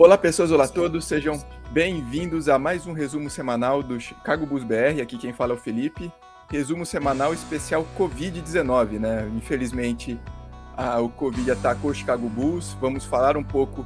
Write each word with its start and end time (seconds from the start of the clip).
Olá 0.00 0.16
pessoas, 0.16 0.50
olá 0.50 0.64
a 0.64 0.68
todos, 0.68 1.04
sejam 1.04 1.38
bem-vindos 1.72 2.48
a 2.48 2.58
mais 2.58 2.86
um 2.86 2.94
resumo 2.94 3.28
semanal 3.28 3.82
do 3.82 4.00
Chicago 4.00 4.46
Bulls 4.46 4.64
BR. 4.64 5.02
Aqui 5.02 5.18
quem 5.18 5.34
fala 5.34 5.52
é 5.52 5.56
o 5.56 5.58
Felipe. 5.58 6.10
Resumo 6.50 6.86
semanal 6.86 7.34
especial 7.34 7.86
Covid-19, 7.98 8.98
né? 8.98 9.30
Infelizmente 9.36 10.18
a, 10.74 10.98
o 11.02 11.10
Covid 11.10 11.50
atacou 11.50 11.90
o 11.90 11.94
Chicago 11.94 12.30
Bulls. 12.30 12.74
Vamos 12.80 13.04
falar 13.04 13.36
um 13.36 13.44
pouco 13.44 13.84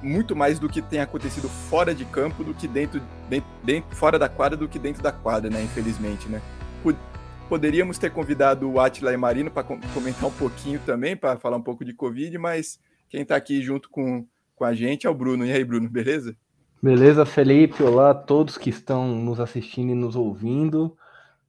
muito 0.00 0.36
mais 0.36 0.60
do 0.60 0.68
que 0.68 0.80
tem 0.80 1.00
acontecido 1.00 1.48
fora 1.48 1.92
de 1.92 2.04
campo 2.04 2.44
do 2.44 2.54
que 2.54 2.68
dentro, 2.68 3.02
dentro, 3.28 3.50
dentro 3.64 3.96
fora 3.96 4.16
da 4.16 4.28
quadra 4.28 4.56
do 4.56 4.68
que 4.68 4.78
dentro 4.78 5.02
da 5.02 5.10
quadra, 5.10 5.50
né? 5.50 5.60
Infelizmente, 5.60 6.28
né? 6.28 6.40
Poderíamos 7.48 7.98
ter 7.98 8.12
convidado 8.12 8.70
o 8.70 8.78
Atila 8.78 9.12
e 9.12 9.16
Marino 9.16 9.50
para 9.50 9.64
comentar 9.64 10.24
um 10.24 10.30
pouquinho 10.30 10.78
também, 10.86 11.16
para 11.16 11.36
falar 11.36 11.56
um 11.56 11.62
pouco 11.62 11.84
de 11.84 11.92
Covid, 11.92 12.38
mas 12.38 12.78
quem 13.08 13.22
está 13.22 13.34
aqui 13.34 13.60
junto 13.60 13.90
com 13.90 14.24
com 14.58 14.64
a 14.64 14.74
gente 14.74 15.06
é 15.06 15.10
o 15.10 15.14
Bruno. 15.14 15.46
E 15.46 15.52
aí, 15.52 15.64
Bruno, 15.64 15.88
beleza? 15.88 16.36
Beleza, 16.82 17.24
Felipe. 17.24 17.82
Olá 17.82 18.10
a 18.10 18.14
todos 18.14 18.58
que 18.58 18.70
estão 18.70 19.06
nos 19.06 19.38
assistindo 19.38 19.92
e 19.92 19.94
nos 19.94 20.16
ouvindo. 20.16 20.96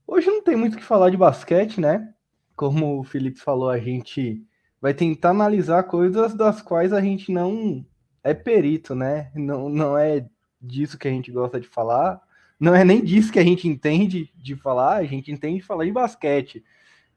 Hoje 0.06 0.28
não 0.28 0.42
tem 0.42 0.54
muito 0.54 0.74
o 0.74 0.76
que 0.76 0.84
falar 0.84 1.10
de 1.10 1.16
basquete, 1.16 1.80
né? 1.80 2.14
Como 2.54 3.00
o 3.00 3.04
Felipe 3.04 3.40
falou, 3.40 3.68
a 3.68 3.78
gente 3.78 4.44
vai 4.80 4.94
tentar 4.94 5.30
analisar 5.30 5.82
coisas 5.84 6.34
das 6.34 6.62
quais 6.62 6.92
a 6.92 7.00
gente 7.00 7.32
não 7.32 7.84
é 8.22 8.32
perito, 8.32 8.94
né? 8.94 9.32
Não, 9.34 9.68
não 9.68 9.98
é 9.98 10.24
disso 10.60 10.96
que 10.96 11.08
a 11.08 11.10
gente 11.10 11.32
gosta 11.32 11.60
de 11.60 11.66
falar. 11.66 12.20
Não 12.60 12.74
é 12.74 12.84
nem 12.84 13.02
disso 13.02 13.32
que 13.32 13.40
a 13.40 13.44
gente 13.44 13.66
entende 13.66 14.30
de 14.36 14.54
falar, 14.54 14.96
a 14.96 15.04
gente 15.04 15.32
entende 15.32 15.56
de 15.56 15.66
falar 15.66 15.84
de 15.84 15.92
basquete. 15.92 16.64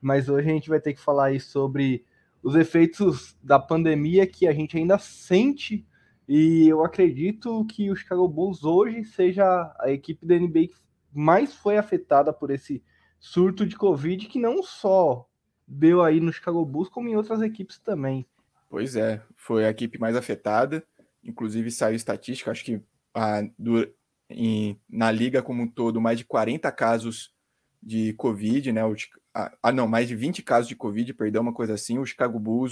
Mas 0.01 0.27
hoje 0.27 0.49
a 0.49 0.53
gente 0.53 0.69
vai 0.69 0.79
ter 0.79 0.93
que 0.93 0.99
falar 0.99 1.25
aí 1.25 1.39
sobre 1.39 2.03
os 2.43 2.55
efeitos 2.55 3.35
da 3.41 3.57
pandemia 3.57 4.27
que 4.27 4.45
a 4.45 4.53
gente 4.53 4.77
ainda 4.77 4.99
sente. 4.99 5.87
E 6.27 6.67
eu 6.67 6.83
acredito 6.83 7.65
que 7.65 7.89
o 7.89 7.95
Chicago 7.95 8.27
Bulls 8.27 8.63
hoje 8.63 9.05
seja 9.05 9.73
a 9.79 9.89
equipe 9.89 10.25
da 10.25 10.35
NBA 10.35 10.67
que 10.67 10.75
mais 11.13 11.55
foi 11.55 11.77
afetada 11.77 12.33
por 12.33 12.51
esse 12.51 12.83
surto 13.19 13.65
de 13.65 13.77
Covid, 13.77 14.27
que 14.27 14.39
não 14.39 14.61
só 14.61 15.27
deu 15.65 16.03
aí 16.03 16.19
no 16.19 16.33
Chicago 16.33 16.65
Bulls, 16.65 16.89
como 16.89 17.07
em 17.07 17.15
outras 17.15 17.41
equipes 17.41 17.79
também. 17.79 18.25
Pois 18.69 18.95
é, 18.95 19.21
foi 19.35 19.65
a 19.65 19.69
equipe 19.69 19.99
mais 19.99 20.15
afetada. 20.15 20.83
Inclusive 21.23 21.71
saiu 21.71 21.95
estatística, 21.95 22.51
acho 22.51 22.65
que 22.65 22.81
a, 23.13 23.41
do, 23.57 23.87
em, 24.29 24.77
na 24.89 25.11
liga 25.11 25.41
como 25.41 25.63
um 25.63 25.67
todo, 25.67 26.01
mais 26.01 26.17
de 26.17 26.25
40 26.25 26.69
casos 26.71 27.33
de 27.81 28.13
Covid, 28.13 28.71
né? 28.73 28.83
O, 28.83 28.95
ah, 29.33 29.71
não, 29.71 29.87
mais 29.87 30.07
de 30.07 30.15
20 30.15 30.43
casos 30.43 30.67
de 30.67 30.75
Covid, 30.75 31.13
perdão, 31.13 31.41
uma 31.41 31.53
coisa 31.53 31.73
assim. 31.73 31.97
O 31.97 32.05
Chicago 32.05 32.39
Bulls 32.39 32.71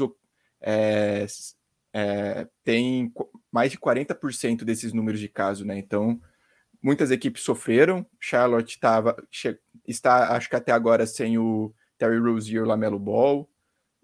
é, 0.61 1.25
é, 1.93 2.47
tem 2.63 3.11
mais 3.51 3.71
de 3.71 3.77
40% 3.77 4.63
desses 4.63 4.93
números 4.93 5.19
de 5.19 5.27
casos, 5.27 5.65
né? 5.65 5.77
Então, 5.77 6.21
muitas 6.81 7.11
equipes 7.11 7.43
sofreram. 7.43 8.05
Charlotte 8.19 8.79
tava, 8.79 9.15
está, 9.87 10.35
acho 10.35 10.49
que 10.49 10.55
até 10.55 10.71
agora, 10.71 11.05
sem 11.05 11.37
o 11.37 11.73
Terry 11.97 12.19
Rozier 12.19 12.65
Lamelo 12.65 12.99
Ball. 12.99 13.49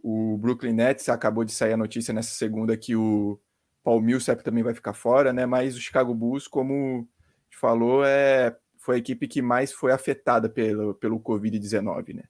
O 0.01 0.37
Brooklyn 0.37 0.73
Nets 0.73 1.09
acabou 1.09 1.43
de 1.43 1.51
sair 1.51 1.73
a 1.73 1.77
notícia 1.77 2.13
nessa 2.13 2.33
segunda 2.33 2.77
que 2.77 2.95
o 2.95 3.39
Paul 3.83 4.01
Millsap 4.01 4.43
também 4.43 4.63
vai 4.63 4.73
ficar 4.73 4.93
fora, 4.93 5.33
né? 5.33 5.45
Mas 5.45 5.75
o 5.75 5.81
Chicago 5.81 6.13
Bulls, 6.13 6.47
como 6.47 7.07
falou, 7.51 8.03
é 8.05 8.55
foi 8.87 8.95
a 8.95 8.99
equipe 8.99 9.27
que 9.27 9.41
mais 9.41 9.73
foi 9.73 9.91
afetada 9.91 10.47
pelo, 10.47 10.93
pelo 10.93 11.19
Covid-19, 11.19 12.15
né? 12.15 12.23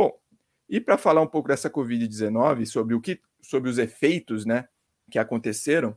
Bom, 0.00 0.18
e 0.66 0.80
para 0.80 0.96
falar 0.96 1.20
um 1.20 1.26
pouco 1.26 1.48
dessa 1.48 1.68
Covid-19, 1.68 2.64
sobre 2.64 2.94
o 2.94 3.00
que, 3.02 3.20
sobre 3.42 3.68
os 3.68 3.76
efeitos, 3.76 4.46
né, 4.46 4.66
que 5.10 5.18
aconteceram, 5.18 5.94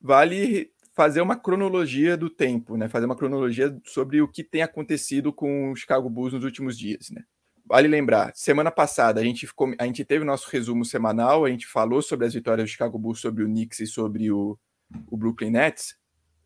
vale 0.00 0.72
fazer 0.94 1.20
uma 1.20 1.36
cronologia 1.36 2.16
do 2.16 2.30
tempo, 2.30 2.78
né? 2.78 2.88
Fazer 2.88 3.04
uma 3.04 3.14
cronologia 3.14 3.78
sobre 3.84 4.22
o 4.22 4.28
que 4.28 4.42
tem 4.42 4.62
acontecido 4.62 5.34
com 5.34 5.70
o 5.70 5.76
Chicago 5.76 6.08
Bulls 6.08 6.32
nos 6.32 6.44
últimos 6.44 6.78
dias, 6.78 7.10
né? 7.10 7.24
Vale 7.66 7.88
lembrar, 7.88 8.32
semana 8.34 8.70
passada 8.70 9.20
a 9.20 9.24
gente, 9.24 9.46
ficou, 9.46 9.74
a 9.78 9.84
gente 9.84 10.02
teve 10.02 10.24
o 10.24 10.26
nosso 10.26 10.48
resumo 10.50 10.82
semanal, 10.82 11.44
a 11.44 11.50
gente 11.50 11.66
falou 11.66 12.00
sobre 12.00 12.26
as 12.26 12.32
vitórias 12.32 12.66
do 12.66 12.72
Chicago 12.72 12.98
Bulls 12.98 13.20
sobre 13.20 13.44
o 13.44 13.46
Knicks 13.46 13.80
e 13.80 13.86
sobre 13.86 14.32
o, 14.32 14.58
o 15.10 15.16
Brooklyn 15.16 15.50
Nets. 15.50 15.94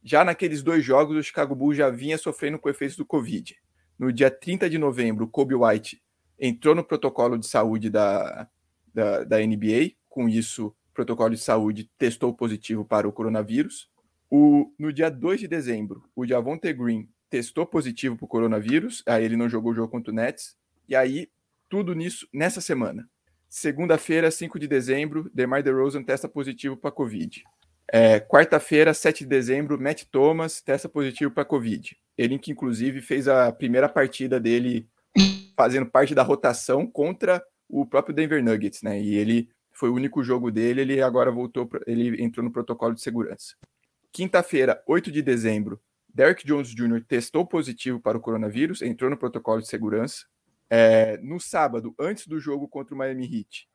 Já 0.03 0.25
naqueles 0.25 0.61
dois 0.61 0.85
jogos, 0.85 1.17
o 1.17 1.23
Chicago 1.23 1.55
Bulls 1.55 1.77
já 1.77 1.89
vinha 1.89 2.19
sofrendo 2.19 2.59
com 2.59 2.69
efeitos 2.69 2.97
do 2.97 3.07
Covid. 3.07 3.57
No 3.97 4.13
dia 4.13 4.29
30 4.29 4.69
de 4.69 4.77
novembro, 4.77 5.29
Kobe 5.29 5.55
White 5.55 6.01
entrou 6.39 6.75
no 6.75 6.85
protocolo 6.85 7.39
de 7.39 7.47
saúde 7.47 7.91
da, 7.91 8.49
da, 8.93 9.25
da 9.25 9.39
NBA, 9.39 9.93
com 10.09 10.29
isso, 10.29 10.69
o 10.69 10.95
protocolo 10.95 11.31
de 11.35 11.41
saúde 11.41 11.91
testou 11.99 12.35
positivo 12.35 12.85
para 12.85 13.09
o 13.09 13.13
coronavírus. 13.13 13.91
O, 14.31 14.73
no 14.79 14.93
dia 14.93 15.11
2 15.11 15.41
de 15.41 15.49
dezembro, 15.49 16.05
o 16.15 16.27
Javonte 16.27 16.73
Green 16.73 17.09
testou 17.29 17.67
positivo 17.67 18.17
para 18.17 18.25
o 18.25 18.29
coronavírus, 18.29 19.03
aí 19.07 19.25
ele 19.25 19.37
não 19.37 19.49
jogou 19.49 19.73
o 19.73 19.75
jogo 19.75 19.89
contra 19.89 20.13
o 20.13 20.15
Nets, 20.15 20.57
e 20.89 20.97
aí 20.97 21.29
tudo 21.69 21.95
nisso 21.95 22.29
nessa 22.33 22.61
semana. 22.61 23.09
Segunda-feira, 23.49 24.31
5 24.31 24.59
de 24.59 24.67
dezembro, 24.67 25.31
DeMar 25.33 25.63
DeRozan 25.63 26.03
testa 26.03 26.29
positivo 26.29 26.77
para 26.77 26.91
Covid. 26.91 27.45
É, 27.89 28.19
Quarta-feira, 28.19 28.93
7 28.93 29.21
de 29.21 29.31
dezembro, 29.31 29.81
Matt 29.81 30.05
Thomas 30.11 30.61
testa 30.61 30.89
positivo 30.89 31.31
para 31.31 31.45
Covid. 31.45 31.97
Ele 32.19 32.39
que, 32.39 32.51
inclusive, 32.51 33.01
fez 33.01 33.29
a 33.29 33.53
primeira 33.53 33.89
partida 33.89 34.41
dele 34.41 34.89
fazendo 35.57 35.87
parte 35.87 36.15
da 36.15 36.23
rotação 36.23 36.87
contra 36.87 37.43
o 37.69 37.87
próprio 37.87 38.15
Denver 38.15 38.43
Nuggets, 38.43 38.83
né? 38.83 39.01
E 39.01 39.17
ele 39.17 39.49
foi 39.73 39.91
o 39.91 39.95
único 39.95 40.23
jogo 40.23 40.51
dele, 40.51 40.83
ele 40.83 41.03
agora 41.03 41.31
voltou, 41.31 41.69
ele 41.87 42.23
entrou 42.23 42.45
no 42.45 42.53
protocolo 42.53 42.95
de 42.95 43.01
segurança. 43.01 43.55
Quinta-feira, 44.13 44.83
8 44.87 45.11
de 45.11 45.21
dezembro, 45.21 45.81
Derek 46.09 46.47
Jones 46.47 46.69
Jr. 46.71 47.05
testou 47.07 47.47
positivo 47.47 48.01
para 48.01 48.17
o 48.17 48.21
coronavírus, 48.21 48.81
entrou 48.81 49.11
no 49.11 49.19
protocolo 49.19 49.61
de 49.61 49.69
segurança. 49.69 50.25
É, 50.71 51.19
no 51.19 51.39
sábado, 51.39 51.95
antes 51.99 52.27
do 52.27 52.41
jogo 52.41 52.67
contra 52.67 52.95
o 52.95 52.99
Miami 52.99 53.25
Heat, 53.25 53.69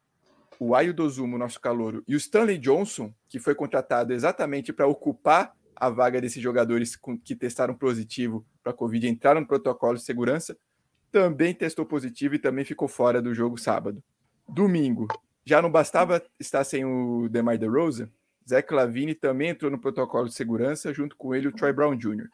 o 0.60 0.76
Ayo 0.76 0.94
Dozumo, 0.94 1.38
nosso 1.38 1.60
calouro, 1.60 2.04
e 2.08 2.16
o 2.16 2.18
Stanley 2.18 2.58
Johnson, 2.58 3.14
que 3.30 3.40
foi 3.40 3.54
contratado 3.54 4.14
exatamente 4.14 4.74
para 4.74 4.88
ocupar 4.88 5.54
a 5.76 5.90
vaga 5.90 6.20
desses 6.20 6.42
jogadores 6.42 6.98
que 7.24 7.36
testaram 7.36 7.76
positivo 7.76 8.46
para 8.64 8.72
a 8.72 8.76
Covid, 8.76 9.08
entraram 9.08 9.42
no 9.42 9.48
protocolo 9.48 9.98
de 9.98 10.04
segurança, 10.04 10.58
também 11.12 11.54
testou 11.54 11.86
positivo 11.86 12.36
e 12.36 12.40
também 12.40 12.64
ficou 12.64 12.88
fora 12.88 13.22
do 13.22 13.34
jogo 13.34 13.58
sábado. 13.58 14.04
Domingo, 14.48 15.08
já 15.46 15.62
não 15.62 15.72
bastava 15.72 16.22
estar 16.40 16.64
sem 16.64 16.86
o 16.86 17.28
DeMar 17.30 17.58
DeRozan, 17.58 18.10
Zach 18.48 18.74
Lavine 18.74 19.14
também 19.14 19.50
entrou 19.50 19.72
no 19.72 19.80
protocolo 19.80 20.28
de 20.28 20.34
segurança, 20.34 20.94
junto 20.94 21.16
com 21.16 21.34
ele 21.34 21.48
o 21.48 21.52
Troy 21.52 21.72
Brown 21.72 21.96
Jr. 21.96 22.28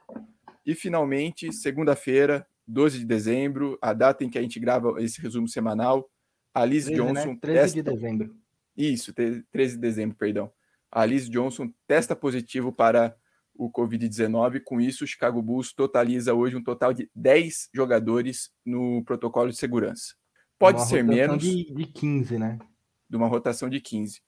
E 0.66 0.74
finalmente, 0.74 1.52
segunda-feira, 1.54 2.48
12 2.68 3.00
de 3.00 3.06
dezembro, 3.06 3.78
a 3.82 3.94
data 3.94 4.24
em 4.24 4.30
que 4.30 4.38
a 4.38 4.42
gente 4.42 4.60
grava 4.60 5.02
esse 5.02 5.22
resumo 5.22 5.48
semanal, 5.48 6.10
a 6.54 6.66
Liz 6.66 6.86
13, 6.86 7.02
Johnson. 7.02 7.30
Né? 7.32 7.38
13 7.42 7.60
testa... 7.60 7.76
de 7.76 7.84
dezembro. 7.84 8.36
Isso, 8.76 9.14
13 9.14 9.76
de 9.76 9.78
dezembro, 9.78 10.18
perdão. 10.18 10.52
A 10.92 11.06
Liz 11.06 11.30
Johnson 11.30 11.72
testa 11.86 12.16
positivo 12.16 12.72
para 12.72 13.16
o 13.58 13.72
Covid-19. 13.72 14.62
Com 14.64 14.80
isso, 14.80 15.04
o 15.04 15.08
Chicago 15.08 15.42
Bulls 15.42 15.74
totaliza 15.74 16.34
hoje 16.34 16.56
um 16.56 16.64
total 16.64 16.94
de 16.94 17.10
10 17.16 17.70
jogadores 17.74 18.52
no 18.66 19.04
protocolo 19.04 19.50
de 19.50 19.58
segurança. 19.58 20.16
Pode 20.60 20.86
ser 20.88 21.04
menos. 21.04 21.42
De, 21.42 21.72
de 21.74 21.86
15, 21.86 22.40
né? 22.40 22.58
De 23.10 23.16
uma 23.16 23.28
rotação 23.28 23.70
de 23.70 23.80
15. 23.80 24.22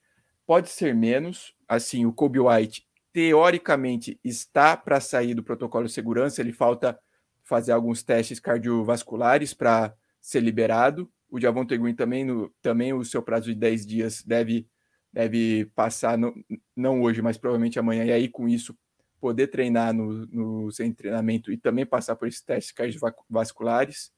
Pode 0.46 0.70
ser 0.70 0.94
menos. 0.94 1.54
Assim, 1.68 2.06
o 2.06 2.14
Kobe 2.14 2.40
White, 2.40 2.86
teoricamente, 3.12 4.20
está 4.24 4.78
para 4.78 5.00
sair 5.00 5.34
do 5.34 5.44
protocolo 5.44 5.86
de 5.86 5.94
segurança. 5.94 6.42
Ele 6.42 6.54
falta 6.54 7.00
fazer 7.44 7.72
alguns 7.72 8.04
testes 8.04 8.40
cardiovasculares 8.40 9.54
para 9.54 9.94
ser 10.22 10.42
liberado. 10.42 11.12
O 11.30 11.40
Javonte 11.40 11.78
Green 11.78 11.96
também, 11.96 12.24
no, 12.24 12.50
também 12.62 12.94
o 12.94 13.04
seu 13.04 13.22
prazo 13.22 13.48
de 13.48 13.56
10 13.56 13.86
dias 13.86 14.24
deve, 14.24 14.68
deve 15.12 15.66
passar, 15.76 16.18
no, 16.18 16.34
não 16.76 17.02
hoje, 17.02 17.22
mas 17.22 17.38
provavelmente 17.38 17.80
amanhã, 17.80 18.06
e 18.06 18.12
aí 18.12 18.28
com 18.28 18.48
isso 18.48 18.78
poder 19.20 19.48
treinar 19.48 19.94
no, 19.94 20.26
no 20.28 20.72
seu 20.72 20.92
treinamento 20.94 21.52
e 21.52 21.58
também 21.58 21.86
passar 21.86 22.16
por 22.16 22.28
esses 22.28 22.42
testes 22.42 22.72
cardiovasculares. 22.72 24.12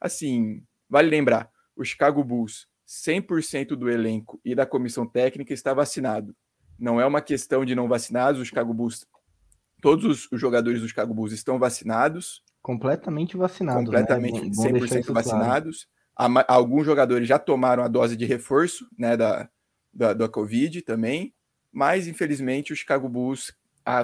Assim, 0.00 0.62
vale 0.88 1.08
lembrar, 1.08 1.50
o 1.74 1.84
Chicago 1.84 2.22
Bulls, 2.24 2.66
100% 2.86 3.68
do 3.76 3.90
elenco 3.90 4.40
e 4.44 4.54
da 4.54 4.66
comissão 4.66 5.06
técnica 5.06 5.52
está 5.52 5.74
vacinado. 5.74 6.34
Não 6.78 7.00
é 7.00 7.06
uma 7.06 7.20
questão 7.20 7.64
de 7.64 7.74
não 7.74 7.88
vacinados, 7.88 8.40
o 8.40 8.44
Chicago 8.44 8.72
Bulls, 8.72 9.06
todos 9.80 10.28
os 10.30 10.40
jogadores 10.40 10.80
do 10.80 10.88
Chicago 10.88 11.14
Bulls 11.14 11.32
estão 11.32 11.58
vacinados. 11.58 12.42
Completamente 12.62 13.36
vacinados. 13.36 13.90
Né? 13.90 14.00
Completamente, 14.00 14.40
né? 14.42 14.50
100% 14.50 15.12
vacinados. 15.12 15.84
Claro 15.84 15.96
alguns 16.48 16.86
jogadores 16.86 17.28
já 17.28 17.38
tomaram 17.38 17.82
a 17.82 17.88
dose 17.88 18.16
de 18.16 18.24
reforço 18.24 18.88
né, 18.98 19.16
da, 19.16 19.48
da, 19.92 20.14
da 20.14 20.28
Covid 20.28 20.80
também, 20.82 21.34
mas 21.70 22.06
infelizmente 22.06 22.72
o 22.72 22.76
Chicago 22.76 23.08
Bulls 23.08 23.54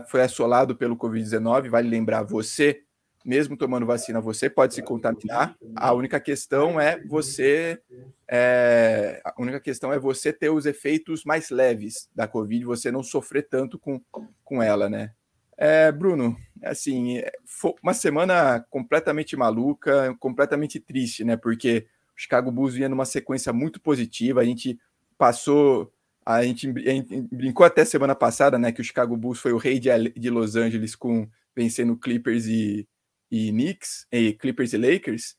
foi 0.08 0.23
assolado 0.23 0.76
pelo 0.76 0.96
Covid-19. 0.96 1.69
Vale 1.69 1.88
lembrar, 1.88 2.23
você, 2.23 2.82
mesmo 3.25 3.56
tomando 3.56 3.87
vacina, 3.87 4.20
você 4.20 4.49
pode 4.49 4.75
se 4.75 4.82
contaminar. 4.82 5.56
A 5.76 5.93
única 5.93 6.20
questão 6.20 6.81
é 6.81 7.00
você. 7.05 7.81
É, 8.29 9.20
a 9.25 9.34
única 9.38 9.61
questão 9.61 9.93
é 9.93 9.99
você 9.99 10.32
ter 10.32 10.50
os 10.50 10.67
efeitos 10.67 11.25
mais 11.25 11.50
leves 11.50 12.08
da 12.14 12.26
Covid, 12.26 12.64
você 12.64 12.90
não 12.90 13.02
sofrer 13.02 13.49
tanto 13.49 13.79
com, 13.79 14.00
com 14.44 14.62
ela, 14.62 14.88
né? 14.88 15.12
É, 15.56 15.93
Bruno, 15.93 16.37
assim, 16.62 17.23
foi 17.44 17.75
uma 17.82 17.94
semana 17.94 18.64
completamente 18.70 19.37
maluca, 19.37 20.17
completamente 20.19 20.81
triste, 20.81 21.25
né? 21.25 21.37
Porque 21.37 21.87
o 22.17 22.20
Chicago 22.20 22.50
Bulls 22.50 22.75
vinha 22.75 22.88
numa 22.88 23.05
sequência 23.05 23.52
muito 23.52 23.81
positiva, 23.81 24.40
a 24.40 24.44
gente 24.44 24.78
passou, 25.19 25.93
a 26.25 26.43
gente, 26.43 26.69
a 26.69 27.35
brincou 27.35 27.67
até 27.67 27.85
semana 27.85 28.15
passada, 28.15 28.59
né? 28.59 28.73
Que 28.73 28.81
o 28.81 28.85
Chicago 28.85 29.17
Bulls 29.17 29.41
foi 29.41 29.53
o 29.53 29.59
rei 29.59 29.79
de, 29.81 30.31
Los 30.31 30.57
Angeles 30.57 30.95
com 30.95 31.29
vencendo 31.55 31.97
Clippers 31.97 32.47
e, 32.47 32.89
e 33.31 33.51
Knicks, 33.51 34.07
e 34.11 34.33
Clippers 34.33 34.73
e 34.73 34.79
Lakers. 34.79 35.37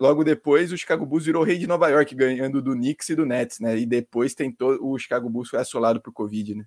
Logo 0.00 0.24
depois, 0.24 0.72
o 0.72 0.76
Chicago 0.76 1.06
Bulls 1.06 1.24
virou 1.24 1.44
rei 1.44 1.56
de 1.56 1.66
Nova 1.66 1.88
York, 1.88 2.14
ganhando 2.14 2.60
do 2.60 2.72
Knicks 2.72 3.08
e 3.08 3.14
do 3.14 3.24
Nets, 3.24 3.60
né? 3.60 3.78
E 3.78 3.86
depois 3.86 4.34
tentou, 4.34 4.76
o 4.80 4.98
Chicago 4.98 5.30
Bulls 5.30 5.48
foi 5.48 5.60
assolado 5.60 6.00
por 6.00 6.12
Covid, 6.12 6.56
né? 6.56 6.64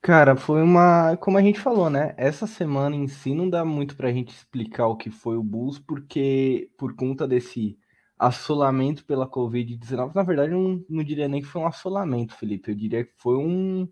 Cara, 0.00 0.36
foi 0.36 0.62
uma. 0.62 1.16
Como 1.16 1.36
a 1.36 1.42
gente 1.42 1.58
falou, 1.58 1.90
né? 1.90 2.14
Essa 2.16 2.46
semana 2.46 2.94
em 2.94 3.08
si 3.08 3.34
não 3.34 3.50
dá 3.50 3.64
muito 3.64 3.96
pra 3.96 4.12
gente 4.12 4.34
explicar 4.34 4.86
o 4.86 4.96
que 4.96 5.10
foi 5.10 5.36
o 5.36 5.42
Bulls, 5.42 5.78
porque 5.80 6.70
por 6.78 6.94
conta 6.94 7.26
desse 7.26 7.76
assolamento 8.18 9.04
pela 9.04 9.28
Covid-19, 9.28 10.14
na 10.14 10.22
verdade, 10.22 10.52
eu 10.52 10.60
não, 10.60 10.84
não, 10.88 11.04
diria 11.04 11.28
nem 11.28 11.42
que 11.42 11.48
foi 11.48 11.60
um 11.62 11.66
assolamento, 11.66 12.34
Felipe. 12.34 12.70
Eu 12.70 12.74
diria 12.74 13.04
que 13.04 13.12
foi 13.16 13.36
um, 13.36 13.88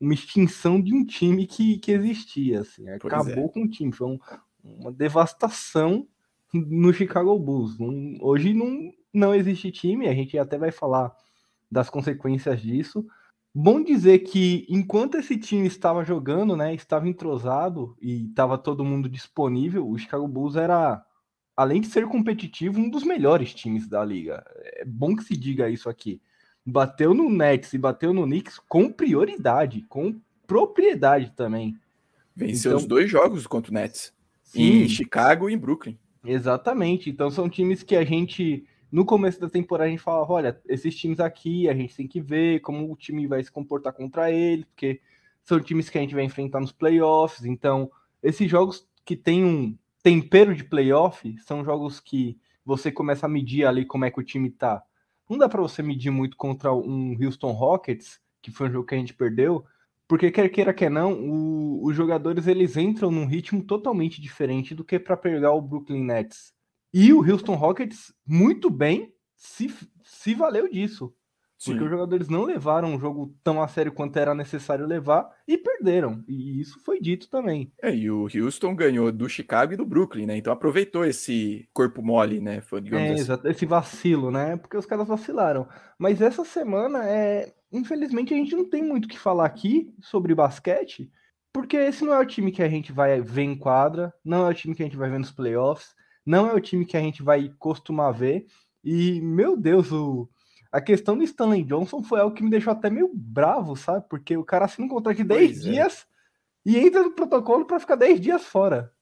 uma 0.00 0.14
extinção 0.14 0.80
de 0.80 0.94
um 0.94 1.04
time 1.04 1.46
que, 1.46 1.78
que 1.78 1.92
existia. 1.92 2.60
Assim. 2.60 2.88
Acabou 2.88 3.46
é. 3.46 3.48
com 3.48 3.62
o 3.62 3.68
time. 3.68 3.92
Foi 3.92 4.06
um, 4.06 4.18
uma 4.62 4.92
devastação 4.92 6.06
no 6.52 6.92
Chicago 6.92 7.38
Bulls. 7.38 7.76
hoje 8.20 8.54
não, 8.54 8.92
não 9.12 9.34
existe 9.34 9.70
time, 9.70 10.08
a 10.08 10.14
gente 10.14 10.38
até 10.38 10.56
vai 10.56 10.72
falar 10.72 11.14
das 11.70 11.90
consequências 11.90 12.62
disso 12.62 13.06
Bom 13.60 13.82
dizer 13.82 14.20
que 14.20 14.66
enquanto 14.68 15.16
esse 15.16 15.36
time 15.36 15.66
estava 15.66 16.04
jogando, 16.04 16.56
né, 16.56 16.74
estava 16.74 17.08
entrosado 17.08 17.96
e 18.00 18.26
estava 18.26 18.58
todo 18.58 18.84
mundo 18.84 19.08
disponível, 19.08 19.88
o 19.88 19.98
Chicago 19.98 20.28
Bulls 20.28 20.54
era, 20.54 21.04
além 21.58 21.80
de 21.80 21.88
ser 21.88 22.06
competitivo, 22.06 22.78
um 22.78 22.88
dos 22.88 23.02
melhores 23.02 23.52
times 23.52 23.88
da 23.88 24.04
liga. 24.04 24.44
É 24.76 24.84
bom 24.84 25.16
que 25.16 25.24
se 25.24 25.36
diga 25.36 25.68
isso 25.68 25.88
aqui. 25.88 26.22
Bateu 26.64 27.12
no 27.12 27.28
Nets 27.28 27.72
e 27.72 27.78
bateu 27.78 28.14
no 28.14 28.22
Knicks 28.22 28.60
com 28.68 28.92
prioridade, 28.92 29.84
com 29.88 30.20
propriedade 30.46 31.32
também. 31.34 31.76
Venceu 32.36 32.70
então, 32.70 32.78
os 32.78 32.86
dois 32.86 33.10
jogos 33.10 33.44
contra 33.44 33.72
o 33.72 33.74
Nets. 33.74 34.14
Sim, 34.40 34.84
em 34.84 34.88
Chicago 34.88 35.50
e 35.50 35.54
em 35.54 35.58
Brooklyn. 35.58 35.98
Exatamente. 36.24 37.10
Então 37.10 37.28
são 37.28 37.50
times 37.50 37.82
que 37.82 37.96
a 37.96 38.04
gente 38.04 38.64
no 38.92 39.04
começo 39.04 39.40
da 39.40 39.50
temporada 39.50 39.88
a 39.88 39.90
gente 39.90 40.00
falava, 40.00 40.32
olha, 40.32 40.62
esses 40.68 40.94
times 40.94 41.18
aqui 41.18 41.68
a 41.68 41.74
gente 41.74 41.96
tem 41.96 42.06
que 42.06 42.20
ver 42.20 42.60
como 42.60 42.90
o 42.90 42.96
time 42.96 43.26
vai 43.26 43.42
se 43.42 43.50
comportar 43.50 43.92
contra 43.92 44.30
eles, 44.30 44.64
porque 44.64 45.00
são 45.42 45.58
times 45.58 45.90
que 45.90 45.98
a 45.98 46.00
gente 46.00 46.14
vai 46.14 46.22
enfrentar 46.22 46.60
nos 46.60 46.70
playoffs, 46.70 47.44
então 47.44 47.90
esses 48.22 48.48
jogos 48.48 48.86
que 49.04 49.16
tem 49.16 49.44
um 49.44 49.76
tempero 50.02 50.54
de 50.54 50.64
playoff 50.64 51.36
são 51.40 51.64
jogos 51.64 52.00
que 52.00 52.38
você 52.64 52.92
começa 52.92 53.26
a 53.26 53.28
medir 53.28 53.66
ali 53.66 53.84
como 53.84 54.04
é 54.04 54.10
que 54.10 54.20
o 54.20 54.24
time 54.24 54.50
tá. 54.50 54.82
Não 55.28 55.38
dá 55.38 55.48
para 55.48 55.60
você 55.60 55.82
medir 55.82 56.10
muito 56.10 56.36
contra 56.36 56.72
um 56.72 57.16
Houston 57.20 57.52
Rockets, 57.52 58.20
que 58.40 58.50
foi 58.50 58.68
um 58.68 58.72
jogo 58.72 58.86
que 58.86 58.94
a 58.94 58.98
gente 58.98 59.14
perdeu, 59.14 59.64
porque 60.06 60.30
quer 60.30 60.48
queira 60.48 60.72
quer 60.72 60.90
não, 60.90 61.12
o, 61.12 61.84
os 61.84 61.94
jogadores 61.94 62.46
eles 62.46 62.76
entram 62.76 63.10
num 63.10 63.26
ritmo 63.26 63.62
totalmente 63.62 64.20
diferente 64.20 64.74
do 64.74 64.84
que 64.84 64.98
para 64.98 65.16
pegar 65.16 65.52
o 65.52 65.60
Brooklyn 65.60 66.02
Nets. 66.02 66.54
E 66.92 67.12
o 67.12 67.20
Houston 67.20 67.54
Rockets, 67.54 68.14
muito 68.26 68.70
bem, 68.70 69.12
se, 69.36 69.72
se 70.02 70.34
valeu 70.34 70.68
disso. 70.70 71.14
Sim. 71.58 71.72
Porque 71.72 71.84
os 71.84 71.90
jogadores 71.90 72.28
não 72.28 72.44
levaram 72.44 72.94
o 72.94 73.00
jogo 73.00 73.34
tão 73.42 73.60
a 73.60 73.66
sério 73.66 73.92
quanto 73.92 74.16
era 74.16 74.34
necessário 74.34 74.86
levar 74.86 75.28
e 75.46 75.58
perderam. 75.58 76.22
E 76.28 76.60
isso 76.60 76.78
foi 76.84 77.00
dito 77.00 77.28
também. 77.28 77.72
É, 77.82 77.92
e 77.92 78.08
o 78.08 78.28
Houston 78.32 78.76
ganhou 78.76 79.10
do 79.10 79.28
Chicago 79.28 79.72
e 79.72 79.76
do 79.76 79.84
Brooklyn, 79.84 80.26
né? 80.26 80.36
Então 80.36 80.52
aproveitou 80.52 81.04
esse 81.04 81.68
corpo 81.74 82.00
mole, 82.00 82.40
né? 82.40 82.60
Foi, 82.60 82.80
é, 82.80 83.12
assim. 83.12 83.20
exato, 83.20 83.48
esse 83.48 83.66
vacilo, 83.66 84.30
né? 84.30 84.56
Porque 84.56 84.76
os 84.76 84.86
caras 84.86 85.08
vacilaram. 85.08 85.68
Mas 85.98 86.20
essa 86.20 86.44
semana, 86.44 87.04
é... 87.04 87.52
infelizmente, 87.72 88.32
a 88.32 88.36
gente 88.36 88.54
não 88.54 88.64
tem 88.64 88.82
muito 88.82 89.06
o 89.06 89.08
que 89.08 89.18
falar 89.18 89.46
aqui 89.46 89.92
sobre 90.00 90.34
basquete, 90.34 91.10
porque 91.52 91.76
esse 91.76 92.04
não 92.04 92.14
é 92.14 92.20
o 92.20 92.26
time 92.26 92.52
que 92.52 92.62
a 92.62 92.68
gente 92.68 92.92
vai 92.92 93.20
ver 93.20 93.42
em 93.42 93.58
quadra, 93.58 94.14
não 94.24 94.46
é 94.46 94.50
o 94.50 94.54
time 94.54 94.76
que 94.76 94.82
a 94.82 94.86
gente 94.86 94.96
vai 94.96 95.10
ver 95.10 95.18
nos 95.18 95.32
playoffs 95.32 95.98
não 96.28 96.46
é 96.46 96.52
o 96.52 96.60
time 96.60 96.84
que 96.84 96.96
a 96.96 97.00
gente 97.00 97.22
vai 97.22 97.50
costumar 97.58 98.12
ver. 98.12 98.44
E, 98.84 99.18
meu 99.22 99.56
Deus, 99.56 99.90
o, 99.90 100.28
a 100.70 100.80
questão 100.80 101.16
do 101.16 101.24
Stanley 101.24 101.64
Johnson 101.64 102.02
foi 102.02 102.20
algo 102.20 102.34
que 102.34 102.42
me 102.42 102.50
deixou 102.50 102.72
até 102.72 102.90
meio 102.90 103.10
bravo, 103.14 103.74
sabe? 103.76 104.06
Porque 104.08 104.36
o 104.36 104.44
cara 104.44 104.66
assina 104.66 104.86
um 104.86 104.90
contrato 104.90 105.16
de 105.16 105.24
10 105.24 105.40
pois 105.40 105.58
é. 105.58 105.70
dias 105.70 106.06
é. 106.66 106.70
e 106.70 106.78
entra 106.78 107.02
no 107.02 107.12
protocolo 107.12 107.64
para 107.64 107.80
ficar 107.80 107.96
10 107.96 108.20
dias 108.20 108.44
fora. 108.44 108.92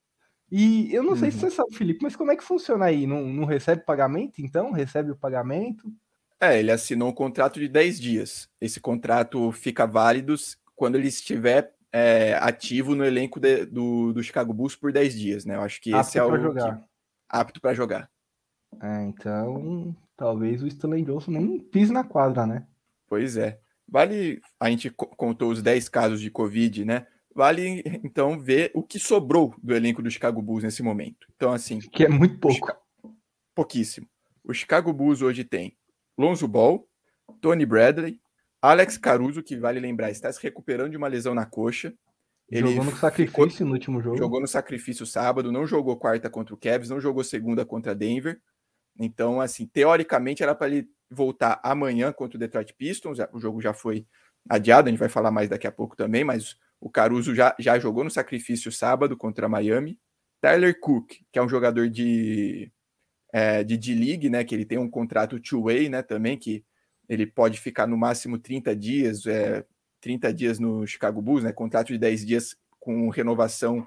E 0.51 0.95
eu 0.95 1.03
não 1.03 1.11
uhum. 1.11 1.17
sei 1.17 1.31
se 1.31 1.43
uhum. 1.43 1.51
você 1.51 1.57
sabe, 1.57 1.75
Felipe, 1.75 2.03
mas 2.03 2.15
como 2.15 2.31
é 2.31 2.37
que 2.37 2.45
funciona 2.45 2.85
aí? 2.85 3.07
Não, 3.07 3.27
não 3.27 3.45
recebe 3.45 3.85
pagamento, 3.85 4.41
então? 4.41 4.71
Recebe 4.71 5.11
o 5.11 5.17
pagamento? 5.17 5.93
É, 6.41 6.59
ele 6.59 6.71
assinou 6.71 7.09
um 7.09 7.15
contrato 7.15 7.59
de 7.59 7.69
10 7.69 8.01
dias. 8.01 8.49
Esse 8.61 8.81
contrato 8.81 9.51
fica 9.51 9.87
válido 9.87 10.35
quando 10.77 10.97
ele 10.97 11.09
estiver 11.09 11.75
é, 11.91 12.35
ativo 12.35 12.95
no 12.95 13.05
elenco 13.05 13.41
de, 13.41 13.65
do, 13.65 14.13
do 14.13 14.23
Chicago 14.23 14.53
Bulls 14.53 14.77
por 14.77 14.93
10 14.93 15.19
dias, 15.19 15.45
né? 15.45 15.57
Eu 15.57 15.63
acho 15.63 15.81
que 15.81 15.95
esse 15.95 16.19
é 16.19 16.23
o. 16.23 16.37
Jogar. 16.39 16.77
Que 16.77 16.85
apto 17.29 17.61
para 17.61 17.75
jogar. 17.75 18.11
É, 18.81 19.05
então, 19.05 19.97
talvez 20.17 20.63
o 20.63 20.67
Stanley 20.67 21.05
Johnson 21.05 21.33
nem 21.33 21.61
pise 21.61 21.93
na 21.93 22.05
quadra, 22.05 22.47
né? 22.47 22.67
Pois 23.09 23.37
é. 23.37 23.61
Vale, 23.89 24.41
a 24.59 24.69
gente 24.69 24.91
contou 24.91 25.51
os 25.51 25.63
10 25.63 25.89
casos 25.89 26.21
de 26.21 26.31
Covid, 26.31 26.85
né? 26.85 27.07
Vale 27.35 27.83
então 28.03 28.41
ver 28.41 28.71
o 28.75 28.83
que 28.83 28.99
sobrou 28.99 29.55
do 29.63 29.75
elenco 29.75 30.03
do 30.03 30.11
Chicago 30.11 30.43
Bulls 30.43 30.65
nesse 30.65 30.83
momento. 30.83 31.27
Então, 31.37 31.53
assim. 31.53 31.79
Que 31.79 32.05
é 32.05 32.09
muito 32.09 32.39
pouco. 32.39 32.73
Pouquíssimo. 33.55 34.09
O 34.43 34.53
Chicago 34.53 34.93
Bulls 34.93 35.23
hoje 35.23 35.45
tem 35.45 35.77
Lonzo 36.19 36.49
Ball, 36.49 36.89
Tony 37.41 37.67
Bradley, 37.67 38.21
Alex 38.61 38.97
Caruso, 38.97 39.43
que 39.43 39.57
vale 39.57 39.79
lembrar, 39.79 40.11
está 40.11 40.33
se 40.33 40.43
recuperando 40.43 40.91
de 40.91 40.97
uma 40.97 41.09
lesão 41.09 41.35
na 41.35 41.47
coxa. 41.47 41.95
Ele 42.51 42.69
jogou 42.69 42.85
no 42.85 42.97
sacrifício 42.97 43.51
ficou, 43.51 43.67
no 43.67 43.73
último 43.75 44.01
jogo. 44.01 44.17
Jogou 44.17 44.41
no 44.41 44.47
sacrifício 44.47 45.05
sábado, 45.05 45.53
não 45.53 45.67
jogou 45.67 45.97
quarta 45.97 46.31
contra 46.31 46.55
o 46.55 46.57
Cavs, 46.57 46.89
não 46.89 47.01
jogou 47.01 47.23
segunda 47.23 47.67
contra 47.67 47.95
Denver. 47.95 48.41
Então, 48.99 49.41
assim, 49.41 49.67
teoricamente 49.67 50.43
era 50.43 50.55
para 50.55 50.69
ele 50.69 50.89
voltar 51.11 51.61
amanhã 51.63 52.13
contra 52.13 52.37
o 52.37 52.41
Detroit 52.41 52.73
Pistons. 52.75 53.19
O 53.33 53.41
jogo 53.41 53.61
já 53.61 53.73
foi 53.73 54.07
adiado, 54.49 54.89
a 54.89 54.91
gente 54.91 54.99
vai 54.99 55.09
falar 55.09 55.31
mais 55.31 55.49
daqui 55.49 55.67
a 55.67 55.73
pouco 55.73 55.97
também, 55.97 56.25
mas 56.25 56.57
o 56.81 56.91
Caruso 56.91 57.35
já, 57.35 57.55
já 57.59 57.79
jogou 57.79 58.05
no 58.05 58.11
sacrifício 58.11 58.71
sábado 58.73 59.17
contra 59.17 59.49
Miami. 59.49 59.99
Tyler 60.41 60.79
Cook, 60.79 61.13
que 61.33 61.39
é 61.39 61.43
um 61.43 61.49
jogador 61.49 61.89
de 61.89 62.71
é, 63.33 63.65
de 63.65 63.77
D-League, 63.77 64.31
né, 64.31 64.45
que 64.45 64.55
ele 64.55 64.65
tem 64.65 64.79
um 64.79 64.89
contrato 64.89 65.39
two-way, 65.41 65.89
né, 65.89 66.03
também, 66.03 66.39
que 66.39 66.65
ele 67.09 67.27
pode 67.27 67.61
ficar 67.61 67.87
no 67.87 67.97
máximo 67.97 68.39
30 68.39 68.75
dias, 68.75 69.27
é, 69.27 69.65
30 70.01 70.33
dias 70.33 70.59
no 70.59 70.87
Chicago 70.87 71.21
Bulls, 71.21 71.45
né? 71.45 71.53
Contrato 71.53 71.89
de 71.89 71.99
10 71.99 72.25
dias 72.25 72.57
com 72.79 73.09
renovação 73.09 73.87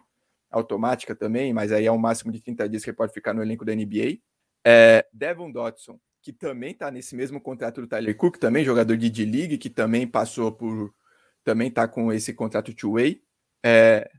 automática 0.52 1.16
também, 1.16 1.54
mas 1.54 1.72
aí 1.72 1.86
é 1.86 1.92
o 1.92 1.98
máximo 1.98 2.32
de 2.32 2.42
30 2.42 2.68
dias 2.68 2.84
que 2.84 2.90
ele 2.90 2.98
pode 2.98 3.14
ficar 3.14 3.34
no 3.34 3.42
elenco 3.42 3.64
da 3.64 3.74
NBA. 3.74 4.20
É, 4.66 5.06
Devon 5.14 5.52
Dotson, 5.52 6.00
que 6.22 6.34
também 6.34 6.72
está 6.72 6.92
nesse 6.92 7.16
mesmo 7.16 7.40
contrato 7.40 7.82
do 7.82 7.88
Tyler 7.88 8.16
Cook, 8.16 8.38
também 8.38 8.66
jogador 8.66 8.98
de 8.98 9.10
D-League, 9.10 9.58
que 9.58 9.70
também 9.70 10.08
passou 10.08 10.52
por. 10.52 10.94
também 11.44 11.70
está 11.70 11.88
com 11.88 12.12
esse 12.12 12.34
contrato 12.34 12.74
two-way. 12.74 13.22
É, 13.64 14.10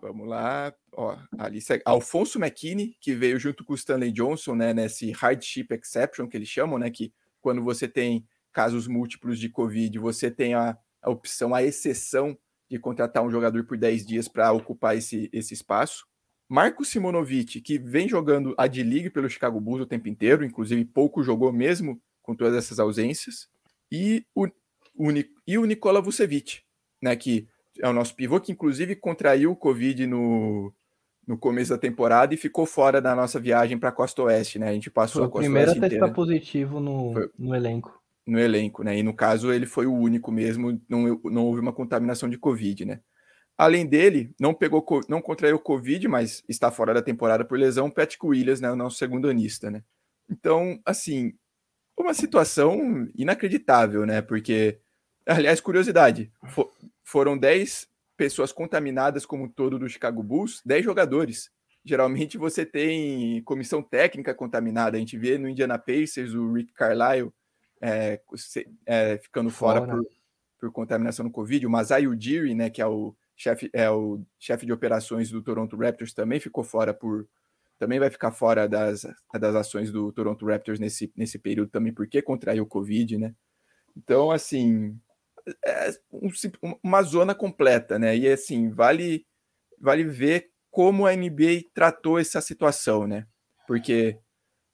vamos 0.00 0.28
lá, 0.28 0.74
ó, 0.92 1.16
ali 1.38 1.60
segue. 1.60 1.82
Alfonso 1.84 2.38
McKinney, 2.38 2.96
que 3.00 3.14
veio 3.14 3.38
junto 3.38 3.64
com 3.64 3.72
o 3.72 3.76
Stanley 3.76 4.12
Johnson, 4.12 4.54
né, 4.54 4.72
nesse 4.72 5.10
hardship 5.12 5.68
exception 5.70 6.28
que 6.28 6.36
eles 6.36 6.48
chamam, 6.48 6.78
né, 6.78 6.90
que 6.90 7.12
quando 7.40 7.62
você 7.62 7.86
tem 7.86 8.26
casos 8.52 8.86
múltiplos 8.86 9.38
de 9.38 9.48
Covid, 9.48 9.98
você 9.98 10.30
tem 10.30 10.54
a, 10.54 10.76
a 11.02 11.10
opção, 11.10 11.54
a 11.54 11.62
exceção 11.62 12.36
de 12.68 12.78
contratar 12.78 13.22
um 13.22 13.30
jogador 13.30 13.64
por 13.64 13.76
10 13.76 14.06
dias 14.06 14.28
para 14.28 14.50
ocupar 14.52 14.96
esse, 14.96 15.28
esse 15.32 15.54
espaço. 15.54 16.06
Marco 16.48 16.84
Simonovic, 16.84 17.60
que 17.60 17.78
vem 17.78 18.08
jogando 18.08 18.54
a 18.56 18.66
D-League 18.66 19.10
pelo 19.10 19.28
Chicago 19.28 19.60
Bulls 19.60 19.82
o 19.82 19.86
tempo 19.86 20.08
inteiro, 20.08 20.44
inclusive 20.44 20.84
pouco 20.84 21.22
jogou 21.22 21.52
mesmo 21.52 22.00
com 22.22 22.34
todas 22.34 22.56
essas 22.56 22.78
ausências. 22.78 23.48
E 23.90 24.24
o, 24.34 24.46
o, 24.94 25.08
e 25.46 25.58
o 25.58 25.64
Nikola 25.64 26.00
Vucevic, 26.00 26.60
né, 27.02 27.16
que 27.16 27.48
é 27.80 27.88
o 27.88 27.92
nosso 27.92 28.14
pivô, 28.14 28.40
que 28.40 28.52
inclusive 28.52 28.96
contraiu 28.96 29.52
o 29.52 29.56
Covid 29.56 30.06
no, 30.06 30.72
no 31.26 31.36
começo 31.36 31.70
da 31.70 31.78
temporada 31.78 32.32
e 32.32 32.38
ficou 32.38 32.64
fora 32.64 33.00
da 33.00 33.14
nossa 33.14 33.38
viagem 33.40 33.78
para 33.78 33.90
a 33.90 33.92
Costa 33.92 34.22
Oeste, 34.22 34.58
né? 34.58 34.68
A 34.68 34.72
gente 34.72 34.90
passou 34.90 35.22
Foi 35.22 35.28
a 35.28 35.30
Costa 35.30 35.50
Oeste. 35.50 35.70
O 35.70 35.72
primeiro 35.74 35.86
a 35.86 35.88
testar 35.88 36.14
positivo 36.14 36.80
no, 36.80 37.30
no 37.38 37.54
elenco 37.54 38.00
no 38.26 38.40
elenco, 38.40 38.82
né? 38.82 38.98
E 38.98 39.02
no 39.02 39.14
caso 39.14 39.52
ele 39.52 39.66
foi 39.66 39.86
o 39.86 39.94
único 39.94 40.32
mesmo, 40.32 40.80
não, 40.88 41.20
não 41.24 41.46
houve 41.46 41.60
uma 41.60 41.72
contaminação 41.72 42.28
de 42.28 42.36
Covid, 42.36 42.84
né? 42.84 43.00
Além 43.58 43.86
dele, 43.86 44.34
não 44.38 44.52
pegou, 44.52 44.84
não 45.08 45.22
contraiu 45.22 45.58
Covid, 45.58 46.06
mas 46.08 46.44
está 46.46 46.70
fora 46.70 46.92
da 46.92 47.00
temporada 47.00 47.44
por 47.44 47.58
lesão, 47.58 47.90
Patrick 47.90 48.24
Williams, 48.24 48.60
né? 48.60 48.70
O 48.70 48.76
nosso 48.76 48.98
segundo 48.98 49.28
anista, 49.28 49.70
né? 49.70 49.82
Então, 50.28 50.78
assim, 50.84 51.32
uma 51.96 52.12
situação 52.12 53.08
inacreditável, 53.14 54.04
né? 54.04 54.20
Porque, 54.20 54.78
aliás, 55.24 55.60
curiosidade, 55.60 56.30
for, 56.48 56.70
foram 57.02 57.38
10 57.38 57.88
pessoas 58.16 58.52
contaminadas 58.52 59.24
como 59.24 59.44
um 59.44 59.48
todo 59.48 59.78
do 59.78 59.88
Chicago 59.88 60.22
Bulls, 60.22 60.60
10 60.64 60.84
jogadores. 60.84 61.50
Geralmente 61.84 62.36
você 62.36 62.66
tem 62.66 63.42
comissão 63.42 63.82
técnica 63.82 64.34
contaminada. 64.34 64.96
A 64.96 65.00
gente 65.00 65.16
vê 65.16 65.38
no 65.38 65.48
Indiana 65.48 65.78
Pacers 65.78 66.34
o 66.34 66.52
Rick 66.52 66.72
Carlisle 66.72 67.32
é, 67.80 68.20
é, 68.84 69.18
ficando 69.18 69.50
fora, 69.50 69.80
fora 69.80 69.92
por, 69.92 70.06
por, 70.58 70.72
contaminação 70.72 71.24
no 71.24 71.30
Covid. 71.30 71.66
O 71.66 71.70
Masai 71.70 72.06
Ujiri, 72.06 72.54
né, 72.54 72.70
que 72.70 72.82
é 72.82 72.86
o 72.86 73.14
chefe 73.36 73.70
é 73.72 73.90
o 73.90 74.20
chefe 74.38 74.66
de 74.66 74.72
operações 74.72 75.30
do 75.30 75.42
Toronto 75.42 75.76
Raptors, 75.76 76.12
também 76.12 76.40
ficou 76.40 76.64
fora 76.64 76.94
por 76.94 77.28
também 77.78 77.98
vai 77.98 78.10
ficar 78.10 78.32
fora 78.32 78.66
das, 78.66 79.06
das 79.38 79.54
ações 79.54 79.92
do 79.92 80.10
Toronto 80.10 80.46
Raptors 80.46 80.80
nesse, 80.80 81.12
nesse 81.14 81.38
período 81.38 81.70
também, 81.70 81.92
porque 81.92 82.22
contraiu 82.22 82.64
o 82.64 82.66
Covid, 82.66 83.18
né? 83.18 83.34
Então, 83.94 84.30
assim, 84.30 84.98
é 85.64 85.90
um, 86.10 86.30
uma 86.82 87.02
zona 87.02 87.34
completa, 87.34 87.98
né? 87.98 88.16
E 88.16 88.28
assim, 88.28 88.70
vale, 88.70 89.26
vale 89.78 90.04
ver 90.04 90.50
como 90.70 91.06
a 91.06 91.14
NBA 91.14 91.64
tratou 91.74 92.18
essa 92.18 92.40
situação, 92.40 93.06
né? 93.06 93.26
Porque 93.66 94.18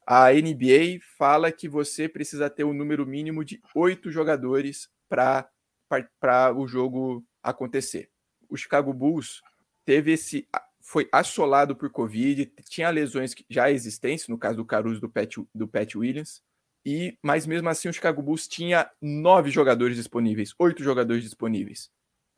a 0.06 0.32
NBA 0.32 0.98
fala 1.16 1.52
que 1.52 1.68
você 1.68 2.08
precisa 2.08 2.50
ter 2.50 2.64
um 2.64 2.72
número 2.72 3.06
mínimo 3.06 3.44
de 3.44 3.60
oito 3.74 4.10
jogadores 4.10 4.88
para 5.08 6.54
o 6.56 6.66
jogo 6.66 7.24
acontecer. 7.42 8.11
O 8.52 8.56
Chicago 8.56 8.92
Bulls 8.92 9.40
teve 9.82 10.12
esse 10.12 10.46
foi 10.78 11.08
assolado 11.10 11.74
por 11.74 11.88
Covid, 11.90 12.52
tinha 12.68 12.90
lesões 12.90 13.34
já 13.48 13.70
existentes, 13.70 14.28
no 14.28 14.36
caso 14.36 14.58
do 14.58 14.64
Caruso 14.64 15.00
do 15.00 15.08
Pat, 15.08 15.36
do 15.54 15.66
Pat 15.66 15.94
Williams, 15.94 16.42
e 16.84 17.16
mas 17.22 17.46
mesmo 17.46 17.68
assim 17.70 17.88
o 17.88 17.92
Chicago 17.92 18.20
Bulls 18.20 18.46
tinha 18.46 18.90
nove 19.00 19.50
jogadores 19.50 19.96
disponíveis, 19.96 20.54
oito 20.58 20.82
jogadores 20.82 21.22
disponíveis. 21.22 21.88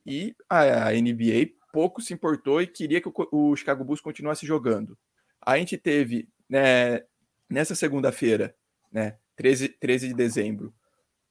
E 0.07 0.37
a, 0.49 0.89
a 0.89 0.93
NBA 0.93 1.55
pouco 1.73 2.01
se 2.01 2.15
importou 2.15 2.63
e 2.63 2.67
queria 2.69 3.01
que 3.01 3.09
o, 3.09 3.13
o, 3.33 3.57
Chicago 3.57 3.83
Bulls 3.83 4.01
continuasse 4.01 4.47
jogando. 4.47 4.97
A 5.45 5.59
gente 5.59 5.77
teve 5.77 6.29
né, 6.49 7.03
nessa 7.51 7.75
segunda-feira, 7.75 8.55
né, 8.93 9.19
13, 9.35 9.71
13 9.71 10.09
de 10.09 10.15
dezembro, 10.15 10.73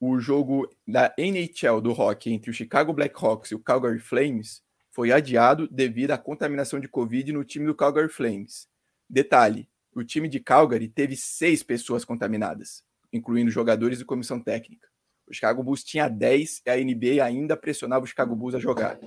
o 0.00 0.18
jogo 0.18 0.68
da 0.86 1.14
NHL 1.16 1.80
do 1.80 1.92
hockey 1.92 2.32
entre 2.32 2.50
o 2.50 2.54
Chicago 2.54 2.92
Blackhawks 2.92 3.52
e 3.52 3.54
o 3.54 3.60
Calgary 3.60 4.00
Flames, 4.00 4.63
foi 4.94 5.10
adiado 5.10 5.66
devido 5.68 6.12
à 6.12 6.18
contaminação 6.18 6.78
de 6.78 6.86
Covid 6.86 7.32
no 7.32 7.44
time 7.44 7.66
do 7.66 7.74
Calgary 7.74 8.08
Flames. 8.08 8.68
Detalhe: 9.10 9.68
o 9.92 10.04
time 10.04 10.28
de 10.28 10.38
Calgary 10.38 10.88
teve 10.88 11.16
seis 11.16 11.64
pessoas 11.64 12.04
contaminadas, 12.04 12.84
incluindo 13.12 13.50
jogadores 13.50 14.00
e 14.00 14.04
comissão 14.04 14.40
técnica. 14.40 14.88
O 15.26 15.34
Chicago 15.34 15.64
Bulls 15.64 15.82
tinha 15.82 16.08
10 16.08 16.62
e 16.64 16.70
a 16.70 16.76
NBA 16.76 17.24
ainda 17.24 17.56
pressionava 17.56 18.04
o 18.04 18.06
Chicago 18.06 18.36
Bulls 18.36 18.54
a 18.54 18.60
jogar. 18.60 18.98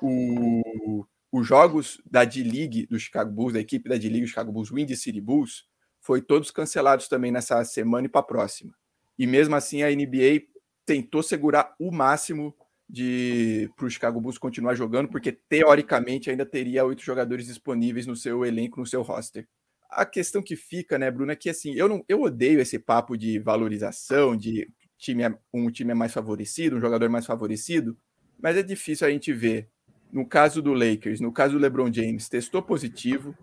O, 0.00 1.04
os 1.30 1.46
jogos 1.46 2.00
da 2.10 2.24
D-League 2.24 2.86
do 2.86 2.98
Chicago 2.98 3.30
Bulls, 3.30 3.52
da 3.52 3.60
equipe 3.60 3.88
da 3.88 3.96
D-League, 3.96 4.26
Chicago 4.26 4.50
Bulls 4.50 4.70
Windy 4.70 4.96
City 4.96 5.20
Bulls, 5.20 5.66
foi 6.00 6.22
todos 6.22 6.50
cancelados 6.50 7.06
também 7.06 7.30
nessa 7.30 7.62
semana 7.64 8.06
e 8.06 8.10
para 8.10 8.20
a 8.20 8.24
próxima. 8.24 8.74
E 9.18 9.26
mesmo 9.26 9.54
assim 9.54 9.82
a 9.82 9.90
NBA 9.90 10.46
tentou 10.86 11.22
segurar 11.22 11.74
o 11.78 11.92
máximo 11.92 12.56
de 12.92 13.70
para 13.74 13.86
o 13.86 13.90
Chicago 13.90 14.20
Bulls 14.20 14.36
continuar 14.36 14.74
jogando, 14.74 15.08
porque 15.08 15.32
teoricamente 15.32 16.28
ainda 16.28 16.44
teria 16.44 16.84
oito 16.84 17.02
jogadores 17.02 17.46
disponíveis 17.46 18.06
no 18.06 18.14
seu 18.14 18.44
elenco, 18.44 18.78
no 18.78 18.86
seu 18.86 19.00
roster. 19.00 19.48
A 19.88 20.04
questão 20.04 20.42
que 20.42 20.54
fica, 20.54 20.98
né, 20.98 21.10
Bruno, 21.10 21.32
é 21.32 21.36
que 21.36 21.48
assim, 21.48 21.72
eu 21.74 21.88
não 21.88 22.04
eu 22.06 22.20
odeio 22.20 22.60
esse 22.60 22.78
papo 22.78 23.16
de 23.16 23.38
valorização, 23.38 24.36
de 24.36 24.68
time 24.98 25.22
é, 25.22 25.34
um 25.54 25.70
time 25.70 25.92
é 25.92 25.94
mais 25.94 26.12
favorecido, 26.12 26.76
um 26.76 26.80
jogador 26.80 27.08
mais 27.08 27.24
favorecido, 27.24 27.96
mas 28.38 28.58
é 28.58 28.62
difícil 28.62 29.06
a 29.06 29.10
gente 29.10 29.32
ver. 29.32 29.70
No 30.12 30.26
caso 30.26 30.60
do 30.60 30.74
Lakers, 30.74 31.18
no 31.18 31.32
caso 31.32 31.54
do 31.54 31.58
LeBron 31.58 31.90
James, 31.90 32.28
testou 32.28 32.60
positivo. 32.60 33.34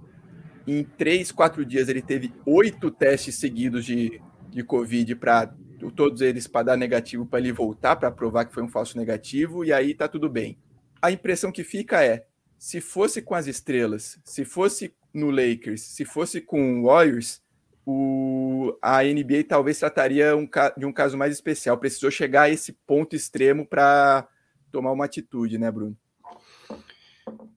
Em 0.67 0.83
três, 0.83 1.31
quatro 1.31 1.65
dias 1.65 1.89
ele 1.89 2.03
teve 2.03 2.31
oito 2.45 2.91
testes 2.91 3.33
seguidos 3.39 3.83
de, 3.83 4.21
de 4.51 4.63
Covid 4.63 5.15
para 5.15 5.51
todos 5.95 6.21
eles 6.21 6.47
para 6.47 6.67
dar 6.67 6.77
negativo 6.77 7.25
para 7.25 7.39
ele 7.39 7.51
voltar 7.51 7.95
para 7.95 8.11
provar 8.11 8.45
que 8.45 8.53
foi 8.53 8.63
um 8.63 8.67
falso 8.67 8.97
negativo 8.97 9.63
e 9.63 9.71
aí 9.71 9.93
tá 9.93 10.07
tudo 10.07 10.29
bem. 10.29 10.57
A 11.01 11.11
impressão 11.11 11.51
que 11.51 11.63
fica 11.63 12.03
é, 12.03 12.25
se 12.57 12.81
fosse 12.81 13.21
com 13.21 13.33
as 13.33 13.47
estrelas, 13.47 14.19
se 14.23 14.43
fosse 14.43 14.93
no 15.13 15.31
Lakers, 15.31 15.81
se 15.81 16.03
fosse 16.03 16.41
com 16.41 16.81
o 16.81 16.83
Warriors, 16.87 17.41
o, 17.85 18.77
a 18.81 19.01
NBA 19.01 19.45
talvez 19.47 19.79
trataria 19.79 20.35
um, 20.35 20.47
de 20.77 20.85
um 20.85 20.91
caso 20.91 21.17
mais 21.17 21.33
especial. 21.33 21.77
Precisou 21.77 22.11
chegar 22.11 22.43
a 22.43 22.49
esse 22.49 22.73
ponto 22.85 23.15
extremo 23.15 23.65
para 23.65 24.27
tomar 24.71 24.91
uma 24.91 25.05
atitude, 25.05 25.57
né, 25.57 25.71
Bruno? 25.71 25.97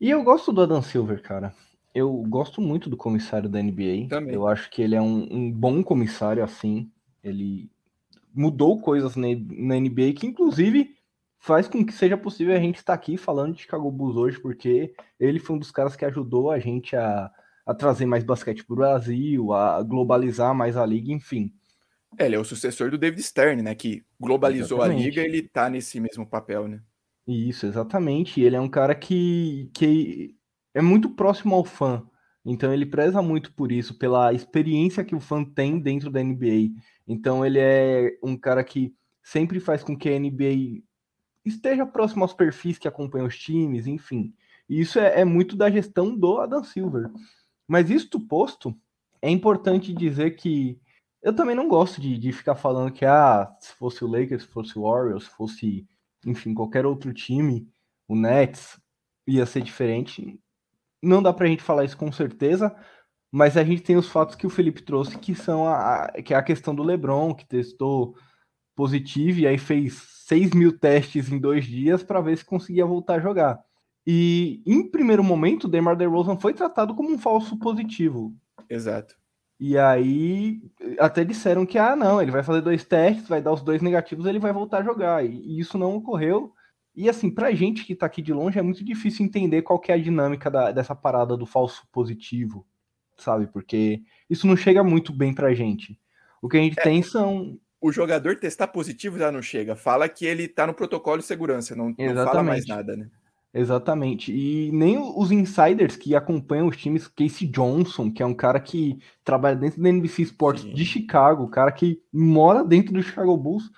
E 0.00 0.10
eu 0.10 0.22
gosto 0.22 0.52
do 0.52 0.62
Adam 0.62 0.80
Silver, 0.80 1.20
cara. 1.20 1.54
Eu 1.94 2.10
gosto 2.28 2.60
muito 2.60 2.88
do 2.88 2.96
comissário 2.96 3.48
da 3.48 3.62
NBA. 3.62 4.08
Também. 4.08 4.34
Eu 4.34 4.46
acho 4.46 4.70
que 4.70 4.80
ele 4.80 4.94
é 4.94 5.02
um, 5.02 5.28
um 5.30 5.50
bom 5.50 5.82
comissário 5.82 6.42
assim. 6.42 6.90
Ele 7.22 7.70
mudou 8.34 8.80
coisas 8.80 9.16
na, 9.16 9.28
na 9.50 9.78
NBA 9.78 10.12
que, 10.16 10.26
inclusive, 10.26 10.94
faz 11.38 11.66
com 11.66 11.84
que 11.84 11.92
seja 11.92 12.16
possível 12.16 12.54
a 12.54 12.60
gente 12.60 12.76
estar 12.76 12.94
aqui 12.94 13.16
falando 13.16 13.54
de 13.54 13.62
Chicago 13.62 13.90
Bulls 13.90 14.16
hoje, 14.16 14.40
porque 14.40 14.94
ele 15.18 15.38
foi 15.38 15.56
um 15.56 15.58
dos 15.58 15.70
caras 15.70 15.96
que 15.96 16.04
ajudou 16.04 16.50
a 16.50 16.58
gente 16.58 16.94
a, 16.94 17.30
a 17.66 17.74
trazer 17.74 18.06
mais 18.06 18.24
basquete 18.24 18.64
para 18.64 18.74
o 18.74 18.76
Brasil, 18.76 19.52
a 19.52 19.82
globalizar 19.82 20.54
mais 20.54 20.76
a 20.76 20.86
liga, 20.86 21.12
enfim. 21.12 21.52
É, 22.18 22.26
ele 22.26 22.36
é 22.36 22.38
o 22.38 22.44
sucessor 22.44 22.90
do 22.90 22.98
David 22.98 23.22
Stern, 23.22 23.62
né? 23.62 23.74
Que 23.74 24.04
globalizou 24.20 24.78
exatamente. 24.78 25.02
a 25.02 25.04
liga, 25.04 25.22
ele 25.22 25.42
tá 25.42 25.68
nesse 25.68 25.98
mesmo 25.98 26.26
papel, 26.26 26.68
né? 26.68 26.80
Isso, 27.26 27.66
exatamente. 27.66 28.40
Ele 28.40 28.56
é 28.56 28.60
um 28.60 28.68
cara 28.68 28.94
que, 28.94 29.70
que 29.72 30.36
é 30.74 30.82
muito 30.82 31.10
próximo 31.10 31.54
ao 31.54 31.64
fã. 31.64 32.06
Então 32.44 32.72
ele 32.72 32.84
preza 32.84 33.22
muito 33.22 33.52
por 33.52 33.70
isso, 33.70 33.99
pela 33.99 34.32
experiência 34.32 35.04
que 35.04 35.14
o 35.14 35.20
fã 35.20 35.44
tem 35.44 35.78
dentro 35.78 36.11
da 36.11 36.22
NBA. 36.22 36.75
Então 37.06 37.44
ele 37.44 37.58
é 37.58 38.18
um 38.22 38.37
cara 38.37 38.64
que 38.64 38.94
sempre 39.22 39.61
faz 39.61 39.82
com 39.84 39.96
que 39.96 40.08
a 40.08 40.18
NBA 40.18 40.82
esteja 41.44 41.87
próximo 41.87 42.25
aos 42.25 42.32
perfis 42.32 42.78
que 42.78 42.88
acompanham 42.88 43.26
os 43.26 43.38
times, 43.38 43.87
enfim. 43.87 44.34
E 44.68 44.80
isso 44.80 44.99
é, 44.99 45.20
é 45.20 45.25
muito 45.25 45.56
da 45.56 45.70
gestão 45.70 46.16
do 46.16 46.38
Adam 46.38 46.64
Silver. 46.64 47.11
Mas 47.66 47.90
isto 47.90 48.20
posto, 48.20 48.76
é 49.20 49.30
importante 49.30 49.92
dizer 49.94 50.32
que 50.32 50.80
eu 51.22 51.34
também 51.34 51.54
não 51.54 51.68
gosto 51.68 52.00
de, 52.00 52.18
de 52.18 52.32
ficar 52.32 52.56
falando 52.56 52.92
que 52.92 53.04
ah, 53.04 53.54
se 53.61 53.72
fosse 53.75 54.04
o 54.04 54.08
Lakers, 54.08 54.42
se 54.42 54.49
fosse 54.49 54.76
o 54.76 54.82
Warriors, 54.82 55.25
se 55.25 55.30
fosse, 55.30 55.87
enfim, 56.26 56.52
qualquer 56.52 56.84
outro 56.84 57.14
time, 57.14 57.68
o 58.08 58.16
Nets, 58.16 58.80
ia 59.26 59.46
ser 59.46 59.62
diferente. 59.62 60.40
Não 61.02 61.23
dá 61.23 61.32
pra 61.32 61.47
gente 61.47 61.62
falar 61.62 61.85
isso 61.85 61.97
com 61.97 62.12
certeza, 62.12 62.75
mas 63.30 63.56
a 63.56 63.64
gente 63.64 63.82
tem 63.82 63.97
os 63.97 64.09
fatos 64.09 64.37
que 64.37 64.47
o 64.47 64.50
Felipe 64.50 64.82
trouxe, 64.82 65.18
que 65.18 65.35
são 65.35 65.66
a, 65.66 66.04
a 66.04 66.23
que 66.23 66.35
é 66.35 66.37
a 66.37 66.42
questão 66.42 66.75
do 66.75 66.82
LeBron, 66.82 67.35
que 67.35 67.47
testou 67.47 68.14
positivo 68.75 69.40
e 69.40 69.47
aí 69.47 69.59
fez 69.59 69.94
6 70.26 70.52
mil 70.52 70.78
testes 70.78 71.30
em 71.30 71.38
dois 71.38 71.64
dias 71.64 72.02
para 72.02 72.21
ver 72.21 72.37
se 72.38 72.44
conseguia 72.44 72.87
voltar 72.87 73.14
a 73.14 73.21
jogar. 73.21 73.61
E 74.06 74.62
em 74.66 74.90
primeiro 74.90 75.23
momento, 75.23 75.64
o 75.64 75.68
DeMar 75.68 75.97
DeRozan 75.97 76.37
foi 76.37 76.52
tratado 76.52 76.94
como 76.94 77.11
um 77.11 77.18
falso 77.18 77.59
positivo. 77.59 78.35
Exato. 78.68 79.14
E 79.61 79.78
aí 79.78 80.61
até 80.99 81.25
disseram 81.25 81.64
que 81.64 81.78
ah, 81.78 81.94
não, 81.94 82.21
ele 82.21 82.32
vai 82.32 82.42
fazer 82.42 82.61
dois 82.62 82.85
testes, 82.85 83.28
vai 83.28 83.40
dar 83.40 83.52
os 83.52 83.62
dois 83.62 83.80
negativos, 83.80 84.26
ele 84.26 84.40
vai 84.40 84.52
voltar 84.52 84.78
a 84.78 84.82
jogar. 84.82 85.25
E 85.25 85.59
isso 85.59 85.78
não 85.78 85.97
ocorreu. 85.97 86.52
E 86.94 87.08
assim, 87.08 87.30
pra 87.30 87.52
gente 87.52 87.84
que 87.84 87.94
tá 87.94 88.06
aqui 88.06 88.20
de 88.20 88.32
longe 88.32 88.58
é 88.58 88.62
muito 88.62 88.84
difícil 88.84 89.25
entender 89.25 89.62
qual 89.62 89.78
que 89.78 89.90
é 89.90 89.94
a 89.94 89.99
dinâmica 89.99 90.50
da, 90.50 90.70
dessa 90.72 90.94
parada 90.94 91.37
do 91.37 91.46
falso 91.46 91.87
positivo 91.90 92.66
sabe? 93.22 93.46
Porque 93.46 94.02
isso 94.28 94.46
não 94.46 94.56
chega 94.56 94.82
muito 94.82 95.12
bem 95.12 95.34
pra 95.34 95.54
gente. 95.54 95.99
O 96.40 96.49
que 96.49 96.56
a 96.56 96.61
gente 96.61 96.78
é, 96.78 96.82
tem 96.82 97.02
são. 97.02 97.58
O 97.80 97.92
jogador 97.92 98.37
testar 98.37 98.68
positivo 98.68 99.18
já 99.18 99.30
não 99.32 99.42
chega. 99.42 99.76
Fala 99.76 100.08
que 100.08 100.26
ele 100.26 100.49
tá 100.49 100.66
no 100.66 100.75
protocolo 100.75 101.18
de 101.18 101.25
segurança, 101.25 101.75
não, 101.75 101.94
não 101.96 102.25
fala 102.25 102.42
mais 102.42 102.66
nada, 102.66 102.96
né? 102.96 103.08
Exatamente. 103.54 104.32
E 104.32 104.70
nem 104.72 104.96
os 104.99 105.30
insiders 105.30 105.94
que 105.94 106.14
acompanham 106.14 106.68
os 106.68 106.76
times, 106.76 107.06
Casey 107.06 107.46
Johnson, 107.46 108.11
que 108.11 108.22
é 108.22 108.26
um 108.26 108.34
cara 108.34 108.58
que 108.58 108.99
trabalha 109.22 109.56
dentro 109.56 109.82
da 109.82 109.90
NBC 109.90 110.22
Sports 110.22 110.62
Sim. 110.62 110.72
de 110.72 110.84
Chicago, 110.87 111.44
o 111.44 111.50
cara 111.50 111.70
que 111.70 112.00
mora 112.11 112.64
dentro 112.64 112.94
do 112.94 113.02
Chicago 113.02 113.37
Bulls, 113.37 113.70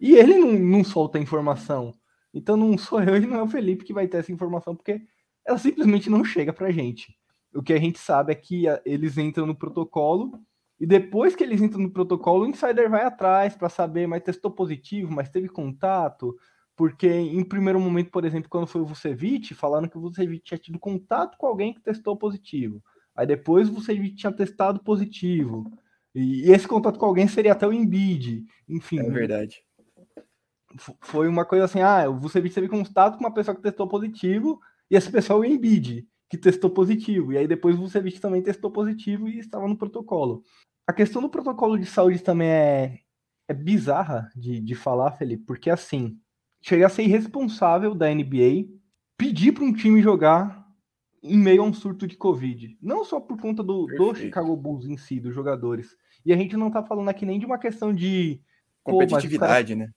e 0.00 0.14
ele 0.14 0.38
não, 0.38 0.52
não 0.52 0.84
solta 0.84 1.18
informação. 1.18 1.92
Então 2.36 2.56
não 2.56 2.76
sou 2.76 3.02
eu 3.02 3.16
e 3.16 3.26
não 3.26 3.36
é 3.36 3.42
o 3.42 3.48
Felipe 3.48 3.84
que 3.84 3.92
vai 3.94 4.06
ter 4.06 4.18
essa 4.18 4.32
informação, 4.32 4.74
porque 4.76 5.00
ela 5.44 5.58
simplesmente 5.58 6.10
não 6.10 6.24
chega 6.24 6.52
pra 6.52 6.70
gente 6.70 7.16
o 7.56 7.62
que 7.62 7.72
a 7.72 7.78
gente 7.78 7.98
sabe 7.98 8.32
é 8.32 8.34
que 8.34 8.64
eles 8.84 9.16
entram 9.16 9.46
no 9.46 9.54
protocolo 9.54 10.38
e 10.78 10.86
depois 10.86 11.34
que 11.34 11.42
eles 11.42 11.62
entram 11.62 11.80
no 11.80 11.90
protocolo, 11.90 12.44
o 12.44 12.48
insider 12.48 12.90
vai 12.90 13.04
atrás 13.04 13.56
para 13.56 13.68
saber, 13.68 14.06
mas 14.06 14.22
testou 14.22 14.50
positivo, 14.50 15.10
mas 15.10 15.30
teve 15.30 15.48
contato, 15.48 16.36
porque 16.76 17.08
em 17.08 17.42
primeiro 17.42 17.80
momento, 17.80 18.10
por 18.10 18.26
exemplo, 18.26 18.50
quando 18.50 18.66
foi 18.66 18.82
o 18.82 18.86
Vucevic, 18.86 19.54
falaram 19.54 19.88
que 19.88 19.96
o 19.96 20.00
Vucevic 20.00 20.44
tinha 20.44 20.58
tido 20.58 20.78
contato 20.78 21.38
com 21.38 21.46
alguém 21.46 21.72
que 21.72 21.80
testou 21.80 22.14
positivo. 22.14 22.82
Aí 23.14 23.26
depois 23.26 23.70
o 23.70 23.72
Vucevic 23.72 24.14
tinha 24.14 24.32
testado 24.32 24.80
positivo. 24.80 25.72
E 26.14 26.50
esse 26.50 26.68
contato 26.68 26.98
com 26.98 27.06
alguém 27.06 27.26
seria 27.26 27.52
até 27.52 27.66
o 27.66 27.72
Embiid, 27.72 28.44
enfim. 28.68 29.00
É 29.00 29.10
verdade. 29.10 29.62
Foi 31.00 31.28
uma 31.28 31.44
coisa 31.44 31.64
assim, 31.64 31.80
ah, 31.80 32.08
o 32.08 32.18
Vucevic 32.18 32.54
teve 32.54 32.68
contato 32.68 33.16
com 33.16 33.24
uma 33.24 33.32
pessoa 33.32 33.54
que 33.54 33.62
testou 33.62 33.88
positivo, 33.88 34.60
e 34.90 34.96
essa 34.96 35.10
pessoa 35.10 35.44
é 35.44 35.48
o 35.48 35.52
Embiid, 35.52 36.06
que 36.28 36.36
testou 36.36 36.70
positivo, 36.70 37.32
e 37.32 37.38
aí 37.38 37.46
depois 37.46 37.76
o 37.76 37.80
Vucevic 37.80 38.20
também 38.20 38.42
testou 38.42 38.70
positivo 38.70 39.28
e 39.28 39.38
estava 39.38 39.68
no 39.68 39.76
protocolo. 39.76 40.42
A 40.86 40.92
questão 40.92 41.20
do 41.20 41.28
protocolo 41.28 41.78
de 41.78 41.86
saúde 41.86 42.20
também 42.20 42.48
é, 42.48 42.98
é 43.48 43.54
bizarra 43.54 44.30
de, 44.34 44.60
de 44.60 44.74
falar, 44.74 45.12
Felipe, 45.12 45.44
porque 45.44 45.70
assim, 45.70 46.18
chega 46.62 46.86
a 46.86 46.90
ser 46.90 47.02
irresponsável 47.02 47.94
da 47.94 48.12
NBA 48.12 48.66
pedir 49.16 49.52
para 49.52 49.64
um 49.64 49.72
time 49.72 50.02
jogar 50.02 50.66
em 51.22 51.38
meio 51.38 51.62
a 51.62 51.64
um 51.64 51.72
surto 51.72 52.06
de 52.06 52.16
Covid. 52.16 52.76
Não 52.80 53.04
só 53.04 53.20
por 53.20 53.40
conta 53.40 53.62
do, 53.62 53.86
do 53.86 54.14
Chicago 54.14 54.56
Bulls 54.56 54.86
em 54.86 54.96
si, 54.96 55.18
dos 55.18 55.34
jogadores. 55.34 55.96
E 56.24 56.32
a 56.32 56.36
gente 56.36 56.56
não 56.56 56.70
tá 56.70 56.82
falando 56.82 57.08
aqui 57.08 57.24
nem 57.26 57.38
de 57.38 57.46
uma 57.46 57.58
questão 57.58 57.92
de. 57.92 58.40
Competitividade, 58.82 59.74
cara... 59.74 59.86
né? 59.86 59.92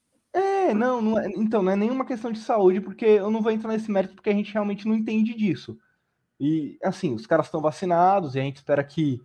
É, 0.70 0.74
não, 0.74 1.02
não 1.02 1.20
é, 1.20 1.28
então, 1.36 1.62
não 1.62 1.72
é 1.72 1.76
nenhuma 1.76 2.06
questão 2.06 2.32
de 2.32 2.40
saúde, 2.40 2.80
porque 2.82 3.06
eu 3.06 3.32
não 3.32 3.42
vou 3.42 3.52
entrar 3.52 3.72
nesse 3.72 3.92
mérito 3.92 4.16
porque 4.16 4.30
a 4.30 4.34
gente 4.34 4.54
realmente 4.54 4.88
não 4.88 4.96
entende 4.96 5.34
disso. 5.34 5.78
E, 6.40 6.78
assim, 6.84 7.14
os 7.14 7.26
caras 7.26 7.48
estão 7.48 7.62
vacinados 7.62 8.36
e 8.36 8.40
a 8.40 8.44
gente 8.44 8.58
espera 8.58 8.84
que, 8.84 9.22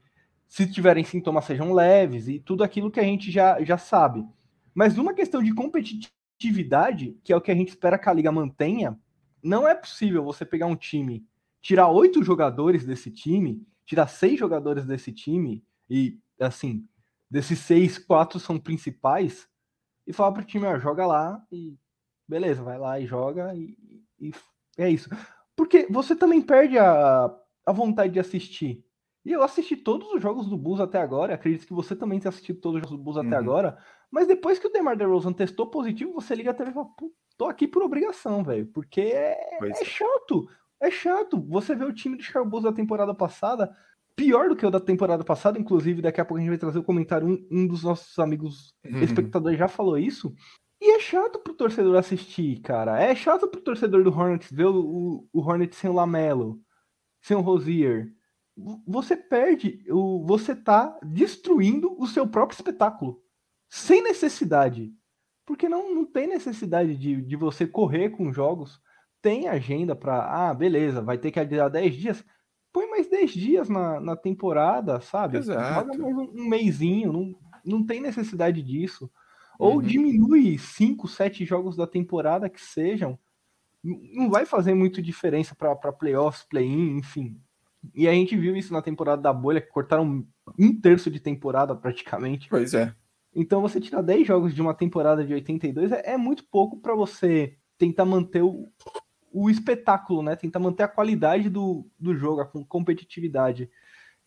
se 0.49 0.67
tiverem 0.67 1.05
sintomas, 1.05 1.45
sejam 1.45 1.73
leves 1.73 2.29
e 2.29 2.39
tudo 2.39 2.65
aquilo 2.65 2.91
que 2.91 3.01
a 3.01 3.05
gente 3.05 3.31
já, 3.31 3.63
já 3.63 3.79
sabe. 3.79 4.27
Mas 4.75 4.97
numa 4.97 5.15
questão 5.15 5.43
de 5.43 5.55
competitividade, 5.55 7.17
que 7.23 7.33
é 7.33 7.37
o 7.37 7.41
que 7.41 7.51
a 7.51 7.55
gente 7.55 7.69
espera 7.69 7.99
que 7.99 8.09
a 8.09 8.13
liga 8.13 8.33
mantenha, 8.33 8.99
não 9.43 9.69
é 9.69 9.75
possível 9.75 10.25
você 10.25 10.45
pegar 10.45 10.67
um 10.67 10.77
time 10.77 11.27
tirar 11.65 11.89
oito 11.89 12.23
jogadores 12.23 12.85
desse 12.85 13.11
time, 13.11 13.67
tirar 13.87 14.07
seis 14.07 14.39
jogadores 14.39 14.85
desse 14.85 15.11
time, 15.11 15.65
e 15.89 16.19
assim, 16.39 16.87
desses 17.31 17.59
seis, 17.59 17.97
quatro 17.97 18.39
são 18.39 18.59
principais, 18.59 19.49
e 20.07 20.13
falar 20.13 20.33
pro 20.33 20.45
time, 20.45 20.67
ó, 20.67 20.79
joga 20.79 21.07
lá 21.07 21.45
e 21.51 21.77
beleza, 22.27 22.63
vai 22.63 22.79
lá 22.79 22.99
e 22.99 23.07
joga 23.07 23.55
e, 23.55 23.77
e 24.21 24.33
é 24.79 24.89
isso. 24.89 25.09
Porque 25.57 25.87
você 25.91 26.17
também 26.17 26.41
perde 26.43 26.79
a, 26.79 27.35
a 27.67 27.73
vontade 27.73 28.13
de 28.13 28.21
assistir. 28.21 28.85
E 29.25 29.33
eu 29.33 29.43
assisti 29.43 29.77
todos 29.77 30.13
os 30.13 30.21
jogos 30.21 30.47
do 30.47 30.57
Bulls 30.57 30.81
até 30.81 31.01
agora, 31.01 31.35
acredito 31.35 31.67
que 31.67 31.73
você 31.73 31.97
também 31.97 32.21
tenha 32.21 32.29
assistido 32.29 32.61
todos 32.61 32.77
os 32.77 32.83
jogos 32.83 32.99
do 32.99 33.03
Bulls 33.03 33.17
uhum. 33.17 33.27
até 33.27 33.37
agora, 33.37 33.79
mas 34.11 34.27
depois 34.27 34.59
que 34.59 34.67
o 34.67 34.71
DeMar 34.71 34.97
DeRozan 34.97 35.33
testou 35.33 35.67
positivo, 35.69 36.13
você 36.13 36.35
liga 36.35 36.51
a 36.51 36.55
TV 36.55 36.71
e 36.71 36.75
fala, 36.75 36.89
tô 37.37 37.47
aqui 37.47 37.67
por 37.67 37.83
obrigação, 37.83 38.45
velho, 38.45 38.67
porque 38.67 39.01
é, 39.01 39.59
é, 39.61 39.69
é 39.69 39.85
chato. 39.85 40.49
É 40.81 40.91
chato. 40.91 41.41
Você 41.49 41.75
vê 41.75 41.85
o 41.85 41.93
time 41.93 42.17
do 42.17 42.23
Chicago 42.23 42.49
Bulls 42.49 42.65
da 42.65 42.73
temporada 42.73 43.15
passada, 43.15 43.75
pior 44.17 44.49
do 44.49 44.57
que 44.57 44.65
o 44.65 44.71
da 44.71 44.81
temporada 44.81 45.25
passada, 45.25 45.59
inclusive, 45.59 46.03
daqui 46.03 46.21
a 46.21 46.25
pouco 46.25 46.39
a 46.39 46.41
gente 46.41 46.51
vai 46.51 46.59
trazer 46.59 46.79
o 46.79 46.85
comentário, 46.85 47.27
um, 47.27 47.47
um 47.51 47.67
dos 47.67 47.83
nossos 47.83 48.19
amigos 48.19 48.75
uhum. 48.85 49.03
espectadores 49.03 49.59
já 49.59 49.69
falou 49.69 49.99
isso. 49.99 50.35
E 50.81 50.97
é 50.97 51.01
chato 51.01 51.39
pro 51.39 51.55
torcedor 51.55 51.97
assistir, 51.97 52.61
cara. 52.61 53.01
É 53.01 53.15
chato 53.15 53.49
pro 53.49 53.61
torcedor 53.61 54.05
do 54.05 54.11
Hornets 54.11 54.51
ver 54.51 54.67
o, 54.67 54.81
o, 54.81 55.29
o 55.33 55.41
Hornets 55.41 55.79
sem 55.79 55.89
o 55.89 55.95
Lamelo, 55.95 56.61
sem 57.23 57.37
o 57.37 57.41
Rosier. 57.41 58.13
Você 58.87 59.17
perde, 59.17 59.85
o, 59.91 60.25
você 60.25 60.55
tá 60.55 60.99
destruindo 61.03 61.95
o 61.99 62.07
seu 62.07 62.27
próprio 62.27 62.57
espetáculo. 62.57 63.21
Sem 63.69 64.03
necessidade. 64.03 64.93
Porque 65.47 65.69
não, 65.69 65.95
não 65.95 66.05
tem 66.05 66.27
necessidade 66.27 66.97
de, 66.97 67.21
de 67.21 67.37
você 67.37 67.67
correr 67.67 68.11
com 68.11 68.33
jogos 68.33 68.81
tem 69.25 69.49
agenda 69.49 69.97
para, 69.97 70.51
ah, 70.51 70.53
beleza, 70.53 71.01
vai 71.01 71.17
ter 71.17 71.31
que 71.31 71.41
adiar 71.41 71.71
10 71.71 71.97
dias, 71.97 72.25
põe 72.75 72.91
mais 72.91 73.09
10 73.09 73.31
dias 73.31 73.69
na, 73.69 74.01
na 74.01 74.17
temporada, 74.17 75.01
sabe? 75.01 75.39
Exato. 75.39 75.89
Joga 75.89 76.03
mais 76.03 76.17
um, 76.17 76.43
um 76.43 76.49
mêsinho, 76.49 77.13
não, 77.13 77.35
não 77.65 77.87
tem 77.87 78.01
necessidade 78.01 78.61
disso. 78.61 79.09
Ou 79.57 79.77
uhum. 79.77 79.83
diminui 79.83 80.59
5, 80.59 81.07
7 81.07 81.45
jogos 81.45 81.77
da 81.77 81.87
temporada 81.87 82.51
que 82.51 82.61
sejam, 82.61 83.17
não 83.85 84.29
vai 84.29 84.45
fazer 84.45 84.75
muito 84.75 85.01
diferença 85.01 85.55
para 85.55 85.93
playoffs, 85.93 86.45
play-in, 86.51 86.99
enfim. 86.99 87.41
E 87.95 88.09
a 88.09 88.13
gente 88.13 88.37
viu 88.37 88.57
isso 88.57 88.73
na 88.73 88.83
temporada 88.83 89.23
da 89.23 89.33
bolha, 89.33 89.61
que 89.61 89.69
cortaram 89.69 90.27
um 90.59 90.81
terço 90.81 91.09
de 91.13 91.21
temporada 91.21 91.77
praticamente. 91.77 92.49
Pois 92.49 92.75
é. 92.75 92.93
Então 93.33 93.61
você 93.61 93.81
tirar 93.81 94.03
10 94.03 94.27
jogos 94.27 94.53
de 94.53 94.61
uma 94.61 94.75
temporada 94.75 95.25
de 95.25 95.33
82 95.33 95.93
é, 95.93 96.15
é 96.15 96.17
muito 96.17 96.45
pouco 96.51 96.81
para 96.81 96.95
você 96.95 97.57
tentar 97.79 98.05
manter 98.05 98.43
o, 98.43 98.69
o 99.35 99.51
espetáculo, 99.51 100.23
né? 100.23 100.37
Tentar 100.37 100.61
manter 100.61 100.85
a 100.85 100.89
qualidade 100.89 101.51
do, 101.51 101.85
do 101.99 102.15
jogo, 102.15 102.41
a 102.41 102.47
competitividade. 102.69 103.69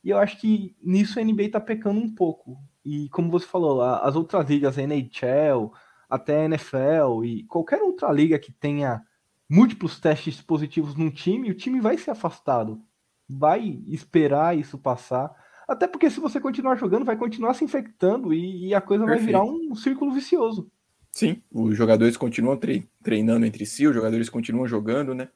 E 0.04 0.10
eu 0.10 0.18
acho 0.18 0.38
que 0.38 0.76
nisso 0.84 1.18
a 1.18 1.24
NBA 1.24 1.50
tá 1.50 1.62
pecando 1.62 1.98
um 1.98 2.14
pouco. 2.14 2.58
E 2.84 3.08
como 3.10 3.32
você 3.32 3.48
falou, 3.48 3.82
as 3.82 4.18
outras 4.18 4.46
ligas, 4.50 4.78
a 4.78 4.82
NHL, 4.82 5.72
até 6.10 6.42
a 6.42 6.46
NFL 6.46 7.24
e 7.24 7.44
qualquer 7.46 7.82
outra 7.82 8.12
liga 8.12 8.38
que 8.38 8.52
tenha 8.52 9.02
múltiplos 9.50 9.98
testes 9.98 10.42
positivos 10.42 10.94
num 10.94 11.10
time, 11.10 11.52
o 11.52 11.56
time 11.56 11.80
vai 11.80 11.98
ser 11.98 12.12
afastado. 12.12 12.82
Vai 13.30 13.80
esperar 13.88 14.58
isso 14.58 14.78
passar. 14.78 15.34
Até 15.66 15.88
porque 15.88 16.10
se 16.10 16.20
você 16.20 16.38
continuar 16.40 16.76
jogando, 16.76 17.06
vai 17.06 17.16
continuar 17.16 17.54
se 17.54 17.64
infectando 17.64 18.34
e, 18.34 18.68
e 18.68 18.76
a 18.76 18.82
coisa 18.82 19.06
Perfeito. 19.06 19.32
vai 19.32 19.42
virar 19.42 19.44
um 19.46 19.74
círculo 19.74 20.12
vicioso. 20.12 20.70
Sim, 21.18 21.42
os 21.52 21.76
jogadores 21.76 22.16
continuam 22.16 22.60
treinando 23.02 23.44
entre 23.44 23.66
si, 23.66 23.88
os 23.88 23.96
jogadores 23.96 24.30
continuam 24.30 24.68
jogando, 24.68 25.16
né? 25.16 25.28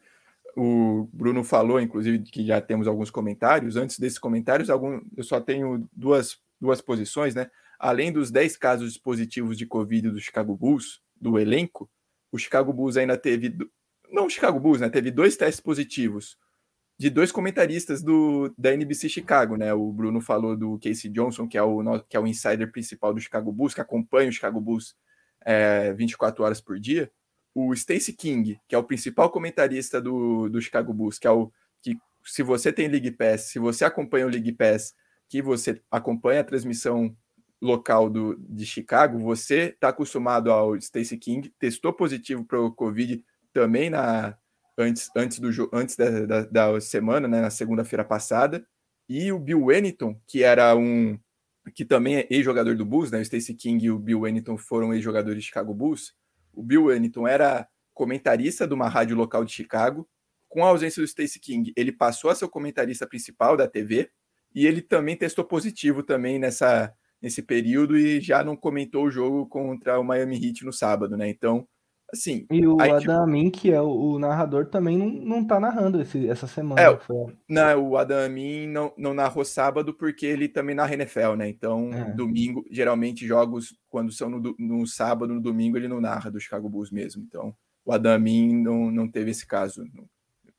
O 0.55 1.09
Bruno 1.11 1.43
falou, 1.43 1.81
inclusive, 1.81 2.19
que 2.19 2.45
já 2.45 2.61
temos 2.61 2.87
alguns 2.87 3.09
comentários. 3.09 3.75
Antes 3.75 3.97
desses 3.97 4.19
comentários, 4.19 4.69
algum, 4.69 5.01
eu 5.17 5.23
só 5.23 5.41
tenho 5.41 5.89
duas, 5.91 6.37
duas 6.59 6.81
posições, 6.81 7.33
né? 7.33 7.49
Além 7.79 8.11
dos 8.11 8.29
10 8.29 8.57
casos 8.57 8.95
positivos 8.95 9.57
de 9.57 9.65
Covid 9.65 10.11
do 10.11 10.19
Chicago 10.19 10.55
Bulls, 10.55 11.01
do 11.19 11.39
elenco, 11.39 11.89
o 12.31 12.37
Chicago 12.37 12.71
Bulls 12.71 12.95
ainda 12.95 13.17
teve. 13.17 13.57
Não 14.11 14.27
o 14.27 14.29
Chicago 14.29 14.59
Bulls, 14.59 14.81
né? 14.81 14.87
Teve 14.87 15.09
dois 15.09 15.35
testes 15.35 15.61
positivos 15.61 16.37
de 16.95 17.09
dois 17.09 17.31
comentaristas 17.31 18.03
do, 18.03 18.53
da 18.55 18.71
NBC 18.71 19.09
Chicago, 19.09 19.55
né? 19.55 19.73
O 19.73 19.91
Bruno 19.91 20.21
falou 20.21 20.55
do 20.55 20.77
Casey 20.77 21.09
Johnson, 21.09 21.47
que 21.47 21.57
é 21.57 21.63
o, 21.63 21.81
que 22.07 22.15
é 22.15 22.19
o 22.19 22.27
insider 22.27 22.71
principal 22.71 23.15
do 23.15 23.19
Chicago 23.19 23.51
Bulls, 23.51 23.73
que 23.73 23.81
acompanha 23.81 24.29
o 24.29 24.31
Chicago 24.31 24.61
Bulls 24.61 24.95
é, 25.45 25.93
24 25.93 26.43
horas 26.43 26.61
por 26.61 26.79
dia, 26.79 27.11
o 27.53 27.75
Stacey 27.75 28.13
King, 28.13 28.59
que 28.67 28.75
é 28.75 28.77
o 28.77 28.83
principal 28.83 29.29
comentarista 29.29 30.01
do, 30.01 30.49
do 30.49 30.61
Chicago 30.61 30.93
Bulls, 30.93 31.19
que 31.19 31.27
é 31.27 31.31
o 31.31 31.51
que, 31.81 31.97
se 32.23 32.43
você 32.43 32.71
tem 32.71 32.87
League 32.87 33.11
Pass, 33.11 33.41
se 33.41 33.59
você 33.59 33.83
acompanha 33.83 34.25
o 34.25 34.29
League 34.29 34.53
Pass, 34.53 34.95
que 35.27 35.41
você 35.41 35.81
acompanha 35.89 36.41
a 36.41 36.45
transmissão 36.45 37.15
local 37.61 38.09
do, 38.09 38.35
de 38.37 38.65
Chicago, 38.65 39.19
você 39.19 39.69
está 39.69 39.89
acostumado 39.89 40.51
ao 40.51 40.79
Stacey 40.79 41.17
King, 41.17 41.53
testou 41.59 41.93
positivo 41.93 42.43
para 42.43 42.59
o 42.59 42.71
Covid 42.71 43.23
também 43.53 43.89
na 43.89 44.35
antes, 44.77 45.09
antes, 45.15 45.39
do, 45.39 45.69
antes 45.73 45.95
da, 45.95 46.25
da, 46.25 46.41
da 46.41 46.81
semana, 46.81 47.27
né, 47.27 47.41
na 47.41 47.49
segunda-feira 47.49 48.03
passada, 48.03 48.65
e 49.07 49.31
o 49.31 49.39
Bill 49.39 49.65
Wennington, 49.65 50.19
que 50.25 50.43
era 50.43 50.75
um 50.75 51.19
que 51.75 51.85
também 51.85 52.17
é 52.17 52.27
ex-jogador 52.29 52.75
do 52.75 52.85
Bulls, 52.85 53.11
né? 53.11 53.19
O 53.19 53.25
Stacey 53.25 53.55
King 53.55 53.85
e 53.85 53.91
o 53.91 53.99
Bill 53.99 54.21
Wennington 54.21 54.57
foram 54.57 54.93
ex-jogadores 54.93 55.39
de 55.39 55.47
Chicago 55.47 55.73
Bulls. 55.73 56.13
O 56.53 56.63
Bill 56.63 56.85
Wennington 56.85 57.27
era 57.27 57.67
comentarista 57.93 58.67
de 58.67 58.73
uma 58.73 58.89
rádio 58.89 59.15
local 59.15 59.45
de 59.45 59.53
Chicago. 59.53 60.07
Com 60.49 60.65
a 60.65 60.69
ausência 60.69 61.01
do 61.01 61.07
Stacey 61.07 61.39
King, 61.39 61.71
ele 61.77 61.91
passou 61.91 62.29
a 62.29 62.35
ser 62.35 62.45
o 62.45 62.49
comentarista 62.49 63.07
principal 63.07 63.55
da 63.55 63.67
TV 63.67 64.09
e 64.53 64.65
ele 64.65 64.81
também 64.81 65.15
testou 65.15 65.45
positivo 65.45 66.03
também 66.03 66.39
nessa 66.39 66.93
nesse 67.21 67.43
período 67.43 67.95
e 67.95 68.19
já 68.19 68.43
não 68.43 68.55
comentou 68.55 69.05
o 69.05 69.11
jogo 69.11 69.45
contra 69.45 69.99
o 69.99 70.03
Miami 70.03 70.43
Heat 70.43 70.65
no 70.65 70.73
sábado, 70.73 71.15
né? 71.15 71.29
Então, 71.29 71.67
Assim, 72.13 72.45
e 72.51 72.67
o 72.67 72.79
aí, 72.81 72.91
Adam 72.91 73.23
Amin, 73.23 73.49
que 73.49 73.71
é 73.71 73.81
o, 73.81 74.19
narrador, 74.19 74.65
também 74.65 74.97
não, 74.97 75.07
não 75.07 75.47
tá 75.47 75.59
narrando 75.59 76.01
esse, 76.01 76.27
essa 76.27 76.45
semana. 76.45 76.81
É, 76.81 76.97
foi... 76.97 77.33
não, 77.47 77.89
o 77.89 77.97
Adam 77.97 78.25
Amin 78.25 78.67
não, 78.67 78.93
não 78.97 79.13
narrou 79.13 79.45
sábado 79.45 79.93
porque 79.93 80.25
ele 80.25 80.49
também 80.49 80.75
narra 80.75 80.93
NFL, 80.93 81.35
né? 81.37 81.47
Então, 81.47 81.89
é. 81.93 82.11
domingo, 82.11 82.65
geralmente 82.69 83.25
jogos, 83.25 83.77
quando 83.89 84.11
são 84.11 84.29
no, 84.29 84.55
no 84.59 84.85
sábado, 84.85 85.33
no 85.33 85.41
domingo, 85.41 85.77
ele 85.77 85.87
não 85.87 86.01
narra 86.01 86.29
do 86.29 86.39
Chicago 86.39 86.69
Bulls 86.69 86.91
mesmo. 86.91 87.23
Então, 87.23 87.55
o 87.85 87.93
Adam 87.93 88.13
Amin 88.13 88.61
não, 88.61 88.91
não 88.91 89.07
teve 89.07 89.31
esse 89.31 89.47
caso, 89.47 89.81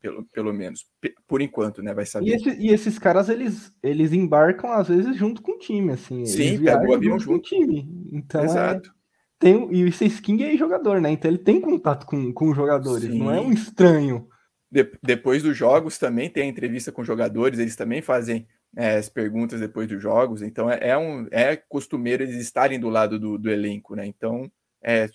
pelo, 0.00 0.24
pelo 0.24 0.52
menos. 0.54 0.86
Por 1.28 1.42
enquanto, 1.42 1.82
né? 1.82 1.92
Vai 1.92 2.06
saber. 2.06 2.28
E, 2.28 2.34
esse, 2.34 2.50
e, 2.58 2.68
esses 2.70 2.98
caras, 2.98 3.28
eles, 3.28 3.72
eles 3.82 4.12
embarcam, 4.12 4.72
às 4.72 4.88
vezes, 4.88 5.16
junto 5.16 5.42
com 5.42 5.52
o 5.52 5.58
time, 5.58 5.92
assim. 5.92 6.24
Sim, 6.24 6.64
pega 6.64 6.88
o 6.88 6.94
avião 6.94 7.18
junto. 7.18 7.32
Com 7.32 7.34
o 7.36 7.42
time. 7.42 7.88
Então, 8.10 8.40
é 8.40 8.44
Exato. 8.44 8.90
É 8.90 9.01
tem, 9.42 9.74
e 9.74 9.85
o 9.85 10.22
King 10.22 10.44
é 10.44 10.57
jogador, 10.57 11.00
né? 11.00 11.11
Então 11.11 11.28
ele 11.28 11.38
tem 11.38 11.61
contato 11.61 12.07
com, 12.07 12.33
com 12.33 12.50
os 12.50 12.57
jogadores, 12.57 13.11
Sim. 13.11 13.18
não 13.18 13.33
é 13.33 13.40
um 13.40 13.52
estranho. 13.52 14.28
De, 14.70 14.88
depois 15.02 15.42
dos 15.42 15.57
jogos 15.57 15.98
também 15.98 16.31
tem 16.31 16.44
a 16.44 16.46
entrevista 16.46 16.92
com 16.92 17.02
jogadores, 17.02 17.59
eles 17.59 17.74
também 17.74 18.00
fazem 18.00 18.46
é, 18.76 18.96
as 18.96 19.09
perguntas 19.09 19.59
depois 19.59 19.88
dos 19.88 20.00
jogos, 20.00 20.42
então 20.42 20.70
é, 20.70 20.78
é, 20.81 20.96
um, 20.96 21.26
é 21.33 21.57
costumeiro 21.57 22.22
eles 22.22 22.37
estarem 22.37 22.78
do 22.78 22.88
lado 22.88 23.18
do, 23.18 23.37
do 23.37 23.50
elenco, 23.50 23.96
né? 23.96 24.07
Então, 24.07 24.48
é, 24.81 25.11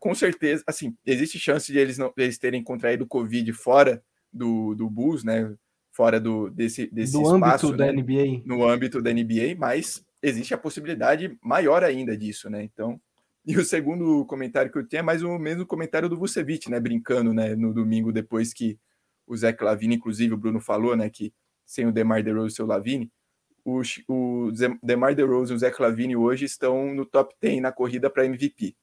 com 0.00 0.12
certeza, 0.12 0.64
assim, 0.66 0.96
existe 1.06 1.38
chance 1.38 1.72
de 1.72 1.78
eles, 1.78 1.96
não, 1.96 2.12
eles 2.16 2.36
terem 2.36 2.62
contraído 2.64 3.06
Covid 3.06 3.52
fora 3.52 4.02
do, 4.32 4.74
do 4.74 4.90
Bulls, 4.90 5.22
né? 5.22 5.54
Fora 5.92 6.18
do, 6.18 6.50
desse, 6.50 6.88
desse 6.92 7.12
do 7.12 7.22
espaço, 7.22 7.68
âmbito 7.68 7.70
né? 7.70 7.86
da 7.86 7.92
NBA. 7.92 8.42
No 8.44 8.68
âmbito 8.68 9.00
da 9.00 9.12
NBA, 9.12 9.54
mas 9.56 10.04
existe 10.20 10.52
a 10.52 10.58
possibilidade 10.58 11.38
maior 11.42 11.84
ainda 11.84 12.16
disso, 12.16 12.50
né? 12.50 12.62
Então, 12.62 13.00
E 13.48 13.56
o 13.56 13.64
segundo 13.64 14.26
comentário 14.26 14.70
que 14.70 14.76
eu 14.76 14.86
tenho 14.86 15.00
é 15.00 15.02
mais 15.02 15.22
o 15.22 15.38
mesmo 15.38 15.64
comentário 15.64 16.06
do 16.06 16.18
Vucevic, 16.18 16.70
né? 16.70 16.78
Brincando, 16.78 17.32
né? 17.32 17.56
No 17.56 17.72
domingo, 17.72 18.12
depois 18.12 18.52
que 18.52 18.78
o 19.26 19.34
Zé 19.34 19.54
Clavini, 19.54 19.94
inclusive, 19.94 20.34
o 20.34 20.36
Bruno 20.36 20.60
falou, 20.60 20.94
né? 20.94 21.08
Que 21.08 21.32
sem 21.64 21.86
o 21.86 21.92
DeMar 21.92 22.22
DeRozan 22.22 22.44
e 22.44 22.48
o 22.48 22.54
seu 22.54 22.66
Lavine, 22.66 23.10
o, 23.64 23.80
o 24.06 24.52
DeMar 24.82 25.14
DeRozan 25.14 25.54
e 25.54 25.56
o 25.56 25.58
Zé 25.58 25.70
Clavini 25.70 26.14
hoje 26.14 26.44
estão 26.44 26.94
no 26.94 27.06
top 27.06 27.34
10 27.40 27.62
na 27.62 27.72
corrida 27.72 28.10
para 28.10 28.26
MVP. 28.26 28.76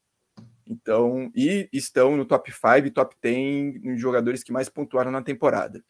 Então, 0.68 1.32
e 1.36 1.70
estão 1.72 2.18
no 2.18 2.26
top 2.26 2.52
5 2.52 2.88
e 2.88 2.90
top 2.90 3.16
10 3.22 3.84
nos 3.84 4.02
jogadores 4.02 4.44
que 4.44 4.52
mais 4.52 4.68
pontuaram 4.68 5.12
na 5.12 5.22
temporada. 5.22 5.84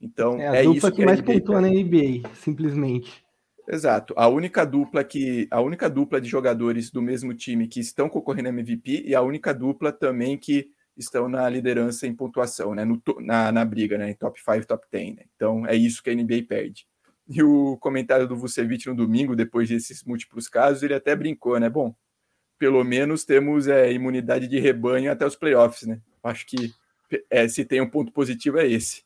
Então, 0.00 0.40
é, 0.40 0.46
a 0.46 0.54
é 0.54 0.62
dupla 0.62 0.78
isso 0.78 0.90
que, 0.92 0.96
que 0.98 1.04
mais 1.04 1.20
pontua 1.20 1.60
na 1.60 1.68
NBA, 1.68 2.28
simplesmente. 2.34 3.21
Exato. 3.68 4.12
A 4.16 4.28
única 4.28 4.64
dupla 4.64 5.04
que 5.04 5.46
a 5.50 5.60
única 5.60 5.88
dupla 5.88 6.20
de 6.20 6.28
jogadores 6.28 6.90
do 6.90 7.00
mesmo 7.00 7.32
time 7.32 7.68
que 7.68 7.80
estão 7.80 8.08
concorrendo 8.08 8.48
a 8.48 8.52
MVP 8.52 9.04
e 9.06 9.14
a 9.14 9.22
única 9.22 9.54
dupla 9.54 9.92
também 9.92 10.36
que 10.36 10.70
estão 10.96 11.28
na 11.28 11.48
liderança 11.48 12.06
em 12.06 12.14
pontuação, 12.14 12.74
né? 12.74 12.84
No, 12.84 13.00
na, 13.20 13.52
na 13.52 13.64
briga, 13.64 13.96
né? 13.96 14.10
Em 14.10 14.14
top 14.14 14.40
5, 14.40 14.66
top 14.66 14.86
10. 14.90 15.16
Né? 15.16 15.22
Então 15.34 15.66
é 15.66 15.74
isso 15.74 16.02
que 16.02 16.10
a 16.10 16.14
NBA 16.14 16.44
perde. 16.48 16.86
E 17.28 17.42
o 17.42 17.76
comentário 17.78 18.26
do 18.26 18.36
Vucevic 18.36 18.86
no 18.86 18.96
domingo, 18.96 19.36
depois 19.36 19.68
desses 19.68 20.02
múltiplos 20.04 20.48
casos, 20.48 20.82
ele 20.82 20.94
até 20.94 21.14
brincou, 21.14 21.58
né? 21.58 21.70
Bom, 21.70 21.94
pelo 22.58 22.82
menos 22.84 23.24
temos 23.24 23.68
é, 23.68 23.92
imunidade 23.92 24.48
de 24.48 24.58
rebanho 24.58 25.10
até 25.10 25.24
os 25.24 25.36
playoffs, 25.36 25.86
né? 25.86 26.00
Acho 26.22 26.46
que 26.46 26.72
é, 27.30 27.46
se 27.48 27.64
tem 27.64 27.80
um 27.80 27.88
ponto 27.88 28.12
positivo 28.12 28.58
é 28.58 28.66
esse. 28.66 29.02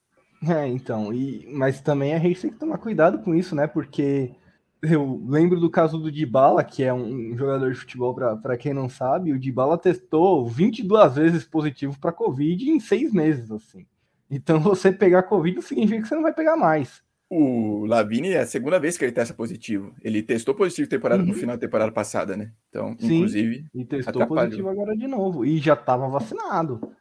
É, 0.47 0.67
então, 0.67 1.13
e, 1.13 1.47
mas 1.53 1.81
também 1.81 2.15
a 2.15 2.19
gente 2.19 2.41
tem 2.41 2.51
que 2.51 2.59
tomar 2.59 2.79
cuidado 2.79 3.19
com 3.21 3.35
isso, 3.35 3.55
né? 3.55 3.67
Porque 3.67 4.35
eu 4.83 5.23
lembro 5.27 5.59
do 5.59 5.71
caso 5.71 5.99
do 5.99 6.11
Dybala, 6.11 6.63
que 6.63 6.83
é 6.83 6.93
um 6.93 7.37
jogador 7.37 7.73
de 7.73 7.79
futebol, 7.79 8.15
para 8.15 8.57
quem 8.57 8.75
não 8.75 8.89
sabe, 8.89 9.33
o 9.33 9.39
Dybala 9.39 9.79
testou 9.79 10.47
22 10.47 11.15
vezes 11.15 11.45
positivo 11.45 11.99
para 11.99 12.13
Covid 12.13 12.71
em 12.71 12.81
seis 12.81 13.13
meses, 13.13 13.51
assim. 13.51 13.87
Então, 14.31 14.61
você 14.61 14.93
pegar 14.93 15.25
Covid 15.25 15.61
significa 15.63 16.03
que 16.03 16.09
você 16.09 16.15
não 16.15 16.23
vai 16.23 16.33
pegar 16.33 16.57
mais. 16.57 17.03
O 17.29 17.85
Lavini 17.87 18.31
é 18.31 18.41
a 18.41 18.47
segunda 18.47 18.79
vez 18.79 18.97
que 18.97 19.05
ele 19.05 19.13
testa 19.13 19.35
positivo. 19.35 19.93
Ele 20.01 20.23
testou 20.23 20.55
positivo 20.55 20.89
temporada, 20.89 21.23
uhum. 21.23 21.29
no 21.29 21.35
final 21.35 21.57
da 21.57 21.61
temporada 21.61 21.91
passada, 21.91 22.37
né? 22.37 22.53
Então, 22.69 22.97
Sim, 22.99 23.17
inclusive. 23.17 23.67
E 23.75 23.85
testou 23.85 24.23
atrapalhou. 24.23 24.45
positivo 24.45 24.69
agora 24.69 24.97
de 24.97 25.09
novo. 25.09 25.45
E 25.45 25.59
já 25.59 25.75
estava 25.75 26.09
vacinado. 26.09 26.93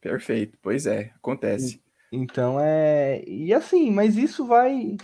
Perfeito. 0.00 0.56
Pois 0.62 0.86
é, 0.86 1.12
acontece. 1.16 1.82
Então 2.10 2.58
é. 2.58 3.22
E 3.26 3.52
assim, 3.52 3.90
mas 3.90 4.16
isso 4.16 4.46
vai. 4.46 4.96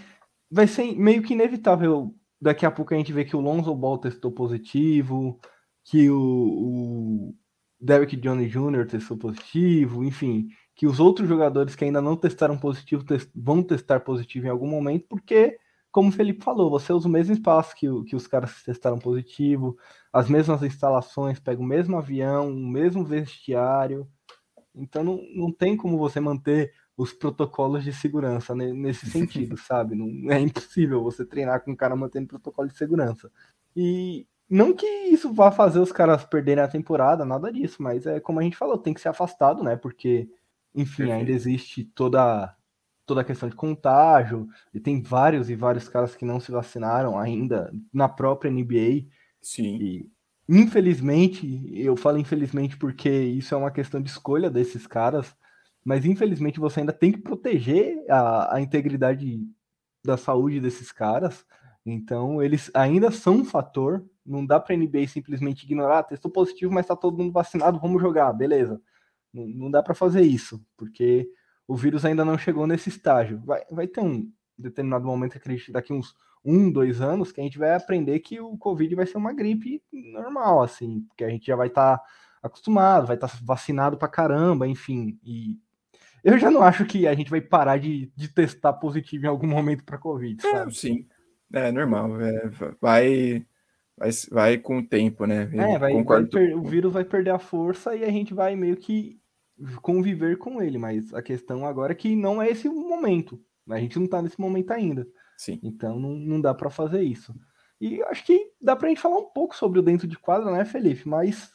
Vai 0.52 0.66
ser 0.66 0.94
meio 0.96 1.22
que 1.22 1.32
inevitável. 1.32 2.14
Daqui 2.40 2.66
a 2.66 2.70
pouco 2.70 2.92
a 2.92 2.96
gente 2.96 3.12
vê 3.12 3.24
que 3.24 3.36
o 3.36 3.40
Lonzo 3.40 3.74
Ball 3.74 3.98
testou 3.98 4.32
positivo, 4.32 5.40
que 5.84 6.10
o, 6.10 6.18
o 6.18 7.34
Derrick 7.80 8.16
Jones 8.16 8.50
Jr. 8.50 8.86
testou 8.86 9.16
positivo, 9.16 10.04
enfim 10.04 10.48
que 10.74 10.86
os 10.86 10.98
outros 10.98 11.28
jogadores 11.28 11.76
que 11.76 11.84
ainda 11.84 12.00
não 12.00 12.16
testaram 12.16 12.58
positivo 12.58 13.04
test 13.04 13.30
vão 13.34 13.62
testar 13.62 14.00
positivo 14.00 14.46
em 14.46 14.50
algum 14.50 14.68
momento, 14.68 15.06
porque, 15.08 15.58
como 15.90 16.08
o 16.08 16.12
Felipe 16.12 16.42
falou, 16.42 16.70
você 16.70 16.92
usa 16.92 17.08
o 17.08 17.10
mesmo 17.10 17.34
espaço 17.34 17.74
que, 17.76 17.86
que 18.04 18.16
os 18.16 18.26
caras 18.26 18.62
testaram 18.62 18.98
positivo, 18.98 19.76
as 20.12 20.28
mesmas 20.28 20.62
instalações, 20.62 21.38
pega 21.38 21.60
o 21.60 21.64
mesmo 21.64 21.96
avião, 21.96 22.50
o 22.50 22.68
mesmo 22.68 23.04
vestiário. 23.04 24.08
Então 24.74 25.04
não, 25.04 25.20
não 25.34 25.52
tem 25.52 25.76
como 25.76 25.98
você 25.98 26.18
manter 26.18 26.72
os 27.02 27.12
protocolos 27.12 27.84
de 27.84 27.92
segurança 27.92 28.54
nesse 28.54 29.06
sentido, 29.06 29.56
sabe? 29.58 29.94
Não, 29.94 30.30
é 30.30 30.40
impossível 30.40 31.02
você 31.02 31.24
treinar 31.24 31.62
com 31.62 31.72
um 31.72 31.76
cara 31.76 31.96
mantendo 31.96 32.28
protocolo 32.28 32.68
de 32.68 32.76
segurança. 32.76 33.30
E 33.74 34.26
não 34.48 34.72
que 34.72 34.86
isso 34.86 35.32
vá 35.32 35.50
fazer 35.50 35.80
os 35.80 35.92
caras 35.92 36.24
perderem 36.24 36.62
a 36.62 36.68
temporada, 36.68 37.24
nada 37.24 37.52
disso, 37.52 37.82
mas 37.82 38.06
é 38.06 38.20
como 38.20 38.40
a 38.40 38.42
gente 38.42 38.56
falou, 38.56 38.78
tem 38.78 38.94
que 38.94 39.00
ser 39.00 39.08
afastado, 39.08 39.62
né? 39.62 39.76
Porque 39.76 40.28
enfim, 40.74 41.04
Perfeito. 41.04 41.12
ainda 41.12 41.32
existe 41.32 41.84
toda 41.84 42.56
toda 43.04 43.20
a 43.20 43.24
questão 43.24 43.48
de 43.48 43.56
contágio, 43.56 44.48
e 44.72 44.80
tem 44.80 45.02
vários 45.02 45.50
e 45.50 45.56
vários 45.56 45.88
caras 45.88 46.14
que 46.14 46.24
não 46.24 46.38
se 46.38 46.52
vacinaram 46.52 47.18
ainda 47.18 47.72
na 47.92 48.08
própria 48.08 48.50
NBA. 48.50 49.06
Sim. 49.40 49.76
E, 49.76 50.10
infelizmente, 50.48 51.62
eu 51.74 51.96
falo 51.96 52.18
infelizmente 52.18 52.76
porque 52.76 53.10
isso 53.10 53.54
é 53.54 53.58
uma 53.58 53.72
questão 53.72 54.00
de 54.00 54.08
escolha 54.08 54.48
desses 54.48 54.86
caras, 54.86 55.34
mas 55.84 56.04
infelizmente 56.04 56.60
você 56.60 56.80
ainda 56.80 56.92
tem 56.92 57.12
que 57.12 57.18
proteger 57.18 58.04
a, 58.08 58.56
a 58.56 58.60
integridade 58.60 59.40
da 60.04 60.16
saúde 60.16 60.60
desses 60.60 60.92
caras. 60.92 61.44
Então, 61.84 62.42
eles 62.42 62.70
ainda 62.74 63.10
são 63.10 63.36
um 63.36 63.44
fator. 63.44 64.04
Não 64.24 64.44
dá 64.46 64.60
para 64.60 64.74
a 64.74 64.78
NBA 64.78 65.06
simplesmente 65.08 65.64
ignorar, 65.64 65.98
ah, 66.00 66.02
testou 66.02 66.30
positivo, 66.30 66.72
mas 66.72 66.84
está 66.84 66.94
todo 66.94 67.18
mundo 67.18 67.32
vacinado, 67.32 67.80
vamos 67.80 68.00
jogar, 68.00 68.32
beleza. 68.32 68.80
Não, 69.32 69.46
não 69.46 69.70
dá 69.70 69.82
para 69.82 69.94
fazer 69.94 70.22
isso, 70.22 70.64
porque 70.76 71.28
o 71.66 71.74
vírus 71.74 72.04
ainda 72.04 72.24
não 72.24 72.38
chegou 72.38 72.66
nesse 72.66 72.88
estágio. 72.88 73.42
Vai, 73.44 73.62
vai 73.70 73.86
ter 73.88 74.00
um 74.00 74.30
determinado 74.56 75.04
momento, 75.04 75.36
acredito, 75.36 75.72
daqui 75.72 75.92
uns 75.92 76.14
um, 76.44 76.70
dois 76.70 77.00
anos, 77.00 77.32
que 77.32 77.40
a 77.40 77.44
gente 77.44 77.58
vai 77.58 77.74
aprender 77.74 78.18
que 78.20 78.40
o 78.40 78.56
Covid 78.56 78.94
vai 78.94 79.06
ser 79.06 79.16
uma 79.16 79.32
gripe 79.32 79.82
normal, 79.92 80.62
assim, 80.62 81.02
porque 81.08 81.24
a 81.24 81.28
gente 81.28 81.46
já 81.46 81.56
vai 81.56 81.68
estar 81.68 81.98
tá 81.98 82.04
acostumado, 82.42 83.06
vai 83.06 83.16
estar 83.16 83.28
tá 83.28 83.38
vacinado 83.42 83.96
para 83.96 84.08
caramba, 84.08 84.66
enfim. 84.66 85.18
E 85.24 85.58
eu 86.22 86.38
já 86.38 86.50
não 86.50 86.62
acho 86.62 86.85
que 86.85 87.06
a 87.06 87.14
gente 87.14 87.30
vai 87.30 87.40
parar 87.40 87.78
de, 87.78 88.12
de 88.16 88.28
testar 88.28 88.72
positivo 88.74 89.24
em 89.24 89.28
algum 89.28 89.46
momento 89.46 89.85
para 89.85 89.98
Covid, 89.98 90.46
é, 90.46 90.50
sabe? 90.50 90.70
É, 90.70 90.74
sim, 90.74 91.06
é 91.52 91.72
normal. 91.72 92.20
É, 92.20 92.48
vai 92.80 93.46
vai, 93.96 94.11
vai 94.30 94.58
com 94.58 94.78
o 94.78 94.87
tempo, 94.87 95.26
né? 95.26 95.42
é, 95.42 95.78
vai, 95.78 96.02
vai 96.02 96.26
per, 96.26 96.56
o 96.56 96.62
vírus 96.62 96.92
vai 96.92 97.04
perder 97.04 97.30
a 97.30 97.38
força 97.38 97.94
e 97.94 98.04
a 98.04 98.11
gente 98.11 98.35
vai 98.35 98.56
meio 98.56 98.76
que 98.76 99.20
conviver 99.80 100.38
com 100.38 100.61
ele, 100.62 100.78
mas 100.78 101.12
a 101.14 101.22
questão 101.22 101.66
agora 101.66 101.92
é 101.92 101.96
que 101.96 102.16
não 102.16 102.42
é 102.42 102.50
esse 102.50 102.68
o 102.68 102.88
momento. 102.88 103.40
A 103.68 103.78
gente 103.78 103.98
não 103.98 104.08
tá 104.08 104.20
nesse 104.20 104.40
momento 104.40 104.72
ainda. 104.72 105.06
Sim. 105.37 105.61
Então 105.62 105.98
não, 105.98 106.11
não 106.11 106.40
dá 106.40 106.54
para 106.54 106.70
fazer 106.70 107.02
isso. 107.02 107.35
E 107.80 108.02
acho 108.04 108.24
que 108.24 108.52
dá 108.61 108.76
pra 108.76 108.88
gente 108.88 109.00
falar 109.00 109.18
um 109.18 109.30
pouco 109.30 109.56
sobre 109.56 109.78
o 109.78 109.82
dentro 109.82 110.06
de 110.06 110.18
quadra, 110.18 110.50
né, 110.52 110.64
Felipe? 110.64 111.08
Mas, 111.08 111.50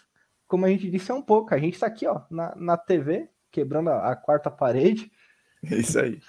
como 0.46 0.66
a 0.66 0.70
gente 0.70 0.90
disse, 0.90 1.10
é 1.12 1.14
um 1.14 1.22
pouco. 1.22 1.54
A 1.54 1.58
gente 1.58 1.80
tá 1.80 1.88
aqui, 1.88 2.06
ó, 2.06 2.22
na, 2.30 2.54
na 2.56 2.78
TV, 2.78 3.30
quebrando 3.52 3.90
a, 3.90 4.12
a 4.12 4.16
quarta 4.16 4.50
parede. 4.50 5.12
É 5.64 5.76
isso 5.76 6.00
aí. 6.00 6.22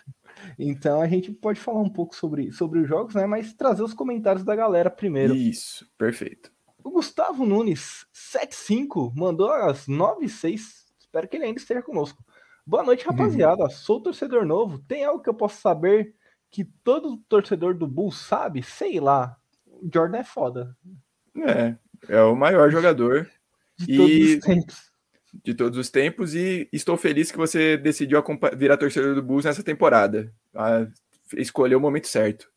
Então 0.59 1.01
a 1.01 1.07
gente 1.07 1.31
pode 1.31 1.61
falar 1.61 1.81
um 1.81 1.91
pouco 1.91 2.15
sobre, 2.15 2.51
sobre 2.53 2.81
os 2.81 2.89
jogos, 2.89 3.15
né? 3.15 3.27
Mas 3.27 3.53
trazer 3.53 3.83
os 3.83 3.93
comentários 3.93 4.45
da 4.45 4.57
galera 4.57 4.91
primeiro. 4.91 5.35
Isso, 5.35 5.87
perfeito. 5.99 6.51
O 6.83 6.91
Gustavo 6.91 7.45
Nunes, 7.45 8.07
75, 8.13 9.13
mandou 9.15 9.51
às 9.51 9.87
9h06 9.87 10.89
Espero 11.09 11.27
que 11.27 11.37
ele 11.37 11.47
ainda 11.47 11.59
esteja 11.59 11.83
conosco. 11.83 12.23
Boa 12.67 12.83
noite, 12.83 13.07
uhum. 13.07 13.13
rapaziada. 13.13 13.63
Uhum. 13.63 13.71
Sou 13.71 14.03
torcedor 14.03 14.45
novo. 14.45 14.79
Tem 14.81 15.05
algo 15.05 15.23
que 15.23 15.29
eu 15.31 15.35
posso 15.35 15.59
saber 15.59 16.15
que 16.51 16.65
todo 16.85 17.17
torcedor 17.29 17.75
do 17.75 17.87
Bulls 17.87 18.19
sabe? 18.19 18.63
Sei 18.63 19.01
lá. 19.01 19.37
O 19.67 19.89
Jordan 19.93 20.19
é 20.19 20.25
foda. 20.25 20.77
É, 21.35 21.77
é 22.09 22.23
o 22.23 22.37
maior 22.37 22.71
jogador. 22.71 23.27
De 23.79 23.97
todos 23.97 24.13
e... 24.13 24.37
os 24.37 24.45
tempos. 24.45 24.88
De 25.33 25.55
todos 25.55 25.79
os 25.79 25.91
tempos. 25.91 26.35
E 26.35 26.69
estou 26.73 26.97
feliz 26.97 27.31
que 27.31 27.39
você 27.39 27.77
decidiu 27.77 28.23
virar 28.57 28.77
torcedor 28.77 29.15
do 29.15 29.23
Bulls 29.23 29.45
nessa 29.45 29.63
temporada. 29.63 30.33
Ah, 30.55 30.87
escolheu 31.37 31.79
o 31.79 31.83
momento 31.83 32.09
certo. 32.09 32.51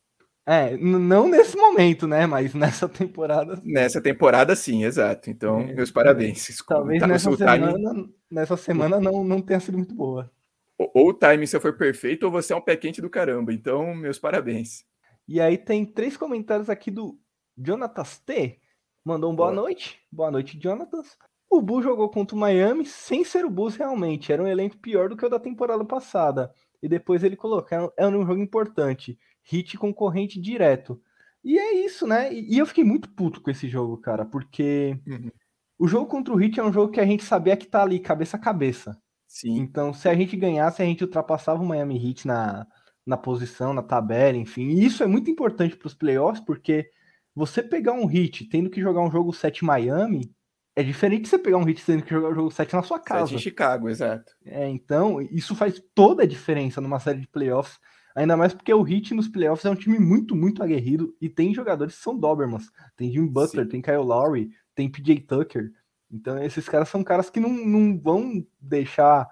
É, 0.44 0.76
não 0.76 1.28
nesse 1.28 1.56
momento, 1.56 2.06
né? 2.06 2.26
Mas 2.26 2.52
nessa 2.52 2.88
temporada. 2.88 3.60
Nessa 3.64 4.00
temporada, 4.00 4.56
sim, 4.56 4.84
exato. 4.84 5.30
Então, 5.30 5.60
é, 5.60 5.72
meus 5.72 5.90
parabéns. 5.90 6.44
Talvez 6.66 7.00
tá, 7.00 7.06
nessa, 7.06 7.36
semana, 7.36 7.72
time... 7.72 8.14
nessa 8.28 8.56
semana 8.56 9.00
não, 9.00 9.22
não 9.22 9.40
tenha 9.40 9.60
sido 9.60 9.78
muito 9.78 9.94
boa. 9.94 10.30
Ou, 10.76 10.90
ou 10.94 11.08
o 11.10 11.14
timing 11.14 11.46
se 11.46 11.60
for 11.60 11.76
perfeito, 11.76 12.24
ou 12.24 12.32
você 12.32 12.52
é 12.52 12.56
um 12.56 12.60
pé 12.60 12.76
quente 12.76 13.00
do 13.00 13.08
caramba. 13.08 13.52
Então, 13.52 13.94
meus 13.94 14.18
parabéns. 14.18 14.84
E 15.28 15.40
aí 15.40 15.56
tem 15.56 15.86
três 15.86 16.16
comentários 16.16 16.68
aqui 16.68 16.90
do 16.90 17.16
Jonatas 17.56 18.18
T. 18.18 18.58
Mandou 19.04 19.32
um 19.32 19.36
boa, 19.36 19.50
boa. 19.50 19.62
noite. 19.62 20.00
Boa 20.10 20.30
noite, 20.30 20.58
Jonatas. 20.60 21.16
O 21.54 21.60
Bulls 21.60 21.84
jogou 21.84 22.08
contra 22.08 22.34
o 22.34 22.38
Miami 22.38 22.86
sem 22.86 23.24
ser 23.24 23.44
o 23.44 23.50
Bulls 23.50 23.76
realmente. 23.76 24.32
Era 24.32 24.42
um 24.42 24.46
elenco 24.46 24.78
pior 24.78 25.10
do 25.10 25.16
que 25.16 25.26
o 25.26 25.28
da 25.28 25.38
temporada 25.38 25.84
passada. 25.84 26.50
E 26.82 26.88
depois 26.88 27.22
ele 27.22 27.36
colocou, 27.36 27.92
era 27.96 28.18
um 28.18 28.26
jogo 28.26 28.40
importante 28.40 29.18
hit 29.42 29.76
concorrente 29.76 30.40
direto. 30.40 31.00
E 31.44 31.58
é 31.58 31.84
isso, 31.84 32.06
né? 32.06 32.32
E, 32.32 32.56
eu 32.56 32.64
fiquei 32.64 32.84
muito 32.84 33.08
puto 33.10 33.40
com 33.42 33.50
esse 33.50 33.68
jogo, 33.68 33.98
cara, 33.98 34.24
porque 34.24 34.98
uhum. 35.06 35.30
o 35.78 35.86
jogo 35.86 36.06
contra 36.06 36.32
o 36.32 36.36
Hit 36.36 36.58
é 36.58 36.64
um 36.64 36.72
jogo 36.72 36.92
que 36.92 37.00
a 37.00 37.06
gente 37.06 37.24
sabia 37.24 37.56
que 37.56 37.66
tá 37.66 37.82
ali 37.82 37.98
cabeça 37.98 38.36
a 38.36 38.40
cabeça. 38.40 38.96
Sim. 39.26 39.58
Então, 39.58 39.92
se 39.92 40.08
a 40.08 40.14
gente 40.14 40.36
ganhasse, 40.36 40.80
a 40.82 40.84
gente 40.84 41.04
ultrapassava 41.04 41.62
o 41.62 41.66
Miami 41.66 41.96
Heat 41.96 42.26
na, 42.26 42.66
na 43.04 43.16
posição, 43.16 43.74
na 43.74 43.82
tabela, 43.82 44.38
enfim. 44.38 44.68
E 44.68 44.84
isso 44.84 45.02
é 45.02 45.06
muito 45.06 45.30
importante 45.30 45.76
para 45.76 45.86
os 45.86 45.94
playoffs, 45.94 46.44
porque 46.44 46.88
você 47.34 47.62
pegar 47.62 47.92
um 47.92 48.06
hit 48.06 48.48
tendo 48.48 48.70
que 48.70 48.80
jogar 48.80 49.02
um 49.02 49.10
jogo 49.10 49.32
7 49.32 49.64
Miami 49.64 50.32
é 50.74 50.82
diferente 50.82 51.28
você 51.28 51.38
pegar 51.38 51.58
um 51.58 51.64
hit 51.64 51.84
tendo 51.84 52.02
que 52.02 52.10
jogar 52.10 52.30
um 52.30 52.34
jogo 52.34 52.50
7 52.50 52.72
na 52.74 52.82
sua 52.82 52.98
casa. 52.98 53.26
7 53.26 53.34
em 53.36 53.38
Chicago, 53.38 53.88
exato. 53.88 54.32
É, 54.44 54.68
então, 54.68 55.20
isso 55.20 55.54
faz 55.54 55.82
toda 55.94 56.22
a 56.22 56.26
diferença 56.26 56.80
numa 56.80 56.98
série 56.98 57.20
de 57.20 57.28
playoffs. 57.28 57.78
Ainda 58.14 58.36
mais 58.36 58.52
porque 58.52 58.72
o 58.72 58.86
Heat 58.86 59.14
nos 59.14 59.28
playoffs 59.28 59.64
é 59.64 59.70
um 59.70 59.74
time 59.74 59.98
muito, 59.98 60.36
muito 60.36 60.62
aguerrido 60.62 61.14
e 61.20 61.28
tem 61.28 61.54
jogadores 61.54 61.96
que 61.96 62.02
são 62.02 62.18
Dobermans. 62.18 62.70
Tem 62.96 63.10
Jim 63.10 63.26
Butler, 63.26 63.64
Sim. 63.64 63.70
tem 63.70 63.82
Kyle 63.82 63.96
Lowry, 63.98 64.50
tem 64.74 64.90
PJ 64.90 65.20
Tucker. 65.22 65.72
Então, 66.10 66.42
esses 66.42 66.68
caras 66.68 66.88
são 66.88 67.02
caras 67.02 67.30
que 67.30 67.40
não, 67.40 67.50
não 67.50 67.98
vão 67.98 68.46
deixar 68.60 69.26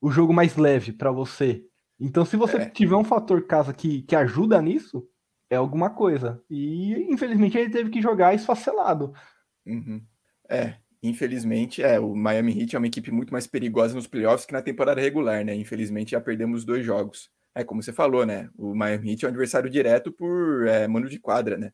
o 0.00 0.10
jogo 0.10 0.32
mais 0.32 0.56
leve 0.56 0.92
para 0.92 1.10
você. 1.10 1.64
Então, 1.98 2.24
se 2.24 2.36
você 2.36 2.58
é. 2.58 2.70
tiver 2.70 2.94
um 2.94 3.04
fator 3.04 3.46
casa 3.46 3.72
que, 3.72 4.02
que 4.02 4.14
ajuda 4.14 4.62
nisso, 4.62 5.06
é 5.50 5.56
alguma 5.56 5.90
coisa. 5.90 6.40
E, 6.48 7.12
infelizmente, 7.12 7.58
ele 7.58 7.70
teve 7.70 7.90
que 7.90 8.02
jogar 8.02 8.34
esfacelado. 8.34 9.12
Uhum. 9.66 10.04
É, 10.48 10.76
infelizmente, 11.02 11.82
é, 11.82 11.98
o 11.98 12.14
Miami 12.14 12.60
Heat 12.60 12.76
é 12.76 12.78
uma 12.78 12.86
equipe 12.86 13.10
muito 13.10 13.32
mais 13.32 13.46
perigosa 13.46 13.94
nos 13.94 14.06
playoffs 14.06 14.46
que 14.46 14.52
na 14.52 14.62
temporada 14.62 15.00
regular, 15.00 15.44
né? 15.44 15.54
Infelizmente, 15.54 16.12
já 16.12 16.20
perdemos 16.20 16.64
dois 16.64 16.84
jogos. 16.84 17.30
É 17.54 17.62
como 17.64 17.82
você 17.82 17.92
falou, 17.92 18.26
né? 18.26 18.50
O 18.56 18.74
Miami 18.74 19.12
Heat 19.12 19.24
é 19.24 19.28
um 19.28 19.30
adversário 19.30 19.70
direto 19.70 20.12
por 20.12 20.66
é, 20.66 20.86
mano 20.88 21.08
de 21.08 21.18
quadra, 21.18 21.56
né? 21.56 21.72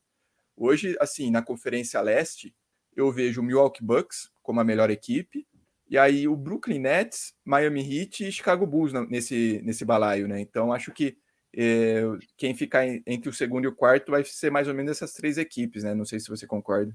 Hoje, 0.57 0.97
assim, 1.01 1.31
na 1.31 1.43
Conferência 1.43 2.01
Leste, 2.01 2.55
eu 2.95 3.11
vejo 3.11 3.41
o 3.41 3.45
Milwaukee 3.45 3.83
Bucks 3.83 4.31
como 4.43 4.61
a 4.61 4.65
melhor 4.65 4.91
equipe, 4.91 5.47
e 5.89 5.99
aí 5.99 6.29
o 6.29 6.37
Brooklyn 6.37 6.79
Nets, 6.79 7.33
Miami 7.45 7.81
Heat 7.81 8.29
e 8.29 8.33
Chicago 8.33 8.67
Bulls 8.67 8.93
nesse, 9.09 9.61
nesse 9.65 9.85
balaio, 9.85 10.29
né? 10.29 10.41
Então 10.41 10.73
acho 10.73 10.93
que 10.93 11.17
é, 11.57 12.03
quem 12.37 12.55
ficar 12.55 12.87
entre 13.07 13.29
o 13.29 13.33
segundo 13.33 13.65
e 13.65 13.69
o 13.69 13.75
quarto 13.75 14.13
vai 14.13 14.23
ser 14.25 14.51
mais 14.51 14.69
ou 14.69 14.75
menos 14.75 14.93
essas 14.93 15.13
três 15.13 15.37
equipes, 15.37 15.83
né? 15.83 15.95
Não 15.95 16.05
sei 16.05 16.21
se 16.21 16.29
você 16.29 16.47
concorda. 16.47 16.95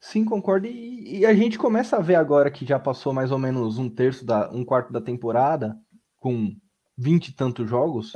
Sim, 0.00 0.24
concordo. 0.24 0.66
E, 0.66 1.18
e, 1.18 1.26
a 1.26 1.34
gente 1.34 1.58
começa 1.58 1.96
a 1.96 2.00
ver 2.00 2.14
agora 2.14 2.50
que 2.50 2.64
já 2.64 2.78
passou 2.78 3.12
mais 3.12 3.30
ou 3.32 3.38
menos 3.38 3.78
um 3.78 3.88
terço 3.88 4.24
da 4.24 4.50
um 4.50 4.64
quarto 4.64 4.92
da 4.92 5.00
temporada, 5.00 5.76
com 6.16 6.54
vinte 6.96 7.28
e 7.28 7.32
tantos 7.34 7.68
jogos, 7.68 8.12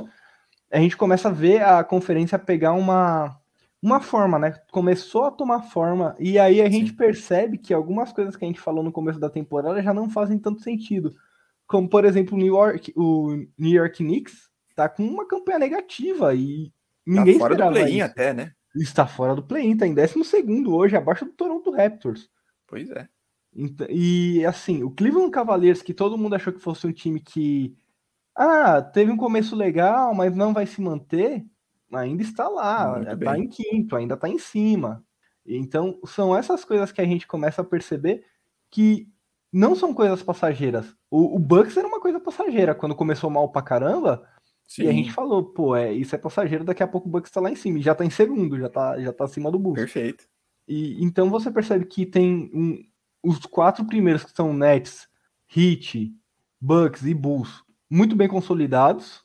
a 0.71 0.79
gente 0.79 0.97
começa 0.97 1.29
a 1.29 1.31
ver 1.31 1.61
a 1.63 1.83
conferência 1.83 2.39
pegar 2.39 2.73
uma 2.73 3.39
uma 3.81 3.99
forma, 3.99 4.39
né? 4.39 4.53
Começou 4.71 5.25
a 5.25 5.31
tomar 5.31 5.63
forma, 5.63 6.15
e 6.17 6.39
aí 6.39 6.61
a 6.61 6.69
gente 6.69 6.91
Sim. 6.91 6.95
percebe 6.95 7.57
que 7.57 7.73
algumas 7.73 8.13
coisas 8.13 8.33
que 8.33 8.45
a 8.45 8.47
gente 8.47 8.61
falou 8.61 8.81
no 8.81 8.93
começo 8.93 9.19
da 9.19 9.29
temporada 9.29 9.83
já 9.83 9.93
não 9.93 10.09
fazem 10.09 10.39
tanto 10.39 10.61
sentido. 10.61 11.13
Como, 11.67 11.89
por 11.89 12.05
exemplo, 12.05 12.35
o 12.35 12.37
New 12.37 12.47
York, 12.47 12.93
o 12.95 13.45
New 13.57 13.73
York 13.73 13.97
Knicks 13.97 14.49
tá 14.73 14.87
com 14.87 15.03
uma 15.03 15.27
campanha 15.27 15.59
negativa 15.59 16.33
e 16.33 16.71
ninguém 17.05 17.33
tá 17.33 17.39
fora 17.39 17.53
esperava 17.55 17.75
do 17.75 17.81
play-in 17.81 18.01
até, 18.01 18.33
né? 18.33 18.51
Está 18.75 19.05
fora 19.05 19.35
do 19.35 19.43
play-in, 19.43 19.77
tá 19.77 19.85
em 19.85 19.93
12 19.93 20.23
segundo 20.23 20.75
hoje, 20.75 20.95
abaixo 20.95 21.25
do 21.25 21.31
Toronto 21.31 21.71
Raptors. 21.71 22.29
Pois 22.67 22.89
é. 22.89 23.07
E 23.89 24.43
assim, 24.45 24.83
o 24.83 24.89
Cleveland 24.89 25.29
Cavaliers, 25.31 25.81
que 25.81 25.93
todo 25.93 26.17
mundo 26.17 26.35
achou 26.35 26.51
que 26.51 26.59
fosse 26.59 26.87
um 26.87 26.91
time 26.91 27.19
que 27.19 27.75
ah, 28.35 28.81
teve 28.81 29.11
um 29.11 29.17
começo 29.17 29.55
legal, 29.55 30.13
mas 30.15 30.35
não 30.35 30.53
vai 30.53 30.65
se 30.65 30.81
manter, 30.81 31.45
ainda 31.93 32.23
está 32.23 32.49
lá, 32.49 32.99
está 33.01 33.37
em 33.37 33.47
quinto, 33.47 33.95
ainda 33.95 34.15
está 34.15 34.27
em 34.27 34.39
cima. 34.39 35.03
Então, 35.45 35.99
são 36.05 36.35
essas 36.35 36.65
coisas 36.65 36.91
que 36.91 37.01
a 37.01 37.05
gente 37.05 37.27
começa 37.27 37.61
a 37.61 37.65
perceber 37.65 38.25
que 38.71 39.07
não 39.51 39.75
são 39.75 39.93
coisas 39.93 40.23
passageiras. 40.23 40.95
O, 41.11 41.35
o 41.35 41.39
Bucks 41.39 41.77
era 41.77 41.87
uma 41.87 41.99
coisa 41.99 42.19
passageira 42.19 42.73
quando 42.73 42.95
começou 42.95 43.29
mal 43.29 43.51
pra 43.51 43.61
caramba. 43.61 44.27
Sim. 44.73 44.85
E 44.85 44.87
a 44.87 44.91
gente 44.91 45.11
falou, 45.11 45.43
pô, 45.43 45.75
é, 45.75 45.93
isso 45.93 46.15
é 46.15 46.17
passageiro, 46.17 46.63
daqui 46.63 46.81
a 46.81 46.87
pouco 46.87 47.07
o 47.07 47.11
Bucks 47.11 47.29
tá 47.29 47.39
lá 47.39 47.51
em 47.51 47.55
cima. 47.55 47.79
Já 47.79 47.93
tá 47.93 48.03
em 48.03 48.09
segundo, 48.09 48.57
já 48.57 48.67
tá, 48.67 48.99
já 48.99 49.13
tá 49.13 49.25
acima 49.25 49.51
do 49.51 49.59
Bulls. 49.59 49.79
Perfeito. 49.79 50.25
E 50.67 51.03
então 51.03 51.29
você 51.29 51.51
percebe 51.51 51.85
que 51.85 52.07
tem 52.07 52.49
um, 52.51 52.83
os 53.21 53.37
quatro 53.45 53.85
primeiros 53.85 54.23
que 54.23 54.31
são 54.31 54.51
Nets, 54.51 55.07
Heat, 55.55 56.11
Bucks 56.59 57.03
e 57.03 57.13
Bulls 57.13 57.63
muito 57.87 58.15
bem 58.15 58.27
consolidados. 58.27 59.23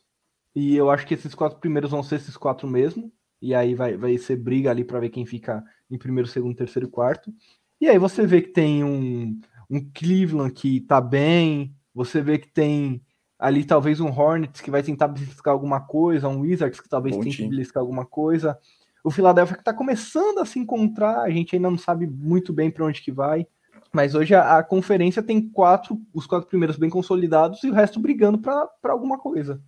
E 0.54 0.76
eu 0.76 0.90
acho 0.90 1.06
que 1.06 1.14
esses 1.14 1.34
quatro 1.34 1.58
primeiros 1.58 1.92
vão 1.92 2.02
ser 2.02 2.16
esses 2.16 2.36
quatro 2.36 2.68
mesmo. 2.68 3.10
E 3.40 3.54
aí 3.54 3.74
vai, 3.74 3.96
vai 3.96 4.18
ser 4.18 4.36
briga 4.36 4.70
ali 4.70 4.84
para 4.84 5.00
ver 5.00 5.08
quem 5.08 5.24
fica 5.24 5.64
em 5.90 5.96
primeiro, 5.96 6.28
segundo, 6.28 6.54
terceiro 6.54 6.88
e 6.88 6.90
quarto. 6.90 7.32
E 7.80 7.88
aí 7.88 7.98
você 7.98 8.26
vê 8.26 8.42
que 8.42 8.50
tem 8.50 8.84
um, 8.84 9.40
um 9.70 9.90
Cleveland 9.94 10.52
que 10.52 10.82
tá 10.82 11.00
bem. 11.00 11.74
Você 11.94 12.20
vê 12.20 12.36
que 12.36 12.48
tem 12.48 13.00
ali 13.38 13.64
talvez 13.64 14.00
um 14.00 14.10
Hornets 14.10 14.60
que 14.60 14.70
vai 14.70 14.82
tentar 14.82 15.08
beliscar 15.08 15.52
alguma 15.52 15.80
coisa, 15.80 16.28
um 16.28 16.40
Wizards 16.40 16.80
que 16.80 16.88
talvez 16.88 17.14
Bom 17.16 17.22
tente 17.22 17.36
time. 17.36 17.50
beliscar 17.50 17.80
alguma 17.80 18.04
coisa. 18.04 18.58
O 19.04 19.10
Philadelphia 19.10 19.56
que 19.56 19.64
tá 19.64 19.72
começando 19.72 20.38
a 20.38 20.44
se 20.44 20.58
encontrar, 20.58 21.20
a 21.20 21.30
gente 21.30 21.54
ainda 21.54 21.70
não 21.70 21.78
sabe 21.78 22.06
muito 22.06 22.52
bem 22.52 22.70
para 22.70 22.84
onde 22.84 23.00
que 23.00 23.12
vai. 23.12 23.46
Mas 23.92 24.14
hoje 24.14 24.34
a, 24.34 24.58
a, 24.58 24.62
conferência 24.62 25.22
tem 25.22 25.40
quatro, 25.40 25.98
os 26.12 26.26
quatro 26.26 26.48
primeiros 26.48 26.76
bem 26.76 26.90
consolidados 26.90 27.62
e 27.64 27.70
o 27.70 27.72
resto 27.72 28.00
brigando 28.00 28.38
para 28.38 28.68
alguma 28.84 29.18
coisa. 29.18 29.62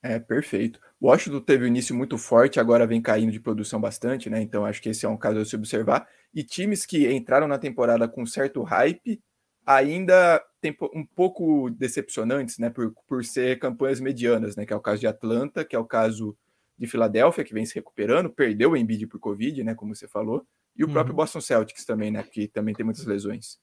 É, 0.00 0.18
perfeito. 0.18 0.78
Washington 1.02 1.40
teve 1.40 1.64
um 1.64 1.68
início 1.68 1.94
muito 1.94 2.16
forte, 2.16 2.60
agora 2.60 2.86
vem 2.86 3.02
caindo 3.02 3.32
de 3.32 3.40
produção 3.40 3.80
bastante, 3.80 4.30
né? 4.30 4.40
Então 4.40 4.64
acho 4.64 4.80
que 4.80 4.90
esse 4.90 5.04
é 5.04 5.08
um 5.08 5.16
caso 5.16 5.40
a 5.40 5.44
se 5.44 5.56
observar. 5.56 6.06
E 6.32 6.44
times 6.44 6.86
que 6.86 7.10
entraram 7.12 7.48
na 7.48 7.58
temporada 7.58 8.06
com 8.06 8.24
certo 8.24 8.62
hype 8.62 9.20
ainda 9.68 10.42
tem 10.62 10.74
um 10.94 11.04
pouco 11.04 11.68
decepcionantes, 11.68 12.58
né? 12.58 12.70
Por, 12.70 12.94
por 13.06 13.22
ser 13.22 13.58
campanhas 13.58 14.00
medianas, 14.00 14.56
né? 14.56 14.64
Que 14.64 14.72
é 14.72 14.76
o 14.76 14.80
caso 14.80 15.00
de 15.00 15.06
Atlanta, 15.06 15.62
que 15.62 15.76
é 15.76 15.78
o 15.78 15.84
caso 15.84 16.34
de 16.78 16.86
Filadélfia, 16.86 17.44
que 17.44 17.52
vem 17.52 17.66
se 17.66 17.74
recuperando, 17.74 18.30
perdeu 18.30 18.70
o 18.70 18.76
Embiid 18.76 19.06
por 19.06 19.20
Covid, 19.20 19.62
né? 19.62 19.74
Como 19.74 19.94
você 19.94 20.08
falou. 20.08 20.46
E 20.74 20.82
o 20.82 20.86
uhum. 20.86 20.92
próprio 20.94 21.14
Boston 21.14 21.40
Celtics 21.42 21.84
também, 21.84 22.10
né? 22.10 22.22
Que 22.22 22.48
também 22.48 22.74
tem 22.74 22.84
muitas 22.84 23.04
lesões. 23.04 23.58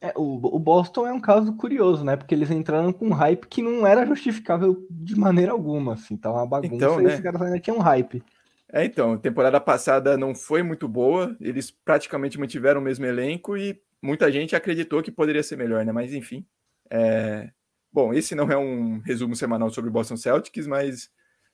É, 0.00 0.12
o, 0.16 0.34
o, 0.56 0.58
Boston 0.58 1.06
é 1.06 1.12
um 1.12 1.20
caso 1.20 1.54
curioso, 1.54 2.04
né? 2.04 2.16
Porque 2.16 2.34
eles 2.34 2.50
entraram 2.50 2.92
com 2.92 3.06
um 3.06 3.12
hype 3.12 3.46
que 3.46 3.62
não 3.62 3.86
era 3.86 4.04
justificável 4.04 4.84
de 4.90 5.16
maneira 5.16 5.52
alguma, 5.52 5.94
assim, 5.94 6.16
tá 6.16 6.32
uma 6.32 6.46
bagunça 6.46 6.74
então, 6.74 7.00
né? 7.00 7.12
e 7.12 7.14
os 7.14 7.20
caras 7.20 7.40
ainda 7.40 7.60
tinham 7.60 7.78
um 7.78 7.80
hype. 7.80 8.22
É, 8.70 8.84
então, 8.84 9.16
temporada 9.16 9.60
passada 9.60 10.16
não 10.16 10.34
foi 10.34 10.62
muito 10.62 10.88
boa, 10.88 11.36
eles 11.40 11.70
praticamente 11.70 12.38
mantiveram 12.38 12.80
o 12.80 12.84
mesmo 12.84 13.06
elenco 13.06 13.56
e 13.56 13.80
muita 14.04 14.30
gente 14.30 14.54
acreditou 14.54 15.02
que 15.02 15.10
poderia 15.10 15.42
ser 15.42 15.56
melhor, 15.56 15.84
né? 15.84 15.90
Mas 15.90 16.12
enfim. 16.12 16.46
É... 16.90 17.50
Bom, 17.90 18.12
esse 18.12 18.34
não 18.34 18.50
é 18.50 18.56
um 18.56 18.98
resumo 18.98 19.34
semanal 19.34 19.70
sobre 19.70 19.88
o 19.88 19.92
Boston 19.92 20.16
Celtics, 20.16 20.66
mas 20.66 21.10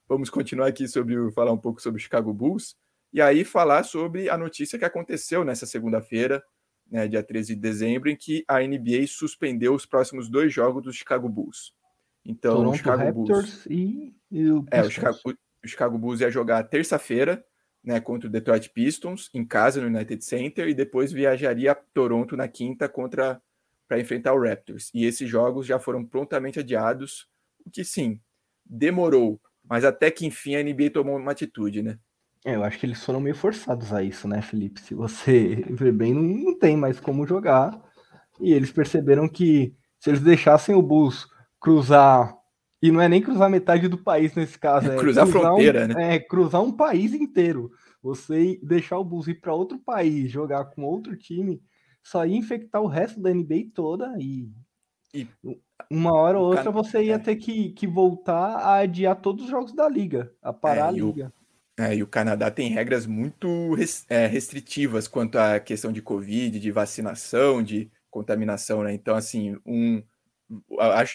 vamos 0.09 0.29
continuar 0.29 0.67
aqui 0.67 0.89
sobre 0.89 1.31
falar 1.33 1.53
um 1.53 1.59
pouco 1.59 1.81
sobre 1.81 2.01
o 2.01 2.03
Chicago 2.03 2.33
Bulls 2.33 2.77
e 3.13 3.21
aí 3.21 3.45
falar 3.45 3.85
sobre 3.85 4.29
a 4.29 4.37
notícia 4.37 4.79
que 4.79 4.85
aconteceu 4.85 5.45
nessa 5.45 5.67
segunda-feira, 5.67 6.43
né, 6.91 7.07
dia 7.07 7.23
13 7.23 7.55
de 7.55 7.61
dezembro, 7.61 8.09
em 8.09 8.17
que 8.17 8.45
a 8.49 8.61
NBA 8.61 9.07
suspendeu 9.07 9.75
os 9.75 9.87
próximos 9.87 10.29
dois 10.29 10.53
jogos 10.53 10.83
do 10.83 10.93
Chicago 10.93 11.29
Bulls. 11.29 11.73
Então, 12.25 12.57
Toronto 12.57 12.75
o 12.75 12.79
Chicago 12.79 13.05
Raptors 13.05 13.27
Bulls. 13.27 13.67
E, 13.67 14.15
e 14.31 14.51
o, 14.51 14.65
é, 14.71 14.83
o, 14.83 14.91
Chicago, 14.91 15.19
o 15.25 15.69
Chicago 15.69 15.99
Bulls 15.99 16.21
ia 16.21 16.31
jogar 16.31 16.65
terça-feira 16.65 17.45
né, 17.83 18.01
contra 18.01 18.29
o 18.29 18.33
Detroit 18.33 18.71
Pistons, 18.71 19.31
em 19.33 19.45
casa 19.45 19.81
no 19.81 19.87
United 19.87 20.25
Center, 20.25 20.69
e 20.69 20.75
depois 20.75 21.13
viajaria 21.13 21.73
a 21.73 21.75
Toronto 21.75 22.37
na 22.37 22.47
quinta 22.49 22.89
contra 22.89 23.41
para 23.89 23.99
enfrentar 23.99 24.35
o 24.35 24.41
Raptors. 24.41 24.91
E 24.95 25.05
esses 25.05 25.29
jogos 25.29 25.67
já 25.67 25.79
foram 25.79 26.05
prontamente 26.05 26.61
adiados, 26.61 27.27
o 27.67 27.71
que 27.71 27.83
sim, 27.83 28.21
demorou, 28.65 29.41
mas 29.69 29.85
até 29.85 30.11
que 30.11 30.25
enfim 30.25 30.55
a 30.55 30.63
NBA 30.63 30.91
tomou 30.93 31.17
uma 31.17 31.33
atitude, 31.33 31.83
né? 31.83 31.99
É, 32.45 32.55
eu 32.55 32.65
acho 32.65 32.79
que 32.79 32.87
eles 32.87 33.05
foram 33.05 33.21
meio 33.21 33.35
forçados 33.35 33.93
a 33.93 34.03
isso, 34.03 34.27
né, 34.29 34.41
Felipe? 34.41 34.81
Se 34.81 34.95
você 34.95 35.57
ver 35.71 35.93
bem, 35.93 36.15
não, 36.15 36.23
não 36.23 36.59
tem 36.59 36.77
mais 36.77 37.01
como 37.01 37.27
jogar. 37.27 37.79
E 38.41 38.53
eles 38.53 38.71
perceberam 38.73 39.29
que 39.29 39.75
se 39.99 40.09
eles 40.09 40.21
deixassem 40.21 40.75
o 40.75 40.81
Bulls 40.81 41.27
cruzar, 41.61 42.35
e 42.83 42.91
não 42.91 43.01
é 43.01 43.09
nem 43.09 43.21
cruzar 43.21 43.51
metade 43.51 43.89
do 43.89 43.99
país 43.99 44.35
nesse 44.35 44.59
caso, 44.59 44.91
é, 44.91 44.95
é 44.95 44.99
cruzar, 44.99 45.25
cruzar 45.25 45.43
a 45.43 45.49
fronteira, 45.49 45.85
um, 45.85 45.89
né? 45.89 46.15
É, 46.15 46.19
cruzar 46.19 46.63
um 46.63 46.73
país 46.73 47.13
inteiro. 47.13 47.71
Você 48.03 48.59
deixar 48.63 48.99
o 48.99 49.05
Bulls 49.05 49.29
ir 49.29 49.35
para 49.35 49.55
outro 49.55 49.79
país, 49.79 50.31
jogar 50.31 50.65
com 50.67 50.83
outro 50.83 51.17
time, 51.17 51.61
só 52.03 52.25
ia 52.25 52.37
infectar 52.37 52.81
o 52.81 52.87
resto 52.87 53.21
da 53.21 53.33
NBA 53.33 53.71
toda 53.75 54.15
e, 54.19 54.51
e 55.15 55.29
uma 55.91 56.15
hora 56.15 56.39
ou 56.39 56.47
outra 56.47 56.71
você 56.71 57.05
ia 57.05 57.15
é. 57.15 57.19
ter 57.19 57.37
que, 57.37 57.71
que 57.71 57.87
voltar 57.87 58.57
a 58.57 58.77
adiar 58.79 59.21
todos 59.21 59.45
os 59.45 59.51
jogos 59.51 59.75
da 59.75 59.89
liga, 59.89 60.33
a 60.43 60.53
parar 60.53 60.87
é, 60.87 60.89
a 60.89 60.91
liga. 60.91 61.33
É, 61.79 61.95
e 61.97 62.03
o 62.03 62.07
Canadá 62.07 62.51
tem 62.51 62.71
regras 62.71 63.07
muito 63.07 63.49
é, 64.09 64.27
restritivas 64.27 65.09
quanto 65.09 65.37
à 65.37 65.59
questão 65.61 65.93
de 65.93 66.01
Covid, 66.01 66.59
de 66.59 66.71
vacinação, 66.71 67.63
de 67.63 67.91
contaminação, 68.11 68.83
né? 68.83 68.93
Então, 68.93 69.15
assim, 69.15 69.57
um, 69.65 70.03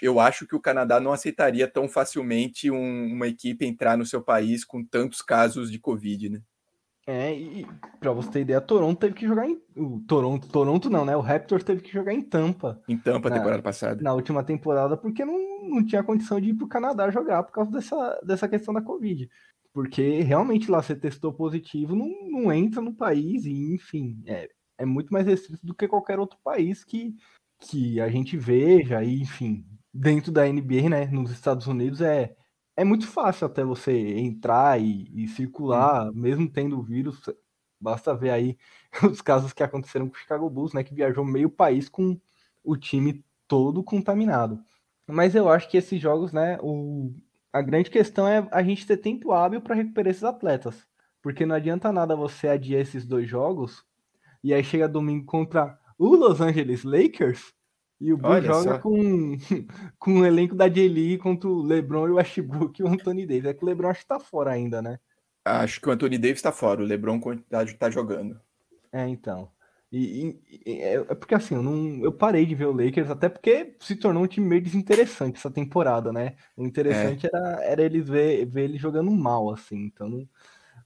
eu 0.02 0.20
acho 0.20 0.48
que 0.48 0.56
o 0.56 0.62
Canadá 0.62 1.00
não 1.00 1.12
aceitaria 1.12 1.68
tão 1.68 1.88
facilmente 1.88 2.72
um, 2.72 3.14
uma 3.14 3.28
equipe 3.28 3.66
entrar 3.66 3.98
no 3.98 4.06
seu 4.06 4.22
país 4.22 4.64
com 4.64 4.84
tantos 4.84 5.22
casos 5.22 5.72
de 5.72 5.80
Covid, 5.80 6.30
né? 6.30 6.42
É, 7.08 7.36
e 7.38 7.68
para 8.00 8.12
você 8.12 8.32
ter 8.32 8.42
ideia, 8.42 8.60
Toronto 8.60 9.00
teve 9.00 9.14
que 9.14 9.28
jogar 9.28 9.48
em. 9.48 9.62
O 9.78 10.00
Toronto, 10.08 10.48
Toronto 10.48 10.90
não, 10.90 11.06
né? 11.06 11.16
O 11.16 11.22
Raptors 11.22 11.64
teve 11.64 11.82
que 11.82 11.94
jogar 11.94 12.14
em 12.14 12.22
Tampa. 12.22 12.82
Em 12.88 12.98
Tampa, 12.98 13.30
na, 13.30 13.36
temporada 13.36 13.62
passada. 13.62 14.02
Na 14.02 14.14
última 14.14 14.44
temporada, 14.44 14.98
porque 14.98 15.24
não, 15.24 15.38
não 15.70 15.86
tinha 15.86 16.04
condição 16.04 16.42
de 16.42 16.50
ir 16.50 16.56
para 16.56 16.66
o 16.66 16.70
Canadá 16.70 17.12
jogar 17.12 17.44
por 17.44 17.52
causa 17.52 17.70
dessa, 17.70 18.20
dessa 18.24 18.48
questão 18.48 18.74
da 18.74 18.82
Covid. 18.82 19.30
Porque 19.72 20.22
realmente 20.22 20.72
lá 20.72 20.82
você 20.82 20.96
testou 20.96 21.32
positivo, 21.32 21.96
não, 21.96 22.10
não 22.28 22.52
entra 22.52 22.82
no 22.82 22.94
país, 22.94 23.46
e 23.46 23.76
enfim, 23.76 24.24
é, 24.26 24.50
é 24.78 24.86
muito 24.86 25.14
mais 25.14 25.28
restrito 25.28 25.64
do 25.64 25.76
que 25.76 25.88
qualquer 25.88 26.18
outro 26.18 26.40
país 26.44 26.84
que, 26.84 27.16
que 27.60 28.00
a 28.02 28.10
gente 28.10 28.38
veja, 28.38 29.04
e 29.04 29.22
enfim, 29.22 29.66
dentro 29.94 30.32
da 30.32 30.46
NBA, 30.48 30.90
né, 30.90 31.06
nos 31.08 31.32
Estados 31.32 31.68
Unidos, 31.68 32.02
é, 32.02 32.36
é 32.76 32.84
muito 32.84 33.08
fácil 33.08 33.48
até 33.48 33.64
você 33.64 33.92
entrar 34.20 34.80
e, 34.82 35.10
e 35.14 35.28
circular, 35.28 36.12
mesmo 36.14 36.50
tendo 36.50 36.80
o 36.80 36.84
vírus, 36.84 37.20
Basta 37.80 38.16
ver 38.16 38.32
aí 38.32 38.58
os 39.10 39.22
casos 39.22 39.54
que 39.54 39.64
aconteceram 39.64 40.08
com 40.10 40.16
o 40.16 40.20
Chicago 40.20 40.50
Bulls, 40.50 40.74
né? 40.74 40.84
Que 40.84 40.94
viajou 40.94 41.24
meio 41.24 41.50
país 41.50 41.90
com 41.90 42.20
o 42.64 42.76
time 42.76 43.24
todo 43.48 43.84
contaminado. 43.84 44.60
Mas 45.08 45.36
eu 45.36 45.48
acho 45.50 45.70
que 45.70 45.78
esses 45.78 46.02
jogos, 46.02 46.34
né? 46.34 46.58
O, 46.62 47.14
a 47.54 47.62
grande 47.62 47.90
questão 47.90 48.28
é 48.28 48.48
a 48.52 48.64
gente 48.64 48.88
ter 48.88 48.98
tempo 48.98 49.32
hábil 49.32 49.62
para 49.62 49.76
recuperar 49.76 50.10
esses 50.10 50.24
atletas. 50.24 50.88
Porque 51.22 51.46
não 51.46 51.56
adianta 51.56 51.92
nada 51.92 52.16
você 52.16 52.48
adiar 52.48 52.82
esses 52.82 53.06
dois 53.06 53.30
jogos 53.30 53.86
e 54.44 54.54
aí 54.54 54.64
chega 54.64 54.88
domingo 54.88 55.26
contra 55.26 55.80
o 55.98 56.16
Los 56.16 56.42
Angeles 56.42 56.84
Lakers 56.84 57.54
e 58.00 58.12
o 58.12 58.18
Bulls 58.18 58.46
joga 58.46 58.80
com, 58.80 59.38
com 59.98 60.20
o 60.20 60.26
elenco 60.26 60.56
da 60.56 60.68
J-League 60.68 61.18
contra 61.18 61.50
o 61.50 61.62
LeBron 61.62 62.08
e 62.08 62.12
o 62.12 62.16
Westbrook 62.16 62.80
e 62.80 62.84
o 62.84 62.88
Anthony 62.88 63.26
Davis. 63.26 63.46
É 63.46 63.54
que 63.54 63.64
o 63.64 63.68
LeBron 63.68 63.90
acho 63.90 64.02
que 64.02 64.08
tá 64.08 64.20
fora 64.20 64.52
ainda, 64.52 64.82
né? 64.82 65.00
Acho 65.46 65.80
que 65.80 65.88
o 65.88 65.92
Anthony 65.92 66.18
Davis 66.18 66.42
tá 66.42 66.52
fora, 66.52 66.82
o 66.82 66.86
LeBron 66.86 67.20
tá, 67.50 67.66
tá 67.78 67.90
jogando. 67.90 68.40
É, 68.92 69.08
então. 69.08 69.50
E, 69.92 70.42
e, 70.66 70.82
é, 70.82 70.96
é 70.96 71.16
porque 71.16 71.36
assim, 71.36 71.56
eu, 71.56 71.64
não, 71.64 72.04
eu 72.04 72.12
parei 72.12 72.46
de 72.46 72.56
ver 72.56 72.66
o 72.66 72.72
Lakers, 72.72 73.10
até 73.10 73.30
porque 73.30 73.76
se 73.80 73.96
tornou 73.96 74.24
um 74.24 74.28
time 74.28 74.46
meio 74.46 74.62
desinteressante 74.62 75.38
essa 75.38 75.52
temporada, 75.52 76.12
né? 76.12 76.36
O 76.58 76.66
interessante 76.66 77.28
é. 77.28 77.30
era, 77.32 77.64
era 77.64 77.82
eles 77.84 78.10
ver, 78.10 78.46
ver 78.46 78.64
ele 78.64 78.78
jogando 78.78 79.12
mal, 79.12 79.54
assim, 79.54 79.78
então 79.78 80.10
não, 80.10 80.30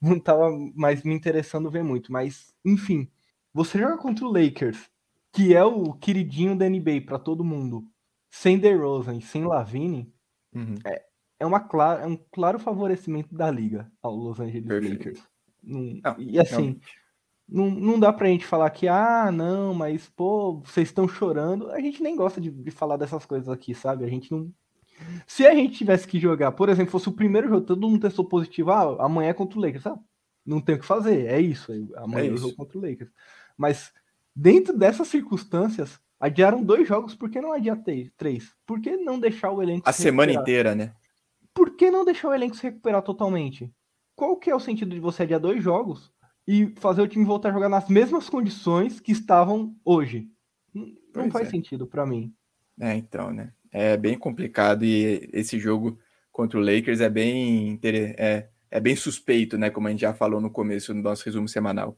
não 0.01 0.19
tava 0.19 0.51
mais 0.75 1.03
me 1.03 1.13
interessando 1.13 1.71
ver 1.71 1.83
muito. 1.83 2.11
Mas, 2.11 2.53
enfim, 2.63 3.09
você 3.53 3.79
joga 3.79 3.97
contra 3.97 4.25
o 4.25 4.31
Lakers, 4.31 4.89
que 5.31 5.55
é 5.55 5.63
o 5.63 5.93
queridinho 5.93 6.55
da 6.55 6.67
NBA 6.67 7.01
para 7.05 7.19
todo 7.19 7.43
mundo, 7.43 7.85
sem 8.29 8.57
DeRozan 8.57 9.17
e 9.17 9.21
sem 9.21 9.45
Lavine, 9.45 10.11
uhum. 10.53 10.75
é, 10.85 11.03
é, 11.39 11.45
uma 11.45 11.59
clara, 11.59 12.03
é 12.03 12.07
um 12.07 12.17
claro 12.31 12.59
favorecimento 12.59 13.33
da 13.35 13.49
liga 13.49 13.91
ao 14.01 14.15
Los 14.15 14.39
Angeles 14.39 14.67
Perfeito. 14.67 14.97
Lakers. 14.97 15.27
Não, 15.61 15.99
e 16.17 16.39
assim, 16.39 16.79
não, 17.47 17.69
não 17.69 17.99
dá 17.99 18.13
pra 18.13 18.27
gente 18.27 18.45
falar 18.45 18.69
que, 18.69 18.87
ah, 18.87 19.31
não, 19.31 19.73
mas, 19.73 20.07
pô, 20.09 20.61
vocês 20.61 20.87
estão 20.87 21.07
chorando. 21.07 21.69
A 21.71 21.79
gente 21.79 22.01
nem 22.01 22.15
gosta 22.15 22.39
de, 22.39 22.49
de 22.49 22.71
falar 22.71 22.97
dessas 22.97 23.25
coisas 23.25 23.49
aqui, 23.49 23.73
sabe? 23.73 24.05
A 24.05 24.07
gente 24.07 24.31
não. 24.31 24.51
Se 25.25 25.47
a 25.47 25.55
gente 25.55 25.77
tivesse 25.77 26.07
que 26.07 26.19
jogar, 26.19 26.51
por 26.51 26.69
exemplo, 26.69 26.91
fosse 26.91 27.07
o 27.07 27.13
primeiro 27.13 27.47
jogo, 27.47 27.65
todo 27.65 27.89
mundo 27.89 28.01
testou 28.01 28.25
positivo, 28.25 28.71
ah, 28.71 29.05
amanhã 29.05 29.29
é 29.29 29.33
contra 29.33 29.57
o 29.57 29.61
Lakers, 29.61 29.83
sabe? 29.83 30.01
Não 30.45 30.61
tem 30.61 30.75
o 30.75 30.79
que 30.79 30.85
fazer, 30.85 31.27
é 31.27 31.39
isso. 31.39 31.71
Amanhã 31.95 32.25
é, 32.25 32.27
é 32.27 32.31
o 32.31 32.37
jogo 32.37 32.55
contra 32.55 32.77
o 32.77 32.81
Lakers. 32.81 33.11
Mas 33.57 33.91
dentro 34.41 34.77
dessas 34.77 35.07
circunstâncias, 35.07 35.99
adiaram 36.19 36.63
dois 36.63 36.87
jogos, 36.87 37.15
por 37.15 37.29
que 37.29 37.41
não 37.41 37.51
adiar 37.51 37.77
três? 38.17 38.53
Por 38.65 38.79
que 38.79 38.95
não 38.97 39.19
deixar 39.19 39.51
o 39.51 39.61
elenco 39.61 39.87
A 39.87 39.93
semana 39.93 40.31
inteira, 40.31 40.73
né? 40.75 40.93
Por 41.53 41.75
que 41.75 41.91
não 41.91 42.05
deixar 42.05 42.29
o 42.29 42.33
elenco 42.33 42.55
se 42.55 42.63
recuperar 42.63 43.01
totalmente? 43.01 43.71
Qual 44.15 44.37
que 44.37 44.49
é 44.49 44.55
o 44.55 44.59
sentido 44.59 44.91
de 44.91 44.99
você 44.99 45.23
adiar 45.23 45.39
dois 45.39 45.63
jogos 45.63 46.11
e 46.49 46.73
fazer 46.77 47.03
o 47.03 47.07
time 47.07 47.23
voltar 47.23 47.49
a 47.49 47.53
jogar 47.53 47.69
nas 47.69 47.87
mesmas 47.87 48.27
condições 48.27 48.99
que 48.99 49.11
estavam 49.11 49.75
hoje. 49.85 50.27
Não 50.73 50.95
pois 51.13 51.31
faz 51.31 51.47
é. 51.47 51.51
sentido 51.51 51.85
para 51.85 52.07
mim. 52.07 52.33
É, 52.79 52.95
então, 52.95 53.31
né? 53.31 53.53
É 53.71 53.95
bem 53.95 54.17
complicado 54.17 54.83
e 54.83 55.29
esse 55.31 55.59
jogo 55.59 55.99
contra 56.31 56.57
o 56.57 56.61
Lakers 56.61 57.01
é 57.01 57.09
bem 57.09 57.79
é, 57.83 58.47
é 58.71 58.79
bem 58.79 58.95
suspeito, 58.95 59.59
né? 59.59 59.69
Como 59.69 59.87
a 59.87 59.91
gente 59.91 59.99
já 59.99 60.11
falou 60.11 60.41
no 60.41 60.49
começo 60.49 60.91
do 60.91 60.99
nosso 60.99 61.23
resumo 61.23 61.47
semanal. 61.47 61.95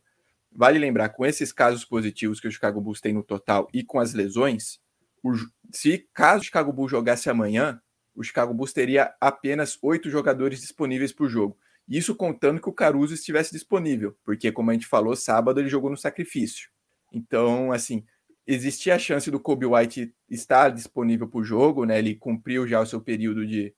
Vale 0.52 0.78
lembrar, 0.78 1.10
com 1.10 1.26
esses 1.26 1.52
casos 1.52 1.86
positivos 1.86 2.40
que 2.40 2.48
o 2.48 2.52
Chicago 2.52 2.82
Bulls 2.82 3.00
tem 3.00 3.14
no 3.14 3.24
total 3.24 3.70
e 3.74 3.84
com 3.84 4.00
as 4.00 4.14
lesões, 4.14 4.80
o, 5.24 5.34
se 5.72 6.10
caso 6.14 6.42
o 6.42 6.46
Chicago 6.46 6.74
Bulls 6.74 6.92
jogasse 6.92 7.30
amanhã, 7.30 7.82
o 8.16 8.24
Chicago 8.24 8.54
Bulls 8.54 8.74
teria 8.74 9.14
apenas 9.22 9.78
oito 9.82 10.10
jogadores 10.10 10.60
disponíveis 10.60 11.14
por 11.14 11.30
jogo. 11.30 11.58
Isso 11.88 12.16
contando 12.16 12.62
que 12.62 12.70
o 12.70 12.74
Caruso 12.74 13.14
estivesse 13.14 13.52
disponível, 13.52 14.16
porque, 14.24 14.52
como 14.52 14.70
a 14.70 14.74
gente 14.74 14.88
falou, 14.88 15.16
sábado 15.16 15.60
ele 15.60 15.70
jogou 15.70 15.90
no 15.90 15.98
sacrifício. 15.98 16.70
Então, 17.12 17.72
assim, 17.72 18.06
existia 18.46 18.96
a 18.96 19.00
chance 19.00 19.30
do 19.30 19.40
Kobe 19.40 19.66
White 19.66 20.14
estar 20.30 20.70
disponível 20.70 21.28
para 21.28 21.40
o 21.40 21.44
jogo, 21.44 21.86
né? 21.86 22.00
Ele 22.00 22.16
cumpriu 22.16 22.68
já 22.68 22.80
o 22.80 22.86
seu 22.86 23.02
período 23.02 23.46
de, 23.46 23.74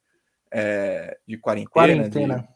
é, 0.51 1.17
de 1.27 1.37
quarentena. 1.37 1.71
Quarentena. 1.71 2.52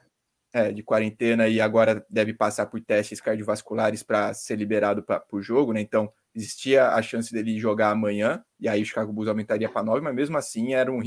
De, 0.58 0.70
é, 0.70 0.72
de 0.72 0.84
quarentena 0.84 1.48
e 1.48 1.62
agora 1.62 2.06
deve 2.10 2.34
passar 2.34 2.66
por 2.66 2.82
testes 2.82 3.22
cardiovasculares 3.22 4.04
para 4.04 4.34
ser 4.34 4.56
liberado 4.56 5.04
para 5.04 5.24
o 5.32 5.42
jogo, 5.42 5.74
né? 5.74 5.82
Então, 5.82 6.12
existia 6.34 6.90
a 6.90 7.02
chance 7.02 7.32
dele 7.32 7.60
jogar 7.60 7.92
amanhã, 7.92 8.44
e 8.60 8.68
aí 8.68 8.82
o 8.82 8.86
Chicago 8.86 9.14
Bulls 9.14 9.28
aumentaria 9.28 9.70
para 9.70 9.84
nove, 9.84 10.02
mas 10.02 10.16
mesmo 10.16 10.38
assim 10.38 10.74
era, 10.74 10.92
um, 10.92 11.02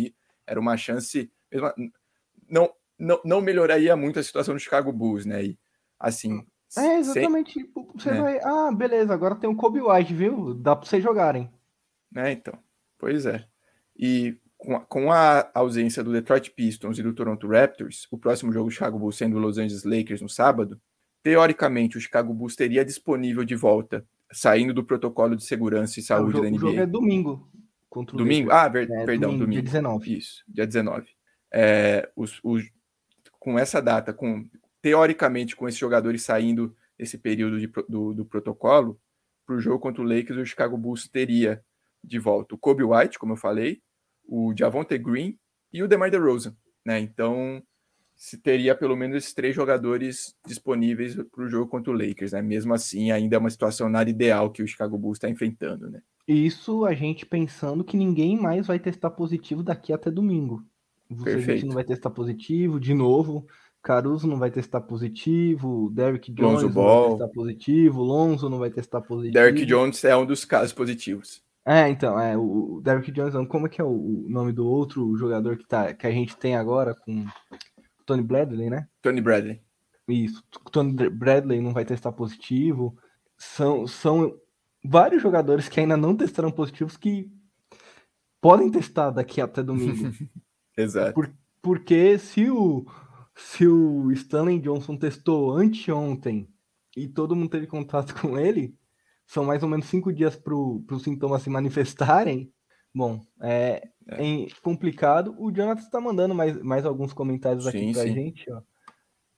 era 0.47 0.59
uma 0.59 0.77
chance. 0.77 1.31
Mesmo, 1.51 1.73
não, 2.49 2.71
não, 2.99 3.21
não 3.25 3.41
melhoraria 3.41 3.97
muito 3.97 4.19
a 4.19 4.23
situação 4.23 4.55
do 4.55 4.61
Chicago 4.61 4.93
Bulls, 4.93 5.25
né? 5.27 5.45
E, 5.45 5.59
assim. 5.99 6.47
É, 6.77 6.99
exatamente. 6.99 7.53
Sem... 7.53 7.65
Tipo, 7.65 7.93
você 7.95 8.11
é. 8.11 8.21
vai. 8.21 8.41
Ah, 8.43 8.71
beleza, 8.73 9.13
agora 9.13 9.37
tem 9.37 9.51
o 9.51 9.57
Kobe 9.57 9.81
White, 9.81 10.15
viu? 10.15 10.55
Dá 10.55 10.77
para 10.77 10.89
vocês 10.89 11.03
jogarem. 11.03 11.51
É, 12.17 12.31
então. 12.31 12.55
Pois 12.99 13.27
é. 13.27 13.45
E 13.97 14.37
com 14.61 14.77
a, 14.77 14.81
com 14.81 15.11
a 15.11 15.51
ausência 15.55 16.05
do 16.05 16.13
Detroit 16.13 16.51
Pistons 16.51 16.99
e 16.99 17.03
do 17.03 17.15
Toronto 17.15 17.49
Raptors, 17.49 18.07
o 18.11 18.19
próximo 18.19 18.53
jogo 18.53 18.69
do 18.69 18.73
Chicago 18.73 18.99
Bulls 18.99 19.17
sendo 19.17 19.37
o 19.37 19.41
Los 19.41 19.57
Angeles 19.57 19.85
Lakers 19.85 20.21
no 20.21 20.29
sábado, 20.29 20.79
teoricamente 21.23 21.97
o 21.97 22.01
Chicago 22.01 22.35
Bulls 22.35 22.55
teria 22.55 22.85
disponível 22.85 23.43
de 23.43 23.57
volta, 23.57 24.05
saindo 24.31 24.75
do 24.75 24.85
protocolo 24.85 25.35
de 25.35 25.45
segurança 25.45 25.99
e 25.99 26.03
saúde 26.03 26.37
é, 26.37 26.41
o 26.41 26.43
jogo, 26.43 26.45
da 26.45 26.51
NBA. 26.51 26.57
O 26.57 26.61
jogo 26.61 26.81
é 26.81 26.87
domingo. 26.87 27.51
domingo? 28.13 28.51
Ah, 28.53 28.69
ver, 28.69 28.91
é, 28.91 29.07
perdão, 29.07 29.31
domingo, 29.31 29.45
domingo. 29.47 29.63
Dia 29.63 29.73
19. 29.73 30.19
Isso, 30.19 30.45
dia 30.47 30.67
19. 30.67 31.09
É, 31.53 32.11
os, 32.15 32.39
os, 32.45 32.63
com 33.39 33.59
essa 33.59 33.81
data, 33.81 34.13
com 34.13 34.47
teoricamente 34.83 35.57
com 35.57 35.67
esses 35.67 35.81
jogadores 35.81 36.23
saindo 36.23 36.77
esse 36.99 37.17
período 37.17 37.59
de, 37.59 37.67
do, 37.89 38.13
do 38.13 38.27
protocolo, 38.27 39.01
para 39.47 39.57
o 39.57 39.61
jogo 39.61 39.81
contra 39.81 40.03
o 40.03 40.07
Lakers, 40.07 40.39
o 40.39 40.45
Chicago 40.45 40.77
Bulls 40.77 41.09
teria 41.09 41.65
de 42.05 42.19
volta 42.19 42.55
o 42.55 42.59
Kobe 42.59 42.85
White, 42.85 43.19
como 43.19 43.33
eu 43.33 43.37
falei, 43.39 43.81
o 44.31 44.55
Javonte 44.57 44.97
Green 44.97 45.37
e 45.73 45.83
o 45.83 45.89
DeMar 45.89 46.11
DeRozan, 46.11 46.55
né? 46.87 47.01
Então, 47.01 47.61
se 48.15 48.39
teria 48.39 48.75
pelo 48.75 48.97
menos 48.97 49.17
esses 49.17 49.35
três 49.35 49.55
jogadores 49.55 50.37
disponíveis 50.47 51.17
para 51.17 51.45
o 51.45 51.49
jogo 51.49 51.69
contra 51.69 51.93
o 51.93 51.97
Lakers, 51.97 52.33
né? 52.33 52.41
Mesmo 52.41 52.73
assim, 52.73 53.11
ainda 53.11 53.35
é 53.35 53.39
uma 53.39 53.51
situação 53.51 53.89
nada 53.89 54.09
ideal 54.09 54.51
que 54.51 54.63
o 54.63 54.67
Chicago 54.67 54.97
Bulls 54.97 55.17
está 55.17 55.29
enfrentando, 55.29 55.91
né? 55.91 56.01
Isso 56.29 56.85
a 56.85 56.95
gente 56.95 57.27
pensando 57.27 57.83
que 57.83 57.97
ninguém 57.97 58.39
mais 58.39 58.69
vai 58.69 58.79
testar 58.79 59.11
positivo 59.11 59.65
daqui 59.65 59.93
até 59.93 60.11
domingo. 60.11 60.63
Vucevic 61.09 61.67
não 61.67 61.75
vai 61.75 61.83
testar 61.83 62.11
positivo, 62.11 62.79
de 62.79 62.95
novo. 62.95 63.47
Caruso 63.83 64.29
não 64.29 64.39
vai 64.39 64.51
testar 64.51 64.83
positivo, 64.83 65.91
Derrick 65.91 66.31
Jones 66.31 66.63
não 66.63 66.71
vai 66.71 67.09
testar 67.09 67.29
positivo, 67.29 68.03
Lonzo 68.03 68.51
não 68.51 68.59
vai 68.59 68.71
testar 68.71 69.01
positivo. 69.01 69.33
Derrick 69.33 69.65
Jones 69.65 70.05
é 70.05 70.15
um 70.15 70.27
dos 70.27 70.45
casos 70.45 70.73
positivos. 70.73 71.43
É, 71.71 71.89
então, 71.89 72.19
é, 72.19 72.37
o 72.37 72.81
Derrick 72.83 73.13
Jones, 73.13 73.33
como 73.47 73.69
é 73.69 73.71
que 73.71 73.81
é 73.81 73.85
o 73.85 74.27
nome 74.29 74.53
do 74.53 74.67
outro 74.67 75.17
jogador 75.17 75.57
que, 75.57 75.65
tá, 75.65 75.95
que 75.95 76.05
a 76.05 76.11
gente 76.11 76.37
tem 76.37 76.57
agora 76.57 76.97
com 76.97 77.25
Tony 78.05 78.25
Bradley, 78.25 78.69
né? 78.69 78.89
Tony 79.01 79.21
Bradley. 79.21 79.63
Isso, 80.09 80.43
Tony 80.73 81.09
Bradley 81.09 81.61
não 81.61 81.73
vai 81.73 81.85
testar 81.85 82.11
positivo. 82.11 82.99
São, 83.39 83.87
são 83.87 84.37
vários 84.85 85.23
jogadores 85.23 85.69
que 85.69 85.79
ainda 85.79 85.97
não 85.97 86.17
testaram 86.17 86.51
positivos 86.51 86.97
que 86.97 87.31
podem 88.41 88.69
testar 88.69 89.11
daqui 89.11 89.41
até 89.41 89.63
domingo. 89.63 90.11
Exato. 90.77 91.15
Por, 91.15 91.33
porque 91.63 92.19
se 92.19 92.51
o, 92.51 92.85
se 93.37 93.65
o 93.65 94.11
Stanley 94.11 94.59
Johnson 94.59 94.97
testou 94.97 95.57
anteontem 95.57 96.49
e 96.97 97.07
todo 97.07 97.37
mundo 97.37 97.49
teve 97.51 97.69
contato 97.69 98.13
com 98.21 98.37
ele, 98.37 98.75
são 99.31 99.45
mais 99.45 99.63
ou 99.63 99.69
menos 99.69 99.87
cinco 99.87 100.13
dias 100.13 100.35
para 100.35 100.53
os 100.57 101.03
sintomas 101.05 101.43
se 101.43 101.49
manifestarem. 101.49 102.53
Bom, 102.93 103.21
é, 103.41 103.89
é. 104.09 104.43
é 104.43 104.47
complicado. 104.61 105.37
O 105.39 105.53
Jonathan 105.53 105.83
está 105.83 106.01
mandando 106.01 106.35
mais, 106.35 106.61
mais 106.61 106.85
alguns 106.85 107.13
comentários 107.13 107.65
aqui 107.65 107.93
para 107.93 108.03
a 108.03 108.07
gente. 108.09 108.51
Ó. 108.51 108.61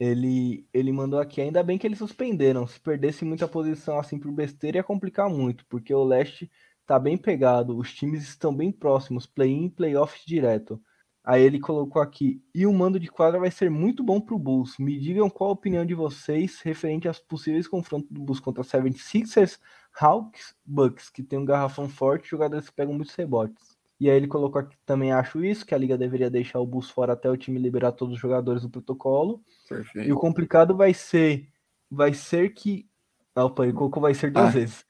Ele, 0.01 0.67
ele 0.73 0.91
mandou 0.93 1.21
aqui, 1.21 1.43
ainda 1.43 1.63
bem 1.63 1.77
que 1.77 1.87
eles 1.87 1.99
suspenderam. 1.99 2.67
Se 2.67 2.81
perdesse 2.81 3.23
muita 3.23 3.47
posição 3.47 3.99
assim 3.99 4.19
por 4.19 4.33
besteira, 4.33 4.79
ia 4.79 4.83
complicar 4.83 5.29
muito, 5.29 5.67
porque 5.67 5.93
o 5.93 6.03
leste 6.03 6.51
tá 6.87 6.99
bem 6.99 7.19
pegado, 7.19 7.77
os 7.77 7.93
times 7.93 8.23
estão 8.23 8.55
bem 8.55 8.73
próximos, 8.73 9.27
play-in, 9.27 9.69
playoffs 9.69 10.25
direto. 10.25 10.81
Aí 11.25 11.43
ele 11.43 11.61
colocou 11.61 12.03
aqui, 12.03 12.43
e 12.53 12.67
o 12.67 12.73
mando 12.73 12.99
de 12.99 13.09
quadra 13.09 13.39
vai 13.39 13.51
ser 13.51 13.71
muito 13.71 14.03
bom 14.03 14.21
para 14.21 14.35
o 14.35 14.39
Bulls. 14.39 14.77
Me 14.79 14.99
digam 14.99 15.31
qual 15.31 15.51
a 15.51 15.53
opinião 15.53 15.87
de 15.87 15.95
vocês 15.95 16.61
referente 16.63 17.07
aos 17.07 17.21
possíveis 17.21 17.69
confrontos 17.69 18.11
do 18.11 18.21
Bulls 18.21 18.41
contra 18.41 18.65
76ers, 18.65 19.61
Hawks, 19.99 20.55
Bucks, 20.65 21.11
que 21.11 21.23
tem 21.23 21.39
um 21.39 21.45
garrafão 21.45 21.89
forte, 21.89 22.31
jogadores 22.31 22.69
que 22.69 22.75
pegam 22.75 22.95
muitos 22.95 23.15
rebotes. 23.15 23.77
E 24.01 24.11
aí 24.11 24.17
ele 24.17 24.27
colocou 24.27 24.61
aqui 24.61 24.77
também 24.85 25.13
acho 25.13 25.45
isso, 25.45 25.65
que 25.65 25.75
a 25.75 25.79
liga 25.79 25.97
deveria 25.97 26.29
deixar 26.29 26.59
o 26.59 26.67
Bulls 26.67 26.91
fora 26.91 27.13
até 27.13 27.31
o 27.31 27.37
time 27.37 27.61
liberar 27.61 27.93
todos 27.93 28.15
os 28.15 28.21
jogadores 28.21 28.63
do 28.63 28.71
protocolo. 28.71 29.41
Perfeito. 29.69 30.09
E 30.09 30.13
o 30.13 30.17
complicado 30.17 30.77
vai 30.77 30.93
ser, 30.93 31.47
vai 31.89 32.13
ser 32.13 32.53
que, 32.53 32.89
opa, 33.37 33.65
ele 33.65 33.73
colocou 33.73 34.03
vai 34.03 34.15
ser 34.15 34.33
duas 34.33 34.49
ah. 34.49 34.51
vezes. 34.51 34.85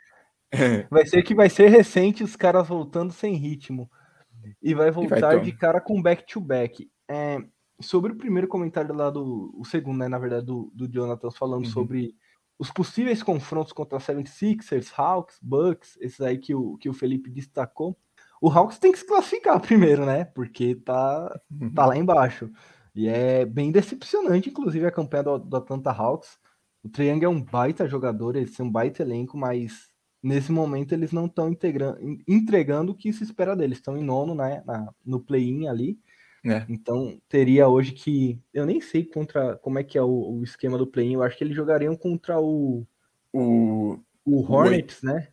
vai 0.90 1.06
ser 1.06 1.22
que 1.22 1.34
vai 1.34 1.50
ser 1.50 1.68
recente 1.68 2.24
os 2.24 2.36
caras 2.36 2.66
voltando 2.66 3.12
sem 3.12 3.34
ritmo 3.34 3.90
e 4.62 4.74
vai 4.74 4.90
voltar 4.90 5.18
e 5.18 5.20
vai 5.20 5.40
de 5.40 5.52
cara 5.52 5.80
com 5.80 6.00
back-to-back. 6.00 6.90
É, 7.08 7.38
sobre 7.80 8.12
o 8.12 8.16
primeiro 8.16 8.48
comentário 8.48 8.94
lá 8.94 9.10
do. 9.10 9.52
O 9.58 9.64
segundo, 9.64 9.98
né? 9.98 10.08
Na 10.08 10.18
verdade, 10.18 10.46
do, 10.46 10.70
do 10.74 10.88
Jonathan 10.88 11.30
falando 11.30 11.64
uhum. 11.64 11.70
sobre 11.70 12.14
os 12.58 12.70
possíveis 12.70 13.22
confrontos 13.22 13.72
contra 13.72 13.98
76ers, 13.98 14.92
Hawks, 14.96 15.38
Bucks, 15.42 15.98
esses 16.00 16.20
aí 16.20 16.38
que 16.38 16.54
o, 16.54 16.76
que 16.76 16.88
o 16.88 16.94
Felipe 16.94 17.30
destacou, 17.30 17.96
o 18.40 18.50
Hawks 18.50 18.78
tem 18.78 18.92
que 18.92 18.98
se 18.98 19.06
classificar 19.06 19.60
primeiro, 19.62 20.04
né? 20.04 20.24
Porque 20.24 20.74
tá, 20.74 21.40
tá 21.74 21.86
lá 21.86 21.96
embaixo. 21.96 22.50
E 22.94 23.08
é 23.08 23.44
bem 23.44 23.70
decepcionante, 23.70 24.50
inclusive, 24.50 24.86
a 24.86 24.90
campanha 24.90 25.22
do, 25.22 25.38
do 25.38 25.56
Atlanta 25.56 25.90
Hawks. 25.90 26.38
O 26.82 26.88
Triangle 26.88 27.26
é 27.26 27.28
um 27.28 27.42
baita 27.42 27.88
jogador, 27.88 28.36
eles 28.36 28.54
são 28.54 28.66
um 28.66 28.70
baita 28.70 29.02
elenco, 29.02 29.38
mas 29.38 29.88
nesse 30.22 30.50
momento 30.50 30.92
eles 30.92 31.12
não 31.12 31.26
estão 31.26 31.48
entregando 32.28 32.92
o 32.92 32.94
que 32.94 33.12
se 33.12 33.22
espera 33.22 33.56
deles. 33.56 33.78
Estão 33.78 33.96
em 33.96 34.02
nono 34.02 34.34
né, 34.34 34.62
na, 34.66 34.92
no 35.04 35.20
play-in 35.20 35.68
ali. 35.68 35.98
É. 36.44 36.64
Então 36.68 37.20
teria 37.28 37.68
hoje 37.68 37.92
que. 37.92 38.38
Eu 38.52 38.66
nem 38.66 38.80
sei 38.80 39.04
contra 39.04 39.56
como 39.56 39.78
é 39.78 39.84
que 39.84 39.96
é 39.96 40.02
o, 40.02 40.38
o 40.38 40.42
esquema 40.42 40.76
do 40.76 40.86
play-in. 40.86 41.14
Eu 41.14 41.22
acho 41.22 41.36
que 41.36 41.44
eles 41.44 41.56
jogariam 41.56 41.96
contra 41.96 42.40
o. 42.40 42.86
O, 43.32 43.98
o 44.24 44.52
Hornets, 44.52 45.02
o 45.02 45.06
né? 45.06 45.28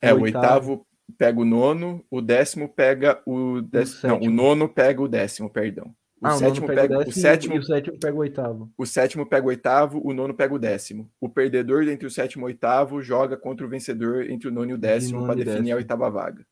É, 0.00 0.12
o 0.12 0.22
oitavo. 0.22 0.70
oitavo 0.70 0.86
pega 1.16 1.40
o 1.40 1.44
nono, 1.44 2.04
o 2.10 2.20
décimo 2.20 2.68
pega 2.68 3.22
o 3.26 3.60
décimo. 3.60 4.12
Não, 4.12 4.20
o 4.20 4.30
nono 4.30 4.68
pega 4.68 5.00
o 5.00 5.08
décimo, 5.08 5.50
perdão. 5.50 5.94
O 6.20 6.26
ah, 6.26 6.30
sétimo 6.32 6.66
pega, 6.66 6.82
pega 6.82 6.98
o, 6.98 7.08
o 7.08 7.12
sétimo, 7.12 7.54
e 7.54 7.58
o 7.58 7.62
sétimo 7.62 7.98
pega 7.98 8.16
o 8.16 8.20
oitavo. 8.20 8.72
O 8.78 8.86
sétimo 8.86 9.26
pega 9.26 9.44
o 9.44 9.50
oitavo, 9.50 10.00
o 10.02 10.14
nono 10.14 10.32
pega 10.32 10.54
o 10.54 10.58
décimo. 10.58 11.10
O 11.20 11.28
perdedor 11.28 11.86
entre 11.86 12.06
o 12.06 12.10
sétimo 12.10 12.42
e 12.42 12.44
o 12.44 12.46
oitavo 12.46 13.02
joga 13.02 13.36
contra 13.36 13.66
o 13.66 13.68
vencedor 13.68 14.30
entre 14.30 14.48
o 14.48 14.50
nono 14.50 14.70
e 14.70 14.74
o 14.74 14.78
décimo 14.78 15.26
para 15.26 15.34
definir 15.34 15.56
décimo. 15.56 15.74
a 15.74 15.76
oitava 15.76 16.10
vaga. 16.10 16.46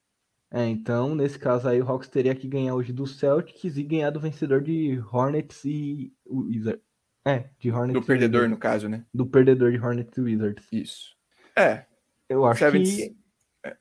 É, 0.54 0.68
então, 0.68 1.14
nesse 1.14 1.38
caso 1.38 1.66
aí, 1.66 1.80
o 1.80 1.88
Hawks 1.88 2.10
teria 2.10 2.34
que 2.34 2.46
ganhar 2.46 2.74
hoje 2.74 2.92
do 2.92 3.06
Celtics 3.06 3.78
e 3.78 3.82
ganhar 3.82 4.10
do 4.10 4.20
vencedor 4.20 4.60
de 4.60 5.02
Hornets 5.10 5.64
e 5.64 6.12
Wizards. 6.30 6.84
É, 7.24 7.48
de 7.58 7.70
Hornets. 7.70 7.94
Do 7.94 8.06
perdedor, 8.06 8.48
no 8.50 8.58
caso, 8.58 8.86
né? 8.86 9.06
Do 9.14 9.24
perdedor 9.24 9.72
de 9.72 9.78
Hornets 9.78 10.14
e 10.18 10.20
Wizards. 10.20 10.66
Isso. 10.70 11.16
É. 11.56 11.86
Eu 12.28 12.44
acho 12.44 12.70
que 12.70 13.16
é. 13.64 13.76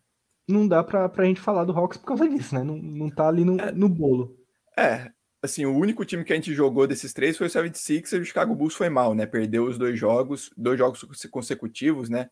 não 0.47 0.65
dá 0.65 0.81
pra, 0.81 1.09
pra 1.09 1.25
gente 1.25 1.41
falar 1.41 1.65
do 1.65 1.73
Hawks 1.73 1.97
por 1.97 2.07
causa 2.07 2.29
disso, 2.29 2.55
né? 2.55 2.63
Não, 2.63 2.77
não 2.77 3.09
tá 3.09 3.27
ali 3.27 3.43
no, 3.43 3.59
é. 3.59 3.73
no 3.73 3.89
bolo. 3.89 4.37
É, 4.77 5.11
assim, 5.41 5.65
o 5.65 5.75
único 5.75 6.05
time 6.05 6.23
que 6.23 6.31
a 6.31 6.35
gente 6.37 6.53
jogou 6.53 6.87
desses 6.87 7.11
três 7.11 7.37
foi 7.37 7.47
o 7.47 7.49
76 7.49 8.13
e 8.13 8.17
o 8.17 8.25
Chicago 8.25 8.55
Bulls 8.55 8.75
foi 8.75 8.87
mal, 8.87 9.13
né? 9.13 9.25
Perdeu 9.25 9.65
os 9.65 9.77
dois 9.77 9.99
jogos, 9.99 10.53
dois 10.55 10.77
jogos 10.77 11.03
consecutivos, 11.25 12.09
né? 12.09 12.29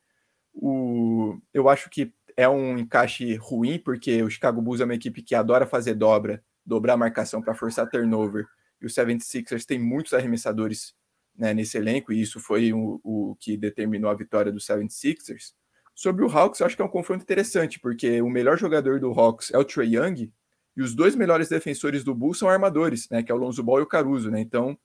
O, 0.54 1.38
eu 1.54 1.68
acho 1.68 1.90
que 1.90 2.14
é 2.40 2.48
um 2.48 2.78
encaixe 2.78 3.36
ruim, 3.36 3.78
porque 3.78 4.24
o 4.24 4.30
Chicago 4.30 4.62
Bulls 4.62 4.80
é 4.80 4.86
uma 4.86 4.96
equipe 4.96 5.22
que 5.22 5.36
adora 5.36 5.68
fazer 5.68 5.94
dobra, 5.94 6.42
dobrar 6.66 6.94
a 6.94 6.98
marcação 6.98 7.42
para 7.42 7.54
forçar 7.54 7.90
turnover, 7.90 8.48
e 8.82 8.86
o 8.86 8.90
76ers 8.90 9.66
tem 9.66 9.78
muitos 9.78 10.14
arremessadores 10.14 10.94
né, 11.36 11.54
nesse 11.54 11.78
elenco, 11.78 12.14
e 12.14 12.22
isso 12.22 12.40
foi 12.40 12.72
o, 12.72 13.02
o 13.04 13.36
que 13.42 13.58
determinou 13.58 14.10
a 14.10 14.16
vitória 14.16 14.54
do 14.54 14.58
76ers. 14.58 15.52
Sobre 15.94 16.24
o 16.24 16.30
Hawks, 16.30 16.62
eu 16.62 16.66
acho 16.66 16.78
que 16.78 16.82
é 16.82 16.86
um 16.86 16.90
confronto 16.90 17.24
interessante, 17.24 17.78
porque 17.78 18.22
o 18.22 18.30
melhor 18.30 18.58
jogador 18.58 19.02
do 19.02 19.12
Hawks 19.12 19.52
é 19.52 19.58
o 19.58 19.66
Trey 19.66 19.98
Young, 19.98 20.32
e 20.78 20.82
os 20.82 20.96
dois 20.96 21.14
melhores 21.18 21.50
defensores 21.50 22.06
do 22.06 22.16
Bulls 22.16 22.40
são 22.40 22.48
armadores, 22.48 23.10
né? 23.10 23.22
Que 23.22 23.34
é 23.34 23.36
o 23.36 23.38
Lonzo 23.38 23.62
Ball 23.62 23.80
e 23.80 23.84
o 23.84 23.86
Caruso, 23.86 24.32
né? 24.32 24.40
Então 24.40 24.78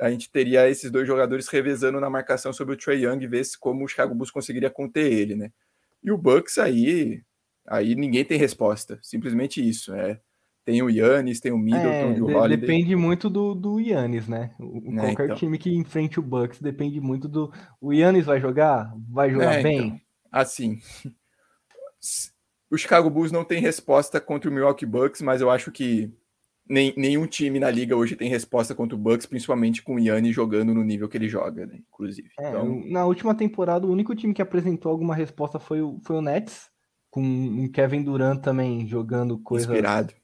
a 0.00 0.10
gente 0.10 0.32
teria 0.32 0.66
esses 0.66 0.90
dois 0.90 1.06
jogadores 1.06 1.46
revezando 1.46 2.00
na 2.00 2.08
marcação 2.08 2.54
sobre 2.54 2.72
o 2.72 2.76
Trey 2.78 3.04
Young 3.04 3.22
e 3.22 3.26
ver 3.26 3.42
como 3.60 3.84
o 3.84 3.88
Chicago 3.88 4.14
Bulls 4.14 4.30
conseguiria 4.30 4.70
conter 4.70 5.12
ele, 5.12 5.36
né? 5.36 5.52
E 6.02 6.10
o 6.10 6.18
Bucks 6.18 6.58
aí, 6.58 7.22
aí 7.66 7.94
ninguém 7.94 8.24
tem 8.24 8.38
resposta, 8.38 8.98
simplesmente 9.02 9.66
isso. 9.66 9.94
É, 9.94 10.20
tem 10.64 10.82
o 10.82 10.88
Yannis, 10.88 11.40
tem 11.40 11.52
o 11.52 11.58
Middleton 11.58 12.12
é, 12.12 12.16
e 12.16 12.22
o 12.22 12.26
Holiday. 12.26 12.56
Depende 12.56 12.96
muito 12.96 13.28
do, 13.28 13.54
do 13.54 13.80
Yannis, 13.80 14.28
né? 14.28 14.54
O, 14.60 14.92
é, 14.98 15.06
qualquer 15.06 15.24
então. 15.24 15.36
time 15.36 15.58
que 15.58 15.74
enfrente 15.74 16.20
o 16.20 16.22
Bucks 16.22 16.60
depende 16.60 17.00
muito 17.00 17.28
do. 17.28 17.52
O 17.80 17.92
Yannis 17.92 18.26
vai 18.26 18.40
jogar? 18.40 18.92
Vai 19.08 19.30
jogar 19.30 19.54
é, 19.58 19.62
bem? 19.62 19.86
Então, 19.86 20.00
assim, 20.30 20.80
o 22.70 22.76
Chicago 22.76 23.10
Bulls 23.10 23.32
não 23.32 23.44
tem 23.44 23.60
resposta 23.60 24.20
contra 24.20 24.48
o 24.48 24.52
Milwaukee 24.52 24.86
Bucks, 24.86 25.20
mas 25.20 25.40
eu 25.40 25.50
acho 25.50 25.72
que 25.72 26.12
nem, 26.68 26.94
nenhum 26.96 27.26
time 27.26 27.58
na 27.58 27.70
liga 27.70 27.96
hoje 27.96 28.16
tem 28.16 28.28
resposta 28.28 28.74
contra 28.74 28.96
o 28.96 28.98
Bucks, 28.98 29.26
principalmente 29.26 29.82
com 29.82 29.96
o 29.96 29.98
Yanni 29.98 30.32
jogando 30.32 30.72
no 30.72 30.84
nível 30.84 31.08
que 31.08 31.16
ele 31.16 31.28
joga, 31.28 31.66
né? 31.66 31.80
Inclusive. 31.92 32.28
É, 32.38 32.48
então... 32.48 32.82
Na 32.86 33.04
última 33.04 33.34
temporada, 33.34 33.86
o 33.86 33.90
único 33.90 34.14
time 34.14 34.32
que 34.32 34.42
apresentou 34.42 34.90
alguma 34.90 35.14
resposta 35.14 35.58
foi 35.58 35.82
o, 35.82 36.00
foi 36.04 36.16
o 36.16 36.22
Nets, 36.22 36.70
com 37.10 37.64
o 37.64 37.70
Kevin 37.70 38.02
Durant 38.02 38.40
também 38.40 38.86
jogando 38.86 39.38
coisas 39.38 39.68
Inspirado. 39.68 40.14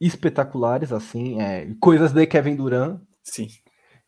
espetaculares, 0.00 0.92
assim, 0.92 1.40
é, 1.40 1.72
coisas 1.80 2.12
de 2.12 2.26
Kevin 2.26 2.56
Durant. 2.56 3.00
Sim. 3.22 3.48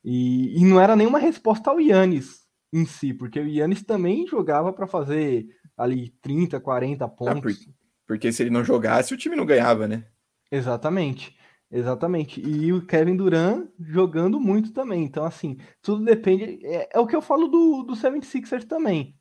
E, 0.05 0.61
e 0.61 0.65
não 0.65 0.81
era 0.81 0.97
nenhuma 0.97 1.19
resposta 1.19 1.71
ao 1.71 1.81
Yannis 1.81 2.47
em 2.73 2.85
si, 2.85 3.15
porque 3.15 3.39
o 3.39 3.47
Yannis 3.47 3.83
também 3.83 4.27
jogava 4.27 4.73
para 4.73 4.87
fazer 4.87 5.47
ali 5.77 6.11
30, 6.23 6.59
40 6.59 7.05
ah, 7.05 7.09
pontos. 7.09 7.37
Ah, 7.37 7.41
porque, 7.41 7.71
porque 8.07 8.33
se 8.33 8.43
ele 8.43 8.51
não 8.51 8.65
jogasse, 8.65 9.15
o 9.15 9.17
time 9.17 9.37
não 9.37 9.47
ganhava, 9.47 9.87
né? 9.87 10.05
Exatamente. 10.51 11.36
Exatamente. 11.71 12.41
E 12.41 12.73
o 12.73 12.87
Kevin 12.87 13.17
Durant 13.17 13.69
jogando 13.79 14.39
muito 14.39 14.73
também. 14.73 15.05
Então, 15.05 15.25
assim, 15.25 15.57
tudo 15.83 16.05
depende. 16.05 16.65
É, 16.65 16.91
é 16.93 17.01
o 17.01 17.07
que 17.07 17.17
eu 17.17 17.23
falo 17.23 17.49
do, 17.49 17.83
do 17.83 17.95
76ers 17.95 18.65
também. 18.65 19.17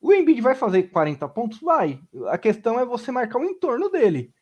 O 0.00 0.12
Embiid 0.12 0.40
vai 0.40 0.54
fazer 0.54 0.84
40 0.84 1.28
pontos? 1.28 1.60
Vai. 1.60 2.00
A 2.28 2.36
questão 2.36 2.78
é 2.78 2.84
você 2.84 3.10
marcar 3.10 3.40
o 3.40 3.44
entorno 3.44 3.88
dele. 3.88 4.32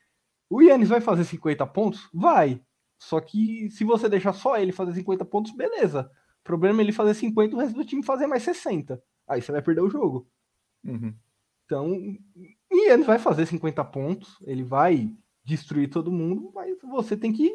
O 0.50 0.60
Yannis 0.60 0.88
vai 0.88 1.00
fazer 1.00 1.24
50 1.24 1.66
pontos? 1.68 2.08
Vai. 2.12 2.60
Só 2.98 3.20
que 3.20 3.70
se 3.70 3.84
você 3.84 4.08
deixar 4.08 4.32
só 4.32 4.56
ele 4.56 4.72
fazer 4.72 4.94
50 4.94 5.24
pontos, 5.24 5.54
beleza. 5.54 6.10
O 6.40 6.44
problema 6.44 6.80
é 6.80 6.84
ele 6.84 6.92
fazer 6.92 7.14
50 7.14 7.52
e 7.52 7.56
o 7.56 7.58
resto 7.58 7.74
do 7.74 7.84
time 7.84 8.04
fazer 8.04 8.26
mais 8.26 8.42
60. 8.42 9.00
Aí 9.28 9.40
você 9.40 9.52
vai 9.52 9.62
perder 9.62 9.80
o 9.80 9.90
jogo. 9.90 10.28
Uhum. 10.84 11.14
Então, 11.64 11.88
e 12.70 12.90
ele 12.90 13.04
vai 13.04 13.18
fazer 13.18 13.46
50 13.46 13.82
pontos, 13.86 14.36
ele 14.42 14.62
vai 14.62 15.10
destruir 15.44 15.88
todo 15.88 16.10
mundo, 16.10 16.50
mas 16.54 16.76
você 16.82 17.16
tem 17.16 17.32
que 17.32 17.54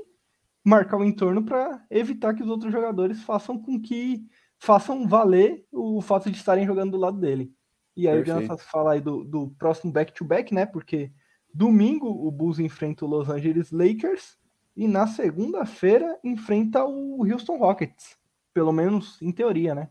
marcar 0.63 0.97
o 0.97 1.03
entorno 1.03 1.43
para 1.43 1.83
evitar 1.89 2.33
que 2.33 2.43
os 2.43 2.49
outros 2.49 2.71
jogadores 2.71 3.23
façam 3.23 3.57
com 3.57 3.81
que 3.81 4.25
façam 4.59 5.07
valer 5.07 5.65
o 5.71 6.01
fato 6.01 6.29
de 6.29 6.37
estarem 6.37 6.65
jogando 6.65 6.91
do 6.91 6.97
lado 6.97 7.17
dele. 7.17 7.51
E 7.95 8.07
aí 8.07 8.23
Perfeito. 8.23 8.51
eu 8.51 8.57
falar 8.59 8.93
aí 8.93 9.01
do, 9.01 9.23
do 9.23 9.49
próximo 9.57 9.91
back-to-back, 9.91 10.51
-back, 10.51 10.55
né? 10.55 10.65
Porque 10.65 11.11
domingo 11.53 12.07
o 12.07 12.31
Bulls 12.31 12.59
enfrenta 12.59 13.05
o 13.05 13.07
Los 13.07 13.29
Angeles 13.29 13.71
Lakers 13.71 14.37
e 14.75 14.87
na 14.87 15.07
segunda-feira 15.07 16.17
enfrenta 16.23 16.85
o 16.85 17.25
Houston 17.25 17.57
Rockets. 17.57 18.17
Pelo 18.53 18.71
menos 18.71 19.21
em 19.21 19.31
teoria, 19.31 19.73
né? 19.73 19.89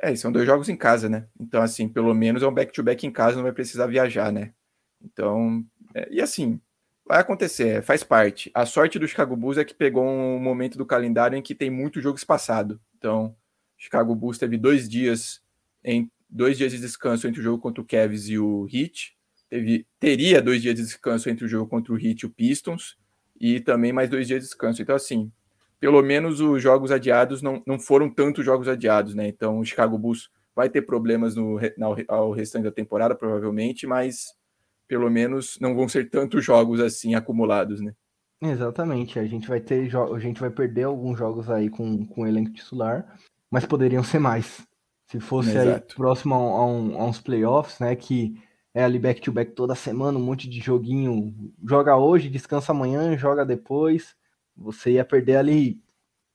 É, 0.00 0.14
são 0.16 0.32
dois 0.32 0.46
jogos 0.46 0.68
em 0.68 0.76
casa, 0.76 1.08
né? 1.08 1.28
Então, 1.38 1.62
assim, 1.62 1.88
pelo 1.88 2.14
menos 2.14 2.42
é 2.42 2.46
um 2.46 2.54
back-to-back 2.54 3.02
-back 3.02 3.08
em 3.08 3.12
casa, 3.12 3.36
não 3.36 3.42
vai 3.42 3.52
precisar 3.52 3.86
viajar, 3.86 4.32
né? 4.32 4.52
Então, 5.00 5.64
é, 5.94 6.08
e 6.10 6.20
assim, 6.20 6.60
vai 7.06 7.20
acontecer, 7.20 7.82
faz 7.82 8.02
parte. 8.02 8.50
A 8.54 8.64
sorte 8.64 8.98
do 8.98 9.06
Chicago 9.06 9.36
Bulls 9.36 9.58
é 9.58 9.64
que 9.64 9.74
pegou 9.74 10.04
um 10.04 10.38
momento 10.38 10.78
do 10.78 10.86
calendário 10.86 11.36
em 11.36 11.42
que 11.42 11.54
tem 11.54 11.70
muito 11.70 12.00
jogo 12.00 12.16
espaçado. 12.16 12.80
Então, 12.96 13.34
Chicago 13.76 14.14
Bulls 14.14 14.38
teve 14.38 14.56
dois 14.56 14.88
dias 14.88 15.42
em 15.84 16.10
dois 16.28 16.56
dias 16.56 16.72
de 16.72 16.78
descanso 16.78 17.28
entre 17.28 17.40
o 17.40 17.42
jogo 17.42 17.60
contra 17.60 17.82
o 17.82 17.86
Cavs 17.86 18.28
e 18.28 18.38
o 18.38 18.66
Heat. 18.72 19.16
Teve, 19.50 19.86
teria 20.00 20.40
dois 20.40 20.62
dias 20.62 20.74
de 20.74 20.82
descanso 20.82 21.28
entre 21.28 21.44
o 21.44 21.48
jogo 21.48 21.68
contra 21.68 21.92
o 21.92 21.98
Heat 21.98 22.22
e 22.22 22.26
o 22.26 22.30
Pistons. 22.30 22.96
E 23.38 23.60
também 23.60 23.92
mais 23.92 24.08
dois 24.08 24.26
dias 24.26 24.40
de 24.40 24.46
descanso. 24.46 24.80
Então, 24.80 24.96
assim, 24.96 25.30
pelo 25.84 26.00
menos 26.00 26.40
os 26.40 26.62
jogos 26.62 26.90
adiados 26.90 27.42
não, 27.42 27.62
não 27.66 27.78
foram 27.78 28.08
tantos 28.08 28.42
jogos 28.42 28.68
adiados, 28.68 29.14
né? 29.14 29.28
Então 29.28 29.58
o 29.58 29.64
Chicago 29.66 29.98
Bulls 29.98 30.30
vai 30.56 30.70
ter 30.70 30.82
problemas 30.82 31.34
no, 31.34 31.58
ao 32.08 32.30
restante 32.30 32.64
da 32.64 32.72
temporada, 32.72 33.14
provavelmente, 33.14 33.86
mas 33.86 34.34
pelo 34.94 35.10
menos 35.10 35.58
não 35.60 35.74
vão 35.74 35.88
ser 35.88 36.08
tantos 36.08 36.44
jogos 36.44 36.78
assim 36.78 37.16
acumulados, 37.16 37.80
né? 37.80 37.92
Exatamente, 38.40 39.18
a 39.18 39.26
gente 39.26 39.48
vai 39.48 39.58
ter 39.58 39.90
a 39.96 40.18
gente 40.20 40.40
vai 40.40 40.50
perder 40.50 40.84
alguns 40.84 41.18
jogos 41.18 41.50
aí 41.50 41.68
com, 41.68 42.06
com 42.06 42.22
o 42.22 42.26
elenco 42.28 42.52
titular, 42.52 43.18
mas 43.50 43.66
poderiam 43.66 44.04
ser 44.04 44.20
mais. 44.20 44.64
Se 45.10 45.18
fosse 45.18 45.50
próximo 45.96 46.36
a, 46.36 46.64
um, 46.64 47.00
a 47.00 47.04
uns 47.06 47.20
playoffs, 47.20 47.80
né? 47.80 47.96
Que 47.96 48.40
é 48.72 48.84
ali 48.84 49.00
back-to-back 49.00 49.50
-back 49.50 49.56
toda 49.56 49.74
semana, 49.74 50.16
um 50.16 50.22
monte 50.22 50.48
de 50.48 50.60
joguinho. 50.60 51.34
Joga 51.68 51.96
hoje, 51.96 52.30
descansa 52.30 52.70
amanhã, 52.70 53.16
joga 53.16 53.44
depois 53.44 54.14
você 54.56 54.92
ia 54.92 55.04
perder 55.04 55.38
ali 55.38 55.82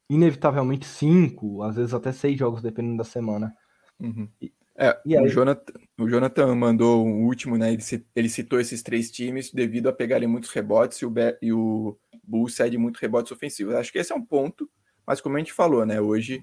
inevitavelmente 0.10 0.86
cinco, 0.86 1.64
às 1.64 1.78
vezes 1.78 1.94
até 1.94 2.12
seis 2.12 2.38
jogos, 2.38 2.62
dependendo 2.62 2.98
da 2.98 3.06
semana. 3.06 3.56
Uhum. 3.98 4.28
E 4.42 4.52
aí... 4.80 5.26
o, 5.26 5.28
Jonathan, 5.28 5.74
o 6.00 6.08
Jonathan 6.08 6.56
mandou 6.56 7.06
um 7.06 7.26
último, 7.26 7.58
né? 7.58 7.74
Ele, 7.74 7.84
ele 8.16 8.30
citou 8.30 8.60
esses 8.60 8.82
três 8.82 9.12
times 9.12 9.52
devido 9.52 9.90
a 9.90 9.94
pegarem 9.94 10.28
muitos 10.28 10.52
rebotes 10.52 11.00
e 11.00 11.06
o, 11.06 11.10
Be 11.10 11.38
e 11.42 11.52
o 11.52 11.98
Bulls 12.24 12.56
cede 12.56 12.78
muito 12.78 12.98
rebotes 12.98 13.32
ofensivos. 13.32 13.76
Acho 13.76 13.92
que 13.92 13.98
esse 13.98 14.12
é 14.12 14.16
um 14.16 14.26
ponto, 14.26 14.70
mas 15.06 15.20
como 15.20 15.36
a 15.36 15.40
gente 15.40 15.54
falou, 15.54 15.86
né? 15.86 16.00
Hoje, 16.00 16.42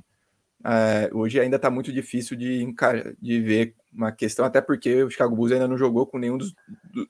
é, 0.64 1.11
hoje 1.12 1.41
ainda 1.41 1.57
está 1.57 1.70
muito 1.70 1.93
difícil 1.93 2.37
de, 2.37 2.66
de 3.20 3.41
ver 3.41 3.74
uma 3.93 4.12
questão, 4.12 4.45
até 4.45 4.61
porque 4.61 5.03
o 5.03 5.11
Chicago 5.11 5.34
Bulls 5.34 5.53
ainda 5.53 5.68
não 5.68 5.78
jogou 5.78 6.07
com 6.07 6.18
nenhum 6.18 6.37
dos 6.37 6.55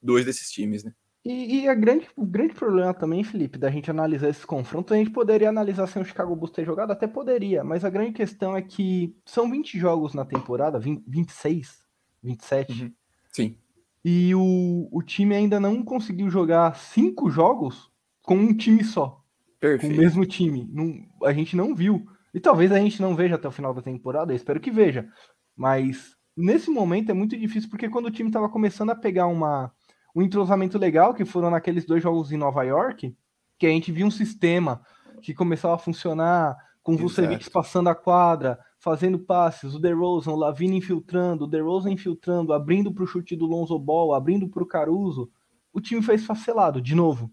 dois 0.02 0.24
desses 0.24 0.50
times, 0.50 0.84
né? 0.84 0.92
E, 1.28 1.62
e 1.62 1.68
a 1.68 1.74
grande, 1.74 2.06
o 2.14 2.24
grande 2.24 2.54
problema 2.54 2.94
também, 2.94 3.24
Felipe, 3.24 3.58
da 3.58 3.68
gente 3.68 3.90
analisar 3.90 4.28
esses 4.28 4.44
confrontos, 4.44 4.92
a 4.92 4.96
gente 4.96 5.10
poderia 5.10 5.48
analisar 5.48 5.88
sem 5.88 6.00
o 6.00 6.04
Chicago 6.04 6.36
Bulls 6.36 6.52
ter 6.52 6.64
jogado, 6.64 6.92
até 6.92 7.08
poderia, 7.08 7.64
mas 7.64 7.84
a 7.84 7.90
grande 7.90 8.12
questão 8.12 8.56
é 8.56 8.62
que 8.62 9.12
são 9.24 9.50
20 9.50 9.76
jogos 9.76 10.14
na 10.14 10.24
temporada, 10.24 10.78
20, 10.78 11.02
26, 11.04 11.82
27. 12.22 12.84
Uhum. 12.84 12.92
Sim. 13.32 13.58
E 14.04 14.32
o, 14.36 14.88
o 14.92 15.02
time 15.02 15.34
ainda 15.34 15.58
não 15.58 15.82
conseguiu 15.82 16.30
jogar 16.30 16.76
cinco 16.76 17.28
jogos 17.28 17.90
com 18.22 18.36
um 18.36 18.56
time 18.56 18.84
só. 18.84 19.20
Perfeito. 19.58 19.92
Com 19.92 19.98
o 19.98 20.00
mesmo 20.00 20.24
time. 20.24 20.68
Não, 20.72 21.26
a 21.26 21.32
gente 21.32 21.56
não 21.56 21.74
viu. 21.74 22.06
E 22.32 22.38
talvez 22.38 22.70
a 22.70 22.78
gente 22.78 23.02
não 23.02 23.16
veja 23.16 23.34
até 23.34 23.48
o 23.48 23.52
final 23.52 23.74
da 23.74 23.82
temporada, 23.82 24.32
eu 24.32 24.36
espero 24.36 24.60
que 24.60 24.70
veja. 24.70 25.08
Mas 25.56 26.14
nesse 26.36 26.70
momento 26.70 27.10
é 27.10 27.14
muito 27.14 27.36
difícil, 27.36 27.68
porque 27.68 27.88
quando 27.88 28.06
o 28.06 28.12
time 28.12 28.28
estava 28.28 28.48
começando 28.48 28.90
a 28.90 28.94
pegar 28.94 29.26
uma, 29.26 29.72
um 30.16 30.22
entrosamento 30.22 30.78
legal, 30.78 31.12
que 31.12 31.26
foram 31.26 31.50
naqueles 31.50 31.84
dois 31.84 32.02
jogos 32.02 32.32
em 32.32 32.38
Nova 32.38 32.62
York, 32.62 33.14
que 33.58 33.66
a 33.66 33.68
gente 33.68 33.92
viu 33.92 34.06
um 34.06 34.10
sistema 34.10 34.80
que 35.20 35.34
começava 35.34 35.74
a 35.74 35.78
funcionar, 35.78 36.56
com 36.82 36.94
o 36.94 36.96
Vucevic 36.96 37.50
passando 37.50 37.88
a 37.88 37.94
quadra, 37.94 38.58
fazendo 38.78 39.18
passes, 39.18 39.74
o 39.74 39.78
DeRozan, 39.78 40.30
o 40.30 40.36
Lavine 40.36 40.78
infiltrando, 40.78 41.44
o 41.44 41.46
DeRozan 41.46 41.90
infiltrando, 41.90 42.54
abrindo 42.54 42.94
para 42.94 43.04
o 43.04 43.06
chute 43.06 43.36
do 43.36 43.44
Lonzo 43.44 43.78
Ball, 43.78 44.14
abrindo 44.14 44.48
para 44.48 44.62
o 44.62 44.66
Caruso, 44.66 45.30
o 45.70 45.80
time 45.80 46.00
fez 46.00 46.24
facelado, 46.24 46.80
de 46.80 46.94
novo. 46.94 47.30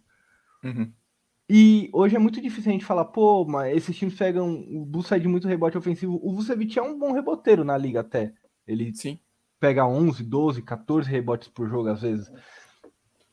Uhum. 0.62 0.92
E 1.50 1.90
hoje 1.94 2.16
é 2.16 2.20
muito 2.20 2.42
difícil 2.42 2.70
a 2.70 2.74
gente 2.74 2.86
falar, 2.86 3.06
pô, 3.06 3.46
mas 3.46 3.78
esses 3.78 3.96
times 3.96 4.16
pegam, 4.16 4.66
o 4.70 4.86
Bulls 4.86 5.08
sai 5.08 5.20
de 5.22 5.28
muito 5.28 5.48
rebote 5.48 5.78
ofensivo. 5.78 6.20
O 6.22 6.34
Vucevic 6.34 6.78
é 6.78 6.82
um 6.82 6.98
bom 6.98 7.14
reboteiro 7.14 7.64
na 7.64 7.78
liga 7.78 8.02
até. 8.02 8.34
Ele 8.68 8.94
Sim. 8.94 9.20
pega 9.60 9.86
11, 9.86 10.24
12, 10.24 10.62
14 10.62 11.10
rebotes 11.10 11.48
por 11.48 11.70
jogo 11.70 11.90
às 11.90 12.02
vezes. 12.02 12.30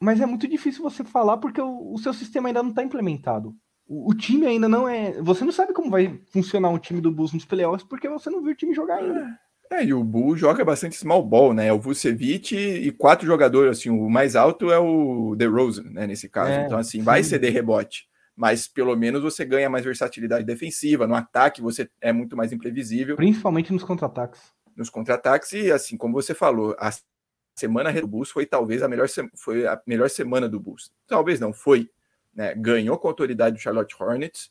Mas 0.00 0.20
é 0.20 0.26
muito 0.26 0.48
difícil 0.48 0.82
você 0.82 1.04
falar 1.04 1.36
porque 1.36 1.60
o, 1.60 1.92
o 1.92 1.98
seu 1.98 2.14
sistema 2.14 2.48
ainda 2.48 2.62
não 2.62 2.70
está 2.70 2.82
implementado. 2.82 3.54
O, 3.86 4.10
o, 4.10 4.14
time 4.14 4.46
ainda 4.46 4.68
não 4.68 4.88
é. 4.88 5.20
Você 5.20 5.44
não 5.44 5.52
sabe 5.52 5.74
como 5.74 5.90
vai 5.90 6.18
funcionar 6.32 6.70
um 6.70 6.78
time 6.78 7.00
do 7.00 7.12
Bulls 7.12 7.34
nos 7.34 7.44
playoffs 7.44 7.86
porque 7.86 8.08
você 8.08 8.30
não 8.30 8.42
viu 8.42 8.52
o 8.52 8.56
time 8.56 8.74
jogar 8.74 8.96
ainda. 8.96 9.38
É, 9.72 9.84
e 9.84 9.94
o 9.94 10.02
Bulls 10.02 10.40
joga 10.40 10.64
bastante 10.64 10.96
small 10.96 11.24
ball, 11.24 11.54
né? 11.54 11.68
É 11.68 11.72
o 11.72 11.78
Vucevic 11.78 12.56
e 12.56 12.90
quatro 12.90 13.24
jogadores, 13.24 13.78
assim, 13.78 13.88
o 13.88 14.10
mais 14.10 14.34
alto 14.34 14.72
é 14.72 14.78
o 14.78 15.36
DeRozan, 15.36 15.90
né, 15.90 16.08
nesse 16.08 16.28
caso. 16.28 16.50
É, 16.50 16.66
então, 16.66 16.76
assim, 16.76 16.98
sim. 16.98 17.04
vai 17.04 17.22
ceder 17.22 17.52
rebote, 17.52 18.06
mas 18.34 18.66
pelo 18.66 18.96
menos 18.96 19.22
você 19.22 19.44
ganha 19.44 19.70
mais 19.70 19.84
versatilidade 19.84 20.44
defensiva. 20.44 21.06
No 21.06 21.14
ataque, 21.14 21.62
você 21.62 21.88
é 22.00 22.12
muito 22.12 22.36
mais 22.36 22.52
imprevisível. 22.52 23.14
Principalmente 23.14 23.72
nos 23.72 23.84
contra-ataques. 23.84 24.40
Nos 24.76 24.90
contra-ataques, 24.90 25.52
e 25.52 25.70
assim, 25.70 25.96
como 25.96 26.14
você 26.14 26.34
falou, 26.34 26.74
a 26.76 26.90
semana 27.60 27.92
do 27.92 28.06
Bulls 28.06 28.30
foi 28.30 28.46
talvez 28.46 28.82
a 28.82 28.88
melhor, 28.88 29.06
foi 29.36 29.66
a 29.66 29.80
melhor 29.86 30.08
semana 30.10 30.48
do 30.48 30.58
Bulls. 30.58 30.90
Talvez 31.06 31.38
não, 31.38 31.52
foi. 31.52 31.90
Né? 32.34 32.54
Ganhou 32.54 32.98
com 32.98 33.08
a 33.08 33.10
autoridade 33.10 33.56
do 33.56 33.62
Charlotte 33.62 33.94
Hornets, 33.98 34.50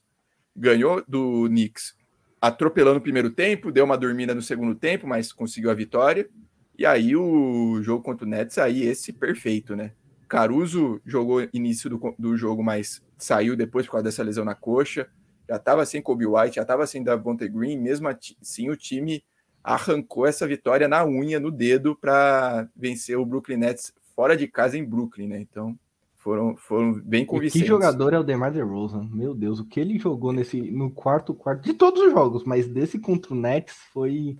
ganhou 0.55 1.03
do 1.07 1.47
Knicks 1.47 1.97
atropelando 2.41 2.99
o 2.99 3.01
primeiro 3.01 3.29
tempo, 3.29 3.71
deu 3.71 3.83
uma 3.83 3.97
dormida 3.97 4.33
no 4.33 4.41
segundo 4.41 4.73
tempo, 4.73 5.05
mas 5.05 5.33
conseguiu 5.33 5.69
a 5.69 5.73
vitória. 5.73 6.29
E 6.77 6.85
aí 6.85 7.15
o 7.15 7.81
jogo 7.81 8.01
contra 8.03 8.25
o 8.25 8.29
Nets, 8.29 8.57
aí 8.57 8.83
esse 8.83 9.11
perfeito, 9.11 9.75
né? 9.75 9.91
Caruso 10.29 11.01
jogou 11.05 11.45
início 11.51 11.89
do, 11.89 12.15
do 12.17 12.37
jogo, 12.37 12.63
mas 12.63 13.01
saiu 13.17 13.55
depois 13.55 13.85
por 13.85 13.93
causa 13.93 14.05
dessa 14.05 14.23
lesão 14.23 14.45
na 14.45 14.55
coxa. 14.55 15.09
Já 15.49 15.57
estava 15.57 15.85
sem 15.85 16.01
Kobe 16.01 16.25
White, 16.25 16.55
já 16.55 16.61
estava 16.61 16.87
sem 16.87 17.03
Davonte 17.03 17.47
Green, 17.49 17.77
mesmo 17.77 18.07
assim 18.07 18.69
o 18.69 18.77
time 18.77 19.23
arrancou 19.63 20.25
essa 20.25 20.47
vitória 20.47 20.87
na 20.87 21.05
unha, 21.05 21.39
no 21.39 21.51
dedo, 21.51 21.95
para 21.95 22.67
vencer 22.75 23.17
o 23.17 23.25
Brooklyn 23.25 23.57
Nets 23.57 23.93
fora 24.15 24.35
de 24.35 24.47
casa 24.47 24.77
em 24.77 24.83
Brooklyn, 24.83 25.27
né? 25.27 25.39
Então 25.39 25.77
foram, 26.15 26.55
foram 26.55 26.93
bem 26.93 27.25
convincentes. 27.25 27.61
E 27.61 27.63
que 27.63 27.67
jogador 27.67 28.13
é 28.13 28.19
o 28.19 28.23
DeMar 28.23 28.51
DeRozan? 28.51 29.07
Meu 29.11 29.33
Deus, 29.33 29.59
o 29.59 29.65
que 29.65 29.79
ele 29.79 29.97
jogou 29.97 30.33
nesse 30.33 30.59
no 30.59 30.91
quarto 30.91 31.33
quarto 31.33 31.63
de 31.63 31.73
todos 31.73 32.01
os 32.01 32.11
jogos, 32.11 32.43
mas 32.43 32.67
desse 32.67 32.99
contra 32.99 33.33
o 33.33 33.35
Nets 33.37 33.73
foi 33.93 34.37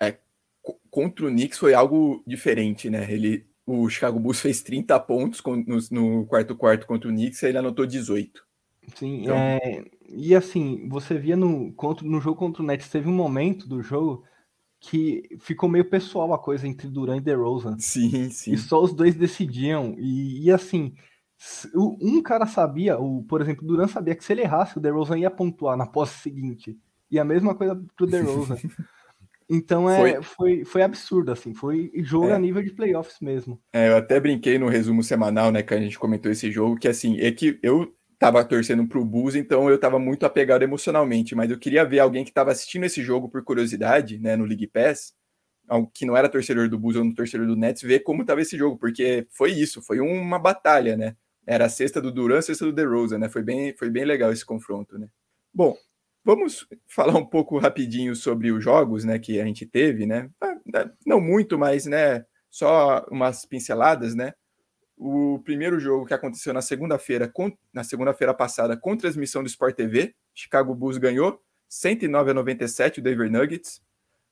é 0.00 0.16
contra 0.90 1.26
o 1.26 1.28
Knicks 1.28 1.58
foi 1.58 1.74
algo 1.74 2.22
diferente, 2.26 2.88
né? 2.88 3.06
Ele 3.10 3.46
o 3.66 3.88
Chicago 3.90 4.18
Bulls 4.18 4.40
fez 4.40 4.62
30 4.62 4.98
pontos 5.00 5.42
no, 5.44 5.78
no 5.90 6.26
quarto 6.26 6.56
quarto 6.56 6.86
contra 6.86 7.08
o 7.08 7.12
Knicks, 7.12 7.42
e 7.42 7.46
ele 7.46 7.58
anotou 7.58 7.84
18. 7.84 8.42
Sim, 8.96 9.20
então... 9.20 9.36
é, 9.36 9.84
e 10.08 10.34
assim, 10.34 10.88
você 10.88 11.18
via 11.18 11.36
no, 11.36 11.70
contra, 11.74 12.06
no 12.06 12.18
jogo 12.18 12.38
contra 12.38 12.62
o 12.62 12.66
Nets, 12.66 12.88
teve 12.88 13.10
um 13.10 13.14
momento 13.14 13.68
do 13.68 13.82
jogo 13.82 14.24
que 14.80 15.22
ficou 15.40 15.68
meio 15.68 15.84
pessoal 15.84 16.32
a 16.32 16.38
coisa 16.38 16.66
entre 16.66 16.88
Duran 16.88 17.16
e 17.16 17.20
DeRozan. 17.20 17.76
Sim, 17.78 18.30
sim. 18.30 18.52
E 18.52 18.58
só 18.58 18.82
os 18.82 18.92
dois 18.92 19.14
decidiam. 19.14 19.94
E, 19.98 20.44
e 20.44 20.50
assim, 20.50 20.94
um 21.74 22.22
cara 22.22 22.46
sabia, 22.46 22.98
o, 22.98 23.22
por 23.24 23.40
exemplo, 23.40 23.66
Duran 23.66 23.88
sabia 23.88 24.14
que 24.14 24.24
se 24.24 24.32
ele 24.32 24.42
errasse, 24.42 24.78
o 24.78 24.80
DeRozan 24.80 25.18
ia 25.18 25.30
pontuar 25.30 25.76
na 25.76 25.86
posse 25.86 26.18
seguinte. 26.20 26.78
E 27.10 27.18
a 27.18 27.24
mesma 27.24 27.54
coisa 27.54 27.80
pro 27.96 28.06
DeRozan. 28.06 28.56
Então 29.50 29.88
é, 29.88 29.96
foi, 29.96 30.22
foi, 30.22 30.64
foi 30.66 30.82
absurdo, 30.82 31.32
assim, 31.32 31.54
foi 31.54 31.90
jogo 31.96 32.28
é. 32.28 32.34
a 32.34 32.38
nível 32.38 32.62
de 32.62 32.70
playoffs 32.70 33.16
mesmo. 33.18 33.58
É, 33.72 33.88
eu 33.88 33.96
até 33.96 34.20
brinquei 34.20 34.58
no 34.58 34.68
resumo 34.68 35.02
semanal, 35.02 35.50
né, 35.50 35.62
que 35.62 35.72
a 35.72 35.80
gente 35.80 35.98
comentou 35.98 36.30
esse 36.30 36.50
jogo, 36.52 36.76
que 36.76 36.86
assim, 36.86 37.18
é 37.18 37.32
que 37.32 37.58
eu 37.62 37.90
tava 38.18 38.44
torcendo 38.44 38.86
pro 38.88 39.04
Bulls, 39.04 39.36
então 39.36 39.70
eu 39.70 39.78
tava 39.78 39.98
muito 39.98 40.26
apegado 40.26 40.62
emocionalmente, 40.62 41.34
mas 41.34 41.50
eu 41.50 41.58
queria 41.58 41.84
ver 41.84 42.00
alguém 42.00 42.24
que 42.24 42.32
tava 42.32 42.50
assistindo 42.50 42.84
esse 42.84 43.02
jogo 43.02 43.28
por 43.28 43.44
curiosidade, 43.44 44.18
né, 44.18 44.36
no 44.36 44.44
League 44.44 44.66
Pass, 44.66 45.14
que 45.92 46.06
não 46.06 46.16
era 46.16 46.28
torcedor 46.28 46.68
do 46.68 46.78
Bulls 46.78 46.96
ou 46.96 47.04
no 47.04 47.14
torcedor 47.14 47.46
do 47.46 47.54
Nets, 47.54 47.82
ver 47.82 48.00
como 48.00 48.24
tava 48.24 48.40
esse 48.40 48.56
jogo, 48.56 48.78
porque 48.78 49.26
foi 49.30 49.52
isso, 49.52 49.82
foi 49.82 50.00
uma 50.00 50.38
batalha, 50.38 50.96
né? 50.96 51.14
Era 51.46 51.66
a 51.66 51.68
sexta 51.68 52.00
do 52.00 52.10
Duran, 52.10 52.40
sexta 52.42 52.64
do 52.64 52.72
DeRozan, 52.72 53.18
né? 53.18 53.28
Foi 53.28 53.42
bem, 53.42 53.74
foi 53.76 53.90
bem 53.90 54.04
legal 54.04 54.32
esse 54.32 54.44
confronto, 54.44 54.98
né? 54.98 55.08
Bom, 55.52 55.76
vamos 56.24 56.66
falar 56.86 57.16
um 57.18 57.24
pouco 57.24 57.58
rapidinho 57.58 58.16
sobre 58.16 58.50
os 58.50 58.62
jogos, 58.64 59.04
né, 59.04 59.18
que 59.18 59.40
a 59.40 59.44
gente 59.44 59.66
teve, 59.66 60.06
né? 60.06 60.30
Ah, 60.40 60.90
não 61.06 61.20
muito, 61.20 61.58
mas, 61.58 61.86
né, 61.86 62.24
só 62.50 63.06
umas 63.10 63.44
pinceladas, 63.44 64.14
né? 64.14 64.32
O 65.00 65.38
primeiro 65.44 65.78
jogo 65.78 66.04
que 66.04 66.12
aconteceu 66.12 66.52
na 66.52 66.60
segunda-feira, 66.60 67.32
na 67.72 67.84
segunda-feira 67.84 68.34
passada, 68.34 68.76
com 68.76 68.96
transmissão 68.96 69.44
do 69.44 69.46
Sport 69.46 69.76
TV, 69.76 70.12
Chicago 70.34 70.74
Bulls 70.74 70.98
ganhou 70.98 71.40
109 71.68 72.32
a 72.32 72.34
97 72.34 72.98
o 72.98 73.02
Denver 73.02 73.30
Nuggets. 73.30 73.80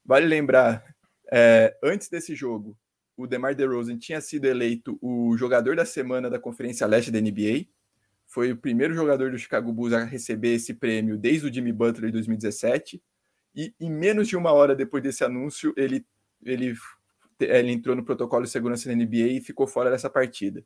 Vale 0.04 0.26
lembrar, 0.26 0.84
é, 1.32 1.76
antes 1.82 2.08
desse 2.08 2.34
jogo, 2.34 2.76
o 3.16 3.28
DeMar 3.28 3.54
DeRozan 3.54 3.96
tinha 3.96 4.20
sido 4.20 4.44
eleito 4.46 4.98
o 5.00 5.36
jogador 5.36 5.76
da 5.76 5.84
semana 5.84 6.28
da 6.28 6.38
Conferência 6.38 6.86
Leste 6.86 7.12
da 7.12 7.20
NBA. 7.20 7.66
Foi 8.26 8.50
o 8.50 8.56
primeiro 8.56 8.92
jogador 8.92 9.30
do 9.30 9.38
Chicago 9.38 9.72
Bulls 9.72 9.94
a 9.94 10.04
receber 10.04 10.54
esse 10.54 10.74
prêmio 10.74 11.16
desde 11.16 11.46
o 11.46 11.52
Jimmy 11.52 11.72
Butler 11.72 12.10
em 12.10 12.12
2017. 12.12 13.00
E 13.54 13.72
em 13.80 13.90
menos 13.90 14.26
de 14.28 14.36
uma 14.36 14.52
hora 14.52 14.74
depois 14.74 15.02
desse 15.02 15.24
anúncio, 15.24 15.72
ele, 15.76 16.04
ele, 16.44 16.74
ele 17.40 17.72
entrou 17.72 17.94
no 17.94 18.04
protocolo 18.04 18.44
de 18.44 18.50
segurança 18.50 18.88
da 18.88 18.94
NBA 18.94 19.28
e 19.28 19.40
ficou 19.40 19.66
fora 19.66 19.90
dessa 19.90 20.08
partida. 20.08 20.64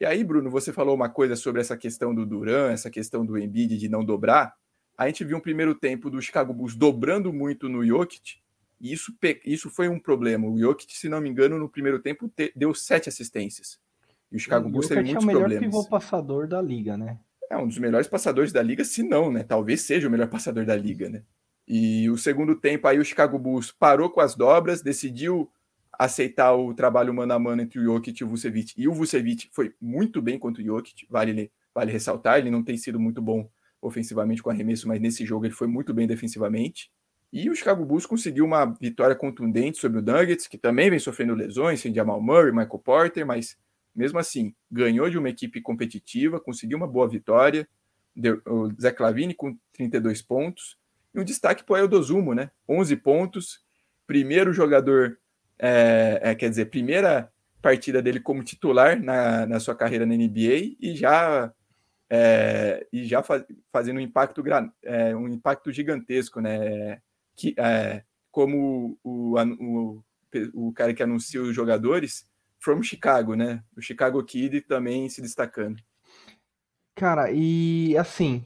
E 0.00 0.06
aí, 0.06 0.22
Bruno, 0.22 0.50
você 0.50 0.72
falou 0.72 0.94
uma 0.94 1.08
coisa 1.08 1.34
sobre 1.34 1.60
essa 1.60 1.76
questão 1.76 2.14
do 2.14 2.24
Duran, 2.24 2.70
essa 2.70 2.90
questão 2.90 3.26
do 3.26 3.36
Embiid 3.36 3.76
de 3.76 3.88
não 3.88 4.04
dobrar. 4.04 4.54
A 4.96 5.06
gente 5.06 5.24
viu 5.24 5.36
um 5.36 5.40
primeiro 5.40 5.74
tempo 5.74 6.08
do 6.08 6.20
Chicago 6.22 6.52
Bulls 6.52 6.76
dobrando 6.76 7.32
muito 7.32 7.68
no 7.68 7.84
Jokic, 7.84 8.38
e 8.80 8.92
isso, 8.92 9.12
isso 9.44 9.70
foi 9.70 9.88
um 9.88 9.98
problema. 9.98 10.46
O 10.46 10.58
Jokic, 10.58 10.96
se 10.96 11.08
não 11.08 11.20
me 11.20 11.28
engano, 11.28 11.58
no 11.58 11.68
primeiro 11.68 11.98
tempo 11.98 12.28
te, 12.28 12.52
deu 12.54 12.72
sete 12.74 13.08
assistências. 13.08 13.78
E 14.30 14.36
o 14.36 14.38
Chicago 14.38 14.68
Bulls 14.68 14.86
teve 14.86 15.02
muitos 15.02 15.24
problemas. 15.24 15.42
é 15.42 15.46
o 15.46 15.60
melhor 15.60 15.70
pivô 15.70 15.88
passador 15.88 16.46
da 16.46 16.62
liga, 16.62 16.96
né? 16.96 17.18
É 17.50 17.56
um 17.56 17.66
dos 17.66 17.78
melhores 17.78 18.06
passadores 18.06 18.52
da 18.52 18.62
liga, 18.62 18.84
se 18.84 19.02
não, 19.02 19.32
né? 19.32 19.42
Talvez 19.42 19.82
seja 19.82 20.06
o 20.06 20.10
melhor 20.10 20.28
passador 20.28 20.64
da 20.64 20.76
liga, 20.76 21.08
né? 21.08 21.22
E 21.66 22.08
o 22.08 22.16
segundo 22.16 22.54
tempo 22.54 22.86
aí 22.86 22.98
o 22.98 23.04
Chicago 23.04 23.38
Bulls 23.38 23.72
parou 23.72 24.10
com 24.10 24.20
as 24.20 24.34
dobras, 24.34 24.80
decidiu 24.80 25.50
aceitar 25.98 26.54
o 26.54 26.72
trabalho 26.72 27.12
mano 27.12 27.32
a 27.32 27.38
mano 27.38 27.62
entre 27.62 27.80
o 27.80 27.84
Jokic 27.84 28.20
e 28.20 28.24
o 28.24 28.28
Vucevic. 28.28 28.74
E 28.76 28.86
o 28.86 28.92
Vucevic 28.92 29.50
foi 29.52 29.74
muito 29.80 30.22
bem 30.22 30.38
contra 30.38 30.62
o 30.62 30.64
Jokic, 30.64 31.06
vale, 31.10 31.50
vale 31.74 31.90
ressaltar, 31.90 32.38
ele 32.38 32.50
não 32.50 32.62
tem 32.62 32.76
sido 32.76 33.00
muito 33.00 33.20
bom 33.20 33.50
ofensivamente 33.82 34.42
com 34.42 34.50
arremesso, 34.50 34.86
mas 34.86 35.00
nesse 35.00 35.26
jogo 35.26 35.44
ele 35.44 35.54
foi 35.54 35.66
muito 35.66 35.92
bem 35.92 36.06
defensivamente. 36.06 36.90
E 37.32 37.50
o 37.50 37.54
Chicago 37.54 37.84
Bulls 37.84 38.06
conseguiu 38.06 38.44
uma 38.44 38.64
vitória 38.64 39.14
contundente 39.14 39.78
sobre 39.78 39.98
o 39.98 40.02
Nuggets, 40.02 40.46
que 40.46 40.56
também 40.56 40.88
vem 40.88 40.98
sofrendo 40.98 41.34
lesões, 41.34 41.80
sem 41.80 41.94
Jamal 41.94 42.22
Murray, 42.22 42.52
Michael 42.52 42.78
Porter, 42.78 43.26
mas 43.26 43.56
mesmo 43.94 44.18
assim, 44.18 44.54
ganhou 44.70 45.10
de 45.10 45.18
uma 45.18 45.28
equipe 45.28 45.60
competitiva, 45.60 46.40
conseguiu 46.40 46.78
uma 46.78 46.86
boa 46.86 47.08
vitória. 47.08 47.68
O 48.46 48.70
Zé 48.80 48.92
Clavini 48.92 49.34
com 49.34 49.58
32 49.72 50.22
pontos. 50.22 50.78
E 51.14 51.20
um 51.20 51.24
destaque 51.24 51.64
para 51.64 51.74
o 51.74 51.76
Eldozumo, 51.76 52.34
né? 52.34 52.50
11 52.68 52.96
pontos. 52.96 53.60
Primeiro 54.06 54.52
jogador, 54.52 55.18
é, 55.58 56.20
é, 56.22 56.34
quer 56.34 56.50
dizer, 56.50 56.66
primeira 56.66 57.30
partida 57.60 58.00
dele 58.00 58.20
como 58.20 58.44
titular 58.44 59.00
na, 59.02 59.46
na 59.46 59.60
sua 59.60 59.74
carreira 59.74 60.06
na 60.06 60.14
NBA 60.14 60.76
e 60.80 60.94
já 60.94 61.52
é, 62.10 62.86
e 62.92 63.04
já 63.04 63.22
faz, 63.22 63.44
fazendo 63.72 63.98
um 63.98 64.00
impacto, 64.00 64.42
é, 64.82 65.14
um 65.14 65.28
impacto 65.28 65.70
gigantesco, 65.72 66.40
né? 66.40 67.00
que, 67.36 67.54
é, 67.56 68.02
como 68.30 68.98
o, 69.02 69.34
o, 69.38 70.04
o 70.54 70.72
cara 70.72 70.92
que 70.92 71.02
anuncia 71.02 71.40
os 71.40 71.54
jogadores, 71.54 72.26
from 72.58 72.82
Chicago, 72.82 73.34
né? 73.34 73.62
O 73.76 73.80
Chicago 73.80 74.22
Kid 74.24 74.60
também 74.62 75.08
se 75.08 75.22
destacando. 75.22 75.80
Cara, 76.96 77.30
e 77.30 77.96
assim, 77.96 78.44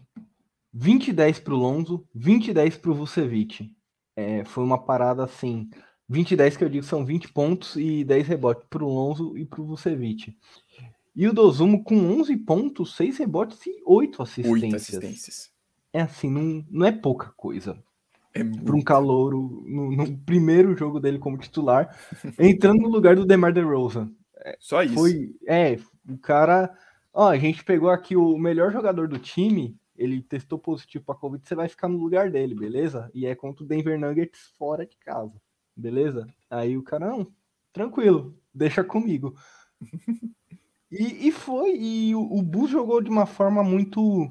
20 0.73 1.13
10 1.13 1.41
para 1.41 1.55
o 1.55 1.57
Lonzo, 1.57 2.07
20 2.15 2.53
10 2.53 2.77
para 2.77 2.91
o 2.91 2.95
Vucevic. 2.95 3.75
É, 4.15 4.45
foi 4.45 4.63
uma 4.63 4.85
parada 4.85 5.25
assim 5.25 5.71
20 6.09 6.33
e 6.33 6.37
10 6.37 6.57
que 6.57 6.65
eu 6.65 6.69
digo 6.69 6.85
são 6.85 7.05
20 7.05 7.33
pontos 7.33 7.77
e 7.77 8.05
10 8.05 8.29
rebotes 8.29 8.67
para 8.69 8.85
o 8.85 8.89
Lonzo 8.89 9.37
e 9.37 9.45
para 9.45 9.61
o 9.61 9.67
Vucevic. 9.67 10.37
E 11.15 11.29
o 11.29 11.33
Dozumo 11.33 11.85
com 11.85 11.95
11 12.21 12.37
pontos, 12.39 12.97
6 12.97 13.19
rebotes 13.19 13.67
e 13.67 13.83
8 13.85 14.23
assistências. 14.23 14.63
8 14.63 14.77
assistências. 14.77 15.53
É 15.93 16.01
assim, 16.01 16.31
não, 16.31 16.65
não 16.71 16.87
é 16.87 16.93
pouca 16.93 17.33
coisa. 17.37 17.83
É 18.35 18.43
para 18.43 18.75
um 18.75 18.83
calouro 18.83 19.63
no, 19.67 19.93
no, 19.93 20.19
primeiro 20.19 20.75
jogo 20.75 20.99
dele 20.99 21.19
como 21.19 21.37
titular, 21.37 21.95
entrando 22.39 22.81
no 22.81 22.89
lugar 22.89 23.15
do 23.15 23.27
DeMar 23.27 23.53
DeRozan. 23.53 24.11
É, 24.39 24.57
Só 24.59 24.83
isso. 24.83 24.95
Foi, 24.95 25.35
é, 25.47 25.79
o 26.09 26.17
cara, 26.17 26.73
ó, 27.13 27.29
a 27.29 27.37
gente 27.37 27.63
pegou 27.63 27.91
aqui 27.91 28.17
o 28.17 28.39
melhor 28.39 28.73
jogador 28.73 29.07
do 29.07 29.19
time, 29.19 29.77
ele 29.95 30.23
testou 30.23 30.59
positivo 30.59 31.05
para 31.05 31.15
Covid, 31.15 31.47
você 31.47 31.55
vai 31.55 31.69
ficar 31.69 31.89
no 31.89 31.99
lugar 31.99 32.31
dele, 32.31 32.55
beleza? 32.55 33.11
E 33.13 33.27
é 33.27 33.35
contra 33.35 33.65
o 33.65 33.67
Denver 33.67 34.01
Nuggets 34.01 34.51
fora 34.57 34.87
de 34.87 34.97
casa, 34.97 35.35
beleza? 35.77 36.27
Aí 36.51 36.77
o 36.77 36.83
cara, 36.83 37.09
não, 37.09 37.27
tranquilo, 37.73 38.35
deixa 38.53 38.85
comigo. 38.85 39.35
e, 40.91 41.29
e 41.29 41.33
foi, 41.33 41.77
e 41.77 42.15
o, 42.15 42.21
o 42.21 42.43
Bulls 42.43 42.71
jogou 42.71 43.01
de 43.01 43.11
uma 43.11 43.27
forma 43.27 43.63
muito, 43.63 44.31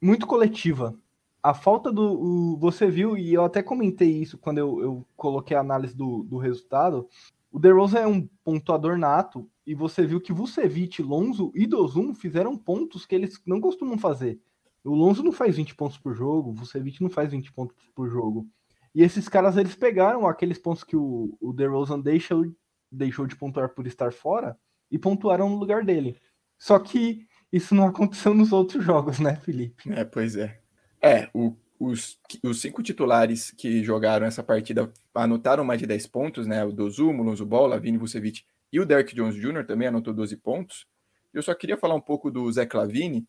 muito 0.00 0.26
coletiva. 0.26 0.98
A 1.42 1.52
falta 1.52 1.92
do. 1.92 2.02
O, 2.02 2.56
você 2.56 2.88
viu, 2.88 3.16
e 3.16 3.34
eu 3.34 3.44
até 3.44 3.62
comentei 3.62 4.10
isso 4.10 4.38
quando 4.38 4.58
eu, 4.58 4.80
eu 4.80 5.06
coloquei 5.16 5.56
a 5.56 5.60
análise 5.60 5.94
do, 5.94 6.22
do 6.24 6.38
resultado. 6.38 7.08
O 7.52 7.58
DeRozan 7.58 7.98
é 8.00 8.06
um 8.06 8.26
pontuador 8.42 8.98
nato, 8.98 9.48
e 9.66 9.74
você 9.74 10.04
viu 10.06 10.20
que 10.20 10.32
Vucevic, 10.32 11.02
Lonzo 11.02 11.52
e 11.54 11.66
Dozum 11.66 12.14
fizeram 12.14 12.56
pontos 12.56 13.06
que 13.06 13.14
eles 13.14 13.40
não 13.46 13.60
costumam 13.60 13.96
fazer. 13.96 14.40
O 14.84 14.94
Lonzo 14.94 15.22
não 15.22 15.32
faz 15.32 15.56
20 15.56 15.74
pontos 15.74 15.96
por 15.96 16.14
jogo, 16.14 16.50
o 16.50 16.54
Vucevic 16.54 17.02
não 17.02 17.08
faz 17.08 17.30
20 17.30 17.52
pontos 17.52 17.76
por 17.94 18.08
jogo. 18.10 18.46
E 18.94 19.02
esses 19.02 19.28
caras, 19.28 19.56
eles 19.56 19.74
pegaram 19.74 20.26
aqueles 20.26 20.58
pontos 20.58 20.84
que 20.84 20.96
o, 20.96 21.36
o 21.40 21.52
DeRozan 21.52 22.00
deixou, 22.00 22.44
deixou 22.90 23.26
de 23.26 23.34
pontuar 23.34 23.70
por 23.70 23.86
estar 23.86 24.12
fora 24.12 24.56
e 24.90 24.98
pontuaram 24.98 25.48
no 25.48 25.56
lugar 25.56 25.84
dele. 25.84 26.16
Só 26.56 26.78
que 26.78 27.26
isso 27.52 27.74
não 27.74 27.86
aconteceu 27.88 28.32
nos 28.34 28.52
outros 28.52 28.84
jogos, 28.84 29.18
né, 29.18 29.36
Felipe? 29.36 29.92
É, 29.92 30.04
pois 30.04 30.36
é. 30.36 30.60
É, 31.02 31.28
o, 31.34 31.56
os, 31.78 32.18
os 32.42 32.60
cinco 32.60 32.82
titulares 32.82 33.50
que 33.50 33.82
jogaram 33.82 34.26
essa 34.26 34.42
partida 34.42 34.92
anotaram 35.14 35.64
mais 35.64 35.80
de 35.80 35.86
10 35.86 36.06
pontos, 36.06 36.46
né? 36.46 36.64
O 36.64 36.72
Dozumo, 36.72 37.22
o 37.22 37.26
Lonzo 37.26 37.44
Ball, 37.44 37.66
Lavine 37.66 37.98
Vucevic 37.98 38.42
e 38.72 38.80
o 38.80 38.86
Derek 38.86 39.14
Jones 39.14 39.36
Jr. 39.36 39.66
também 39.66 39.88
anotou 39.88 40.14
12 40.14 40.36
pontos. 40.36 40.86
Eu 41.32 41.42
só 41.42 41.54
queria 41.54 41.76
falar 41.76 41.94
um 41.94 42.00
pouco 42.00 42.30
do 42.30 42.50
Zé 42.50 42.64
Clavini, 42.64 43.26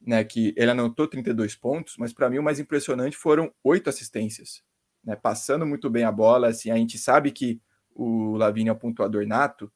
né, 0.00 0.24
que 0.24 0.54
ele 0.56 0.70
anotou 0.70 1.06
32 1.06 1.54
pontos, 1.54 1.96
mas 1.98 2.12
para 2.12 2.30
mim 2.30 2.38
o 2.38 2.42
mais 2.42 2.58
impressionante 2.58 3.16
foram 3.16 3.52
oito 3.62 3.90
assistências, 3.90 4.62
né, 5.04 5.16
passando 5.16 5.66
muito 5.66 5.88
bem 5.88 6.04
a 6.04 6.12
bola, 6.12 6.48
assim, 6.48 6.70
a 6.70 6.76
gente 6.76 6.98
sabe 6.98 7.30
que 7.30 7.60
o 7.94 8.36
Lavigne 8.36 8.68
é 8.68 8.72
um 8.72 8.76
pontuador 8.76 9.26
nato, 9.26 9.70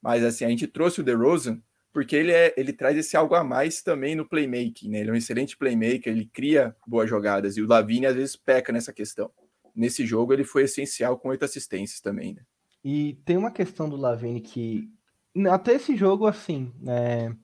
mas 0.00 0.24
assim, 0.24 0.44
a 0.44 0.48
gente 0.48 0.66
trouxe 0.66 1.00
o 1.00 1.04
DeRozan 1.04 1.60
porque 1.92 2.14
ele, 2.14 2.32
é, 2.32 2.54
ele 2.56 2.72
traz 2.72 2.96
esse 2.96 3.16
algo 3.16 3.34
a 3.34 3.42
mais 3.42 3.82
também 3.82 4.14
no 4.14 4.28
playmaking, 4.28 4.90
né, 4.90 5.00
ele 5.00 5.10
é 5.10 5.12
um 5.12 5.16
excelente 5.16 5.56
playmaker, 5.56 6.12
ele 6.12 6.26
cria 6.26 6.76
boas 6.86 7.08
jogadas, 7.08 7.56
e 7.56 7.62
o 7.62 7.66
Lavigne 7.66 8.06
às 8.06 8.14
vezes 8.14 8.36
peca 8.36 8.72
nessa 8.72 8.92
questão. 8.92 9.30
Nesse 9.74 10.04
jogo 10.04 10.32
ele 10.32 10.44
foi 10.44 10.64
essencial 10.64 11.18
com 11.18 11.28
oito 11.28 11.44
assistências 11.44 12.00
também, 12.00 12.34
né. 12.34 12.42
E 12.84 13.18
tem 13.24 13.36
uma 13.36 13.50
questão 13.50 13.88
do 13.88 13.96
Lavigne 13.96 14.40
que, 14.40 14.88
até 15.50 15.74
esse 15.74 15.96
jogo, 15.96 16.26
assim, 16.26 16.72
né, 16.80 17.36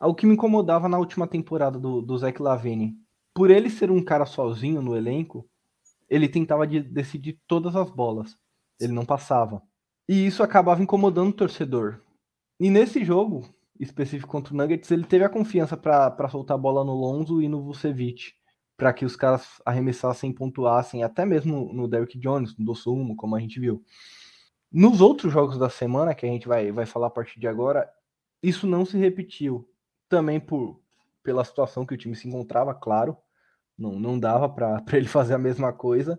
o 0.00 0.14
que 0.14 0.26
me 0.26 0.34
incomodava 0.34 0.88
na 0.88 0.98
última 0.98 1.26
temporada 1.26 1.78
do, 1.78 2.00
do 2.00 2.16
Zach 2.18 2.40
Lavine. 2.40 2.94
Por 3.34 3.50
ele 3.50 3.70
ser 3.70 3.90
um 3.90 4.02
cara 4.02 4.26
sozinho 4.26 4.80
no 4.80 4.96
elenco, 4.96 5.48
ele 6.08 6.28
tentava 6.28 6.66
de, 6.66 6.80
decidir 6.80 7.40
todas 7.46 7.74
as 7.76 7.90
bolas. 7.90 8.36
Ele 8.80 8.92
não 8.92 9.04
passava. 9.04 9.62
E 10.08 10.26
isso 10.26 10.42
acabava 10.42 10.82
incomodando 10.82 11.30
o 11.30 11.32
torcedor. 11.32 12.00
E 12.60 12.70
nesse 12.70 13.04
jogo 13.04 13.44
específico 13.78 14.30
contra 14.30 14.54
o 14.54 14.56
Nuggets, 14.56 14.90
ele 14.90 15.04
teve 15.04 15.24
a 15.24 15.28
confiança 15.28 15.76
para 15.76 16.28
soltar 16.28 16.56
a 16.56 16.60
bola 16.60 16.84
no 16.84 16.94
Lonzo 16.94 17.42
e 17.42 17.48
no 17.48 17.62
Vucevic, 17.62 18.34
para 18.76 18.92
que 18.92 19.04
os 19.04 19.16
caras 19.16 19.60
arremessassem 19.64 20.30
e 20.30 20.34
pontuassem, 20.34 21.02
até 21.02 21.24
mesmo 21.24 21.72
no 21.72 21.88
Derrick 21.88 22.18
Jones, 22.18 22.56
no 22.56 22.64
Dossumo, 22.64 23.16
como 23.16 23.34
a 23.34 23.40
gente 23.40 23.58
viu. 23.58 23.82
Nos 24.70 25.00
outros 25.00 25.32
jogos 25.32 25.58
da 25.58 25.70
semana, 25.70 26.14
que 26.14 26.26
a 26.26 26.28
gente 26.28 26.46
vai, 26.46 26.70
vai 26.72 26.86
falar 26.86 27.08
a 27.08 27.10
partir 27.10 27.40
de 27.40 27.46
agora, 27.46 27.88
isso 28.42 28.66
não 28.66 28.84
se 28.84 28.98
repetiu 28.98 29.68
também 30.08 30.38
por 30.38 30.80
pela 31.22 31.42
situação 31.42 31.86
que 31.86 31.94
o 31.94 31.96
time 31.96 32.14
se 32.14 32.28
encontrava, 32.28 32.74
claro, 32.74 33.16
não, 33.78 33.98
não 33.98 34.18
dava 34.18 34.48
para 34.48 34.82
ele 34.92 35.08
fazer 35.08 35.34
a 35.34 35.38
mesma 35.38 35.72
coisa, 35.72 36.18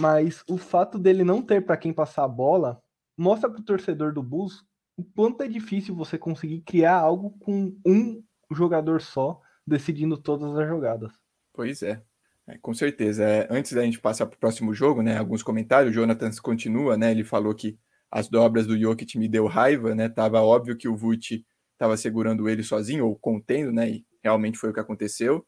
mas 0.00 0.44
o 0.48 0.56
fato 0.56 0.98
dele 0.98 1.24
não 1.24 1.42
ter 1.42 1.64
para 1.64 1.76
quem 1.76 1.92
passar 1.92 2.24
a 2.24 2.28
bola 2.28 2.80
mostra 3.16 3.50
para 3.50 3.60
o 3.60 3.64
torcedor 3.64 4.12
do 4.12 4.22
Bulls 4.22 4.64
o 4.96 5.04
quanto 5.04 5.42
é 5.42 5.48
difícil 5.48 5.94
você 5.94 6.18
conseguir 6.18 6.60
criar 6.62 6.96
algo 6.96 7.30
com 7.38 7.76
um 7.86 8.22
jogador 8.52 9.00
só 9.00 9.40
decidindo 9.66 10.16
todas 10.16 10.56
as 10.56 10.66
jogadas. 10.66 11.12
Pois 11.52 11.82
é. 11.82 12.02
É, 12.48 12.56
com 12.58 12.72
certeza. 12.72 13.22
É, 13.22 13.46
antes 13.50 13.72
da 13.72 13.84
gente 13.84 14.00
passar 14.00 14.26
para 14.26 14.36
o 14.36 14.40
próximo 14.40 14.74
jogo, 14.74 15.02
né, 15.02 15.18
alguns 15.18 15.42
comentários, 15.42 15.92
o 15.92 15.94
Jonathan 15.94 16.30
continua, 16.42 16.96
né, 16.96 17.10
ele 17.10 17.22
falou 17.22 17.54
que 17.54 17.78
as 18.10 18.28
dobras 18.28 18.66
do 18.66 18.78
Jokic 18.78 19.18
me 19.18 19.28
deu 19.28 19.46
raiva, 19.46 19.94
né, 19.94 20.08
tava 20.08 20.40
óbvio 20.40 20.76
que 20.76 20.88
o 20.88 20.96
Vult 20.96 21.44
estava 21.78 21.96
segurando 21.96 22.48
ele 22.48 22.62
sozinho 22.64 23.06
ou 23.06 23.16
contendo, 23.16 23.72
né? 23.72 23.88
E 23.88 24.06
realmente 24.22 24.58
foi 24.58 24.70
o 24.70 24.72
que 24.74 24.80
aconteceu. 24.80 25.46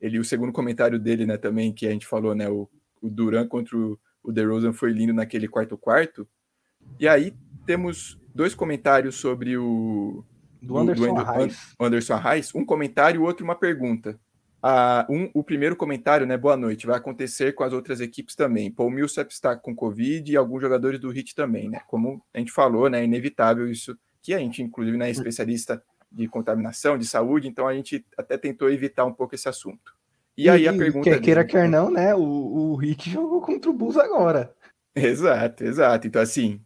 Ele, 0.00 0.18
o 0.18 0.24
segundo 0.24 0.52
comentário 0.52 0.98
dele, 0.98 1.26
né, 1.26 1.36
também 1.36 1.72
que 1.72 1.86
a 1.86 1.90
gente 1.90 2.06
falou, 2.06 2.34
né, 2.34 2.48
o, 2.48 2.68
o 3.00 3.10
Duran 3.10 3.46
contra 3.46 3.76
o, 3.76 3.98
o 4.22 4.32
DeRozan 4.32 4.72
foi 4.72 4.92
lindo 4.92 5.12
naquele 5.12 5.48
quarto 5.48 5.76
quarto. 5.76 6.26
E 6.98 7.06
aí 7.06 7.34
temos 7.66 8.18
dois 8.34 8.54
comentários 8.54 9.16
sobre 9.16 9.56
o 9.56 10.24
do 10.62 10.76
Anderson 10.76 11.14
do, 11.14 11.20
Arraes. 11.20 11.74
Anderson 11.78 12.14
Arraes, 12.14 12.54
um 12.54 12.64
comentário 12.64 13.20
e 13.20 13.24
outro 13.24 13.44
uma 13.44 13.54
pergunta. 13.54 14.18
Ah, 14.62 15.06
um, 15.08 15.30
o 15.32 15.42
primeiro 15.42 15.74
comentário, 15.74 16.26
né? 16.26 16.36
Boa 16.36 16.56
noite. 16.56 16.86
Vai 16.86 16.96
acontecer 16.96 17.54
com 17.54 17.64
as 17.64 17.72
outras 17.72 17.98
equipes 17.98 18.34
também. 18.34 18.70
Paul 18.70 18.90
Millsap 18.90 19.30
está 19.30 19.56
com 19.56 19.74
Covid 19.74 20.30
e 20.30 20.36
alguns 20.36 20.60
jogadores 20.60 21.00
do 21.00 21.08
Hit 21.10 21.34
também, 21.34 21.68
né? 21.70 21.80
Como 21.86 22.22
a 22.34 22.38
gente 22.38 22.52
falou, 22.52 22.90
né? 22.90 23.00
É 23.00 23.04
inevitável 23.04 23.70
isso 23.70 23.96
que 24.22 24.34
a 24.34 24.38
gente, 24.38 24.62
inclusive, 24.62 24.98
né, 24.98 25.08
é 25.08 25.10
especialista 25.10 25.82
de 26.10 26.26
contaminação, 26.26 26.98
de 26.98 27.06
saúde, 27.06 27.48
então 27.48 27.68
a 27.68 27.74
gente 27.74 28.04
até 28.16 28.36
tentou 28.36 28.70
evitar 28.70 29.04
um 29.04 29.12
pouco 29.12 29.34
esse 29.34 29.48
assunto. 29.48 29.94
E, 30.36 30.44
e 30.44 30.50
aí 30.50 30.66
a 30.66 30.72
pergunta. 30.72 31.08
Quer 31.08 31.20
queira, 31.20 31.44
quer 31.44 31.68
não, 31.68 31.90
né? 31.90 32.14
O, 32.14 32.20
o 32.22 32.76
Rick 32.76 33.10
jogou 33.10 33.40
contra 33.40 33.70
o 33.70 33.74
Bulls 33.74 33.96
agora. 33.96 34.54
Exato, 34.94 35.64
exato. 35.64 36.06
Então, 36.06 36.20
assim. 36.22 36.60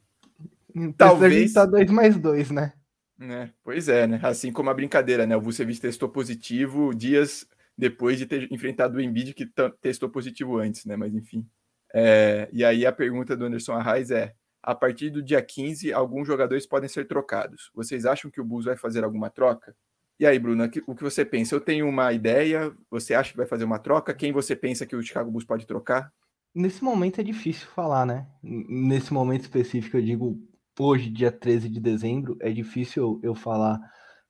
talvez. 0.96 1.52
Tá 1.52 1.66
dois 1.66 1.90
mais 1.90 2.16
dois, 2.16 2.50
né? 2.50 2.72
né? 3.18 3.50
Pois 3.62 3.88
é, 3.88 4.06
né? 4.06 4.20
Assim 4.22 4.52
como 4.52 4.70
a 4.70 4.74
brincadeira, 4.74 5.26
né? 5.26 5.36
O 5.36 5.40
Vucevic 5.40 5.80
testou 5.80 6.08
positivo 6.08 6.94
dias 6.94 7.46
depois 7.76 8.18
de 8.18 8.26
ter 8.26 8.50
enfrentado 8.52 8.96
o 8.96 9.00
Embiid 9.00 9.34
que 9.34 9.50
testou 9.80 10.08
positivo 10.08 10.58
antes, 10.58 10.84
né? 10.84 10.96
Mas 10.96 11.14
enfim. 11.14 11.46
É... 11.92 12.48
E 12.52 12.64
aí 12.64 12.86
a 12.86 12.92
pergunta 12.92 13.36
do 13.36 13.44
Anderson 13.44 13.72
Arraes 13.72 14.10
é: 14.10 14.34
a 14.66 14.74
partir 14.74 15.10
do 15.10 15.22
dia 15.22 15.42
15, 15.42 15.92
alguns 15.92 16.26
jogadores 16.26 16.66
podem 16.66 16.88
ser 16.88 17.06
trocados. 17.06 17.70
Vocês 17.74 18.06
acham 18.06 18.30
que 18.30 18.40
o 18.40 18.44
Bulls 18.44 18.64
vai 18.64 18.76
fazer 18.76 19.04
alguma 19.04 19.28
troca? 19.28 19.76
E 20.18 20.24
aí, 20.24 20.38
Bruna, 20.38 20.70
o 20.86 20.94
que 20.94 21.02
você 21.02 21.22
pensa? 21.22 21.54
Eu 21.54 21.60
tenho 21.60 21.86
uma 21.86 22.14
ideia, 22.14 22.74
você 22.90 23.12
acha 23.12 23.30
que 23.30 23.36
vai 23.36 23.46
fazer 23.46 23.64
uma 23.64 23.78
troca? 23.78 24.14
Quem 24.14 24.32
você 24.32 24.56
pensa 24.56 24.86
que 24.86 24.96
o 24.96 25.02
Chicago 25.02 25.30
Bulls 25.30 25.44
pode 25.44 25.66
trocar? 25.66 26.10
Nesse 26.54 26.82
momento 26.82 27.20
é 27.20 27.24
difícil 27.24 27.68
falar, 27.68 28.06
né? 28.06 28.26
Nesse 28.42 29.12
momento 29.12 29.42
específico, 29.42 29.98
eu 29.98 30.02
digo 30.02 30.40
hoje, 30.80 31.10
dia 31.10 31.30
13 31.30 31.68
de 31.68 31.78
dezembro, 31.78 32.38
é 32.40 32.50
difícil 32.50 33.20
eu 33.22 33.34
falar 33.34 33.78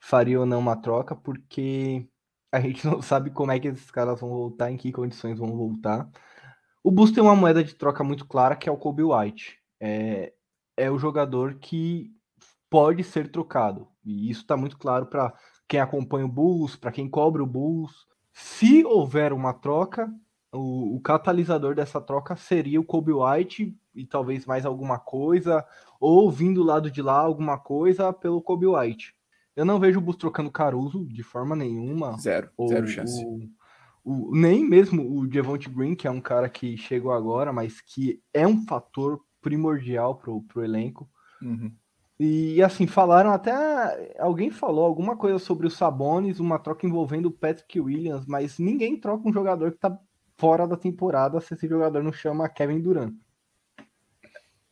faria 0.01 0.41
ou 0.41 0.47
não 0.47 0.59
uma 0.59 0.75
troca, 0.75 1.15
porque 1.15 2.09
a 2.51 2.59
gente 2.59 2.85
não 2.85 3.01
sabe 3.03 3.31
como 3.31 3.53
é 3.53 3.61
que 3.61 3.69
esses 3.69 3.91
caras 3.91 4.21
vão 4.21 4.31
voltar, 4.31 4.69
em 4.73 4.77
que 4.77 4.91
condições 4.91 5.39
vão 5.39 5.57
voltar. 5.57 6.09
O 6.83 6.91
Bulls 6.91 7.13
tem 7.13 7.23
uma 7.23 7.37
moeda 7.37 7.63
de 7.63 7.75
troca 7.75 8.03
muito 8.03 8.27
clara, 8.27 8.57
que 8.57 8.69
é 8.69 8.73
o 8.73 8.77
Kobe 8.77 9.05
White 9.05 9.64
é, 9.85 10.33
é 10.79 10.91
o 10.91 10.99
jogador 10.99 11.57
que 11.57 12.11
pode 12.71 13.05
ser 13.05 13.31
trocado. 13.31 13.87
E 14.03 14.31
isso 14.31 14.41
está 14.41 14.57
muito 14.57 14.79
claro 14.79 15.07
para 15.07 15.35
quem 15.69 15.79
acompanha 15.79 16.25
o 16.25 16.29
Bulls, 16.29 16.75
para 16.75 16.91
quem 16.91 17.09
cobre 17.09 17.43
o 17.43 17.47
Bulls. 17.47 18.07
Se 18.33 18.83
houver 18.83 19.33
uma 19.35 19.53
troca, 19.53 20.11
o, 20.51 20.97
o, 20.97 21.01
catalisador 21.01 21.75
dessa 21.75 22.01
troca 22.01 22.35
seria 22.35 22.81
o 22.81 22.85
Kobe 22.85 23.13
White 23.13 23.77
e 23.95 24.07
talvez 24.07 24.47
mais 24.47 24.65
alguma 24.65 24.99
coisa, 24.99 25.65
ou 26.01 26.31
vindo 26.31 26.63
do 26.63 26.67
lado 26.67 26.91
de 26.91 27.03
lá 27.03 27.19
alguma 27.19 27.59
coisa 27.59 28.11
pelo 28.11 28.41
Kobe 28.41 28.67
White. 28.67 29.15
Eu 29.55 29.67
não 29.67 29.79
vejo 29.79 29.99
o 29.99 30.03
Bulls 30.03 30.17
trocando 30.17 30.51
Caruso 30.51 31.07
de 31.07 31.23
forma 31.23 31.55
nenhuma. 31.55 32.19
Zero, 32.19 32.51
ou, 32.57 32.69
zero 32.69 32.89
chance. 32.89 33.23
O, 34.03 34.31
o, 34.31 34.35
nem 34.35 34.65
mesmo 34.65 35.17
o 35.17 35.27
Devonte 35.27 35.69
Green, 35.69 35.95
que 35.95 36.09
é 36.09 36.11
um 36.11 36.21
cara 36.21 36.49
que 36.49 36.77
chegou 36.77 37.13
agora, 37.13 37.53
mas 37.53 37.81
que 37.83 38.21
é 38.33 38.47
um 38.47 38.65
fator 38.67 39.21
primordial 39.45 40.17
pro, 40.17 40.41
pro 40.43 40.65
elenco. 40.65 41.09
Uhum. 41.43 41.71
E 42.19 42.63
assim, 42.63 42.87
falaram 42.87 43.31
até. 43.31 43.53
Alguém 44.19 44.51
falou 44.51 44.87
alguma 44.87 45.17
coisa 45.17 45.39
sobre 45.39 45.67
o 45.67 45.71
Sabonis, 45.71 46.41
uma 46.41 46.59
troca 46.59 46.87
envolvendo 46.87 47.27
o 47.27 47.31
Patrick 47.31 47.79
Williams, 47.79 48.25
mas 48.27 48.59
ninguém 48.59 48.99
troca 48.99 49.29
um 49.29 49.33
jogador 49.33 49.73
que 49.73 49.79
tá 49.79 49.97
fora 50.39 50.67
da 50.67 50.77
temporada 50.77 51.41
se 51.41 51.55
esse 51.55 51.69
jogador 51.69 52.03
não 52.03 52.13
chama 52.13 52.49
Kevin 52.49 52.81
Durant. 52.81 53.13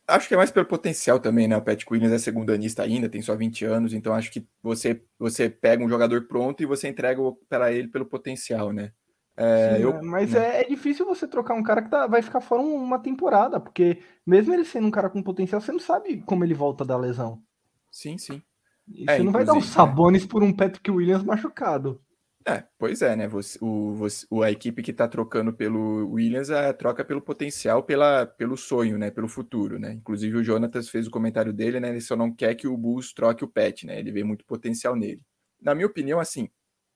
acho 0.06 0.28
que 0.28 0.34
é 0.34 0.36
mais 0.36 0.50
pelo 0.50 0.66
potencial 0.66 1.20
também, 1.20 1.46
né? 1.46 1.56
O 1.56 1.62
Pat 1.62 1.84
Williams 1.90 2.12
é 2.12 2.18
segundanista 2.18 2.82
ainda, 2.82 3.08
tem 3.08 3.22
só 3.22 3.36
20 3.36 3.64
anos, 3.64 3.92
então 3.92 4.14
acho 4.14 4.30
que 4.30 4.46
você, 4.62 5.02
você 5.18 5.50
pega 5.50 5.84
um 5.84 5.88
jogador 5.88 6.26
pronto 6.26 6.62
e 6.62 6.66
você 6.66 6.88
entrega 6.88 7.20
para 7.48 7.72
ele 7.72 7.88
pelo 7.88 8.06
potencial, 8.06 8.72
né? 8.72 8.92
É, 9.36 9.76
Sim, 9.76 9.82
eu, 9.82 10.02
mas 10.02 10.32
né? 10.32 10.58
é, 10.58 10.60
é, 10.62 10.64
difícil 10.68 11.06
você 11.06 11.26
trocar 11.26 11.54
um 11.54 11.62
cara 11.62 11.82
que 11.82 11.90
tá, 11.90 12.06
vai 12.06 12.20
ficar 12.20 12.40
fora 12.40 12.60
uma 12.60 12.98
temporada, 12.98 13.58
porque 13.58 14.02
mesmo 14.26 14.52
ele 14.52 14.64
sendo 14.64 14.86
um 14.86 14.90
cara 14.90 15.08
com 15.08 15.22
potencial, 15.22 15.60
você 15.60 15.72
não 15.72 15.80
sabe 15.80 16.22
como 16.22 16.44
ele 16.44 16.52
volta 16.52 16.84
da 16.84 16.96
lesão. 16.96 17.42
Sim, 17.90 18.18
sim. 18.18 18.42
E 18.86 19.04
é, 19.08 19.16
você 19.16 19.22
não 19.22 19.32
vai 19.32 19.44
dar 19.44 19.54
um 19.54 19.60
Sabonis 19.60 20.26
por 20.26 20.42
um 20.42 20.52
Patrick 20.52 20.90
Williams 20.90 21.22
machucado. 21.22 22.00
É, 22.46 22.64
pois 22.76 23.00
é, 23.02 23.14
né? 23.14 23.28
Você, 23.28 23.56
o, 23.60 23.94
você, 23.94 24.26
a 24.42 24.50
equipe 24.50 24.82
que 24.82 24.90
está 24.90 25.06
trocando 25.06 25.52
pelo 25.52 26.08
Williams 26.10 26.50
a 26.50 26.72
troca 26.72 27.04
pelo 27.04 27.22
potencial, 27.22 27.84
pela, 27.84 28.26
pelo 28.26 28.56
sonho, 28.56 28.98
né? 28.98 29.10
Pelo 29.10 29.28
futuro, 29.28 29.78
né? 29.78 29.92
Inclusive 29.92 30.36
o 30.36 30.42
Jonatas 30.42 30.88
fez 30.88 31.06
o 31.06 31.10
comentário 31.10 31.52
dele, 31.52 31.78
né? 31.78 31.90
Ele 31.90 32.00
só 32.00 32.16
não 32.16 32.34
quer 32.34 32.54
que 32.56 32.66
o 32.66 32.76
Bulls 32.76 33.12
troque 33.12 33.44
o 33.44 33.48
Pet, 33.48 33.86
né? 33.86 33.98
Ele 33.98 34.10
vê 34.10 34.24
muito 34.24 34.44
potencial 34.44 34.96
nele. 34.96 35.22
Na 35.60 35.74
minha 35.74 35.86
opinião, 35.86 36.18
assim, 36.18 36.48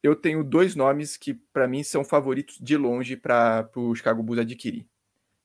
eu 0.07 0.15
tenho 0.15 0.45
dois 0.45 0.77
nomes 0.77 1.17
que 1.17 1.35
para 1.35 1.67
mim 1.67 1.83
são 1.83 2.05
favoritos 2.05 2.59
de 2.61 2.77
longe 2.77 3.17
para 3.17 3.69
o 3.75 3.95
Chicago 3.95 4.23
Bulls 4.23 4.41
adquirir. 4.41 4.87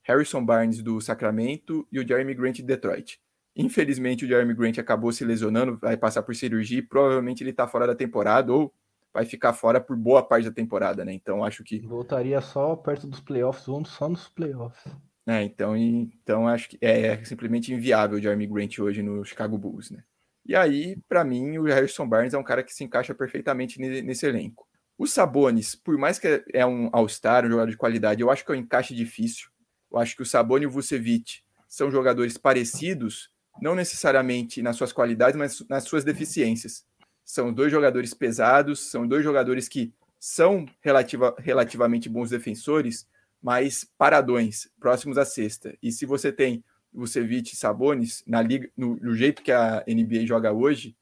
Harrison 0.03 0.45
Barnes 0.45 0.83
do 0.83 1.01
Sacramento 1.01 1.87
e 1.91 1.99
o 1.99 2.07
Jeremy 2.07 2.33
Grant 2.35 2.57
de 2.57 2.63
Detroit. 2.63 3.19
Infelizmente 3.55 4.23
o 4.23 4.27
Jeremy 4.27 4.53
Grant 4.53 4.77
acabou 4.77 5.11
se 5.11 5.25
lesionando, 5.25 5.77
vai 5.79 5.97
passar 5.97 6.21
por 6.21 6.35
cirurgia 6.35 6.77
e 6.77 6.81
provavelmente 6.81 7.41
ele 7.41 7.49
está 7.49 7.67
fora 7.67 7.87
da 7.87 7.95
temporada 7.95 8.53
ou 8.53 8.71
vai 9.11 9.25
ficar 9.25 9.53
fora 9.53 9.81
por 9.81 9.97
boa 9.97 10.23
parte 10.23 10.45
da 10.45 10.53
temporada, 10.53 11.03
né? 11.03 11.11
Então 11.11 11.43
acho 11.43 11.63
que. 11.63 11.79
Voltaria 11.79 12.39
só 12.39 12.75
perto 12.75 13.07
dos 13.07 13.19
playoffs, 13.19 13.65
vamos 13.65 13.89
só 13.89 14.07
nos 14.07 14.27
playoffs. 14.29 14.93
É, 15.27 15.43
então, 15.43 15.75
então 15.75 16.47
acho 16.47 16.69
que 16.69 16.77
é, 16.81 17.07
é 17.07 17.25
simplesmente 17.25 17.73
inviável 17.73 18.17
o 18.17 18.21
Jeremy 18.21 18.47
Grant 18.47 18.79
hoje 18.79 19.01
no 19.01 19.25
Chicago 19.25 19.57
Bulls, 19.57 19.91
né? 19.91 20.03
E 20.45 20.55
aí, 20.55 20.97
para 21.07 21.23
mim, 21.23 21.57
o 21.57 21.63
Harrison 21.63 22.07
Barnes 22.07 22.33
é 22.33 22.37
um 22.37 22.43
cara 22.43 22.63
que 22.63 22.73
se 22.73 22.83
encaixa 22.83 23.13
perfeitamente 23.13 23.79
nesse 23.79 24.25
elenco. 24.25 24.67
O 24.97 25.07
Sabonis, 25.07 25.75
por 25.75 25.97
mais 25.97 26.19
que 26.19 26.43
é 26.53 26.65
um 26.65 26.89
All-Star, 26.91 27.45
um 27.45 27.49
jogador 27.49 27.71
de 27.71 27.77
qualidade, 27.77 28.21
eu 28.21 28.29
acho 28.29 28.45
que 28.45 28.51
é 28.51 28.55
um 28.55 28.59
encaixe 28.59 28.93
difícil. 28.93 29.49
Eu 29.91 29.99
acho 29.99 30.15
que 30.15 30.21
o 30.21 30.25
Sabonis 30.25 30.63
e 30.63 30.67
o 30.67 30.71
Vucevic 30.71 31.41
são 31.67 31.89
jogadores 31.89 32.37
parecidos, 32.37 33.31
não 33.61 33.75
necessariamente 33.75 34.61
nas 34.61 34.75
suas 34.75 34.91
qualidades, 34.91 35.35
mas 35.35 35.63
nas 35.69 35.85
suas 35.85 36.03
deficiências. 36.03 36.85
São 37.23 37.51
dois 37.51 37.71
jogadores 37.71 38.13
pesados, 38.13 38.91
são 38.91 39.07
dois 39.07 39.23
jogadores 39.23 39.67
que 39.67 39.93
são 40.19 40.65
relativa, 40.81 41.35
relativamente 41.39 42.09
bons 42.09 42.29
defensores, 42.29 43.07
mas 43.41 43.83
paradões, 43.97 44.69
próximos 44.79 45.17
à 45.17 45.25
sexta. 45.25 45.75
E 45.81 45.91
se 45.91 46.05
você 46.05 46.31
tem 46.31 46.63
Vucevic 46.93 47.53
e 47.53 47.55
Sabonis 47.55 48.23
na 48.27 48.41
liga, 48.41 48.69
no, 48.75 48.95
no, 48.97 49.15
jeito 49.15 49.41
que 49.41 49.51
a 49.51 49.83
NBA 49.87 50.25
joga 50.25 50.51
hoje, 50.51 50.95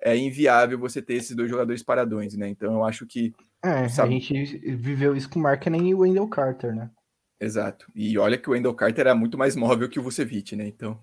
é 0.00 0.16
inviável 0.16 0.78
você 0.78 1.00
ter 1.00 1.14
esses 1.14 1.34
dois 1.34 1.48
jogadores 1.48 1.82
paradões, 1.82 2.34
né? 2.34 2.48
Então 2.48 2.74
eu 2.74 2.84
acho 2.84 3.06
que 3.06 3.32
é, 3.64 3.84
a 3.84 4.06
gente 4.06 4.58
viveu 4.74 5.14
isso 5.14 5.30
com 5.30 5.38
o 5.38 5.42
Markkinen 5.42 5.88
e 5.88 5.94
o 5.94 6.00
Wendell 6.00 6.28
Carter, 6.28 6.74
né? 6.74 6.90
Exato. 7.40 7.86
E 7.94 8.18
olha 8.18 8.36
que 8.36 8.48
o 8.48 8.52
Wendell 8.52 8.74
Carter 8.74 9.06
era 9.06 9.14
muito 9.14 9.38
mais 9.38 9.54
móvel 9.54 9.88
que 9.88 10.00
o 10.00 10.02
Vucevic, 10.02 10.56
né? 10.56 10.66
Então, 10.66 11.00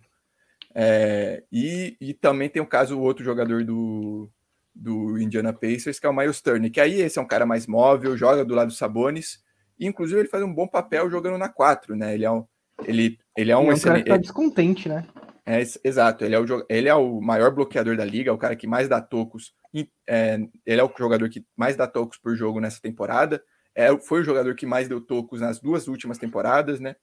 é, 0.75 1.43
e, 1.51 1.95
e 1.99 2.13
também 2.13 2.49
tem 2.49 2.61
o 2.61 2.67
caso 2.67 2.97
o 2.97 3.01
outro 3.01 3.23
jogador 3.23 3.63
do 3.63 4.29
do 4.73 5.19
Indiana 5.19 5.51
Pacers, 5.51 5.99
que 5.99 6.05
é 6.05 6.09
o 6.09 6.15
Miles 6.15 6.41
Turner, 6.41 6.71
que 6.71 6.79
aí 6.79 7.01
esse 7.01 7.19
é 7.19 7.21
um 7.21 7.27
cara 7.27 7.45
mais 7.45 7.67
móvel, 7.67 8.15
joga 8.15 8.45
do 8.45 8.55
lado 8.55 8.69
do 8.69 8.73
Sabonis, 8.73 9.43
e 9.77 9.85
inclusive 9.85 10.21
ele 10.21 10.29
faz 10.29 10.43
um 10.43 10.53
bom 10.53 10.67
papel 10.67 11.09
jogando 11.09 11.37
na 11.37 11.49
4, 11.49 11.95
né? 11.95 12.13
Ele 12.13 12.23
é 12.23 12.31
um, 12.31 12.45
ele, 12.85 13.19
ele 13.39 13.51
é 13.51 13.57
um, 13.57 13.65
é 13.65 13.69
um 13.69 13.71
excelente... 13.71 13.83
cara 13.83 14.03
que 14.03 14.09
tá 14.09 14.17
descontente, 14.17 14.89
né? 14.89 15.05
É, 15.45 15.61
exato, 15.83 16.23
ele 16.23 16.35
é, 16.35 16.39
o, 16.39 16.65
ele 16.69 16.89
é 16.89 16.95
o 16.95 17.19
maior 17.19 17.51
bloqueador 17.51 17.97
da 17.97 18.05
liga, 18.05 18.29
é 18.29 18.33
o 18.33 18.37
cara 18.37 18.55
que 18.55 18.67
mais 18.67 18.87
dá 18.87 19.01
tocos, 19.01 19.53
é, 20.07 20.39
ele 20.65 20.81
é 20.81 20.83
o 20.83 20.91
jogador 20.95 21.27
que 21.29 21.43
mais 21.57 21.75
dá 21.75 21.87
tocos 21.87 22.17
por 22.17 22.35
jogo 22.35 22.59
nessa 22.59 22.79
temporada, 22.79 23.41
é, 23.73 23.97
foi 23.97 24.21
o 24.21 24.23
jogador 24.23 24.53
que 24.55 24.65
mais 24.65 24.87
deu 24.87 25.01
tocos 25.01 25.41
nas 25.41 25.59
duas 25.59 25.87
últimas 25.87 26.17
temporadas, 26.17 26.79
né? 26.79 26.95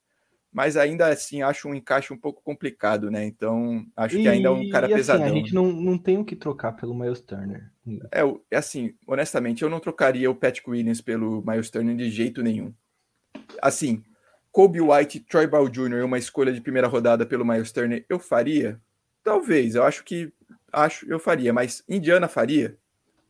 mas 0.57 0.75
ainda 0.75 1.09
assim 1.09 1.43
acho 1.43 1.69
um 1.69 1.75
encaixe 1.75 2.15
um 2.15 2.17
pouco 2.17 2.43
complicado, 2.43 3.11
né? 3.11 3.27
Então 3.27 3.85
acho 3.95 4.17
e, 4.17 4.23
que 4.23 4.29
ainda 4.29 4.49
é 4.49 4.51
um 4.51 4.71
cara 4.71 4.87
e, 4.87 4.95
assim, 4.95 4.97
pesadão. 4.97 5.27
A 5.27 5.29
gente 5.29 5.55
não, 5.55 5.71
não 5.71 5.99
tem 5.99 6.17
o 6.17 6.25
que 6.25 6.35
trocar 6.35 6.73
pelo 6.73 6.95
Miles 6.95 7.21
Turner. 7.21 7.71
É, 8.11 8.23
é 8.51 8.57
assim, 8.57 8.95
honestamente, 9.07 9.63
eu 9.63 9.69
não 9.69 9.81
trocaria 9.81 10.31
o 10.31 10.35
Patrick 10.35 10.71
Williams 10.71 11.03
pelo 11.03 11.45
Miles 11.47 11.69
Turner 11.69 11.95
de 11.95 12.09
jeito 12.09 12.43
nenhum. 12.43 12.73
Assim, 13.61 14.03
Kobe 14.57 14.81
White, 14.81 15.21
Troy 15.21 15.47
Brown 15.47 15.69
Jr. 15.69 16.03
uma 16.03 16.17
escolha 16.17 16.51
de 16.51 16.63
primeira 16.63 16.89
rodada 16.89 17.27
pelo 17.27 17.45
Miles 17.45 17.71
Turner, 17.71 18.07
eu 18.09 18.19
faria? 18.19 18.81
Talvez, 19.23 19.75
eu 19.75 19.85
acho 19.85 20.03
que 20.03 20.33
acho 20.73 21.07
eu 21.13 21.19
faria, 21.19 21.53
mas 21.53 21.85
Indiana 21.87 22.27
faria? 22.27 22.75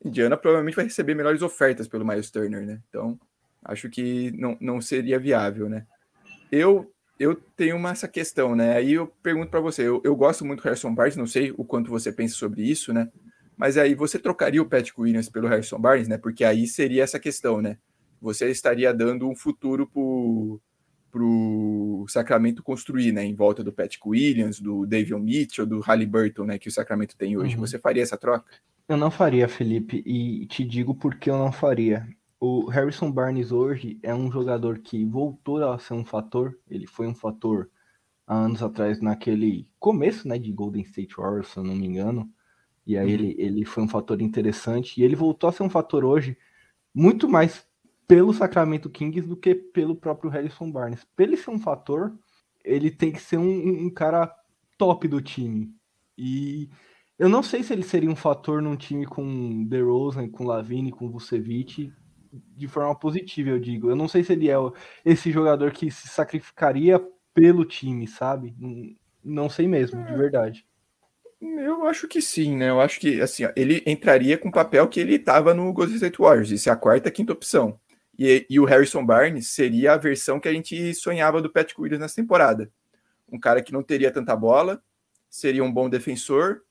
Indiana 0.04 0.36
provavelmente 0.36 0.76
vai 0.76 0.84
receber 0.84 1.16
melhores 1.16 1.42
ofertas 1.42 1.88
pelo 1.88 2.06
Miles 2.06 2.30
Turner, 2.30 2.64
né? 2.64 2.80
Então, 2.88 3.18
acho 3.64 3.90
que 3.90 4.30
não, 4.38 4.56
não 4.60 4.80
seria 4.80 5.18
viável, 5.18 5.68
né? 5.68 5.84
Eu 6.52 6.94
eu 7.18 7.34
tenho 7.34 7.74
uma, 7.74 7.90
essa 7.90 8.06
questão, 8.06 8.54
né? 8.54 8.76
Aí 8.76 8.92
eu 8.92 9.08
pergunto 9.20 9.50
para 9.50 9.58
você, 9.58 9.82
eu, 9.82 10.00
eu, 10.04 10.14
gosto 10.14 10.44
muito 10.44 10.60
do 10.60 10.64
Harrison 10.64 10.94
Barnes, 10.94 11.16
não 11.16 11.26
sei 11.26 11.52
o 11.58 11.64
quanto 11.64 11.90
você 11.90 12.12
pensa 12.12 12.36
sobre 12.36 12.62
isso, 12.62 12.92
né? 12.92 13.10
Mas 13.56 13.76
aí 13.76 13.96
você 13.96 14.16
trocaria 14.16 14.62
o 14.62 14.68
Patrick 14.68 15.00
Williams 15.00 15.28
pelo 15.28 15.48
Harrison 15.48 15.80
Barnes, 15.80 16.06
né? 16.06 16.18
Porque 16.18 16.44
aí 16.44 16.68
seria 16.68 17.02
essa 17.02 17.18
questão, 17.18 17.60
né? 17.60 17.78
Você 18.22 18.48
estaria 18.48 18.94
dando 18.94 19.28
um 19.28 19.34
futuro 19.34 19.88
pro, 19.88 20.60
pro 21.10 22.04
Sacramento 22.08 22.62
construir, 22.62 23.12
né? 23.12 23.24
Em 23.24 23.34
volta 23.34 23.62
do 23.64 23.72
Patrick 23.72 24.06
Williams, 24.06 24.60
do 24.60 24.86
Davion 24.86 25.20
Mitchell, 25.20 25.66
do 25.66 25.80
Halliburton, 25.80 26.44
né? 26.44 26.58
Que 26.58 26.68
o 26.68 26.72
Sacramento 26.72 27.16
tem 27.16 27.36
hoje. 27.36 27.54
Uhum. 27.54 27.60
Você 27.60 27.78
faria 27.78 28.02
essa 28.02 28.16
troca? 28.16 28.44
Eu 28.88 28.96
não 28.96 29.10
faria, 29.10 29.48
Felipe, 29.48 30.02
e 30.06 30.46
te 30.46 30.64
digo 30.64 30.94
por 30.94 31.16
que 31.16 31.28
eu 31.28 31.36
não 31.36 31.50
faria 31.50 32.06
o 32.38 32.66
Harrison 32.68 33.10
Barnes 33.10 33.50
hoje 33.50 33.98
é 34.02 34.14
um 34.14 34.30
jogador 34.30 34.78
que 34.78 35.04
voltou 35.04 35.64
a 35.64 35.78
ser 35.78 35.94
um 35.94 36.04
fator. 36.04 36.58
Ele 36.68 36.86
foi 36.86 37.06
um 37.06 37.14
fator 37.14 37.70
há 38.26 38.34
anos 38.34 38.62
atrás 38.62 39.00
naquele 39.00 39.66
começo, 39.78 40.28
né, 40.28 40.38
de 40.38 40.52
Golden 40.52 40.82
State 40.82 41.16
Warriors, 41.16 41.48
se 41.48 41.56
eu 41.56 41.64
não 41.64 41.74
me 41.74 41.86
engano. 41.86 42.30
E 42.86 42.96
aí 42.96 43.06
uhum. 43.06 43.12
ele, 43.12 43.36
ele 43.38 43.64
foi 43.64 43.82
um 43.82 43.88
fator 43.88 44.20
interessante 44.20 45.00
e 45.00 45.04
ele 45.04 45.16
voltou 45.16 45.48
a 45.48 45.52
ser 45.52 45.62
um 45.62 45.70
fator 45.70 46.04
hoje 46.04 46.36
muito 46.94 47.28
mais 47.28 47.65
pelo 48.06 48.32
Sacramento 48.32 48.88
Kings 48.88 49.26
do 49.26 49.36
que 49.36 49.54
pelo 49.54 49.96
próprio 49.96 50.30
Harrison 50.30 50.70
Barnes. 50.70 51.04
Para 51.16 51.24
ele 51.24 51.36
ser 51.36 51.50
um 51.50 51.58
fator, 51.58 52.16
ele 52.64 52.90
tem 52.90 53.12
que 53.12 53.20
ser 53.20 53.36
um, 53.36 53.86
um 53.86 53.90
cara 53.90 54.32
top 54.78 55.08
do 55.08 55.20
time. 55.20 55.74
E 56.16 56.68
eu 57.18 57.28
não 57.28 57.42
sei 57.42 57.62
se 57.62 57.72
ele 57.72 57.82
seria 57.82 58.10
um 58.10 58.16
fator 58.16 58.62
num 58.62 58.76
time 58.76 59.06
com 59.06 59.64
DeRozan, 59.64 60.28
com 60.28 60.44
Lavine, 60.44 60.92
com 60.92 61.10
Vucevic, 61.10 61.92
de 62.32 62.68
forma 62.68 62.94
positiva, 62.94 63.50
eu 63.50 63.58
digo. 63.58 63.90
Eu 63.90 63.96
não 63.96 64.08
sei 64.08 64.22
se 64.22 64.32
ele 64.32 64.50
é 64.50 64.56
esse 65.04 65.30
jogador 65.30 65.72
que 65.72 65.90
se 65.90 66.08
sacrificaria 66.08 67.00
pelo 67.32 67.64
time, 67.64 68.06
sabe? 68.06 68.54
Não 69.24 69.48
sei 69.48 69.66
mesmo, 69.66 70.04
de 70.04 70.12
é. 70.12 70.16
verdade. 70.16 70.66
Eu 71.40 71.86
acho 71.86 72.08
que 72.08 72.22
sim, 72.22 72.56
né? 72.56 72.70
Eu 72.70 72.80
acho 72.80 72.98
que 72.98 73.20
assim, 73.20 73.44
ele 73.54 73.82
entraria 73.86 74.38
com 74.38 74.48
o 74.48 74.52
papel 74.52 74.88
que 74.88 74.98
ele 74.98 75.16
estava 75.16 75.52
no 75.52 75.72
Golden 75.72 75.96
State 75.96 76.18
Warriors, 76.18 76.50
isso 76.50 76.68
é 76.68 76.72
a 76.72 76.76
quarta, 76.76 77.10
quinta 77.10 77.32
opção. 77.32 77.78
E, 78.18 78.46
e, 78.48 78.58
o 78.58 78.64
Harrison 78.64 79.04
Barnes 79.04 79.48
seria 79.48 79.92
a 79.92 79.96
versão 79.96 80.40
que 80.40 80.48
a 80.48 80.52
gente 80.52 80.94
sonhava 80.94 81.42
do 81.42 81.52
Patrick 81.52 81.80
Williams 81.80 82.00
nessa 82.00 82.16
temporada. 82.16 82.70
Um 83.30 83.38
cara 83.38 83.62
que 83.62 83.72
não 83.72 83.82
teria 83.82 84.10
tanta 84.10 84.34
bola, 84.34 84.82
seria 85.28 85.62
um 85.62 85.72
bom 85.72 85.88
defensor 85.90 86.62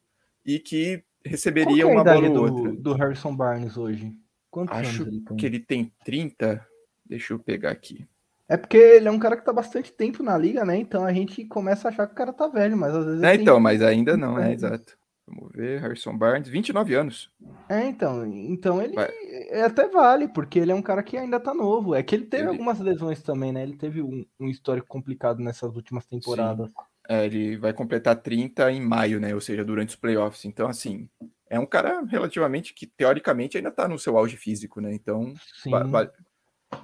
e 0.44 0.58
que 0.58 1.04
receberia 1.24 1.84
é 1.84 1.86
uma 1.86 2.04
bola 2.04 2.30
ou 2.30 2.38
outra. 2.38 2.72
do 2.72 2.94
Harrison 2.94 3.36
Barnes 3.36 3.78
hoje? 3.78 4.14
Quantos 4.50 4.76
Acho 4.78 5.04
ele 5.04 5.24
que 5.38 5.46
ele 5.46 5.60
tem 5.60 5.92
30. 6.04 6.66
Deixa 7.06 7.34
eu 7.34 7.40
pegar 7.40 7.72
aqui. 7.72 8.08
É 8.48 8.56
porque 8.56 8.78
ele 8.78 9.08
é 9.08 9.12
um 9.12 9.20
cara 9.20 9.36
que 9.36 9.44
tá 9.44 9.52
bastante 9.52 9.92
tempo 9.92 10.22
na 10.22 10.38
liga, 10.38 10.64
né? 10.64 10.78
Então 10.78 11.04
a 11.04 11.12
gente 11.12 11.44
começa 11.46 11.88
a 11.88 11.92
achar 11.92 12.08
que 12.08 12.14
o 12.14 12.16
cara 12.16 12.32
tá 12.32 12.48
velho, 12.48 12.78
mas 12.78 12.96
às 12.96 13.06
vezes. 13.06 13.24
É, 13.24 13.36
então, 13.36 13.60
mas 13.60 13.82
ainda 13.82 14.16
não, 14.16 14.40
é, 14.40 14.54
exato. 14.54 14.98
Vamos 15.28 15.52
ver, 15.54 15.82
Harrison 15.82 16.16
Barnes, 16.16 16.48
29 16.48 16.94
anos. 16.94 17.32
É, 17.68 17.84
então, 17.86 18.26
então 18.28 18.82
ele 18.82 18.96
é, 18.98 19.64
até 19.64 19.88
vale, 19.88 20.28
porque 20.28 20.60
ele 20.60 20.72
é 20.72 20.76
um 20.76 20.84
cara 20.84 21.02
que 21.02 21.18
ainda 21.18 21.40
tá 21.40 21.54
novo. 21.54 21.96
É 21.96 22.04
que 22.04 22.14
ele 22.14 22.26
teve 22.26 22.44
ele... 22.44 22.50
algumas 22.52 22.80
lesões 22.80 23.24
também, 23.24 23.52
né? 23.52 23.64
Ele 23.64 23.76
teve 23.76 24.04
um, 24.04 24.24
um 24.40 24.48
histórico 24.48 24.88
complicado 24.88 25.42
nessas 25.42 25.76
últimas 25.76 26.06
temporadas. 26.06 26.72
É, 27.10 27.26
ele 27.26 27.58
vai 27.58 27.74
completar 27.74 28.16
30 28.16 28.72
em 28.72 28.82
maio, 28.82 29.20
né? 29.20 29.34
Ou 29.34 29.42
seja, 29.42 29.66
durante 29.66 29.90
os 29.90 29.96
playoffs. 29.96 30.46
Então, 30.46 30.68
assim, 30.68 31.10
é 31.50 31.60
um 31.60 31.66
cara 31.66 32.02
relativamente 32.04 32.74
que 32.74 32.86
teoricamente 32.86 33.58
ainda 33.58 33.70
está 33.70 33.88
no 33.88 33.98
seu 33.98 34.18
auge 34.18 34.38
físico, 34.38 34.80
né? 34.80 34.94
Então, 34.94 35.34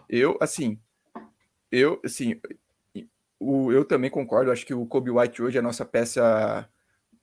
eu 0.10 0.38
assim, 0.42 0.80
eu 1.72 2.00
assim, 2.04 2.40
o, 3.40 3.72
eu 3.72 3.86
também 3.86 4.10
concordo. 4.10 4.52
Acho 4.52 4.66
que 4.66 4.74
o 4.74 4.86
Kobe 4.86 5.12
White 5.12 5.42
hoje 5.42 5.58
é 5.58 5.60
a 5.60 5.64
nossa 5.64 5.86
peça 5.86 6.68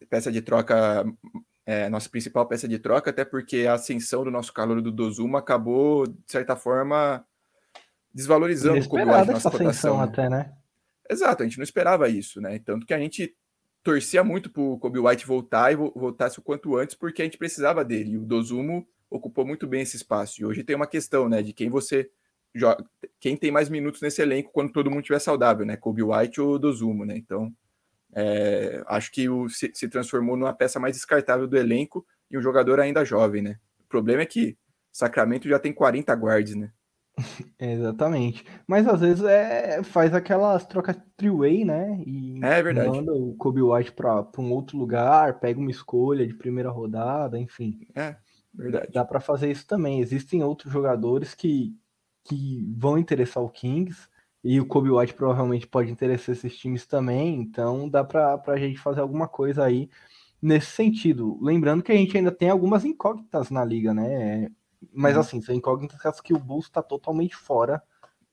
peça 0.07 0.31
de 0.31 0.41
troca, 0.41 1.05
é, 1.67 1.89
nossa 1.89 2.09
principal 2.09 2.47
peça 2.47 2.69
de 2.69 2.79
troca, 2.79 3.11
até 3.11 3.25
porque 3.25 3.67
a 3.67 3.75
ascensão 3.75 4.25
do 4.25 4.31
nosso 4.31 4.53
calor 4.53 4.81
do 4.81 4.93
Dozuma 4.93 5.39
acabou 5.39 6.07
de 6.07 6.17
certa 6.27 6.57
forma 6.57 7.25
desvalorizando 8.13 8.85
o 8.85 8.89
Kobe 8.89 9.05
White 9.05 9.33
nossa 9.33 9.51
cotação. 9.51 9.99
Né? 9.99 10.05
Até, 10.05 10.29
né? 10.29 10.53
Exato, 11.11 11.43
a 11.43 11.47
gente 11.47 11.59
não 11.59 11.65
esperava 11.65 12.09
isso, 12.09 12.41
né? 12.41 12.59
Tanto 12.59 12.87
que 12.87 12.95
a 12.95 12.99
gente 12.99 13.35
torcia 13.83 14.23
muito 14.23 14.51
para 14.51 14.63
o 14.63 14.79
Kobe 14.79 14.99
White 14.99 15.27
voltar 15.27 15.73
e 15.73 15.77
voltasse 15.77 16.39
o 16.39 16.43
quanto 16.43 16.77
antes, 16.77 16.95
porque 16.95 17.23
a 17.23 17.25
gente 17.25 17.39
precisava 17.39 17.85
dele. 17.85 18.13
E 18.13 18.19
o 18.19 18.25
Dozumo 18.25 18.87
ocupou 19.09 19.47
muito 19.47 19.67
bem 19.67 19.83
esse 19.83 19.97
espaço. 19.97 20.41
E 20.41 20.45
hoje 20.45 20.63
tem 20.63 20.77
uma 20.77 20.87
questão, 20.87 21.29
né, 21.29 21.43
de 21.43 21.53
quem 21.53 21.71
você 21.71 22.11
joga, 22.55 22.85
quem 23.19 23.37
tem 23.37 23.51
mais 23.51 23.69
minutos 23.69 24.03
nesse 24.03 24.21
elenco 24.21 24.51
quando 24.53 24.73
todo 24.73 24.91
mundo 24.91 25.01
estiver 25.01 25.19
saudável, 25.19 25.65
né? 25.65 25.77
Kobe 25.77 26.03
White 26.03 26.41
ou 26.41 26.59
Dozumo, 26.59 27.05
né? 27.05 27.17
Então, 27.17 27.53
é, 28.15 28.83
acho 28.87 29.11
que 29.13 29.29
o, 29.29 29.49
se, 29.49 29.71
se, 29.75 29.89
transformou 29.89 30.37
numa 30.37 30.53
peça 30.53 30.81
mais 30.81 30.97
descartável 30.97 31.47
do 31.47 31.57
elenco 31.57 32.07
e 32.31 32.39
um 32.39 32.43
jogador 32.43 32.81
ainda 32.81 33.05
jovem, 33.05 33.43
né? 33.43 33.59
O 33.81 33.89
problema 33.89 34.23
é 34.23 34.27
que 34.27 34.57
Sacramento 34.93 35.49
já 35.49 35.59
tem 35.59 35.73
40 35.73 36.13
guards, 36.15 36.55
né? 36.55 36.73
Exatamente. 37.59 38.45
Mas 38.67 38.87
às 38.87 39.01
vezes 39.01 39.25
é, 39.25 39.83
faz 39.83 40.15
aquelas 40.15 40.67
trocas 40.67 40.97
three-way, 41.17 41.65
né? 41.65 42.03
E 42.07 42.41
é 42.43 42.63
verdade. 42.63 42.89
manda 42.89 43.13
o 43.13 43.35
Kobe 43.37 43.63
White 43.63 43.93
para 43.93 44.27
um 44.39 44.53
outro 44.53 44.79
lugar, 44.79 45.39
pega 45.41 45.59
uma 45.59 45.71
escolha 45.71 46.27
de 46.27 46.35
primeira 46.35 46.71
rodada, 46.71 47.39
enfim. 47.39 47.87
É, 47.95 48.17
verdade. 48.55 48.89
Dá 48.93 49.05
para 49.05 49.21
fazer 49.21 49.51
isso 49.51 49.67
também. 49.67 50.01
Existem 50.01 50.43
outros 50.43 50.73
jogadores 50.73 51.35
que, 51.35 51.77
que 52.25 52.67
vão 52.77 52.99
interessar 52.99 53.43
o 53.43 53.51
Kings 53.51 54.09
e 54.43 54.61
o 54.61 54.67
Kobe 54.67 54.91
White 54.91 55.15
provavelmente 55.15 55.67
pode 55.67 55.91
interessar 55.91 56.35
esses 56.35 56.57
times 56.57 56.87
também, 56.87 57.35
então 57.41 57.89
dá 57.89 58.05
para 58.05 58.41
a 58.47 58.57
gente 58.57 58.79
fazer 58.79 59.01
alguma 59.01 59.27
coisa 59.27 59.65
aí 59.65 59.91
nesse 60.41 60.71
sentido. 60.71 61.39
Lembrando 61.43 61.83
que 61.83 61.93
a 61.93 61.97
gente 61.97 62.17
ainda 62.17 62.31
tem 62.31 62.49
algumas 62.49 62.85
incógnitas 62.85 63.51
na 63.51 63.65
liga, 63.65 63.93
né? 63.93 64.49
Mas 64.93 65.15
uhum. 65.15 65.21
assim, 65.21 65.43
são 65.43 65.55
incógnitas 65.55 66.21
que 66.21 66.33
o 66.33 66.39
Bulls 66.39 66.67
está 66.67 66.83
totalmente 66.83 67.35
fora. 67.35 67.83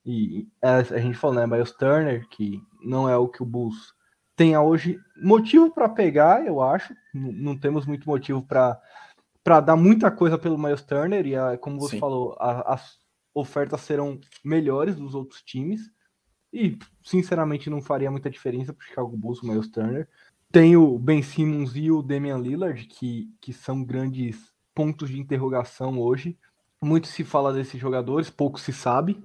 E 0.05 0.47
a, 0.61 0.83
gente 0.83 1.17
falou, 1.17 1.35
né? 1.35 1.47
Miles 1.47 1.71
Turner, 1.71 2.27
que 2.29 2.61
não 2.79 3.09
é 3.09 3.17
o 3.17 3.27
que 3.27 3.41
o 3.41 3.45
Bulls 3.45 3.95
tenha 4.35 4.61
hoje 4.61 4.99
motivo 5.17 5.71
para 5.71 5.89
pegar, 5.89 6.45
eu 6.45 6.61
acho. 6.61 6.93
Não, 7.11 7.31
não 7.31 7.57
temos 7.57 7.85
muito 7.85 8.07
motivo 8.07 8.41
para 8.43 8.79
para 9.43 9.59
dar 9.59 9.75
muita 9.75 10.09
coisa 10.09 10.39
pelo 10.39 10.57
Miles 10.57 10.81
Turner 10.81 11.27
e 11.27 11.35
a, 11.35 11.55
como 11.55 11.79
você 11.79 11.91
Sim. 11.91 11.99
falou, 11.99 12.35
a, 12.39 12.73
as 12.73 12.97
ofertas 13.31 13.81
serão 13.81 14.19
melhores 14.43 14.95
dos 14.95 15.13
outros 15.13 15.43
times. 15.43 15.91
E 16.55 16.79
sinceramente 17.03 17.69
não 17.69 17.81
faria 17.81 18.09
muita 18.09 18.29
diferença 18.29 18.71
para 18.71 18.81
o 18.81 18.87
Chicago 18.87 19.17
Bulls, 19.17 19.43
o 19.43 19.47
Miles 19.47 19.67
Turner. 19.67 20.07
Tem 20.49 20.77
o 20.77 20.97
Ben 20.97 21.21
Simmons 21.21 21.75
e 21.75 21.91
o 21.91 22.01
Damian 22.01 22.37
Lillard, 22.37 22.85
que, 22.85 23.29
que 23.41 23.51
são 23.51 23.83
grandes 23.83 24.53
pontos 24.73 25.09
de 25.09 25.19
interrogação 25.19 25.99
hoje. 25.99 26.37
Muito 26.81 27.07
se 27.07 27.25
fala 27.25 27.51
desses 27.51 27.77
jogadores, 27.77 28.29
pouco 28.29 28.57
se 28.57 28.71
sabe. 28.71 29.21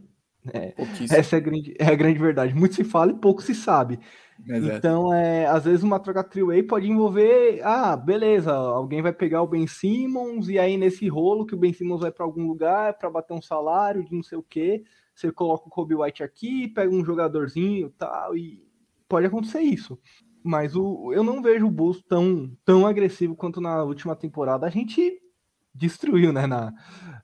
É, 0.52 0.74
essa 1.12 1.36
é 1.36 1.38
a, 1.38 1.40
grande, 1.40 1.74
é 1.78 1.86
a 1.86 1.94
grande 1.94 2.18
verdade. 2.18 2.52
Muito 2.52 2.74
se 2.74 2.82
fala 2.82 3.12
e 3.12 3.14
pouco 3.14 3.42
se 3.42 3.54
sabe. 3.54 4.00
Exato. 4.44 4.76
Então, 4.76 5.14
é, 5.14 5.46
às 5.46 5.64
vezes, 5.64 5.84
uma 5.84 6.00
troca 6.00 6.24
three-way 6.24 6.64
pode 6.64 6.90
envolver. 6.90 7.60
Ah, 7.62 7.96
beleza, 7.96 8.52
alguém 8.52 9.02
vai 9.02 9.12
pegar 9.12 9.42
o 9.42 9.46
Ben 9.46 9.68
Simmons, 9.68 10.48
e 10.48 10.58
aí 10.58 10.76
nesse 10.76 11.06
rolo 11.08 11.46
que 11.46 11.54
o 11.54 11.58
Ben 11.58 11.72
Simmons 11.72 12.00
vai 12.00 12.10
para 12.10 12.24
algum 12.24 12.46
lugar 12.46 12.98
para 12.98 13.08
bater 13.08 13.34
um 13.34 13.42
salário 13.42 14.02
de 14.02 14.12
não 14.12 14.22
sei 14.22 14.38
o 14.38 14.42
que, 14.42 14.82
você 15.14 15.30
coloca 15.32 15.66
o 15.66 15.70
Kobe 15.70 15.94
White 15.94 16.22
aqui, 16.22 16.68
pega 16.68 16.94
um 16.94 17.04
jogadorzinho 17.04 17.90
tal, 17.90 18.36
e 18.36 18.66
pode 19.08 19.26
acontecer 19.26 19.60
isso. 19.60 19.98
Mas 20.42 20.74
o, 20.74 21.12
eu 21.12 21.22
não 21.22 21.42
vejo 21.42 21.66
o 21.66 21.70
Bulls 21.70 22.02
tão, 22.02 22.50
tão 22.64 22.86
agressivo 22.86 23.36
quanto 23.36 23.60
na 23.60 23.82
última 23.82 24.16
temporada. 24.16 24.66
A 24.66 24.70
gente 24.70 25.20
destruiu, 25.74 26.32
né? 26.32 26.46
Na, 26.46 26.72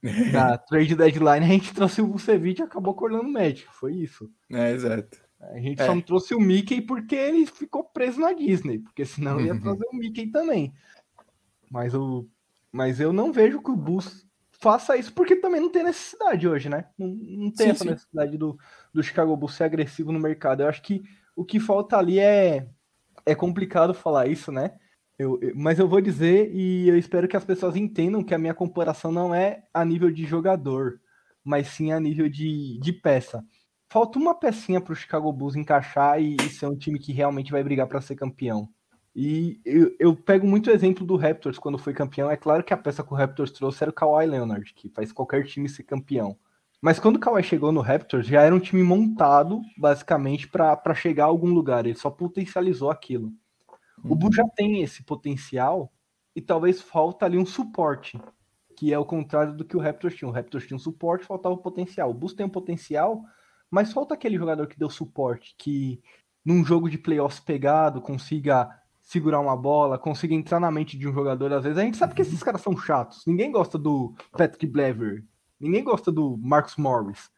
na 0.33 0.59
trade 0.59 0.95
deadline, 0.95 1.45
a 1.45 1.49
gente 1.49 1.73
trouxe 1.73 2.03
o 2.03 2.07
Vucevic 2.07 2.61
e 2.61 2.65
acabou 2.65 2.93
acordando 2.93 3.25
o 3.25 3.33
médico. 3.33 3.73
Foi 3.75 3.95
isso. 3.95 4.31
É, 4.51 4.73
exato. 4.73 5.19
A 5.41 5.59
gente 5.59 5.81
é. 5.81 5.87
só 5.87 5.95
não 5.95 6.03
trouxe 6.03 6.35
o 6.35 6.41
Mickey 6.41 6.81
porque 6.81 7.15
ele 7.15 7.47
ficou 7.47 7.85
preso 7.85 8.21
na 8.21 8.33
Disney, 8.33 8.79
porque 8.79 9.05
senão 9.05 9.41
ia 9.41 9.59
trazer 9.61 9.87
o 9.93 9.97
Mickey 9.97 10.29
também. 10.29 10.73
Mas, 11.71 11.95
o, 11.95 12.27
mas 12.73 13.01
eu 13.01 13.13
não 13.13 13.33
vejo 13.33 13.63
que 13.63 13.71
o 13.71 13.77
Bulls 13.77 14.26
faça 14.61 14.97
isso, 14.97 15.13
porque 15.13 15.37
também 15.37 15.61
não 15.61 15.71
tem 15.71 15.83
necessidade 15.83 16.47
hoje, 16.49 16.69
né? 16.69 16.87
Não, 16.99 17.09
não 17.09 17.51
tem 17.51 17.67
sim, 17.67 17.71
essa 17.71 17.85
sim. 17.85 17.91
necessidade 17.91 18.37
do, 18.37 18.59
do 18.93 19.03
Chicago 19.03 19.37
Bulls 19.37 19.55
ser 19.55 19.65
agressivo 19.65 20.13
no 20.13 20.21
mercado. 20.21 20.63
Eu 20.63 20.69
acho 20.69 20.83
que 20.83 21.03
o 21.35 21.45
que 21.45 21.61
falta 21.61 21.97
ali 21.97 22.19
é. 22.19 22.69
É 23.29 23.35
complicado 23.35 23.93
falar 23.93 24.29
isso, 24.29 24.53
né? 24.53 24.77
Eu, 25.19 25.39
eu, 25.43 25.53
mas 25.57 25.79
eu 25.81 25.89
vou 25.89 26.01
dizer 26.01 26.55
e 26.55 26.89
eu 26.89 26.97
espero 26.97 27.27
que 27.27 27.37
as 27.37 27.45
pessoas 27.45 27.75
entendam 27.75 28.23
que 28.23 28.35
a 28.35 28.39
minha 28.39 28.55
comparação 28.55 29.11
não 29.11 29.35
é 29.35 29.65
a 29.75 29.85
nível 29.85 30.13
de 30.13 30.25
jogador, 30.25 31.01
mas 31.43 31.69
sim 31.69 31.91
a 31.91 31.99
nível 31.99 32.29
de, 32.29 32.79
de 32.79 32.93
peça. 32.93 33.45
Falta 33.91 34.19
uma 34.19 34.35
pecinha 34.35 34.81
para 34.81 34.93
o 34.93 34.97
Chicago 34.97 35.33
Bulls 35.33 35.57
encaixar 35.57 36.21
e, 36.21 36.37
e, 36.37 36.51
ser 36.51 36.67
um 36.67 36.77
time 36.77 36.99
que 36.99 37.13
realmente 37.13 37.51
vai 37.51 37.65
brigar 37.65 37.87
para 37.87 38.01
ser 38.01 38.15
campeão. 38.15 38.69
E 39.19 39.59
eu, 39.65 39.97
eu, 39.99 40.15
pego 40.15 40.47
muito 40.47 40.69
o 40.69 40.71
exemplo 40.71 41.07
do 41.07 41.17
Raptors 41.17 41.59
quando 41.59 41.79
foi 41.79 41.95
campeão. 41.95 42.31
É 42.31 42.37
claro 42.37 42.63
que 42.63 42.75
a 42.75 42.77
peça 42.77 43.03
que 43.03 43.15
o 43.15 43.17
Raptors 43.17 43.51
trouxe 43.51 43.83
era 43.83 43.91
o 43.91 43.95
Kawhi 43.95 44.27
Leonard, 44.27 44.75
que 44.75 44.91
faz 44.91 45.11
qualquer 45.11 45.47
time 45.47 45.71
ser 45.71 45.85
campeão. 45.85 46.37
Mas 46.83 46.99
quando 46.99 47.17
o 47.17 47.19
Kawhi 47.19 47.43
chegou 47.43 47.73
no 47.73 47.81
Raptors, 47.81 48.27
já 48.27 48.43
era 48.43 48.55
um 48.55 48.61
time 48.61 48.83
montado, 48.83 49.63
basicamente, 49.75 50.47
para 50.47 50.95
chegar 50.95 51.25
a 51.25 51.29
algum 51.29 51.49
lugar. 51.49 51.87
Ele 51.87 51.97
só 51.97 52.11
potencializou 52.11 52.91
aquilo. 52.91 53.33
O 54.05 54.15
Bulls 54.15 54.37
já 54.37 54.45
tem 54.55 54.83
esse 54.83 55.03
potencial 55.03 55.91
e 56.35 56.43
talvez 56.43 56.83
falta 56.83 57.25
ali 57.25 57.39
um 57.39 57.47
suporte, 57.47 58.21
que 58.77 58.93
é 58.93 58.99
o 58.99 59.05
contrário 59.07 59.57
do 59.57 59.65
que 59.65 59.79
o 59.79 59.81
Raptors 59.81 60.15
tinha. 60.15 60.29
O 60.29 60.33
Raptors 60.33 60.67
tinha 60.67 60.77
um 60.77 60.79
suporte, 60.79 61.25
faltava 61.25 61.55
o 61.55 61.59
potencial. 61.59 62.11
O 62.11 62.15
Bulls 62.15 62.35
tem 62.35 62.45
um 62.45 62.51
potencial, 62.51 63.23
mas 63.71 63.95
falta 63.95 64.13
aquele 64.13 64.37
jogador 64.37 64.67
que 64.67 64.79
deu 64.79 64.91
suporte, 64.91 65.55
que 65.57 66.03
num 66.45 66.63
jogo 66.63 66.91
de 66.91 66.99
playoffs 66.99 67.41
pegado 67.41 68.03
consiga 68.03 68.69
segurar 69.07 69.39
uma 69.39 69.57
bola, 69.57 69.97
consiga 69.97 70.35
entrar 70.35 70.59
na 70.59 70.69
mente 70.69 70.99
de 70.99 71.09
um 71.09 71.13
jogador. 71.13 71.53
Às 71.53 71.63
vezes 71.63 71.79
a 71.79 71.83
gente 71.83 71.97
sabe 71.97 72.13
que 72.13 72.23
esses 72.23 72.43
caras 72.43 72.61
são 72.61 72.77
chatos. 72.77 73.25
Ninguém 73.25 73.53
gosta 73.53 73.79
do 73.79 74.13
Patrick 74.33 74.67
Blever, 74.67 75.25
ninguém 75.61 75.85
gosta 75.85 76.11
do 76.11 76.37
Marcus 76.37 76.77
Morris. 76.77 77.31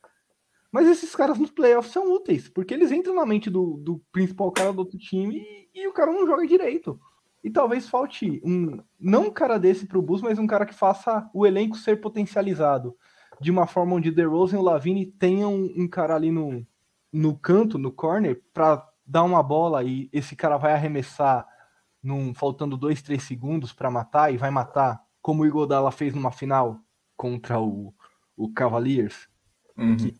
Mas 0.73 0.89
esses 0.89 1.14
caras 1.14 1.39
nos 1.39 1.51
playoffs 1.51 1.93
são 1.93 2.11
úteis, 2.11 2.49
porque 2.49 2.73
eles 2.73 2.91
entram 2.91 3.14
na 3.14 3.27
mente 3.27 3.51
do, 3.51 3.77
do 3.83 4.01
principal 4.11 4.51
cara 4.51 4.73
do 4.73 4.79
outro 4.79 4.99
time 4.99 5.43
e, 5.75 5.83
e, 5.83 5.87
o 5.87 5.93
cara 5.93 6.11
não 6.11 6.27
joga 6.27 6.47
direito. 6.47 6.99
E 7.45 7.51
talvez 7.51 7.87
falte 7.87 8.41
um, 8.43 8.83
não 8.99 9.27
um 9.27 9.31
cara 9.31 9.59
desse 9.59 9.87
pro 9.87 10.03
Bulls, 10.03 10.23
mas 10.23 10.39
um 10.39 10.47
cara 10.47 10.64
que 10.64 10.75
faça 10.75 11.29
o 11.35 11.47
elenco 11.47 11.77
ser 11.77 12.01
potencializado 12.01 12.97
de 13.41 13.51
uma 13.51 13.66
forma 13.66 13.95
onde 13.95 14.11
DeRozan 14.11 14.57
e 14.57 14.61
o 14.61 14.62
Lavine 14.62 15.07
tenham 15.07 15.55
um 15.55 15.87
cara 15.87 16.14
ali 16.16 16.33
no, 16.33 16.66
no 17.12 17.39
canto, 17.39 17.79
no 17.79 17.93
corner, 17.93 18.43
para 18.55 18.87
dar 19.07 19.23
uma 19.23 19.43
bola 19.43 19.85
e 19.85 20.09
esse 20.12 20.35
cara 20.35 20.57
vai 20.57 20.73
arremessar 20.73 21.47
num, 22.03 22.34
faltando 22.34 22.76
dois, 22.76 23.03
três 23.03 23.22
segundos 23.22 23.72
para 23.72 23.90
matar 23.90 24.32
e 24.32 24.36
vai 24.36 24.51
matar, 24.51 25.03
como 25.20 25.42
o 25.42 25.46
Igodala 25.46 25.90
fez 25.90 26.14
numa 26.14 26.30
final 26.30 26.78
contra 27.16 27.61
o, 27.61 27.92
o 28.36 28.53
Cavaliers. 28.53 29.28
Uhum. 29.76 29.96
Que 29.96 30.14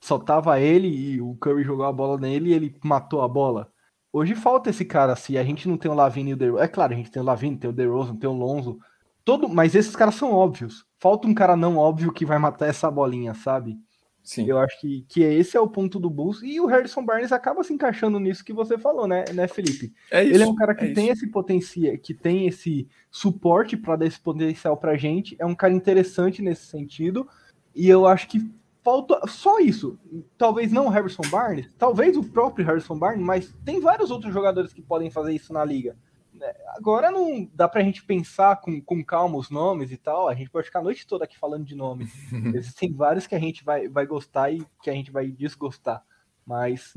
só 0.00 0.18
tava 0.18 0.58
ele 0.60 0.88
e 0.88 1.20
o 1.20 1.34
Curry 1.36 1.62
jogou 1.62 1.86
a 1.86 1.92
bola 1.92 2.18
nele 2.18 2.50
e 2.50 2.52
ele 2.52 2.76
matou 2.82 3.22
a 3.22 3.28
bola. 3.28 3.72
Hoje 4.12 4.34
falta 4.34 4.68
esse 4.68 4.84
cara 4.84 5.12
assim, 5.12 5.36
a 5.38 5.44
gente 5.44 5.68
não 5.68 5.78
tem 5.78 5.90
o 5.90 5.94
Lavine 5.94 6.32
e 6.32 6.34
o 6.34 6.36
DeRozan. 6.36 6.64
É 6.64 6.68
claro, 6.68 6.92
a 6.92 6.96
gente 6.96 7.10
tem 7.10 7.22
o 7.22 7.24
Lavine, 7.24 7.56
tem 7.56 7.70
o 7.70 7.72
DeRozan, 7.72 8.16
tem 8.16 8.28
o 8.28 8.32
Lonzo. 8.32 8.78
Todo, 9.24 9.48
mas 9.48 9.74
esses 9.74 9.94
caras 9.94 10.16
são 10.16 10.32
óbvios. 10.32 10.84
Falta 10.98 11.28
um 11.28 11.34
cara 11.34 11.56
não 11.56 11.78
óbvio 11.78 12.12
que 12.12 12.26
vai 12.26 12.38
matar 12.38 12.66
essa 12.66 12.90
bolinha, 12.90 13.32
sabe? 13.32 13.78
Sim. 14.22 14.46
Eu 14.46 14.58
acho 14.58 14.80
que, 14.80 15.04
que 15.08 15.22
esse 15.22 15.56
é 15.56 15.60
o 15.60 15.68
ponto 15.68 15.98
do 15.98 16.08
Bulls. 16.08 16.42
E 16.42 16.60
o 16.60 16.66
Harrison 16.66 17.04
Barnes 17.04 17.32
acaba 17.32 17.64
se 17.64 17.72
encaixando 17.72 18.20
nisso 18.20 18.44
que 18.44 18.52
você 18.52 18.78
falou, 18.78 19.06
né, 19.06 19.24
né 19.34 19.48
Felipe? 19.48 19.92
É 20.10 20.22
isso, 20.22 20.34
Ele 20.34 20.44
é 20.44 20.46
um 20.46 20.54
cara 20.54 20.74
que 20.74 20.84
é 20.84 20.92
tem 20.92 21.06
isso. 21.06 21.24
esse 21.24 21.30
potencial, 21.30 21.98
que 21.98 22.14
tem 22.14 22.46
esse 22.46 22.88
suporte 23.10 23.76
para 23.76 23.96
dar 23.96 24.06
esse 24.06 24.20
potencial 24.20 24.76
pra 24.76 24.96
gente. 24.96 25.34
É 25.38 25.46
um 25.46 25.54
cara 25.54 25.72
interessante 25.72 26.40
nesse 26.40 26.66
sentido. 26.66 27.28
E 27.74 27.88
eu 27.88 28.06
acho 28.06 28.28
que 28.28 28.48
falta 28.82 29.20
só 29.26 29.58
isso. 29.58 29.98
Talvez 30.38 30.70
não 30.70 30.86
o 30.86 30.90
Harrison 30.90 31.22
Barnes, 31.28 31.68
talvez 31.76 32.16
o 32.16 32.22
próprio 32.22 32.66
Harrison 32.66 32.98
Barnes, 32.98 33.24
mas 33.24 33.54
tem 33.64 33.80
vários 33.80 34.10
outros 34.10 34.32
jogadores 34.32 34.72
que 34.72 34.82
podem 34.82 35.10
fazer 35.10 35.32
isso 35.32 35.52
na 35.52 35.64
liga. 35.64 35.96
É, 36.42 36.56
agora 36.76 37.10
não 37.10 37.48
dá 37.54 37.68
pra 37.68 37.82
gente 37.82 38.04
pensar 38.04 38.60
com, 38.60 38.80
com 38.80 39.04
calma 39.04 39.38
os 39.38 39.48
nomes 39.48 39.92
e 39.92 39.96
tal. 39.96 40.28
A 40.28 40.34
gente 40.34 40.50
pode 40.50 40.66
ficar 40.66 40.80
a 40.80 40.82
noite 40.82 41.06
toda 41.06 41.24
aqui 41.24 41.38
falando 41.38 41.64
de 41.64 41.74
nomes. 41.74 42.12
Existem 42.54 42.92
vários 42.92 43.26
que 43.26 43.34
a 43.34 43.38
gente 43.38 43.64
vai, 43.64 43.88
vai 43.88 44.04
gostar 44.06 44.50
e 44.50 44.66
que 44.82 44.90
a 44.90 44.92
gente 44.92 45.10
vai 45.10 45.30
desgostar. 45.30 46.04
Mas 46.44 46.94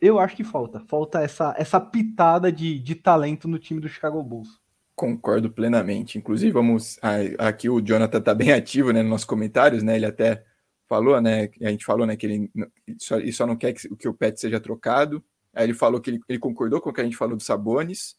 eu 0.00 0.18
acho 0.18 0.36
que 0.36 0.44
falta. 0.44 0.80
Falta 0.80 1.20
essa, 1.20 1.54
essa 1.58 1.80
pitada 1.80 2.50
de, 2.50 2.78
de 2.78 2.94
talento 2.94 3.46
no 3.46 3.58
time 3.58 3.80
do 3.80 3.88
Chicago 3.88 4.22
Bulls. 4.22 4.60
Concordo 4.94 5.50
plenamente. 5.50 6.18
Inclusive, 6.18 6.52
vamos. 6.52 6.98
Aqui 7.38 7.68
o 7.68 7.80
Jonathan 7.80 8.20
tá 8.20 8.34
bem 8.34 8.52
ativo 8.52 8.92
né, 8.92 9.02
nos 9.02 9.10
nossos 9.10 9.26
comentários, 9.26 9.82
né? 9.82 9.96
Ele 9.96 10.06
até 10.06 10.44
falou, 10.88 11.20
né? 11.20 11.50
A 11.62 11.70
gente 11.70 11.84
falou, 11.84 12.06
né, 12.06 12.16
que 12.16 12.26
ele 12.26 12.50
só, 12.98 13.18
ele 13.18 13.32
só 13.32 13.46
não 13.46 13.56
quer 13.56 13.72
que, 13.74 13.94
que, 13.96 14.08
o 14.08 14.14
Pet 14.14 14.40
seja 14.40 14.58
trocado. 14.58 15.22
Aí 15.54 15.64
ele 15.64 15.74
falou 15.74 16.00
que 16.00 16.10
ele, 16.10 16.20
ele, 16.28 16.38
concordou 16.38 16.80
com 16.80 16.90
o 16.90 16.92
que 16.92 17.00
a 17.00 17.04
gente 17.04 17.16
falou 17.16 17.36
do 17.36 17.42
Sabonis. 17.42 18.16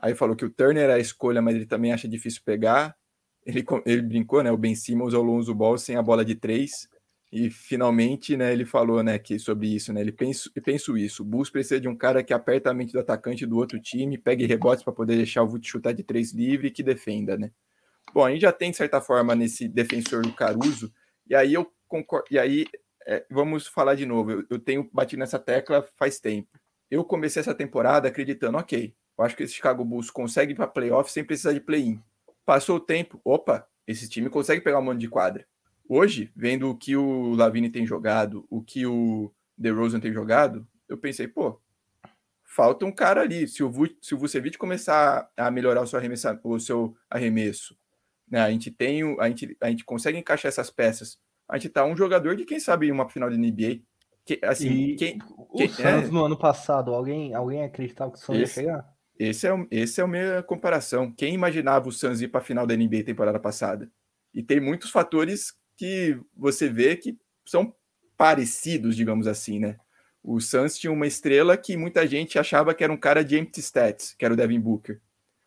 Aí 0.00 0.14
falou 0.14 0.34
que 0.34 0.44
o 0.44 0.50
Turner 0.50 0.88
é 0.88 0.94
a 0.94 0.98
escolha, 0.98 1.42
mas 1.42 1.54
ele 1.54 1.66
também 1.66 1.92
acha 1.92 2.08
difícil 2.08 2.40
pegar. 2.44 2.96
Ele, 3.44 3.64
ele 3.84 4.02
brincou, 4.02 4.42
né? 4.42 4.50
O 4.50 4.56
Ben 4.56 4.74
Simmons 4.74 5.14
ou 5.14 5.22
o 5.22 5.26
Lonzo 5.26 5.54
Ball 5.54 5.76
sem 5.76 5.96
a 5.96 6.02
bola 6.02 6.24
de 6.24 6.34
três. 6.34 6.88
E 7.32 7.48
finalmente, 7.48 8.36
né, 8.36 8.52
ele 8.52 8.64
falou, 8.64 9.04
né, 9.04 9.16
que 9.16 9.38
sobre 9.38 9.72
isso, 9.72 9.92
né? 9.92 10.00
Ele 10.00 10.10
pensa, 10.10 10.50
penso 10.64 10.98
isso. 10.98 11.22
O 11.22 11.24
Bulls 11.24 11.48
precisa 11.48 11.80
de 11.80 11.86
um 11.86 11.96
cara 11.96 12.24
que 12.24 12.32
aperta 12.32 12.70
a 12.70 12.74
mente 12.74 12.92
do 12.92 12.98
atacante 12.98 13.46
do 13.46 13.56
outro 13.56 13.80
time, 13.80 14.18
pegue 14.18 14.46
rebotes 14.46 14.82
para 14.82 14.92
poder 14.92 15.16
deixar 15.16 15.44
o 15.44 15.46
Vult 15.46 15.64
chutar 15.64 15.92
de 15.92 16.02
três 16.02 16.32
livre 16.32 16.68
e 16.68 16.70
que 16.72 16.82
defenda, 16.82 17.38
né? 17.38 17.52
Bom, 18.12 18.24
a 18.24 18.32
gente 18.32 18.40
já 18.40 18.50
tem 18.52 18.72
de 18.72 18.76
certa 18.76 19.00
forma 19.00 19.36
nesse 19.36 19.68
defensor 19.68 20.22
do 20.22 20.32
Caruso, 20.32 20.92
e 21.28 21.34
aí 21.34 21.54
eu 21.54 21.70
concordo, 21.86 22.26
e 22.32 22.38
aí 22.38 22.66
é, 23.06 23.24
vamos 23.30 23.68
falar 23.68 23.94
de 23.94 24.04
novo. 24.04 24.32
Eu, 24.32 24.44
eu 24.50 24.58
tenho 24.58 24.90
batido 24.92 25.20
nessa 25.20 25.38
tecla 25.38 25.86
faz 25.96 26.18
tempo. 26.18 26.48
Eu 26.90 27.04
comecei 27.04 27.38
essa 27.38 27.54
temporada 27.54 28.08
acreditando, 28.08 28.58
ok, 28.58 28.92
eu 29.20 29.26
acho 29.26 29.36
que 29.36 29.42
esse 29.42 29.54
Chicago 29.54 29.84
Bulls 29.84 30.10
consegue 30.10 30.52
ir 30.52 30.56
para 30.56 30.66
playoff 30.66 31.10
sem 31.10 31.24
precisar 31.24 31.52
de 31.52 31.60
play-in. 31.60 32.00
Passou 32.44 32.76
o 32.76 32.80
tempo, 32.80 33.20
opa, 33.24 33.66
esse 33.86 34.08
time 34.08 34.28
consegue 34.28 34.60
pegar 34.60 34.78
um 34.78 34.82
monte 34.82 35.00
de 35.00 35.08
quadra 35.08 35.46
hoje, 35.90 36.30
vendo 36.36 36.70
o 36.70 36.76
que 36.76 36.96
o 36.96 37.34
Lavine 37.34 37.68
tem 37.68 37.84
jogado, 37.84 38.46
o 38.48 38.62
que 38.62 38.86
o 38.86 39.32
DeRozan 39.58 39.98
tem 39.98 40.12
jogado, 40.12 40.64
eu 40.88 40.96
pensei, 40.96 41.26
pô, 41.26 41.60
falta 42.44 42.86
um 42.86 42.92
cara 42.92 43.22
ali. 43.22 43.48
Se 43.48 43.64
o, 43.64 43.72
se 44.00 44.14
o 44.14 44.18
Vucevic 44.18 44.56
começar 44.56 45.28
a 45.36 45.50
melhorar 45.50 45.82
o 45.82 45.86
seu 45.88 45.98
arremesso, 45.98 46.28
o 46.44 46.60
seu 46.60 46.96
arremesso 47.10 47.76
né, 48.30 48.40
a 48.40 48.50
gente 48.52 48.70
tem, 48.70 49.02
a 49.18 49.26
gente, 49.26 49.56
a 49.60 49.68
gente 49.68 49.84
consegue 49.84 50.16
encaixar 50.16 50.48
essas 50.48 50.70
peças. 50.70 51.18
A 51.48 51.58
gente 51.58 51.70
tá 51.70 51.84
um 51.84 51.96
jogador 51.96 52.36
de 52.36 52.44
quem 52.44 52.60
sabe 52.60 52.92
uma 52.92 53.08
final 53.08 53.28
de 53.28 53.36
NBA. 53.36 53.82
Que, 54.24 54.38
assim, 54.44 54.68
e 54.68 54.94
quem, 54.94 55.18
o 55.36 55.56
quem, 55.56 55.68
Suns 55.68 55.84
é... 55.84 56.06
no 56.06 56.24
ano 56.24 56.38
passado, 56.38 56.94
alguém, 56.94 57.34
alguém 57.34 57.64
acreditava 57.64 58.12
que 58.12 58.18
o 58.18 58.20
Suns 58.20 58.38
ia 58.38 58.46
chegar? 58.46 58.96
Esse 59.20 59.46
é, 59.46 59.66
esse 59.70 60.00
é 60.00 60.04
a 60.04 60.06
minha 60.06 60.42
comparação. 60.42 61.12
Quem 61.12 61.34
imaginava 61.34 61.86
o 61.86 61.92
Suns 61.92 62.22
ir 62.22 62.28
para 62.28 62.40
a 62.40 62.42
final 62.42 62.66
da 62.66 62.74
NBA 62.74 63.04
temporada 63.04 63.38
passada? 63.38 63.92
E 64.32 64.42
tem 64.42 64.58
muitos 64.58 64.90
fatores 64.90 65.52
que 65.76 66.18
você 66.34 66.70
vê 66.70 66.96
que 66.96 67.18
são 67.44 67.74
parecidos, 68.16 68.96
digamos 68.96 69.26
assim, 69.26 69.58
né? 69.58 69.76
O 70.22 70.40
Suns 70.40 70.78
tinha 70.78 70.90
uma 70.90 71.06
estrela 71.06 71.54
que 71.58 71.76
muita 71.76 72.06
gente 72.06 72.38
achava 72.38 72.72
que 72.72 72.82
era 72.82 72.90
um 72.90 72.96
cara 72.96 73.22
de 73.22 73.38
empty 73.38 73.60
stats, 73.60 74.14
que 74.14 74.24
era 74.24 74.32
o 74.32 74.36
Devin 74.38 74.58
Booker. 74.58 74.98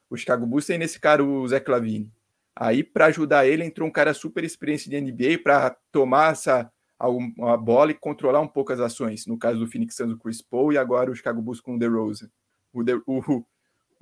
O 0.07 0.15
Chicago 0.15 0.45
Bulls 0.45 0.67
tem 0.67 0.77
nesse 0.77 0.99
cara 0.99 1.23
o 1.23 1.47
Zach 1.47 1.67
Lavine. 1.67 2.13
Aí, 2.55 2.83
para 2.83 3.07
ajudar 3.07 3.47
ele, 3.47 3.63
entrou 3.63 3.89
um 3.89 3.91
cara 3.91 4.13
super 4.13 4.43
experiente 4.43 4.87
de 4.87 5.01
NBA 5.01 5.39
para 5.43 5.75
tomar 5.91 6.33
essa 6.33 6.71
a, 6.99 7.57
bola 7.57 7.89
e 7.89 7.95
controlar 7.95 8.39
um 8.39 8.47
pouco 8.47 8.71
as 8.71 8.79
ações. 8.79 9.25
No 9.25 9.35
caso 9.35 9.57
do 9.57 9.67
Phoenix 9.67 9.95
Suns, 9.95 10.13
o 10.13 10.19
Chris 10.19 10.43
Paul, 10.43 10.71
e 10.71 10.77
agora 10.77 11.09
o 11.09 11.15
Chicago 11.15 11.41
Bulls 11.41 11.59
com 11.59 11.73
o 11.73 11.79
DeRozan. 11.79 12.29
O, 12.71 12.83
o, 13.07 13.45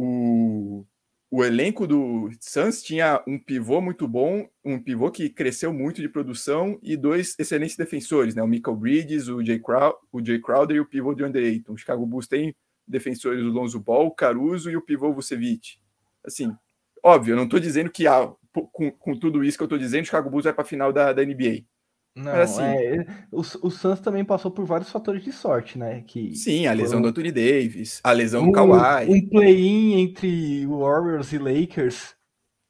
o, 0.01 0.85
o 1.29 1.43
elenco 1.43 1.85
do 1.85 2.29
Suns 2.39 2.81
tinha 2.81 3.23
um 3.27 3.37
pivô 3.37 3.79
muito 3.79 4.07
bom, 4.07 4.49
um 4.65 4.81
pivô 4.81 5.11
que 5.11 5.29
cresceu 5.29 5.71
muito 5.71 6.01
de 6.01 6.09
produção 6.09 6.79
e 6.81 6.97
dois 6.97 7.35
excelentes 7.37 7.77
defensores, 7.77 8.33
né? 8.33 8.41
O 8.41 8.47
Michael 8.47 8.75
Bridges, 8.75 9.27
o 9.27 9.43
Jay, 9.43 9.59
Crow 9.59 9.95
o 10.11 10.25
Jay 10.25 10.39
Crowder 10.39 10.77
e 10.77 10.79
o 10.79 10.85
pivô 10.85 11.13
de 11.13 11.23
Andre 11.23 11.45
Ayton. 11.45 11.73
O 11.73 11.77
Chicago 11.77 12.05
Bulls 12.05 12.27
tem 12.27 12.55
defensores 12.87 13.43
o 13.43 13.49
Lonzo 13.49 13.79
Ball, 13.79 14.11
Caruso 14.11 14.69
e 14.71 14.75
o 14.75 14.81
pivô 14.81 15.13
Vucevic. 15.13 15.77
Assim, 16.25 16.53
óbvio, 17.03 17.33
eu 17.33 17.37
não 17.37 17.45
estou 17.45 17.59
dizendo 17.59 17.91
que 17.91 18.07
ah, 18.07 18.33
com, 18.71 18.91
com, 18.91 19.17
tudo 19.17 19.43
isso 19.43 19.57
que 19.57 19.63
eu 19.63 19.65
estou 19.65 19.79
dizendo, 19.79 20.03
o 20.03 20.05
Chicago 20.05 20.29
Bulls 20.29 20.43
vai 20.45 20.53
para 20.53 20.63
a 20.63 20.67
final 20.67 20.91
da, 20.91 21.13
da 21.13 21.23
NBA. 21.23 21.63
Não, 22.13 22.25
Mas, 22.25 22.51
assim, 22.51 22.63
é, 22.63 23.05
o, 23.31 23.39
o 23.39 23.71
Suns 23.71 24.01
também 24.01 24.25
passou 24.25 24.51
por 24.51 24.65
vários 24.65 24.89
fatores 24.89 25.23
de 25.23 25.31
sorte, 25.31 25.77
né? 25.77 26.01
Que 26.01 26.35
sim, 26.35 26.67
a 26.67 26.73
lesão 26.73 26.99
foram... 26.99 27.03
do 27.03 27.07
Anthony 27.09 27.31
Davis, 27.31 28.01
a 28.03 28.11
lesão 28.11 28.43
um, 28.43 28.45
do 28.47 28.51
Kawhi. 28.51 29.09
Um 29.09 29.29
play-in 29.29 30.01
entre 30.01 30.65
Warriors 30.67 31.31
e 31.31 31.37
Lakers. 31.37 32.13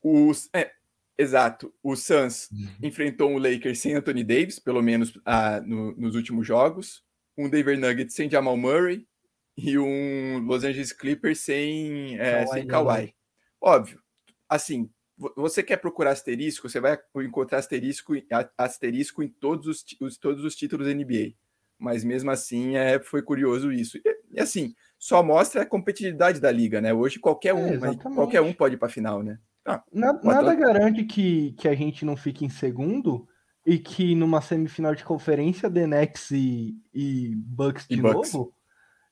Os, 0.04 0.48
é, 0.54 0.70
exato. 1.18 1.74
O 1.82 1.96
Suns 1.96 2.50
uhum. 2.52 2.68
enfrentou 2.84 3.34
o 3.34 3.40
Lakers 3.40 3.80
sem 3.80 3.96
Anthony 3.96 4.24
Davis, 4.24 4.60
pelo 4.60 4.82
menos 4.82 5.20
ah, 5.26 5.60
no, 5.62 5.96
nos 5.96 6.16
últimos 6.16 6.46
jogos. 6.46 7.04
Um 7.36 7.50
Denver 7.50 7.80
Nuggets 7.80 8.14
sem 8.14 8.30
Jamal 8.30 8.56
Murray 8.56 9.08
e 9.58 9.78
um 9.80 10.40
Los 10.46 10.64
Angeles 10.64 10.94
Clippers 10.94 11.40
sem, 11.40 12.20
é, 12.20 12.46
Kawhi, 12.46 12.54
sem 12.54 12.68
Kawhi. 12.68 13.14
Óbvio, 13.60 14.00
assim, 14.48 14.88
você 15.36 15.62
quer 15.62 15.78
procurar 15.78 16.12
asterisco, 16.12 16.70
você 16.70 16.80
vai 16.80 16.98
encontrar 17.18 17.60
asterisco, 17.60 18.14
asterisco 18.58 19.22
em 19.22 19.30
todos 19.30 19.68
os, 19.68 19.86
os 20.00 20.18
todos 20.18 20.44
os 20.44 20.56
títulos 20.56 20.88
NBA. 20.88 21.34
Mas 21.78 22.04
mesmo 22.04 22.30
assim, 22.32 22.76
é, 22.76 23.00
foi 23.00 23.22
curioso 23.22 23.72
isso. 23.72 23.98
E, 23.98 24.04
e 24.34 24.40
assim, 24.40 24.74
só 24.98 25.24
mostra 25.24 25.64
a 25.64 25.66
competitividade 25.66 26.40
da 26.40 26.52
liga, 26.52 26.80
né? 26.80 26.94
Hoje 26.94 27.20
qualquer 27.20 27.54
um, 27.54 27.68
é, 27.68 27.96
qualquer 28.16 28.42
um 28.42 28.54
pode 28.54 28.76
ir 28.76 28.78
para 28.78 28.88
a 28.88 28.92
final, 28.92 29.24
né? 29.24 29.40
Ah, 29.66 29.84
nada, 29.94 30.20
nada 30.24 30.56
garante 30.56 31.04
que, 31.04 31.54
que 31.54 31.68
a 31.68 31.76
gente 31.76 32.04
não 32.04 32.16
fique 32.16 32.44
em 32.44 32.50
segundo 32.50 33.28
e 33.66 33.78
que 33.78 34.16
numa 34.16 34.42
semifinal 34.42 34.96
de 34.96 35.04
conferência 35.04 35.70
The 35.70 35.86
Nets 35.86 36.32
e, 36.32 36.76
e 36.94 37.36
Bucks 37.36 37.88
de 37.88 37.96
e 37.96 38.02
Bucks. 38.02 38.34
novo. 38.34 38.54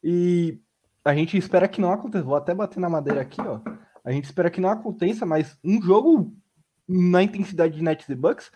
E 0.03 0.59
a 1.05 1.13
gente 1.13 1.37
espera 1.37 1.67
que 1.67 1.81
não 1.81 1.91
aconteça. 1.91 2.23
Vou 2.23 2.35
até 2.35 2.53
bater 2.53 2.79
na 2.79 2.89
madeira 2.89 3.21
aqui, 3.21 3.41
ó. 3.41 3.59
A 4.09 4.11
gente 4.11 4.25
espera 4.25 4.49
que 4.49 4.59
não 4.59 4.69
aconteça, 4.69 5.23
mas 5.23 5.55
um 5.63 5.79
jogo 5.79 6.35
na 6.87 7.21
intensidade 7.21 7.75
de 7.75 7.83
Nets 7.83 8.09
e 8.09 8.15
Bucks, 8.15 8.51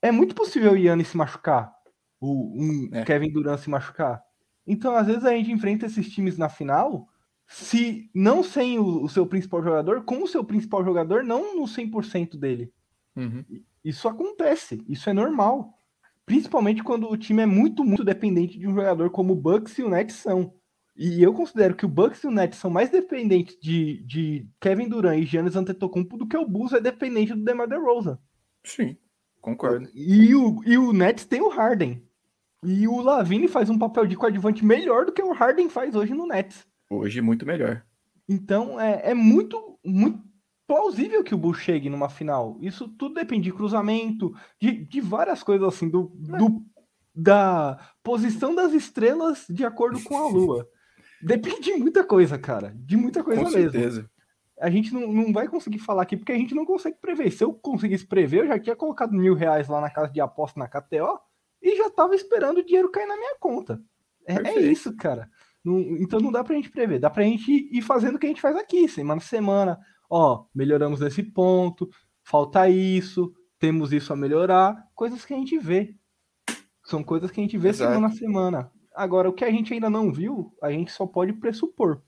é 0.00 0.10
muito 0.10 0.34
possível 0.34 0.72
o 0.72 0.76
Yannis 0.76 1.08
se 1.08 1.16
machucar, 1.18 1.70
o 2.18 2.54
um 2.56 2.88
é. 2.90 3.04
Kevin 3.04 3.30
Durant 3.30 3.58
se 3.60 3.68
machucar. 3.68 4.22
Então, 4.66 4.96
às 4.96 5.06
vezes, 5.06 5.26
a 5.26 5.32
gente 5.32 5.52
enfrenta 5.52 5.84
esses 5.84 6.10
times 6.10 6.38
na 6.38 6.48
final, 6.48 7.06
se 7.46 8.10
não 8.14 8.42
sem 8.42 8.78
o, 8.78 9.02
o 9.02 9.08
seu 9.10 9.26
principal 9.26 9.62
jogador, 9.62 10.04
com 10.04 10.22
o 10.22 10.26
seu 10.26 10.42
principal 10.42 10.82
jogador, 10.82 11.22
não 11.22 11.54
no 11.54 11.64
100% 11.64 12.38
dele. 12.38 12.72
Uhum. 13.14 13.44
Isso 13.84 14.08
acontece, 14.08 14.82
isso 14.88 15.10
é 15.10 15.12
normal. 15.12 15.74
Principalmente 16.24 16.82
quando 16.82 17.10
o 17.10 17.18
time 17.18 17.42
é 17.42 17.46
muito, 17.46 17.84
muito 17.84 18.02
dependente 18.02 18.58
de 18.58 18.66
um 18.66 18.74
jogador 18.74 19.10
como 19.10 19.34
o 19.34 19.36
Bucks 19.36 19.76
e 19.78 19.82
o 19.82 19.90
Nets 19.90 20.16
são. 20.16 20.54
E 20.96 21.22
eu 21.22 21.34
considero 21.34 21.74
que 21.74 21.84
o 21.84 21.88
Bucks 21.88 22.22
e 22.22 22.26
o 22.26 22.30
Nets 22.30 22.58
são 22.58 22.70
mais 22.70 22.88
dependentes 22.88 23.58
de, 23.60 24.02
de 24.04 24.48
Kevin 24.60 24.88
Durant 24.88 25.18
e 25.18 25.26
Giannis 25.26 25.56
Antetokounmpo 25.56 26.16
do 26.16 26.26
que 26.26 26.36
o 26.36 26.46
Bulls 26.46 26.72
é 26.72 26.80
dependente 26.80 27.34
do 27.34 27.42
DeMar 27.42 27.68
DeRozan. 27.68 28.18
Sim, 28.62 28.96
concordo. 29.40 29.88
E 29.92 30.34
o, 30.34 30.62
e 30.64 30.78
o 30.78 30.92
Nets 30.92 31.24
tem 31.24 31.40
o 31.40 31.48
Harden. 31.48 32.00
E 32.62 32.86
o 32.86 33.00
Lavine 33.00 33.48
faz 33.48 33.68
um 33.68 33.78
papel 33.78 34.06
de 34.06 34.16
coadjuvante 34.16 34.64
melhor 34.64 35.04
do 35.04 35.12
que 35.12 35.22
o 35.22 35.32
Harden 35.32 35.68
faz 35.68 35.94
hoje 35.94 36.14
no 36.14 36.26
Nets. 36.26 36.66
Hoje 36.88 37.20
muito 37.20 37.44
melhor. 37.44 37.84
Então 38.28 38.80
é, 38.80 39.10
é 39.10 39.14
muito, 39.14 39.78
muito 39.84 40.22
plausível 40.66 41.22
que 41.22 41.34
o 41.34 41.38
Bulls 41.38 41.58
chegue 41.58 41.90
numa 41.90 42.08
final. 42.08 42.56
Isso 42.60 42.88
tudo 42.88 43.16
depende 43.16 43.44
de 43.44 43.52
cruzamento, 43.52 44.32
de, 44.60 44.84
de 44.86 45.00
várias 45.00 45.42
coisas 45.42 45.66
assim, 45.68 45.90
do, 45.90 46.10
do, 46.14 46.62
da 47.14 47.78
posição 48.02 48.54
das 48.54 48.72
estrelas 48.72 49.44
de 49.48 49.64
acordo 49.64 50.02
com 50.02 50.16
a 50.16 50.26
Lua. 50.30 50.68
Depende 51.24 51.72
de 51.72 51.74
muita 51.74 52.04
coisa, 52.04 52.38
cara. 52.38 52.72
De 52.76 52.96
muita 52.96 53.22
coisa 53.22 53.42
Com 53.42 53.50
mesmo. 53.50 53.70
Certeza. 53.70 54.10
A 54.60 54.70
gente 54.70 54.92
não, 54.92 55.10
não 55.10 55.32
vai 55.32 55.48
conseguir 55.48 55.78
falar 55.78 56.02
aqui 56.02 56.16
porque 56.16 56.32
a 56.32 56.36
gente 56.38 56.54
não 56.54 56.64
consegue 56.64 56.98
prever. 57.00 57.30
Se 57.30 57.42
eu 57.42 57.52
conseguisse 57.52 58.06
prever, 58.06 58.42
eu 58.42 58.46
já 58.46 58.58
tinha 58.58 58.76
colocado 58.76 59.12
mil 59.12 59.34
reais 59.34 59.68
lá 59.68 59.80
na 59.80 59.90
casa 59.90 60.12
de 60.12 60.20
aposta 60.20 60.58
na 60.60 60.68
KTO 60.68 61.18
e 61.60 61.76
já 61.76 61.90
tava 61.90 62.14
esperando 62.14 62.58
o 62.58 62.64
dinheiro 62.64 62.90
cair 62.90 63.06
na 63.06 63.16
minha 63.16 63.36
conta. 63.40 63.82
É, 64.26 64.34
é 64.50 64.60
isso, 64.60 64.94
cara. 64.96 65.28
Não, 65.64 65.80
então 65.80 66.20
não 66.20 66.30
dá 66.30 66.44
pra 66.44 66.54
gente 66.54 66.70
prever. 66.70 67.00
Dá 67.00 67.08
pra 67.08 67.22
gente 67.22 67.50
ir 67.50 67.82
fazendo 67.82 68.16
o 68.16 68.18
que 68.18 68.26
a 68.26 68.28
gente 68.28 68.40
faz 68.40 68.54
aqui, 68.56 68.86
semana 68.86 69.20
a 69.20 69.24
semana. 69.24 69.78
Ó, 70.08 70.44
melhoramos 70.54 71.00
nesse 71.00 71.22
ponto, 71.22 71.88
falta 72.22 72.68
isso, 72.68 73.32
temos 73.58 73.92
isso 73.92 74.12
a 74.12 74.16
melhorar. 74.16 74.76
Coisas 74.94 75.24
que 75.24 75.32
a 75.32 75.36
gente 75.36 75.58
vê. 75.58 75.96
São 76.84 77.02
coisas 77.02 77.30
que 77.30 77.40
a 77.40 77.42
gente 77.42 77.56
vê 77.56 77.70
Exato. 77.70 77.90
semana 77.90 78.06
a 78.08 78.16
semana. 78.16 78.72
Agora, 78.94 79.28
o 79.28 79.32
que 79.32 79.44
a 79.44 79.50
gente 79.50 79.74
ainda 79.74 79.90
não 79.90 80.12
viu, 80.12 80.54
a 80.62 80.70
gente 80.70 80.92
só 80.92 81.06
pode 81.06 81.32
pressupor. 81.32 82.00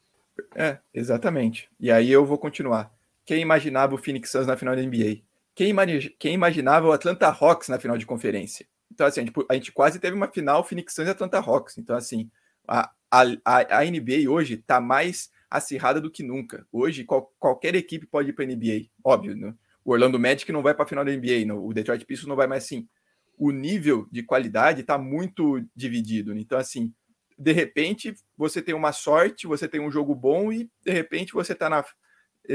É, 0.55 0.79
exatamente. 0.95 1.69
E 1.81 1.91
aí 1.91 2.11
eu 2.11 2.25
vou 2.25 2.39
continuar. 2.39 2.93
Quem 3.25 3.41
imaginava 3.41 3.95
o 3.95 3.99
Phoenix 3.99 4.31
Suns 4.31 4.47
na 4.47 4.57
final 4.57 4.77
da 4.77 4.83
NBA? 4.83 5.23
Quem. 5.55 5.75
Quem 6.19 6.35
imaginava 6.35 6.87
o 6.87 6.93
Atlanta 6.93 7.27
Hawks 7.27 7.69
na 7.69 7.79
final 7.79 7.99
de 7.99 8.07
conferência? 8.07 8.67
Então, 8.93 9.07
assim, 9.07 9.21
a 9.21 9.25
gente, 9.25 9.35
a 9.51 9.55
gente 9.55 9.73
quase 9.73 9.99
teve 9.99 10.17
uma 10.17 10.29
final 10.29 10.63
Phoenix 10.63 10.95
Suns 10.95 11.09
e 11.09 11.11
Atlanta 11.11 11.39
Hawks. 11.39 11.77
Então, 11.77 11.97
assim, 11.97 12.31
a, 12.69 12.91
a, 13.11 13.81
a 13.81 13.85
NBA 13.85 14.31
hoje 14.31 14.55
está 14.55 14.81
mais 14.81 15.31
acirrada 15.51 16.01
do 16.01 16.11
que 16.11 16.23
nunca. 16.23 16.67
Hoje, 16.71 17.05
qual, 17.05 17.33
qualquer 17.39 17.75
equipe 17.75 18.07
pode 18.07 18.31
ir 18.31 18.33
para 18.33 18.45
a 18.45 18.49
NBA. 18.49 18.87
Óbvio, 19.03 19.37
né? 19.37 19.55
O 19.85 19.93
Orlando 19.93 20.19
Magic 20.19 20.51
não 20.51 20.63
vai 20.63 20.75
para 20.75 20.85
a 20.85 20.89
final 20.89 21.05
da 21.05 21.13
NBA, 21.13 21.55
o 21.55 21.73
Detroit 21.73 22.05
Pistons 22.05 22.29
não 22.29 22.35
vai 22.35 22.49
mais 22.49 22.65
assim 22.65 22.89
o 23.37 23.51
nível 23.51 24.07
de 24.11 24.23
qualidade 24.23 24.81
está 24.81 24.97
muito 24.99 25.63
dividido. 25.75 26.35
Né? 26.35 26.41
Então, 26.41 26.59
assim, 26.59 26.93
de 27.39 27.53
repente 27.53 28.15
você 28.37 28.63
tem 28.63 28.75
uma 28.75 28.93
sorte, 28.93 29.47
você 29.47 29.69
tem 29.69 29.81
um 29.81 29.91
jogo 29.91 30.15
bom 30.15 30.53
e 30.53 30.71
de 30.85 30.93
repente 30.93 31.33
você 31.33 31.53
está 31.53 31.69
na 31.69 31.85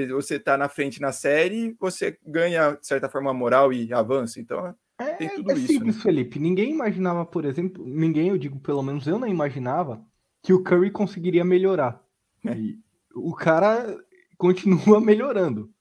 você 0.10 0.40
tá 0.40 0.58
na 0.58 0.70
frente 0.70 1.02
na 1.02 1.12
série, 1.12 1.76
você 1.78 2.18
ganha 2.26 2.76
de 2.76 2.88
certa 2.88 3.10
forma 3.10 3.34
moral 3.34 3.74
e 3.74 3.92
avança. 3.94 4.40
Então, 4.40 4.74
é, 4.98 5.14
tem 5.16 5.30
tudo 5.30 5.52
é 5.52 5.56
isso. 5.56 5.68
Simples, 5.68 5.98
né? 5.98 6.02
Felipe. 6.02 6.40
Ninguém 6.40 6.72
imaginava, 6.72 7.26
por 7.26 7.44
exemplo, 7.44 7.86
ninguém, 7.86 8.30
eu 8.30 8.38
digo, 8.38 8.60
pelo 8.60 8.82
menos 8.82 9.06
eu 9.06 9.20
não 9.20 9.28
imaginava 9.28 10.02
que 10.42 10.54
o 10.54 10.64
Curry 10.64 10.92
conseguiria 10.92 11.44
melhorar. 11.44 12.02
É. 12.46 12.56
o 13.14 13.36
cara 13.36 13.98
continua 14.38 15.00
melhorando. 15.02 15.72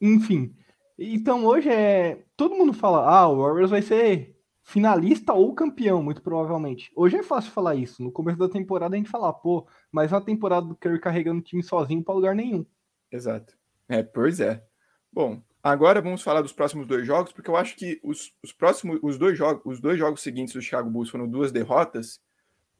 Enfim, 0.00 0.54
então 0.98 1.44
hoje 1.44 1.68
é. 1.68 2.22
Todo 2.38 2.54
mundo 2.54 2.72
fala, 2.72 3.04
ah, 3.04 3.28
o 3.28 3.42
Warriors 3.42 3.72
vai 3.72 3.82
ser 3.82 4.36
finalista 4.62 5.32
ou 5.32 5.52
campeão, 5.56 6.00
muito 6.00 6.22
provavelmente. 6.22 6.88
Hoje 6.94 7.16
é 7.16 7.22
fácil 7.24 7.50
falar 7.50 7.74
isso. 7.74 8.00
No 8.00 8.12
começo 8.12 8.38
da 8.38 8.48
temporada 8.48 8.94
a 8.94 8.96
gente 8.96 9.10
fala, 9.10 9.32
pô, 9.32 9.66
mas 9.90 10.12
uma 10.12 10.20
temporada 10.20 10.64
do 10.64 10.76
Curry 10.76 11.00
carregando 11.00 11.40
o 11.40 11.42
time 11.42 11.64
sozinho 11.64 12.00
para 12.00 12.14
lugar 12.14 12.36
nenhum. 12.36 12.64
Exato. 13.10 13.58
É, 13.88 14.04
pois 14.04 14.38
é. 14.38 14.64
Bom, 15.12 15.42
agora 15.60 16.00
vamos 16.00 16.22
falar 16.22 16.40
dos 16.40 16.52
próximos 16.52 16.86
dois 16.86 17.04
jogos, 17.04 17.32
porque 17.32 17.50
eu 17.50 17.56
acho 17.56 17.74
que 17.74 17.98
os, 18.04 18.32
os 18.40 18.52
próximos, 18.52 19.00
os 19.02 19.18
dois 19.18 19.36
jogos, 19.36 19.60
os 19.64 19.80
dois 19.80 19.98
jogos 19.98 20.22
seguintes 20.22 20.54
do 20.54 20.62
Chicago 20.62 20.88
Bulls 20.88 21.10
foram 21.10 21.28
duas 21.28 21.50
derrotas 21.50 22.20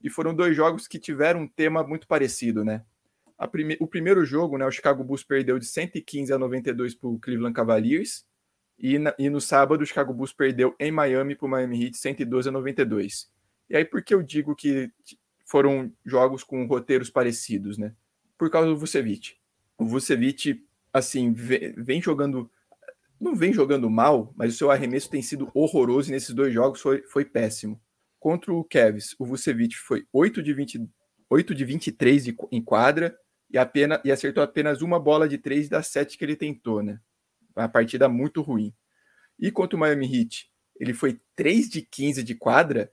e 0.00 0.08
foram 0.08 0.32
dois 0.32 0.54
jogos 0.54 0.86
que 0.86 1.00
tiveram 1.00 1.40
um 1.40 1.48
tema 1.48 1.82
muito 1.82 2.06
parecido, 2.06 2.64
né? 2.64 2.84
Prime... 3.50 3.76
O 3.80 3.88
primeiro 3.88 4.24
jogo, 4.24 4.56
né, 4.56 4.64
o 4.64 4.70
Chicago 4.70 5.02
Bulls 5.02 5.24
perdeu 5.24 5.58
de 5.58 5.66
115 5.66 6.32
a 6.32 6.38
92 6.38 6.94
para 6.94 7.08
o 7.08 7.18
Cleveland 7.18 7.54
Cavaliers. 7.54 8.24
E, 8.78 8.98
na... 8.98 9.14
e 9.18 9.28
no 9.28 9.40
sábado, 9.40 9.82
o 9.82 9.86
Chicago 9.86 10.14
Bulls 10.14 10.32
perdeu 10.32 10.74
em 10.78 10.92
Miami 10.92 11.34
para 11.34 11.46
o 11.46 11.50
Miami 11.50 11.84
Heat 11.84 11.96
112 11.98 12.48
a 12.48 12.52
92. 12.52 13.30
E 13.68 13.76
aí, 13.76 13.84
por 13.84 14.02
que 14.02 14.14
eu 14.14 14.22
digo 14.22 14.54
que 14.54 14.90
foram 15.48 15.90
jogos 16.04 16.44
com 16.44 16.66
roteiros 16.66 17.10
parecidos, 17.10 17.78
né? 17.78 17.94
Por 18.36 18.50
causa 18.50 18.68
do 18.68 18.76
Vucevic. 18.76 19.36
O 19.78 19.84
Vucevic, 19.86 20.62
assim, 20.92 21.32
vem 21.32 22.02
jogando. 22.02 22.50
Não 23.18 23.34
vem 23.34 23.52
jogando 23.52 23.90
mal, 23.90 24.32
mas 24.36 24.54
o 24.54 24.56
seu 24.58 24.70
arremesso 24.70 25.10
tem 25.10 25.22
sido 25.22 25.50
horroroso 25.52 26.08
e 26.08 26.12
nesses 26.12 26.34
dois 26.34 26.52
jogos 26.52 26.80
foi, 26.80 27.02
foi 27.02 27.24
péssimo. 27.24 27.80
Contra 28.20 28.52
o 28.52 28.62
Cavs, 28.62 29.16
o 29.18 29.24
Vucevic 29.24 29.74
foi 29.76 30.06
8 30.12 30.40
de, 30.40 30.52
20, 30.52 30.88
8 31.28 31.54
de 31.54 31.64
23 31.64 32.24
de, 32.24 32.36
em 32.52 32.62
quadra, 32.62 33.18
e, 33.50 33.58
apenas, 33.58 34.00
e 34.04 34.12
acertou 34.12 34.42
apenas 34.42 34.82
uma 34.82 35.00
bola 35.00 35.28
de 35.28 35.38
três 35.38 35.68
das 35.68 35.88
sete 35.88 36.18
que 36.18 36.24
ele 36.24 36.36
tentou, 36.36 36.82
né? 36.82 37.00
Uma 37.62 37.68
partida 37.68 38.08
muito 38.08 38.40
ruim. 38.40 38.72
E 39.38 39.50
contra 39.50 39.76
o 39.76 39.80
Miami 39.80 40.06
Heat, 40.06 40.50
ele 40.78 40.92
foi 40.94 41.20
3 41.34 41.68
de 41.68 41.82
15 41.82 42.22
de 42.22 42.34
quadra 42.34 42.92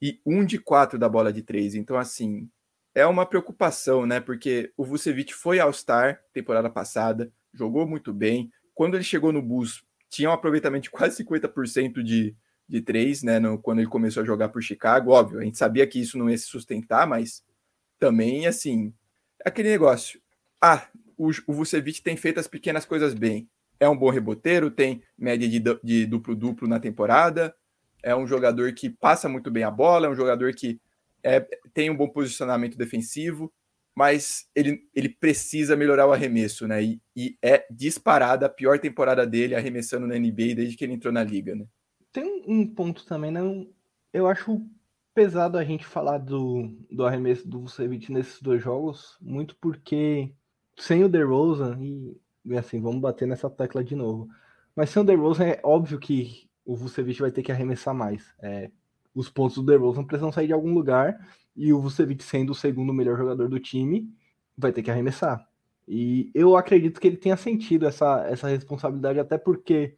e 0.00 0.20
1 0.24 0.44
de 0.44 0.58
4 0.58 0.98
da 0.98 1.08
bola 1.08 1.32
de 1.32 1.42
três. 1.42 1.74
Então, 1.74 1.96
assim, 1.96 2.48
é 2.94 3.06
uma 3.06 3.26
preocupação, 3.26 4.06
né? 4.06 4.20
Porque 4.20 4.72
o 4.76 4.84
Vucevic 4.84 5.34
foi 5.34 5.58
All-Star 5.58 6.22
temporada 6.32 6.70
passada, 6.70 7.32
jogou 7.52 7.86
muito 7.86 8.12
bem. 8.12 8.50
Quando 8.74 8.94
ele 8.94 9.04
chegou 9.04 9.32
no 9.32 9.42
Bulls, 9.42 9.82
tinha 10.08 10.30
um 10.30 10.32
aproveitamento 10.32 10.84
de 10.84 10.90
quase 10.90 11.22
50% 11.24 12.02
de, 12.02 12.36
de 12.68 12.80
três, 12.80 13.22
né? 13.22 13.38
No, 13.38 13.58
quando 13.58 13.80
ele 13.80 13.88
começou 13.88 14.22
a 14.22 14.26
jogar 14.26 14.50
por 14.50 14.62
Chicago. 14.62 15.10
Óbvio, 15.10 15.40
a 15.40 15.44
gente 15.44 15.58
sabia 15.58 15.86
que 15.86 16.00
isso 16.00 16.18
não 16.18 16.30
ia 16.30 16.38
se 16.38 16.46
sustentar, 16.46 17.06
mas 17.06 17.44
também, 17.98 18.46
assim, 18.46 18.94
aquele 19.44 19.70
negócio. 19.70 20.20
Ah, 20.60 20.86
o, 21.16 21.30
o 21.46 21.52
Vucevic 21.52 22.02
tem 22.02 22.16
feito 22.16 22.38
as 22.38 22.46
pequenas 22.46 22.84
coisas 22.84 23.14
bem. 23.14 23.48
É 23.78 23.88
um 23.88 23.96
bom 23.96 24.10
reboteiro, 24.10 24.70
tem 24.70 25.02
média 25.18 25.48
de 25.82 26.06
duplo-duplo 26.06 26.66
na 26.66 26.80
temporada, 26.80 27.54
é 28.02 28.14
um 28.14 28.26
jogador 28.26 28.72
que 28.72 28.88
passa 28.88 29.28
muito 29.28 29.50
bem 29.50 29.64
a 29.64 29.70
bola, 29.70 30.06
é 30.06 30.10
um 30.10 30.14
jogador 30.14 30.54
que 30.54 30.80
é, 31.22 31.40
tem 31.74 31.90
um 31.90 31.96
bom 31.96 32.08
posicionamento 32.08 32.78
defensivo, 32.78 33.52
mas 33.96 34.48
ele, 34.54 34.86
ele 34.94 35.08
precisa 35.08 35.74
melhorar 35.74 36.06
o 36.06 36.12
arremesso, 36.12 36.68
né? 36.68 36.84
E, 36.84 37.00
e, 37.16 37.36
é 37.42 37.66
disparada 37.70 38.46
a 38.46 38.50
pior 38.50 38.78
temporada 38.78 39.26
dele 39.26 39.54
arremessando 39.54 40.06
na 40.06 40.18
NBA 40.18 40.54
desde 40.54 40.76
que 40.76 40.84
ele 40.84 40.92
entrou 40.92 41.12
na 41.12 41.24
liga, 41.24 41.54
né? 41.56 41.66
Tem 42.12 42.44
um 42.46 42.66
ponto 42.66 43.04
também, 43.06 43.30
né? 43.30 43.40
Eu 44.12 44.26
acho 44.26 44.64
pesado 45.14 45.56
a 45.56 45.64
gente 45.64 45.84
falar 45.84 46.18
do, 46.18 46.76
do 46.90 47.06
arremesso 47.06 47.48
do 47.48 47.62
Vucevic 47.62 48.12
nesses 48.12 48.40
dois 48.40 48.62
jogos, 48.62 49.16
muito 49.20 49.56
porque 49.60 50.30
sem 50.78 51.02
o 51.02 51.08
DeRozan, 51.08 51.78
e, 51.80 52.16
e 52.46 52.56
assim, 52.56 52.80
vamos 52.80 53.00
bater 53.00 53.26
nessa 53.26 53.50
tecla 53.50 53.82
de 53.82 53.94
novo, 53.94 54.28
mas 54.74 54.90
sem 54.90 55.02
o 55.02 55.04
DeRozan 55.04 55.44
é 55.44 55.60
óbvio 55.62 55.98
que 55.98 56.48
o 56.64 56.76
Vucevic 56.76 57.20
vai 57.20 57.30
ter 57.30 57.42
que 57.42 57.52
arremessar 57.52 57.94
mais. 57.94 58.34
É, 58.40 58.70
os 59.14 59.30
pontos 59.30 59.56
do 59.56 59.62
DeRozan 59.62 60.04
precisam 60.04 60.32
sair 60.32 60.46
de 60.46 60.52
algum 60.52 60.72
lugar, 60.74 61.18
e 61.56 61.72
o 61.72 61.80
Vucevic 61.80 62.22
sendo 62.22 62.50
o 62.50 62.54
segundo 62.54 62.92
melhor 62.92 63.16
jogador 63.16 63.48
do 63.48 63.58
time, 63.58 64.12
vai 64.56 64.72
ter 64.72 64.82
que 64.82 64.90
arremessar. 64.90 65.46
E 65.88 66.30
eu 66.34 66.56
acredito 66.56 67.00
que 67.00 67.06
ele 67.06 67.16
tenha 67.16 67.36
sentido 67.36 67.86
essa, 67.86 68.26
essa 68.26 68.48
responsabilidade, 68.48 69.18
até 69.18 69.38
porque 69.38 69.96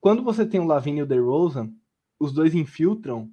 quando 0.00 0.22
você 0.22 0.44
tem 0.44 0.60
o 0.60 0.66
Lavigne 0.66 1.00
e 1.00 1.02
o 1.02 1.06
DeRozan, 1.06 1.72
os 2.18 2.32
dois 2.32 2.54
infiltram 2.54 3.30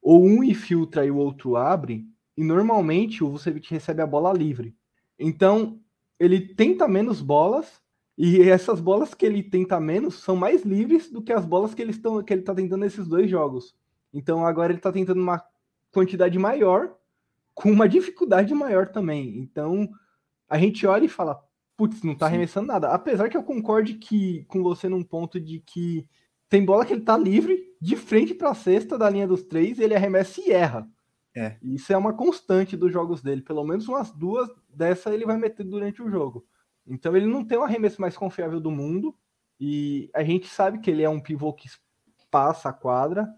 ou 0.00 0.24
um 0.24 0.42
infiltra 0.42 1.04
e 1.04 1.10
o 1.10 1.16
outro 1.16 1.56
abre, 1.56 2.06
e 2.36 2.42
normalmente 2.42 3.22
o 3.22 3.28
Vucevic 3.28 3.70
recebe 3.70 4.00
a 4.00 4.06
bola 4.06 4.32
livre. 4.32 4.74
Então, 5.18 5.78
ele 6.18 6.40
tenta 6.40 6.88
menos 6.88 7.20
bolas, 7.20 7.80
e 8.22 8.42
essas 8.50 8.80
bolas 8.80 9.14
que 9.14 9.24
ele 9.24 9.42
tenta 9.42 9.80
menos 9.80 10.16
são 10.16 10.36
mais 10.36 10.62
livres 10.62 11.10
do 11.10 11.22
que 11.22 11.32
as 11.32 11.46
bolas 11.46 11.72
que 11.72 11.80
ele, 11.80 11.90
estão, 11.90 12.22
que 12.22 12.30
ele 12.34 12.42
tá 12.42 12.54
tentando 12.54 12.82
nesses 12.82 13.08
dois 13.08 13.30
jogos. 13.30 13.74
Então, 14.12 14.44
agora 14.44 14.72
ele 14.72 14.78
está 14.78 14.92
tentando 14.92 15.22
uma 15.22 15.42
quantidade 15.90 16.38
maior, 16.38 16.94
com 17.54 17.72
uma 17.72 17.88
dificuldade 17.88 18.52
maior 18.52 18.88
também. 18.88 19.38
Então, 19.38 19.88
a 20.46 20.58
gente 20.58 20.86
olha 20.86 21.06
e 21.06 21.08
fala, 21.08 21.42
putz, 21.78 22.02
não 22.02 22.14
tá 22.14 22.26
Sim. 22.26 22.32
arremessando 22.32 22.66
nada. 22.66 22.88
Apesar 22.88 23.30
que 23.30 23.38
eu 23.38 23.42
concorde 23.42 23.94
que, 23.94 24.44
com 24.48 24.62
você 24.62 24.86
num 24.86 25.02
ponto 25.02 25.40
de 25.40 25.60
que 25.60 26.06
tem 26.46 26.62
bola 26.62 26.84
que 26.84 26.92
ele 26.92 27.00
tá 27.00 27.16
livre, 27.16 27.74
de 27.80 27.96
frente 27.96 28.34
para 28.34 28.50
a 28.50 28.54
cesta 28.54 28.98
da 28.98 29.08
linha 29.08 29.26
dos 29.26 29.44
três, 29.44 29.78
ele 29.78 29.94
arremessa 29.94 30.42
e 30.42 30.50
erra. 30.52 30.86
É. 31.34 31.56
Isso 31.62 31.90
é 31.90 31.96
uma 31.96 32.12
constante 32.12 32.76
dos 32.76 32.92
jogos 32.92 33.22
dele. 33.22 33.40
Pelo 33.40 33.64
menos 33.64 33.88
umas 33.88 34.10
duas 34.10 34.46
dessa 34.68 35.08
ele 35.14 35.24
vai 35.24 35.38
meter 35.38 35.64
durante 35.64 36.02
o 36.02 36.10
jogo. 36.10 36.44
Então 36.90 37.16
ele 37.16 37.26
não 37.26 37.44
tem 37.44 37.56
o 37.56 37.62
arremesso 37.62 38.00
mais 38.00 38.16
confiável 38.16 38.60
do 38.60 38.70
mundo. 38.70 39.14
E 39.58 40.10
a 40.14 40.22
gente 40.22 40.48
sabe 40.48 40.80
que 40.80 40.90
ele 40.90 41.02
é 41.02 41.08
um 41.08 41.20
pivô 41.20 41.52
que 41.52 41.68
passa 42.30 42.68
a 42.68 42.72
quadra. 42.72 43.28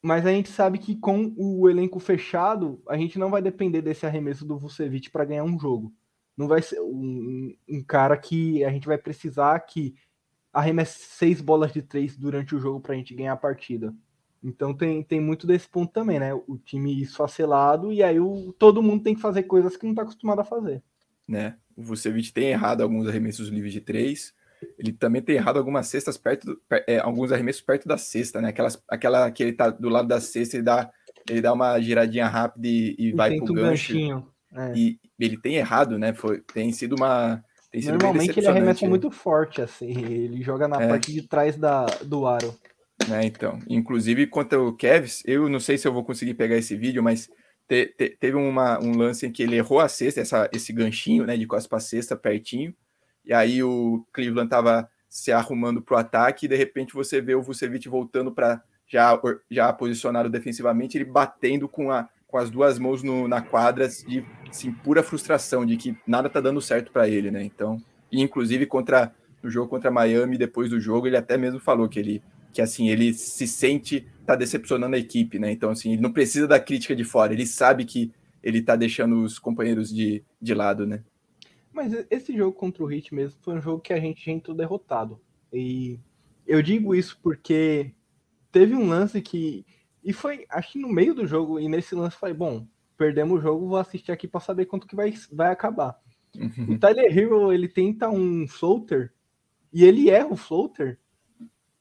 Mas 0.00 0.26
a 0.26 0.30
gente 0.30 0.48
sabe 0.48 0.78
que 0.78 0.96
com 0.96 1.32
o 1.36 1.68
elenco 1.68 2.00
fechado, 2.00 2.82
a 2.88 2.96
gente 2.96 3.18
não 3.18 3.30
vai 3.30 3.40
depender 3.40 3.82
desse 3.82 4.04
arremesso 4.04 4.44
do 4.44 4.58
Vucevic 4.58 5.10
para 5.10 5.24
ganhar 5.24 5.44
um 5.44 5.58
jogo. 5.58 5.92
Não 6.36 6.48
vai 6.48 6.60
ser 6.60 6.80
um, 6.80 7.54
um 7.68 7.84
cara 7.84 8.16
que 8.16 8.64
a 8.64 8.70
gente 8.70 8.86
vai 8.86 8.98
precisar 8.98 9.60
que 9.60 9.94
arremessa 10.52 10.98
seis 10.98 11.40
bolas 11.40 11.72
de 11.72 11.82
três 11.82 12.16
durante 12.16 12.54
o 12.54 12.58
jogo 12.58 12.80
para 12.80 12.94
a 12.94 12.96
gente 12.96 13.14
ganhar 13.14 13.32
a 13.32 13.36
partida. 13.36 13.94
Então 14.42 14.74
tem, 14.74 15.04
tem 15.04 15.20
muito 15.20 15.46
desse 15.46 15.68
ponto 15.68 15.92
também, 15.92 16.18
né? 16.18 16.34
O 16.34 16.58
time 16.58 17.00
esfacelado 17.00 17.92
e 17.92 18.02
aí 18.02 18.18
o, 18.18 18.52
todo 18.58 18.82
mundo 18.82 19.04
tem 19.04 19.14
que 19.14 19.20
fazer 19.20 19.44
coisas 19.44 19.76
que 19.76 19.84
não 19.84 19.92
está 19.92 20.02
acostumado 20.02 20.40
a 20.40 20.44
fazer. 20.44 20.82
Né? 21.28 21.56
O 21.76 21.82
Vucevic 21.82 22.32
tem 22.32 22.50
errado 22.50 22.82
alguns 22.82 23.06
arremessos 23.06 23.48
livres 23.48 23.72
de 23.72 23.80
três. 23.80 24.34
Ele 24.78 24.92
também 24.92 25.20
tem 25.20 25.36
errado 25.36 25.58
algumas 25.58 25.88
cestas 25.88 26.16
perto, 26.16 26.46
do, 26.46 26.60
é, 26.86 26.98
alguns 26.98 27.32
arremessos 27.32 27.62
perto 27.62 27.88
da 27.88 27.98
cesta, 27.98 28.40
né? 28.40 28.50
Aquelas, 28.50 28.80
aquela 28.88 29.30
que 29.30 29.42
ele 29.42 29.52
tá 29.52 29.70
do 29.70 29.88
lado 29.88 30.06
da 30.06 30.20
cesta, 30.20 30.56
ele 30.56 30.62
dá, 30.62 30.90
ele 31.28 31.40
dá 31.40 31.52
uma 31.52 31.80
giradinha 31.80 32.28
rápida 32.28 32.68
e, 32.68 32.94
e, 32.98 33.06
e 33.08 33.12
vai 33.12 33.36
pro 33.36 33.54
gancho. 33.54 33.96
Um 33.96 34.22
é. 34.54 34.72
E 34.76 35.00
ele 35.18 35.36
tem 35.36 35.56
errado, 35.56 35.98
né? 35.98 36.12
Foi, 36.12 36.40
tem 36.40 36.72
sido 36.72 36.94
uma 36.94 37.42
Normalmente 37.74 38.38
ele 38.38 38.46
arremessa 38.46 38.86
muito 38.86 39.10
forte, 39.10 39.62
assim. 39.62 39.90
Ele 39.90 40.42
joga 40.42 40.68
na 40.68 40.82
é. 40.82 40.88
parte 40.88 41.10
de 41.10 41.22
trás 41.26 41.56
da, 41.56 41.86
do 42.04 42.26
aro. 42.26 42.54
É, 43.10 43.24
então. 43.24 43.58
Inclusive, 43.68 44.26
contra 44.26 44.60
o 44.60 44.74
Kevs, 44.74 45.22
eu 45.26 45.48
não 45.48 45.58
sei 45.58 45.78
se 45.78 45.88
eu 45.88 45.92
vou 45.92 46.04
conseguir 46.04 46.34
pegar 46.34 46.56
esse 46.56 46.76
vídeo, 46.76 47.02
mas 47.02 47.30
te, 47.72 47.86
te, 47.86 48.10
teve 48.20 48.36
uma, 48.36 48.78
um 48.78 48.94
lance 48.94 49.26
em 49.26 49.32
que 49.32 49.42
ele 49.42 49.56
errou 49.56 49.80
a 49.80 49.88
cesta, 49.88 50.20
essa, 50.20 50.50
esse 50.52 50.74
ganchinho, 50.74 51.24
né, 51.24 51.38
de 51.38 51.46
costas 51.46 51.66
para 51.66 51.80
cesta, 51.80 52.14
pertinho. 52.14 52.74
E 53.24 53.32
aí 53.32 53.62
o 53.62 54.04
Cleveland 54.12 54.50
tava 54.50 54.90
se 55.08 55.32
arrumando 55.32 55.80
para 55.80 55.94
o 55.94 55.98
ataque 55.98 56.44
e 56.44 56.48
de 56.48 56.56
repente 56.56 56.92
você 56.92 57.18
vê 57.22 57.34
o 57.34 57.40
Vucevic 57.40 57.88
voltando 57.88 58.30
para 58.30 58.62
já, 58.86 59.18
já 59.50 59.72
posicionado 59.72 60.28
defensivamente, 60.28 60.98
ele 60.98 61.06
batendo 61.06 61.66
com 61.66 61.90
a, 61.90 62.10
com 62.26 62.36
as 62.36 62.50
duas 62.50 62.78
mãos 62.78 63.02
no, 63.02 63.26
na 63.26 63.40
quadra 63.40 63.88
de 63.88 64.22
assim, 64.50 64.70
pura 64.70 65.02
frustração 65.02 65.64
de 65.64 65.78
que 65.78 65.96
nada 66.06 66.28
tá 66.28 66.42
dando 66.42 66.60
certo 66.60 66.92
para 66.92 67.08
ele, 67.08 67.30
né? 67.30 67.42
Então, 67.42 67.78
e 68.10 68.20
inclusive 68.20 68.66
contra 68.66 69.14
no 69.42 69.50
jogo 69.50 69.68
contra 69.68 69.90
Miami, 69.90 70.36
depois 70.36 70.68
do 70.68 70.78
jogo, 70.78 71.06
ele 71.06 71.16
até 71.16 71.38
mesmo 71.38 71.58
falou 71.58 71.88
que 71.88 71.98
ele 71.98 72.22
que 72.52 72.60
assim, 72.60 72.88
ele 72.88 73.12
se 73.14 73.46
sente 73.46 74.06
tá 74.26 74.36
decepcionando 74.36 74.94
a 74.94 74.98
equipe, 74.98 75.38
né? 75.38 75.50
Então, 75.50 75.70
assim, 75.70 75.92
ele 75.92 76.02
não 76.02 76.12
precisa 76.12 76.46
da 76.46 76.60
crítica 76.60 76.94
de 76.94 77.04
fora, 77.04 77.32
ele 77.32 77.46
sabe 77.46 77.84
que 77.84 78.12
ele 78.42 78.62
tá 78.62 78.76
deixando 78.76 79.22
os 79.22 79.38
companheiros 79.38 79.92
de, 79.92 80.22
de 80.40 80.54
lado, 80.54 80.86
né? 80.86 81.02
Mas 81.72 81.92
esse 82.10 82.36
jogo 82.36 82.52
contra 82.52 82.84
o 82.84 82.92
Heat 82.92 83.14
mesmo 83.14 83.38
foi 83.40 83.54
um 83.54 83.60
jogo 83.60 83.80
que 83.80 83.92
a 83.92 84.00
gente 84.00 84.30
entrou 84.30 84.56
derrotado. 84.56 85.20
E 85.52 85.98
eu 86.46 86.62
digo 86.62 86.94
isso 86.94 87.18
porque 87.22 87.92
teve 88.50 88.74
um 88.74 88.88
lance 88.88 89.20
que 89.22 89.64
e 90.04 90.12
foi, 90.12 90.44
acho 90.50 90.72
que 90.72 90.78
no 90.78 90.88
meio 90.88 91.14
do 91.14 91.26
jogo, 91.26 91.60
e 91.60 91.68
nesse 91.68 91.94
lance 91.94 92.16
falei, 92.16 92.34
bom, 92.34 92.66
perdemos 92.96 93.38
o 93.38 93.40
jogo, 93.40 93.68
vou 93.68 93.76
assistir 93.76 94.10
aqui 94.10 94.26
para 94.26 94.40
saber 94.40 94.66
quanto 94.66 94.86
que 94.86 94.96
vai, 94.96 95.14
vai 95.30 95.52
acabar. 95.52 95.96
Uhum. 96.36 96.74
O 96.74 96.78
Tyler 96.78 97.16
Hero, 97.16 97.52
ele 97.52 97.68
tenta 97.68 98.08
um 98.08 98.46
floater, 98.48 99.12
e 99.72 99.84
ele 99.84 100.10
erra 100.10 100.32
o 100.32 100.36
floater, 100.36 100.98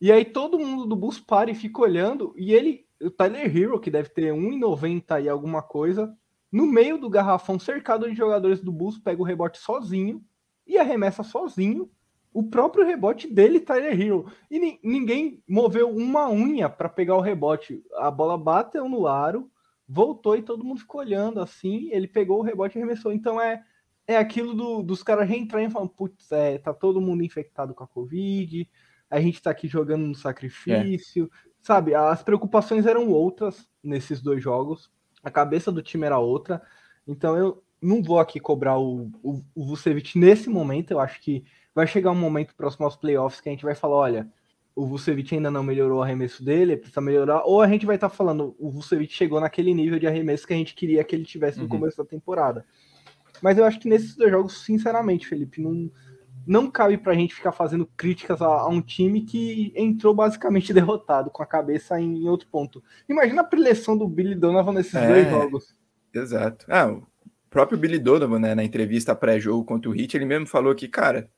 e 0.01 0.11
aí 0.11 0.25
todo 0.25 0.59
mundo 0.59 0.85
do 0.85 0.95
bus 0.95 1.19
para 1.19 1.51
e 1.51 1.55
fica 1.55 1.81
olhando, 1.81 2.33
e 2.35 2.53
ele, 2.53 2.85
o 2.99 3.11
Tyler 3.11 3.55
Hero, 3.55 3.79
que 3.79 3.91
deve 3.91 4.09
ter 4.09 4.33
1,90 4.33 5.23
e 5.23 5.29
alguma 5.29 5.61
coisa, 5.61 6.13
no 6.51 6.65
meio 6.65 6.97
do 6.97 7.09
garrafão, 7.09 7.59
cercado 7.59 8.09
de 8.09 8.15
jogadores 8.15 8.61
do 8.61 8.71
bus, 8.71 8.97
pega 8.97 9.21
o 9.21 9.25
rebote 9.25 9.59
sozinho, 9.59 10.21
e 10.67 10.77
arremessa 10.77 11.23
sozinho, 11.23 11.89
o 12.33 12.43
próprio 12.43 12.85
rebote 12.85 13.27
dele, 13.27 13.59
Tyler 13.59 13.99
Hero. 13.99 14.31
E 14.49 14.79
ninguém 14.83 15.43
moveu 15.47 15.89
uma 15.89 16.29
unha 16.29 16.69
para 16.69 16.87
pegar 16.87 17.15
o 17.15 17.21
rebote. 17.21 17.83
A 17.95 18.09
bola 18.09 18.37
bateu 18.37 18.87
no 18.87 19.05
aro, 19.05 19.51
voltou 19.87 20.35
e 20.37 20.41
todo 20.41 20.63
mundo 20.63 20.79
ficou 20.79 21.01
olhando 21.01 21.41
assim. 21.41 21.89
Ele 21.91 22.07
pegou 22.07 22.39
o 22.39 22.43
rebote 22.43 22.77
e 22.77 22.81
arremessou. 22.81 23.11
Então 23.11 23.39
é, 23.39 23.61
é 24.07 24.15
aquilo 24.15 24.53
do, 24.53 24.81
dos 24.81 25.03
caras 25.03 25.27
reentrarem 25.27 25.67
e 25.67 25.71
falando: 25.71 25.89
putz, 25.89 26.31
é, 26.31 26.57
tá 26.57 26.73
todo 26.73 27.01
mundo 27.01 27.23
infectado 27.23 27.73
com 27.73 27.83
a 27.83 27.87
Covid, 27.87 28.69
a 29.11 29.19
gente 29.19 29.41
tá 29.41 29.51
aqui 29.51 29.67
jogando 29.67 30.07
no 30.07 30.15
sacrifício. 30.15 31.29
É. 31.31 31.51
Sabe, 31.61 31.93
as 31.93 32.23
preocupações 32.23 32.85
eram 32.85 33.09
outras 33.09 33.67
nesses 33.83 34.21
dois 34.21 34.41
jogos. 34.41 34.89
A 35.21 35.29
cabeça 35.29 35.71
do 35.71 35.83
time 35.83 36.05
era 36.05 36.17
outra. 36.17 36.61
Então 37.05 37.37
eu 37.37 37.61
não 37.81 38.01
vou 38.01 38.19
aqui 38.19 38.39
cobrar 38.39 38.79
o, 38.79 39.11
o, 39.21 39.43
o 39.53 39.65
Vucevic 39.65 40.17
nesse 40.17 40.49
momento. 40.49 40.91
Eu 40.91 40.99
acho 40.99 41.21
que 41.21 41.43
vai 41.75 41.85
chegar 41.85 42.11
um 42.11 42.15
momento 42.15 42.55
próximo 42.55 42.85
aos 42.85 42.95
playoffs 42.95 43.41
que 43.41 43.49
a 43.49 43.51
gente 43.51 43.65
vai 43.65 43.75
falar, 43.75 43.95
olha, 43.95 44.31
o 44.75 44.85
Vucevic 44.85 45.35
ainda 45.35 45.51
não 45.51 45.63
melhorou 45.63 45.99
o 45.99 46.03
arremesso 46.03 46.43
dele, 46.43 46.77
precisa 46.77 47.01
melhorar, 47.01 47.43
ou 47.43 47.61
a 47.61 47.67
gente 47.67 47.85
vai 47.85 47.95
estar 47.95 48.09
tá 48.09 48.15
falando, 48.15 48.55
o 48.57 48.69
Vucevic 48.69 49.13
chegou 49.13 49.39
naquele 49.39 49.73
nível 49.73 49.99
de 49.99 50.07
arremesso 50.07 50.47
que 50.47 50.53
a 50.53 50.57
gente 50.57 50.73
queria 50.73 51.03
que 51.03 51.15
ele 51.15 51.25
tivesse 51.25 51.57
no 51.57 51.63
uhum. 51.63 51.69
começo 51.69 51.97
da 51.97 52.05
temporada. 52.05 52.65
Mas 53.41 53.57
eu 53.57 53.65
acho 53.65 53.79
que 53.79 53.89
nesses 53.89 54.15
dois 54.15 54.31
jogos, 54.31 54.63
sinceramente, 54.63 55.27
Felipe, 55.27 55.61
não, 55.61 55.91
não 56.51 56.69
cabe 56.69 56.97
pra 56.97 57.13
gente 57.13 57.33
ficar 57.33 57.53
fazendo 57.53 57.89
críticas 57.95 58.41
a, 58.41 58.45
a 58.45 58.67
um 58.67 58.81
time 58.81 59.21
que 59.21 59.71
entrou 59.73 60.13
basicamente 60.13 60.73
derrotado, 60.75 61.31
com 61.31 61.41
a 61.41 61.45
cabeça 61.45 61.97
em, 61.97 62.25
em 62.25 62.27
outro 62.27 62.49
ponto. 62.51 62.83
Imagina 63.07 63.41
a 63.41 63.45
preleção 63.45 63.97
do 63.97 64.05
Billy 64.05 64.35
Donovan 64.35 64.73
nesses 64.73 64.93
é, 64.93 65.07
dois 65.07 65.29
jogos. 65.29 65.75
Exato. 66.13 66.65
Ah, 66.67 66.91
o 66.91 67.07
próprio 67.49 67.77
Billy 67.77 67.97
Donovan, 67.97 68.39
né, 68.39 68.53
na 68.53 68.65
entrevista 68.65 69.15
pré-jogo 69.15 69.63
contra 69.63 69.89
o 69.89 69.95
Heat, 69.95 70.17
ele 70.17 70.25
mesmo 70.25 70.45
falou 70.45 70.75
que, 70.75 70.89
cara, 70.89 71.29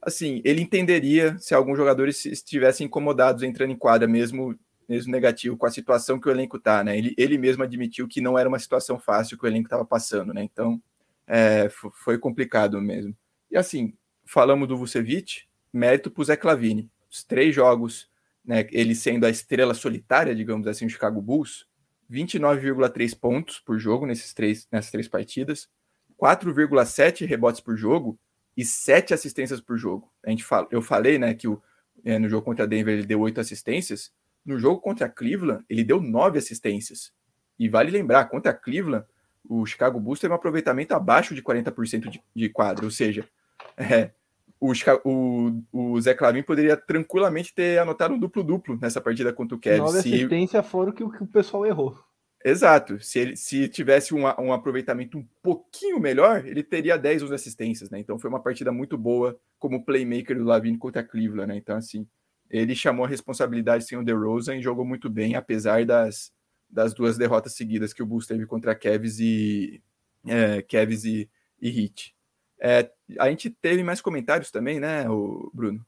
assim, 0.00 0.40
ele 0.44 0.62
entenderia 0.62 1.36
se 1.40 1.52
alguns 1.52 1.76
jogadores 1.76 2.24
estivessem 2.24 2.86
incomodados 2.86 3.42
entrando 3.42 3.72
em 3.72 3.76
quadra, 3.76 4.06
mesmo, 4.06 4.56
mesmo 4.88 5.10
negativo, 5.10 5.56
com 5.56 5.66
a 5.66 5.70
situação 5.70 6.20
que 6.20 6.28
o 6.28 6.30
elenco 6.30 6.60
tá, 6.60 6.84
né? 6.84 6.96
Ele, 6.96 7.12
ele 7.18 7.36
mesmo 7.36 7.64
admitiu 7.64 8.06
que 8.06 8.20
não 8.20 8.38
era 8.38 8.48
uma 8.48 8.58
situação 8.60 9.00
fácil 9.00 9.36
que 9.36 9.44
o 9.44 9.48
elenco 9.48 9.66
estava 9.66 9.84
passando, 9.84 10.32
né? 10.32 10.44
Então, 10.44 10.80
é, 11.26 11.68
foi 12.04 12.18
complicado 12.18 12.80
mesmo. 12.80 13.16
E 13.50 13.56
assim, 13.56 13.94
falamos 14.30 14.68
do 14.68 14.76
Vucevic, 14.76 15.42
mérito 15.72 16.08
para 16.08 16.22
o 16.22 16.24
Zé 16.24 16.36
Clavini. 16.36 16.88
Os 17.10 17.24
três 17.24 17.52
jogos, 17.52 18.08
né, 18.44 18.64
ele 18.70 18.94
sendo 18.94 19.26
a 19.26 19.30
estrela 19.30 19.74
solitária, 19.74 20.32
digamos 20.36 20.68
assim, 20.68 20.86
do 20.86 20.92
Chicago 20.92 21.20
Bulls, 21.20 21.66
29,3 22.08 23.18
pontos 23.18 23.58
por 23.58 23.76
jogo 23.80 24.06
nesses 24.06 24.32
três, 24.32 24.68
nessas 24.70 24.92
três 24.92 25.08
partidas, 25.08 25.68
4,7 26.16 27.26
rebotes 27.26 27.60
por 27.60 27.76
jogo 27.76 28.16
e 28.56 28.64
sete 28.64 29.12
assistências 29.12 29.60
por 29.60 29.76
jogo. 29.76 30.12
A 30.24 30.30
gente 30.30 30.44
fala, 30.44 30.68
eu 30.70 30.80
falei, 30.80 31.18
né, 31.18 31.34
que 31.34 31.48
o, 31.48 31.60
é, 32.04 32.16
no 32.16 32.28
jogo 32.28 32.44
contra 32.44 32.64
a 32.64 32.68
Denver 32.68 32.94
ele 32.94 33.06
deu 33.06 33.20
oito 33.20 33.40
assistências. 33.40 34.12
No 34.44 34.60
jogo 34.60 34.80
contra 34.80 35.06
a 35.06 35.10
Cleveland, 35.10 35.64
ele 35.68 35.82
deu 35.82 36.00
nove 36.00 36.38
assistências. 36.38 37.12
E 37.58 37.68
vale 37.68 37.90
lembrar, 37.90 38.26
contra 38.26 38.52
a 38.52 38.54
Cleveland, 38.54 39.04
o 39.44 39.66
Chicago 39.66 39.98
Bulls 39.98 40.20
teve 40.20 40.32
um 40.32 40.36
aproveitamento 40.36 40.94
abaixo 40.94 41.34
de 41.34 41.42
40% 41.42 42.08
de, 42.08 42.22
de 42.34 42.48
quadro, 42.48 42.84
ou 42.84 42.90
seja, 42.92 43.28
é, 43.76 44.12
o, 44.60 44.72
o, 45.04 45.62
o 45.72 46.00
Zé 46.00 46.12
Clavin 46.14 46.42
poderia 46.42 46.76
tranquilamente 46.76 47.54
ter 47.54 47.78
anotado 47.78 48.14
um 48.14 48.18
duplo-duplo 48.18 48.78
nessa 48.80 49.00
partida 49.00 49.32
contra 49.32 49.56
o 49.56 49.60
Cavs. 49.60 49.78
Nove 49.78 49.98
assistências 49.98 50.64
se... 50.64 50.70
fora 50.70 50.90
o 50.90 50.92
que, 50.92 51.08
que 51.08 51.22
o 51.22 51.26
pessoal 51.26 51.64
errou. 51.64 51.98
Exato. 52.44 52.98
Se 53.00 53.18
ele 53.18 53.36
se 53.36 53.68
tivesse 53.68 54.14
um, 54.14 54.22
um 54.38 54.52
aproveitamento 54.52 55.18
um 55.18 55.26
pouquinho 55.42 55.98
melhor, 55.98 56.46
ele 56.46 56.62
teria 56.62 56.96
10 56.96 57.24
11 57.24 57.34
assistências, 57.34 57.90
né? 57.90 57.98
Então 57.98 58.18
foi 58.18 58.30
uma 58.30 58.42
partida 58.42 58.70
muito 58.72 58.96
boa 58.96 59.38
como 59.58 59.84
playmaker 59.84 60.36
do 60.36 60.44
Lavine 60.44 60.78
contra 60.78 61.02
a 61.02 61.04
Cleveland, 61.04 61.48
né? 61.48 61.56
Então, 61.56 61.76
assim, 61.76 62.06
ele 62.50 62.74
chamou 62.74 63.04
a 63.04 63.08
responsabilidade 63.08 63.86
sem 63.86 63.96
o 63.98 64.04
DeRozan 64.04 64.56
e 64.56 64.62
jogou 64.62 64.84
muito 64.84 65.08
bem, 65.10 65.36
apesar 65.36 65.84
das, 65.84 66.32
das 66.68 66.94
duas 66.94 67.18
derrotas 67.18 67.54
seguidas 67.54 67.92
que 67.92 68.02
o 68.02 68.06
Bulls 68.06 68.26
teve 68.26 68.46
contra 68.46 68.74
Cavs 68.74 69.20
e, 69.20 69.82
é, 70.26 70.62
Cavs 70.62 71.04
e, 71.04 71.28
e 71.60 71.68
Heat. 71.68 72.14
É, 72.60 72.90
a 73.18 73.28
gente 73.30 73.48
teve 73.48 73.82
mais 73.82 74.00
comentários 74.00 74.50
também, 74.50 74.78
né, 74.78 75.08
o 75.08 75.50
Bruno? 75.54 75.84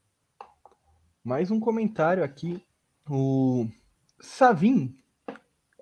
Mais 1.23 1.51
um 1.51 1.61
comentário 1.61 2.24
aqui. 2.24 2.62
O 3.09 3.69
Savin 4.20 4.97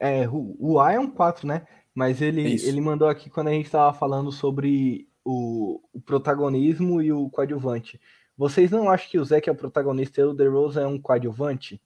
é, 0.01 0.27
o, 0.27 0.57
o 0.59 0.81
A 0.81 0.95
é 0.95 0.99
um 0.99 1.11
4, 1.11 1.47
né? 1.47 1.67
Mas 1.95 2.23
ele, 2.23 2.55
ele 2.67 2.81
mandou 2.81 3.07
aqui 3.07 3.29
quando 3.29 3.49
a 3.49 3.53
gente 3.53 3.67
estava 3.67 3.93
falando 3.93 4.33
sobre 4.33 5.07
o, 5.23 5.79
o, 5.93 6.01
protagonismo 6.01 7.03
e 7.03 7.13
o 7.13 7.29
coadjuvante. 7.29 8.01
Vocês 8.37 8.71
não 8.71 8.89
acham 8.89 9.11
que 9.11 9.19
o 9.19 9.25
Zeke 9.25 9.51
é 9.51 9.53
o 9.53 9.57
protagonista 9.57 10.23
e 10.23 10.25
o 10.25 10.33
DeRozan 10.33 10.83
é 10.83 10.87
um 10.87 10.99
coadjuvante? 10.99 11.81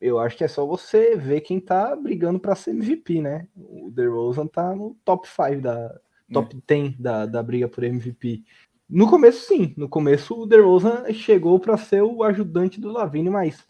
Eu 0.00 0.18
acho 0.18 0.36
que 0.36 0.42
é 0.42 0.48
só 0.48 0.66
você 0.66 1.14
ver 1.14 1.42
quem 1.42 1.60
tá 1.60 1.94
brigando 1.94 2.40
para 2.40 2.56
ser 2.56 2.70
MVP, 2.70 3.20
né? 3.20 3.46
O 3.54 3.88
DeRozan 3.92 4.48
tá 4.48 4.74
no 4.74 4.96
top 5.04 5.28
5 5.28 5.60
da 5.62 6.00
top 6.32 6.56
é. 6.56 6.60
10 6.66 6.98
da, 6.98 7.26
da 7.26 7.42
briga 7.42 7.68
por 7.68 7.84
MVP. 7.84 8.42
No 8.88 9.08
começo 9.08 9.46
sim, 9.46 9.74
no 9.76 9.88
começo 9.88 10.34
o 10.34 10.46
DeRozan 10.46 11.12
chegou 11.12 11.58
para 11.58 11.76
ser 11.76 12.02
o 12.02 12.22
ajudante 12.22 12.80
do 12.80 12.92
Lavine, 12.92 13.30
mas 13.30 13.66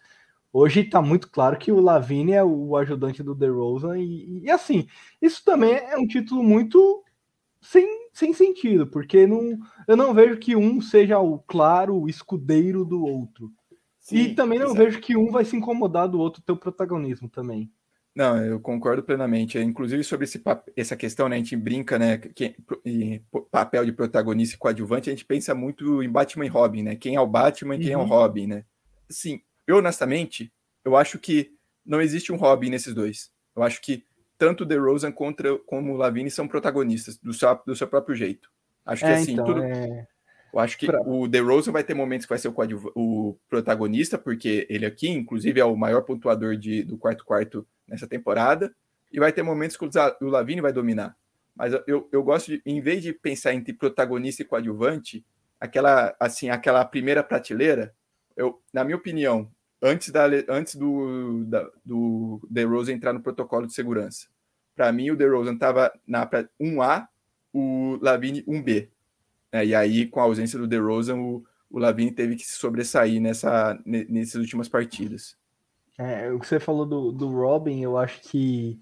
Hoje 0.53 0.81
está 0.81 1.01
muito 1.01 1.31
claro 1.31 1.59
que 1.59 1.73
o 1.73 1.81
Lavine 1.81 2.33
é 2.33 2.45
o 2.45 2.77
ajudante 2.77 3.23
do 3.23 3.35
DeRozan 3.35 3.99
e, 3.99 4.43
e 4.43 4.51
assim, 4.51 4.87
isso 5.21 5.43
também 5.43 5.73
é 5.73 5.97
um 5.97 6.07
título 6.07 6.43
muito 6.43 7.03
sem, 7.59 7.89
sem 8.13 8.35
sentido, 8.35 8.87
porque 8.87 9.27
não, 9.27 9.59
eu 9.89 9.97
não 9.97 10.13
vejo 10.13 10.37
que 10.37 10.55
um 10.55 10.79
seja 10.83 11.19
o 11.19 11.39
claro 11.39 11.97
o 11.97 12.09
escudeiro 12.09 12.85
do 12.85 13.03
outro. 13.03 13.51
Sim, 13.99 14.17
e 14.19 14.35
também 14.35 14.59
não 14.59 14.67
exato. 14.67 14.85
vejo 14.85 15.01
que 15.01 15.17
um 15.17 15.31
vai 15.31 15.45
se 15.45 15.57
incomodar 15.57 16.07
do 16.07 16.19
outro 16.19 16.43
ter 16.43 16.53
o 16.53 16.57
protagonismo 16.57 17.31
também. 17.31 17.73
Não, 18.15 18.45
eu 18.45 18.61
concordo 18.61 19.03
plenamente. 19.03 19.59
Inclusive 19.59 20.05
sobre 20.05 20.25
esse, 20.25 20.43
essa 20.77 20.97
questão, 20.97 21.29
né? 21.29 21.37
A 21.37 21.39
gente 21.39 21.57
brinca, 21.57 21.99
né? 21.99 22.19
Que, 22.19 22.55
em 22.85 23.25
papel 23.51 23.85
de 23.85 23.93
protagonista 23.93 24.55
e 24.55 24.59
coadjuvante, 24.59 25.09
a 25.09 25.13
gente 25.13 25.25
pensa 25.25 25.55
muito 25.55 26.03
em 26.03 26.11
Batman 26.11 26.45
e 26.45 26.49
Robin, 26.49 26.83
né? 26.83 26.97
Quem 26.97 27.15
é 27.15 27.21
o 27.21 27.27
Batman 27.27 27.77
e 27.77 27.79
quem 27.79 27.95
uhum. 27.95 28.03
é 28.03 28.05
o 28.05 28.07
uhum. 28.07 28.09
Robin, 28.09 28.47
né? 28.47 28.65
Sim, 29.11 29.41
eu, 29.67 29.77
honestamente, 29.79 30.53
eu 30.85 30.97
acho 30.97 31.19
que 31.19 31.53
não 31.85 32.01
existe 32.01 32.33
um 32.33 32.37
Robin 32.37 32.71
nesses 32.71 32.95
dois. 32.95 33.31
Eu 33.57 33.63
acho 33.63 33.81
que 33.81 34.05
tanto 34.37 34.67
The 34.67 34.77
Rosen 34.77 35.13
contra, 35.13 35.57
como 35.61 35.93
o 35.93 35.97
Lavine 35.97 36.31
são 36.31 36.49
protagonistas 36.49 37.17
do 37.17 37.33
seu, 37.33 37.61
do 37.67 37.77
seu 37.77 37.87
próprio 37.87 38.15
jeito. 38.15 38.51
Acho 38.85 39.05
que 39.05 39.11
é, 39.11 39.15
assim, 39.15 39.33
então, 39.33 39.45
tudo. 39.45 39.63
É... 39.63 40.07
Eu 40.53 40.59
acho 40.59 40.77
que 40.77 40.87
o 41.07 41.29
The 41.29 41.39
Rosen 41.39 41.73
vai 41.73 41.83
ter 41.83 41.95
momentos 41.95 42.27
que 42.27 42.31
vai 42.31 42.39
ser 42.39 42.49
o, 42.49 42.55
o, 42.95 43.39
protagonista, 43.49 44.19
porque 44.19 44.67
ele 44.69 44.85
aqui, 44.85 45.09
inclusive, 45.09 45.59
é 45.59 45.65
o 45.65 45.77
maior 45.77 46.03
pontuador 46.03 46.57
de, 46.57 46.83
do 46.83 46.99
quarto-quarto 46.99 47.67
nessa 47.89 48.07
temporada. 48.07 48.75
E 49.11 49.19
vai 49.19 49.33
ter 49.33 49.43
momentos 49.43 49.77
que 49.77 49.85
o 49.85 50.27
Lavine 50.29 50.61
vai 50.61 50.73
dominar. 50.73 51.17
Mas 51.55 51.73
eu, 51.87 52.09
eu 52.13 52.23
gosto 52.23 52.51
de, 52.51 52.63
em 52.67 52.81
vez 52.81 53.03
de 53.03 53.13
pensar 53.13 53.55
entre 53.55 53.73
protagonista 53.73 54.43
e 54.43 54.45
coadjuvante, 54.45 55.25
aquela 55.59 56.15
assim, 56.19 56.51
aquela 56.51 56.85
primeira 56.85 57.23
prateleira, 57.23 57.95
eu, 58.37 58.61
na 58.73 58.85
minha 58.85 58.97
opinião, 58.97 59.51
antes, 59.81 60.11
da, 60.11 60.25
antes 60.49 60.75
do, 60.75 61.45
da, 61.45 61.69
do 61.85 62.41
DeRozan 62.51 62.93
entrar 62.93 63.13
no 63.13 63.23
protocolo 63.23 63.67
de 63.67 63.75
segurança, 63.75 64.29
para 64.75 64.91
mim 64.93 65.11
o 65.11 65.17
DeRozan 65.17 65.55
estava 65.55 65.93
na 66.07 66.27
1A, 66.61 67.07
o 67.53 67.99
Lavine 68.01 68.43
1B. 68.45 68.89
Né? 69.53 69.67
E 69.67 69.75
aí, 69.75 70.07
com 70.07 70.21
a 70.21 70.25
ausência 70.25 70.59
do 70.59 70.67
DeRozan, 70.67 71.17
o, 71.17 71.45
o 71.71 71.79
Lavine 71.79 72.11
teve 72.11 72.37
que 72.37 72.45
se 72.45 72.57
sobressair 72.59 73.21
nessa, 73.21 73.79
nessas 73.85 74.37
últimas 74.37 74.69
partidas. 74.69 75.37
É, 75.99 76.31
o 76.33 76.41
que 76.41 76.47
você 76.47 76.59
falou 76.59 76.87
do, 76.87 77.13
do 77.13 77.29
Robin, 77.29 77.81
eu 77.81 77.99
acho 77.99 78.21
que 78.23 78.81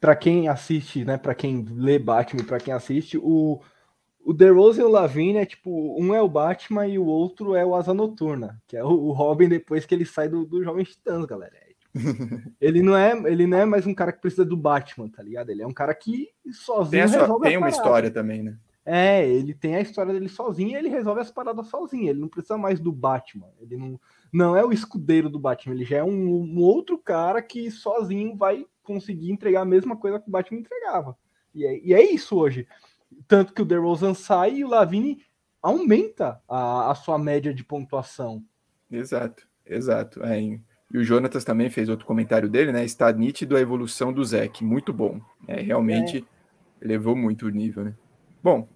para 0.00 0.16
quem 0.16 0.48
assiste, 0.48 1.04
né, 1.04 1.16
para 1.18 1.34
quem 1.34 1.64
lê 1.76 1.98
Batman, 1.98 2.44
para 2.44 2.58
quem 2.58 2.72
assiste, 2.72 3.18
o 3.18 3.60
o 4.24 4.32
Rose 4.54 4.80
e 4.80 4.84
o 4.84 4.88
Lavigne 4.88 5.38
é 5.38 5.44
tipo, 5.44 6.00
um 6.00 6.14
é 6.14 6.22
o 6.22 6.28
Batman 6.28 6.86
e 6.86 6.96
o 6.96 7.04
outro 7.04 7.56
é 7.56 7.66
o 7.66 7.74
Asa 7.74 7.92
Noturna, 7.92 8.62
que 8.68 8.76
é 8.76 8.84
o, 8.84 8.88
o 8.88 9.12
Robin 9.12 9.48
depois 9.48 9.84
que 9.84 9.92
ele 9.92 10.06
sai 10.06 10.28
do, 10.28 10.46
do 10.46 10.62
Jovem 10.62 10.84
Titãs, 10.84 11.24
galera. 11.24 11.52
É, 11.56 11.72
tipo, 11.74 12.52
ele 12.60 12.82
não 12.82 12.96
é, 12.96 13.12
ele 13.30 13.46
não 13.46 13.58
é 13.58 13.64
mais 13.64 13.84
um 13.84 13.92
cara 13.92 14.12
que 14.12 14.20
precisa 14.20 14.44
do 14.44 14.56
Batman, 14.56 15.08
tá 15.08 15.22
ligado? 15.22 15.50
Ele 15.50 15.62
é 15.62 15.66
um 15.66 15.72
cara 15.72 15.92
que 15.92 16.28
sozinho 16.52 17.08
tem, 17.08 17.18
resolve 17.18 17.48
tem 17.48 17.56
uma 17.56 17.68
história 17.68 18.10
também, 18.12 18.44
né? 18.44 18.56
É, 18.84 19.28
ele 19.28 19.54
tem 19.54 19.76
a 19.76 19.80
história 19.80 20.12
dele 20.12 20.28
sozinho 20.28 20.70
e 20.70 20.74
ele 20.74 20.88
resolve 20.88 21.20
as 21.20 21.30
paradas 21.30 21.68
sozinho. 21.68 22.08
Ele 22.08 22.20
não 22.20 22.28
precisa 22.28 22.58
mais 22.58 22.80
do 22.80 22.90
Batman. 22.90 23.48
Ele 23.60 23.76
não, 23.76 24.00
não 24.32 24.56
é 24.56 24.64
o 24.64 24.72
escudeiro 24.72 25.30
do 25.30 25.38
Batman. 25.38 25.74
Ele 25.74 25.84
já 25.84 25.98
é 25.98 26.04
um, 26.04 26.42
um 26.42 26.58
outro 26.58 26.98
cara 26.98 27.40
que 27.40 27.70
sozinho 27.70 28.36
vai 28.36 28.66
conseguir 28.82 29.30
entregar 29.30 29.62
a 29.62 29.66
mesma 29.66 29.96
coisa 29.96 30.18
que 30.18 30.28
o 30.28 30.32
Batman 30.32 30.58
entregava. 30.58 31.16
E 31.54 31.64
é, 31.64 31.78
e 31.84 31.94
é 31.94 32.02
isso 32.02 32.36
hoje. 32.36 32.66
Tanto 33.28 33.52
que 33.52 33.62
o 33.62 33.64
DeRozan 33.64 34.14
sai 34.14 34.56
e 34.56 34.64
o 34.64 34.68
Lavine 34.68 35.22
aumenta 35.62 36.40
a, 36.48 36.90
a 36.90 36.94
sua 36.94 37.18
média 37.18 37.54
de 37.54 37.62
pontuação. 37.62 38.44
Exato, 38.90 39.46
exato. 39.64 40.22
É, 40.24 40.40
e 40.40 40.98
o 40.98 41.04
Jonatas 41.04 41.44
também 41.44 41.70
fez 41.70 41.88
outro 41.88 42.04
comentário 42.04 42.48
dele, 42.48 42.72
né? 42.72 42.84
Está 42.84 43.10
nítido 43.12 43.56
a 43.56 43.60
evolução 43.60 44.12
do 44.12 44.24
Zeke, 44.24 44.64
muito 44.64 44.92
bom. 44.92 45.20
É, 45.46 45.60
realmente 45.60 46.18
é. 46.18 46.84
elevou 46.84 47.14
muito 47.14 47.46
o 47.46 47.50
nível, 47.50 47.84
né? 47.84 47.94
Bom, 48.42 48.68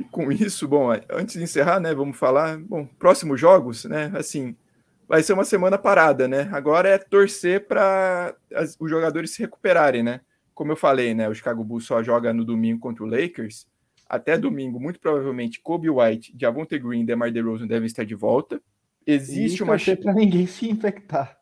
E 0.00 0.04
com 0.04 0.32
isso, 0.32 0.66
bom, 0.66 0.90
antes 1.10 1.34
de 1.34 1.42
encerrar, 1.42 1.78
né, 1.78 1.94
vamos 1.94 2.16
falar, 2.16 2.58
bom, 2.58 2.86
próximos 2.98 3.38
jogos, 3.38 3.84
né, 3.84 4.10
assim, 4.14 4.56
vai 5.06 5.22
ser 5.22 5.34
uma 5.34 5.44
semana 5.44 5.76
parada, 5.76 6.26
né? 6.26 6.48
Agora 6.52 6.88
é 6.88 6.96
torcer 6.96 7.66
para 7.66 8.34
os 8.78 8.88
jogadores 8.88 9.32
se 9.32 9.42
recuperarem, 9.42 10.02
né? 10.02 10.22
Como 10.54 10.72
eu 10.72 10.76
falei, 10.76 11.12
né, 11.12 11.28
o 11.28 11.34
Chicago 11.34 11.62
Bulls 11.62 11.84
só 11.84 12.02
joga 12.02 12.32
no 12.32 12.46
domingo 12.46 12.80
contra 12.80 13.04
o 13.04 13.06
Lakers. 13.06 13.66
Até 14.08 14.38
domingo, 14.38 14.80
muito 14.80 14.98
provavelmente, 14.98 15.60
Kobe 15.60 15.90
White, 15.90 16.34
Javonte 16.40 16.78
Green 16.78 17.02
e 17.02 17.06
DeMar 17.06 17.30
DeRozan 17.30 17.66
devem 17.66 17.86
estar 17.86 18.04
de 18.04 18.14
volta. 18.14 18.60
Existe 19.06 19.60
e 19.60 19.62
uma 19.62 19.76
para 19.76 20.14
ninguém 20.14 20.46
se 20.46 20.68
infectar. 20.68 21.38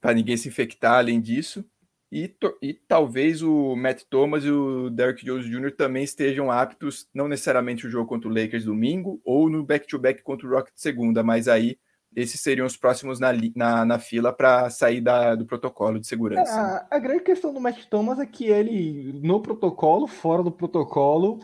Para 0.00 0.14
ninguém 0.14 0.36
se 0.36 0.48
infectar, 0.48 0.94
além 0.94 1.20
disso. 1.20 1.64
E, 2.10 2.34
e 2.62 2.72
talvez 2.72 3.42
o 3.42 3.76
Matt 3.76 4.04
Thomas 4.08 4.44
e 4.44 4.50
o 4.50 4.88
Derrick 4.88 5.24
Jones 5.24 5.44
Jr. 5.44 5.72
também 5.76 6.04
estejam 6.04 6.50
aptos, 6.50 7.06
não 7.12 7.28
necessariamente 7.28 7.86
o 7.86 7.90
jogo 7.90 8.08
contra 8.08 8.28
o 8.28 8.32
Lakers 8.32 8.64
domingo 8.64 9.20
ou 9.24 9.50
no 9.50 9.62
back-to-back 9.62 10.20
-back 10.20 10.24
contra 10.24 10.46
o 10.46 10.50
Rocket 10.50 10.72
segunda, 10.74 11.22
mas 11.22 11.48
aí 11.48 11.78
esses 12.16 12.40
seriam 12.40 12.66
os 12.66 12.76
próximos 12.76 13.20
na, 13.20 13.30
na, 13.54 13.84
na 13.84 13.98
fila 13.98 14.32
para 14.32 14.70
sair 14.70 15.00
da, 15.00 15.34
do 15.34 15.44
protocolo 15.44 16.00
de 16.00 16.06
segurança. 16.06 16.86
A, 16.90 16.96
a, 16.96 16.98
grande 16.98 17.22
questão 17.22 17.52
do 17.52 17.60
Matt 17.60 17.84
Thomas 17.86 18.18
é 18.18 18.26
que 18.26 18.46
ele, 18.46 19.20
no 19.22 19.40
protocolo, 19.40 20.06
fora 20.06 20.42
do 20.42 20.50
protocolo, 20.50 21.38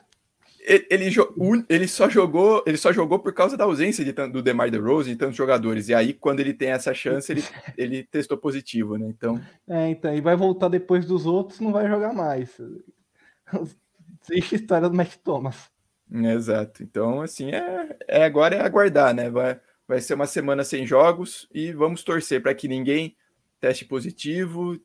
ele, 0.65 0.86
ele, 0.89 1.15
ele, 1.69 1.86
só 1.86 2.09
jogou 2.09 2.65
ele 2.66 2.78
só 2.78 2.91
jogou 2.91 3.19
por 3.19 3.35
causa 3.35 3.55
da 3.55 3.65
ausência 3.65 4.03
de, 4.03 4.12
do 4.12 4.43
DeMar 4.43 4.70
DeRozan 4.70 5.11
e 5.11 5.16
tantos 5.16 5.36
jogadores. 5.36 5.89
E 5.89 5.95
aí, 5.95 6.15
quando 6.15 6.41
ele 6.41 6.55
tem 6.55 6.70
essa 6.70 6.95
chance, 6.95 7.31
ele, 7.31 7.45
ele 7.77 8.03
testou 8.03 8.39
positivo, 8.39 8.97
né? 8.97 9.07
Então... 9.07 9.39
É, 9.69 9.91
então, 9.91 10.15
e 10.15 10.23
vai 10.23 10.35
voltar 10.35 10.69
depois 10.69 11.05
dos 11.05 11.27
outros, 11.27 11.61
não 11.61 11.70
vai 11.70 11.86
jogar 11.86 12.15
mais. 12.15 12.59
Existe 14.28 14.55
história 14.55 14.89
do 14.89 14.97
Matt 14.97 15.16
Thomas. 15.16 15.70
Exato. 16.11 16.82
Então, 16.82 17.20
assim, 17.20 17.51
é, 17.51 17.97
é 18.09 18.24
agora 18.24 18.57
é 18.57 18.61
aguardar, 18.62 19.15
né? 19.15 19.28
Vai, 19.28 19.61
vai 19.86 20.01
ser 20.01 20.15
uma 20.15 20.27
semana 20.27 20.65
sem 20.65 20.86
jogos 20.86 21.47
e 21.53 21.73
vamos 21.73 22.03
torcer 22.03 22.43
para 22.43 22.55
que 22.55 22.69
ninguém 22.69 23.15
teste 23.61 23.85
positivo 23.85 24.78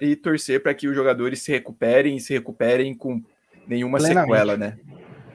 e 0.00 0.16
torcer 0.16 0.62
para 0.62 0.74
que 0.74 0.86
os 0.88 0.94
jogadores 0.94 1.42
se 1.42 1.52
recuperem 1.52 2.16
e 2.16 2.20
se 2.20 2.32
recuperem 2.32 2.94
com 2.94 3.22
nenhuma 3.66 3.98
sequela, 4.00 4.56
né? 4.56 4.78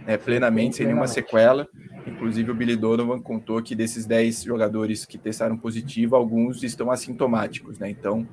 É, 0.09 0.17
plenamente, 0.17 0.77
sem 0.77 0.87
nenhuma 0.87 1.05
sequela. 1.05 1.67
Inclusive, 2.07 2.49
o 2.49 2.55
Billy 2.55 2.75
Donovan 2.75 3.21
contou 3.21 3.61
que 3.61 3.75
desses 3.75 4.07
10 4.07 4.41
jogadores 4.41 5.05
que 5.05 5.19
testaram 5.19 5.55
positivo, 5.55 6.15
alguns 6.15 6.63
estão 6.63 6.89
assintomáticos, 6.89 7.77
né? 7.77 7.91
Então, 7.91 8.27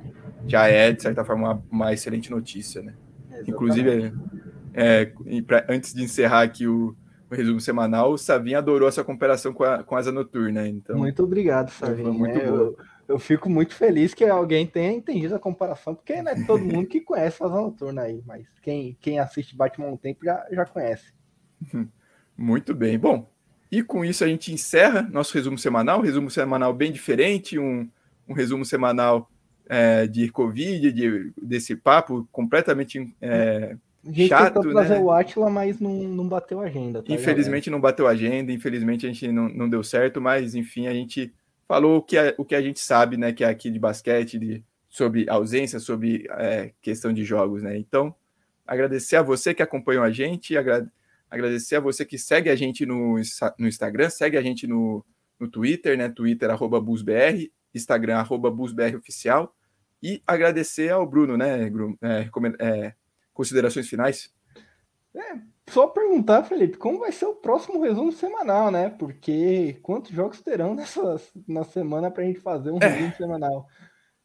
já 0.47 0.67
é, 0.69 0.91
de 0.91 1.03
certa 1.03 1.23
forma, 1.23 1.53
uma, 1.53 1.63
uma 1.71 1.93
excelente 1.93 2.31
notícia, 2.31 2.81
né? 2.81 2.95
Exatamente. 3.27 3.51
Inclusive, 3.51 4.15
é, 4.73 5.13
pra, 5.47 5.67
antes 5.69 5.93
de 5.93 6.03
encerrar 6.03 6.45
aqui 6.45 6.67
o, 6.67 6.97
o, 7.31 7.35
resumo 7.35 7.61
semanal, 7.61 8.13
o 8.13 8.17
Savinho 8.17 8.57
adorou 8.57 8.89
essa 8.89 9.05
comparação 9.05 9.53
com 9.53 9.65
a, 9.65 9.83
com 9.83 9.97
a 9.97 9.99
Asa 9.99 10.11
Noturna. 10.11 10.67
Então, 10.67 10.97
muito 10.97 11.23
obrigado, 11.23 11.69
Savinho. 11.69 12.15
Muito 12.15 12.39
é, 12.39 12.49
eu, 12.49 12.75
eu, 13.07 13.19
fico 13.19 13.51
muito 13.51 13.75
feliz 13.75 14.15
que 14.15 14.25
alguém 14.25 14.67
tenha 14.67 14.93
entendido 14.93 15.35
a 15.35 15.39
comparação, 15.39 15.95
porque 15.95 16.23
não 16.23 16.33
é 16.33 16.43
todo 16.47 16.65
mundo 16.65 16.89
que 16.89 17.03
conhece 17.03 17.43
a 17.43 17.47
Asa 17.47 17.57
Noturna 17.57 18.01
aí, 18.01 18.23
mas 18.25 18.47
quem, 18.63 18.97
quem 18.99 19.19
assiste 19.19 19.55
Batman 19.55 19.89
um 19.89 19.97
tempo 19.99 20.25
já, 20.25 20.43
já 20.51 20.65
conhece. 20.65 21.16
Muito 22.37 22.75
bem. 22.75 22.99
Bom, 22.99 23.29
e 23.71 23.83
com 23.83 24.05
isso 24.05 24.23
a 24.23 24.29
gente 24.29 24.53
encerra 24.53 25.03
nosso 25.11 25.35
resumo 25.35 25.59
semanal, 25.59 26.01
resumo 26.01 26.31
semanal 26.31 26.73
bem 26.73 26.93
diferente, 26.93 27.59
um, 27.59 27.89
um 28.29 28.35
resumo 28.35 28.65
semanal 28.65 29.31
é, 29.69 30.07
de 30.07 30.31
Covid, 30.31 30.93
de, 30.93 31.33
desse 31.41 31.75
papo 31.75 32.29
completamente 32.31 33.13
é, 33.21 33.77
a 34.05 34.13
gente 34.13 34.29
chato. 34.29 34.61
trazer 34.61 34.95
né? 34.95 35.01
o 35.01 35.11
Atila, 35.11 35.51
mas 35.51 35.81
não, 35.81 35.91
não 35.91 36.29
bateu 36.29 36.61
agenda. 36.61 37.03
Tá 37.03 37.13
infelizmente 37.13 37.69
não 37.69 37.81
bateu 37.81 38.07
agenda, 38.07 38.53
infelizmente 38.53 39.05
a 39.05 39.09
gente 39.09 39.29
não, 39.29 39.49
não 39.49 39.69
deu 39.69 39.83
certo, 39.83 40.21
mas 40.21 40.55
enfim, 40.55 40.87
a 40.87 40.93
gente 40.93 41.33
falou 41.67 41.99
o 41.99 42.03
que 42.03 42.17
a, 42.17 42.33
o 42.39 42.45
que 42.45 42.55
a 42.55 42.63
gente 42.63 42.79
sabe, 42.79 43.17
né, 43.17 43.33
que 43.33 43.43
é 43.43 43.49
aqui 43.49 43.71
de 43.71 43.79
basquete, 43.79 44.39
de, 44.39 44.63
sobre 44.89 45.29
ausência, 45.29 45.81
sobre 45.81 46.27
é, 46.31 46.71
questão 46.81 47.13
de 47.13 47.25
jogos, 47.25 47.65
né? 47.65 47.77
Então, 47.77 48.15
agradecer 48.65 49.17
a 49.17 49.23
você 49.23 49.53
que 49.53 49.63
acompanhou 49.63 50.05
a 50.05 50.11
gente, 50.11 50.57
agradecer 50.57 50.93
Agradecer 51.31 51.77
a 51.77 51.81
você 51.81 52.05
que 52.05 52.19
segue 52.19 52.49
a 52.49 52.57
gente 52.57 52.87
no, 52.87 53.17
no 53.59 53.69
Instagram, 53.69 54.11
segue 54.11 54.37
a 54.37 54.43
gente 54.43 54.67
no, 54.67 55.05
no 55.39 55.49
Twitter, 55.49 55.97
né? 55.99 56.09
Twitter, 56.09 56.51
arroba 56.51 56.81
BusBR, 56.81 57.53
Instagram, 57.75 58.19
arroba 58.19 58.51
BusBR 58.51 58.97
Oficial. 58.97 59.55
E 60.03 60.23
agradecer 60.27 60.91
ao 60.91 61.07
Bruno, 61.07 61.37
né, 61.37 61.71
é, 62.03 62.31
é, 62.61 62.95
considerações 63.33 63.89
finais? 63.89 64.33
É, 65.15 65.39
só 65.69 65.87
perguntar, 65.89 66.45
Felipe, 66.45 66.77
como 66.77 67.01
vai 67.01 67.11
ser 67.11 67.25
o 67.25 67.35
próximo 67.35 67.83
resumo 67.83 68.13
semanal, 68.13 68.71
né? 68.71 68.91
Porque 68.91 69.79
quantos 69.83 70.13
jogos 70.13 70.41
terão 70.43 70.75
nessa, 70.75 71.17
na 71.49 71.65
semana 71.65 72.11
para 72.11 72.23
a 72.23 72.27
gente 72.27 72.41
fazer 72.41 72.71
um 72.71 72.79
é. 72.81 72.87
resumo 72.87 73.15
semanal? 73.17 73.67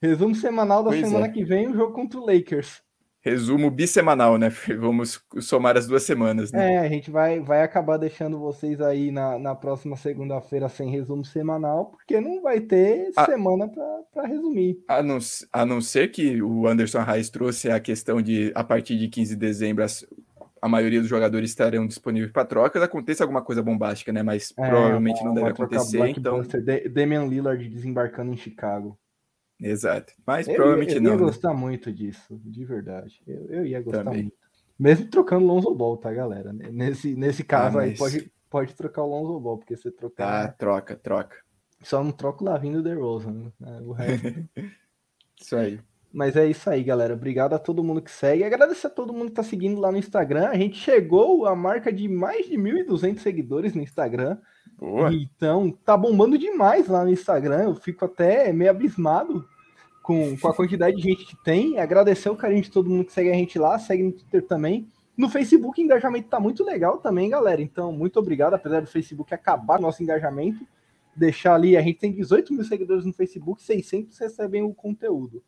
Resumo 0.01 0.35
semanal 0.35 0.83
da 0.83 0.89
pois 0.89 1.01
semana 1.01 1.27
é. 1.27 1.29
que 1.29 1.43
vem, 1.43 1.67
o 1.67 1.73
jogo 1.73 1.93
contra 1.93 2.19
o 2.19 2.25
Lakers 2.25 2.83
resumo 3.21 3.69
bissemanal, 3.69 4.37
né? 4.37 4.49
Vamos 4.79 5.23
somar 5.39 5.77
as 5.77 5.87
duas 5.87 6.03
semanas, 6.03 6.51
né? 6.51 6.75
É, 6.75 6.79
a 6.79 6.89
gente 6.89 7.09
vai, 7.09 7.39
vai 7.39 7.61
acabar 7.61 7.97
deixando 7.97 8.39
vocês 8.39 8.81
aí 8.81 9.11
na, 9.11 9.37
na 9.37 9.55
próxima 9.55 9.95
segunda-feira 9.95 10.67
sem 10.67 10.89
resumo 10.89 11.23
semanal, 11.23 11.91
porque 11.91 12.19
não 12.19 12.41
vai 12.41 12.59
ter 12.59 13.11
a, 13.15 13.25
semana 13.25 13.69
para 13.69 14.27
resumir. 14.27 14.83
A 14.87 15.01
não, 15.01 15.19
a 15.53 15.65
não 15.65 15.79
ser 15.79 16.09
que 16.11 16.41
o 16.41 16.67
Anderson 16.67 17.03
Reis 17.03 17.29
trouxe 17.29 17.69
a 17.69 17.79
questão 17.79 18.21
de, 18.21 18.51
a 18.55 18.63
partir 18.63 18.97
de 18.97 19.07
15 19.07 19.35
de 19.35 19.39
dezembro, 19.39 19.83
as, 19.83 20.05
a 20.61 20.67
maioria 20.67 20.99
dos 20.99 21.09
jogadores 21.09 21.51
estarão 21.51 21.87
disponíveis 21.87 22.31
para 22.31 22.45
trocas, 22.45 22.81
aconteça 22.81 23.23
alguma 23.23 23.41
coisa 23.41 23.61
bombástica, 23.61 24.11
né? 24.11 24.23
Mas 24.23 24.53
é, 24.57 24.67
provavelmente 24.67 25.23
não 25.23 25.33
deve 25.33 25.49
acontecer, 25.49 26.07
então... 26.09 26.41
Damian 26.91 27.25
Lillard 27.25 27.67
desembarcando 27.69 28.31
em 28.31 28.37
Chicago. 28.37 28.97
Exato. 29.61 30.13
Mas 30.25 30.47
eu, 30.47 30.55
provavelmente 30.55 30.95
eu, 30.95 31.01
não. 31.01 31.11
Eu 31.11 31.15
ia 31.15 31.21
né? 31.21 31.25
gostar 31.27 31.53
muito 31.53 31.91
disso, 31.91 32.41
de 32.43 32.65
verdade. 32.65 33.21
Eu, 33.27 33.45
eu 33.49 33.65
ia 33.65 33.81
gostar 33.81 34.03
Também. 34.03 34.23
muito. 34.23 34.37
Mesmo 34.77 35.07
trocando 35.09 35.45
Lonzo 35.45 35.73
Ball, 35.75 35.95
tá, 35.97 36.11
galera? 36.11 36.51
Nesse, 36.51 37.15
nesse 37.15 37.43
caso 37.43 37.77
ah, 37.77 37.81
mas... 37.81 37.91
aí, 37.91 37.97
pode, 37.97 38.33
pode 38.49 38.73
trocar 38.73 39.03
o 39.03 39.07
Lonzo 39.07 39.39
Ball, 39.39 39.59
porque 39.59 39.77
você 39.77 39.91
trocar. 39.91 40.45
Ah, 40.45 40.47
troca, 40.51 40.95
troca. 40.95 41.37
Só 41.83 42.03
não 42.03 42.11
troca 42.11 42.43
o 42.43 42.47
Lavindo 42.47 42.81
DeRozan, 42.81 43.51
né? 43.59 43.81
O 43.83 43.91
resto. 43.91 44.27
isso 45.39 45.55
aí. 45.55 45.79
Mas 46.13 46.35
é 46.35 46.47
isso 46.47 46.69
aí, 46.69 46.83
galera. 46.83 47.13
Obrigado 47.13 47.53
a 47.53 47.59
todo 47.59 47.83
mundo 47.83 48.01
que 48.01 48.11
segue. 48.11 48.43
Agradecer 48.43 48.87
a 48.87 48.89
todo 48.89 49.13
mundo 49.13 49.29
que 49.29 49.35
tá 49.35 49.43
seguindo 49.43 49.79
lá 49.79 49.91
no 49.91 49.97
Instagram. 49.97 50.49
A 50.49 50.57
gente 50.57 50.77
chegou 50.77 51.45
à 51.45 51.55
marca 51.55 51.91
de 51.91 52.07
mais 52.07 52.47
de 52.47 52.57
1.200 52.57 53.19
seguidores 53.19 53.73
no 53.73 53.81
Instagram. 53.81 54.37
Boa. 54.77 55.13
Então, 55.13 55.71
tá 55.71 55.95
bombando 55.95 56.37
demais 56.37 56.87
lá 56.87 57.03
no 57.05 57.11
Instagram. 57.11 57.63
Eu 57.63 57.75
fico 57.75 58.03
até 58.03 58.51
meio 58.51 58.71
abismado 58.71 59.47
com, 60.01 60.37
com 60.37 60.47
a 60.47 60.53
quantidade 60.53 60.97
de 60.97 61.03
gente 61.03 61.25
que 61.25 61.35
tem. 61.43 61.79
Agradecer 61.79 62.29
o 62.29 62.35
carinho 62.35 62.61
de 62.61 62.71
todo 62.71 62.89
mundo 62.89 63.05
que 63.05 63.13
segue 63.13 63.29
a 63.29 63.33
gente 63.33 63.57
lá, 63.59 63.77
segue 63.77 64.03
no 64.03 64.11
Twitter 64.11 64.45
também. 64.45 64.87
No 65.15 65.29
Facebook 65.29 65.79
o 65.79 65.83
engajamento 65.83 66.29
tá 66.29 66.39
muito 66.39 66.63
legal 66.63 66.97
também, 66.97 67.29
galera. 67.29 67.61
Então, 67.61 67.91
muito 67.91 68.17
obrigado, 68.17 68.53
apesar 68.53 68.81
do 68.81 68.87
Facebook 68.87 69.33
acabar 69.33 69.79
o 69.79 69.81
nosso 69.81 70.01
engajamento. 70.01 70.65
Deixar 71.15 71.55
ali, 71.55 71.75
a 71.75 71.81
gente 71.81 71.99
tem 71.99 72.11
18 72.11 72.53
mil 72.53 72.63
seguidores 72.63 73.05
no 73.05 73.13
Facebook, 73.13 73.61
600 73.61 74.17
recebem 74.17 74.63
o 74.63 74.73
conteúdo. 74.73 75.43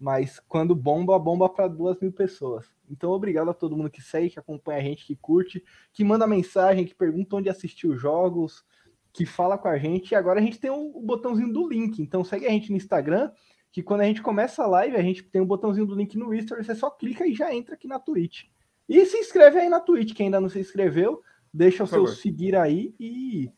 Mas 0.00 0.40
quando 0.48 0.74
bomba, 0.74 1.16
bomba 1.18 1.48
para 1.48 1.68
duas 1.68 2.00
mil 2.00 2.10
pessoas. 2.10 2.66
Então, 2.90 3.10
obrigado 3.10 3.50
a 3.50 3.54
todo 3.54 3.76
mundo 3.76 3.90
que 3.90 4.02
segue, 4.02 4.30
que 4.30 4.38
acompanha 4.38 4.80
a 4.80 4.82
gente, 4.82 5.06
que 5.06 5.14
curte, 5.14 5.62
que 5.92 6.02
manda 6.02 6.26
mensagem, 6.26 6.84
que 6.84 6.94
pergunta 6.94 7.36
onde 7.36 7.48
assistiu 7.48 7.92
os 7.92 8.00
jogos, 8.00 8.64
que 9.12 9.24
fala 9.24 9.56
com 9.56 9.68
a 9.68 9.78
gente. 9.78 10.10
E 10.10 10.14
agora 10.16 10.40
a 10.40 10.42
gente 10.42 10.58
tem 10.58 10.70
o 10.70 10.98
um 10.98 11.06
botãozinho 11.06 11.52
do 11.52 11.68
link. 11.68 12.02
Então, 12.02 12.24
segue 12.24 12.46
a 12.46 12.50
gente 12.50 12.70
no 12.70 12.76
Instagram 12.76 13.30
que 13.72 13.82
quando 13.82 14.02
a 14.02 14.04
gente 14.04 14.20
começa 14.20 14.62
a 14.62 14.66
live, 14.66 14.96
a 14.96 15.02
gente 15.02 15.22
tem 15.22 15.40
um 15.40 15.46
botãozinho 15.46 15.86
do 15.86 15.94
link 15.94 16.16
no 16.16 16.32
History, 16.34 16.62
você 16.62 16.74
só 16.74 16.90
clica 16.90 17.26
e 17.26 17.34
já 17.34 17.52
entra 17.54 17.74
aqui 17.74 17.88
na 17.88 17.98
Twitch. 17.98 18.44
E 18.86 19.06
se 19.06 19.16
inscreve 19.16 19.58
aí 19.58 19.68
na 19.70 19.80
Twitch, 19.80 20.14
quem 20.14 20.26
ainda 20.26 20.40
não 20.40 20.50
se 20.50 20.60
inscreveu, 20.60 21.22
deixa 21.52 21.82
o 21.82 21.86
seu 21.86 22.06
seguir 22.06 22.54
aí 22.54 22.94
e 23.00 23.50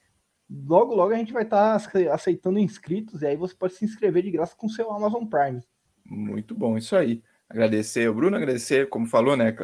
logo, 0.48 0.94
logo 0.94 1.12
a 1.12 1.16
gente 1.16 1.32
vai 1.32 1.42
estar 1.42 1.78
tá 1.78 2.14
aceitando 2.14 2.60
inscritos 2.60 3.22
e 3.22 3.26
aí 3.26 3.36
você 3.36 3.54
pode 3.54 3.74
se 3.74 3.84
inscrever 3.84 4.22
de 4.22 4.30
graça 4.30 4.54
com 4.56 4.68
o 4.68 4.70
seu 4.70 4.92
Amazon 4.92 5.24
Prime. 5.24 5.60
Muito 6.06 6.54
bom, 6.54 6.78
isso 6.78 6.94
aí. 6.94 7.20
Agradecer 7.48 8.06
ao 8.06 8.14
Bruno, 8.14 8.36
agradecer, 8.36 8.88
como 8.88 9.06
falou, 9.06 9.36
né, 9.36 9.54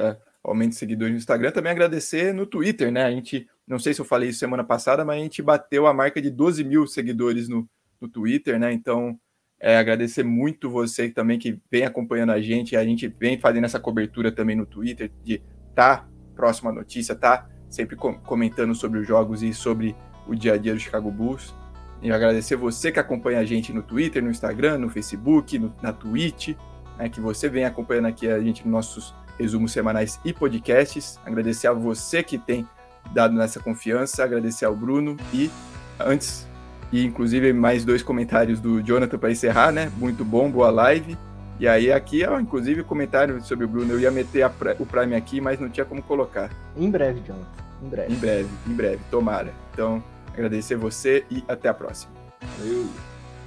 aumento 0.42 0.70
de 0.70 0.76
seguidores 0.76 1.12
no 1.12 1.18
Instagram, 1.18 1.52
também 1.52 1.70
agradecer 1.70 2.34
no 2.34 2.44
Twitter, 2.44 2.90
né, 2.90 3.04
a 3.04 3.10
gente, 3.10 3.48
não 3.66 3.78
sei 3.78 3.94
se 3.94 4.00
eu 4.00 4.04
falei 4.04 4.30
isso 4.30 4.40
semana 4.40 4.64
passada, 4.64 5.04
mas 5.04 5.20
a 5.20 5.22
gente 5.22 5.42
bateu 5.42 5.86
a 5.86 5.94
marca 5.94 6.20
de 6.20 6.30
12 6.30 6.64
mil 6.64 6.86
seguidores 6.86 7.48
no, 7.48 7.68
no 8.00 8.08
Twitter, 8.08 8.58
né, 8.58 8.72
então 8.72 9.18
é, 9.60 9.76
agradecer 9.76 10.24
muito 10.24 10.70
você 10.70 11.10
também 11.10 11.38
que 11.38 11.60
vem 11.70 11.84
acompanhando 11.84 12.32
a 12.32 12.40
gente. 12.40 12.74
A 12.74 12.82
gente 12.82 13.06
vem 13.06 13.38
fazendo 13.38 13.64
essa 13.64 13.78
cobertura 13.78 14.32
também 14.32 14.56
no 14.56 14.64
Twitter 14.64 15.10
de 15.22 15.42
tá 15.74 16.08
próxima 16.34 16.72
notícia, 16.72 17.14
tá 17.14 17.46
sempre 17.68 17.94
comentando 17.94 18.74
sobre 18.74 18.98
os 18.98 19.06
jogos 19.06 19.42
e 19.42 19.52
sobre 19.52 19.94
o 20.26 20.34
dia 20.34 20.54
a 20.54 20.56
dia 20.56 20.72
do 20.72 20.80
Chicago 20.80 21.10
Bulls. 21.10 21.54
E 22.02 22.10
agradecer 22.10 22.56
você 22.56 22.90
que 22.90 22.98
acompanha 22.98 23.40
a 23.40 23.44
gente 23.44 23.72
no 23.72 23.82
Twitter, 23.82 24.22
no 24.22 24.30
Instagram, 24.30 24.78
no 24.78 24.88
Facebook, 24.88 25.58
no, 25.58 25.74
na 25.82 25.92
Twitch, 25.92 26.56
né, 26.96 27.10
que 27.10 27.20
você 27.20 27.46
vem 27.46 27.64
acompanhando 27.66 28.06
aqui 28.06 28.26
a 28.26 28.40
gente 28.40 28.62
nos 28.64 28.72
nossos 28.72 29.14
resumos 29.38 29.72
semanais 29.72 30.18
e 30.24 30.32
podcasts. 30.32 31.20
Agradecer 31.24 31.66
a 31.66 31.74
você 31.74 32.22
que 32.22 32.38
tem 32.38 32.66
dado 33.12 33.34
nessa 33.34 33.60
confiança, 33.60 34.24
agradecer 34.24 34.64
ao 34.64 34.74
Bruno 34.74 35.18
e 35.34 35.50
antes 35.98 36.49
e 36.92 37.04
inclusive 37.04 37.52
mais 37.52 37.84
dois 37.84 38.02
comentários 38.02 38.60
do 38.60 38.82
Jonathan 38.82 39.18
para 39.18 39.30
encerrar, 39.30 39.72
né? 39.72 39.90
Muito 39.96 40.24
bom, 40.24 40.50
boa 40.50 40.70
live. 40.70 41.16
E 41.58 41.68
aí 41.68 41.92
aqui, 41.92 42.24
ó, 42.24 42.40
inclusive 42.40 42.82
comentário 42.82 43.42
sobre 43.42 43.66
o 43.66 43.68
Bruno, 43.68 43.92
eu 43.92 44.00
ia 44.00 44.10
meter 44.10 44.42
a, 44.42 44.52
o 44.78 44.86
Prime 44.86 45.14
aqui, 45.14 45.40
mas 45.40 45.60
não 45.60 45.68
tinha 45.68 45.84
como 45.84 46.02
colocar. 46.02 46.50
Em 46.76 46.90
breve, 46.90 47.20
Jonathan. 47.26 47.46
Em 47.82 47.88
breve. 47.88 48.12
Em 48.12 48.16
breve, 48.16 48.48
em 48.66 48.72
breve, 48.72 49.00
tomara. 49.10 49.52
Então, 49.72 50.02
agradecer 50.32 50.76
você 50.76 51.24
e 51.30 51.44
até 51.46 51.68
a 51.68 51.74
próxima. 51.74 52.12
Valeu. 52.58 53.09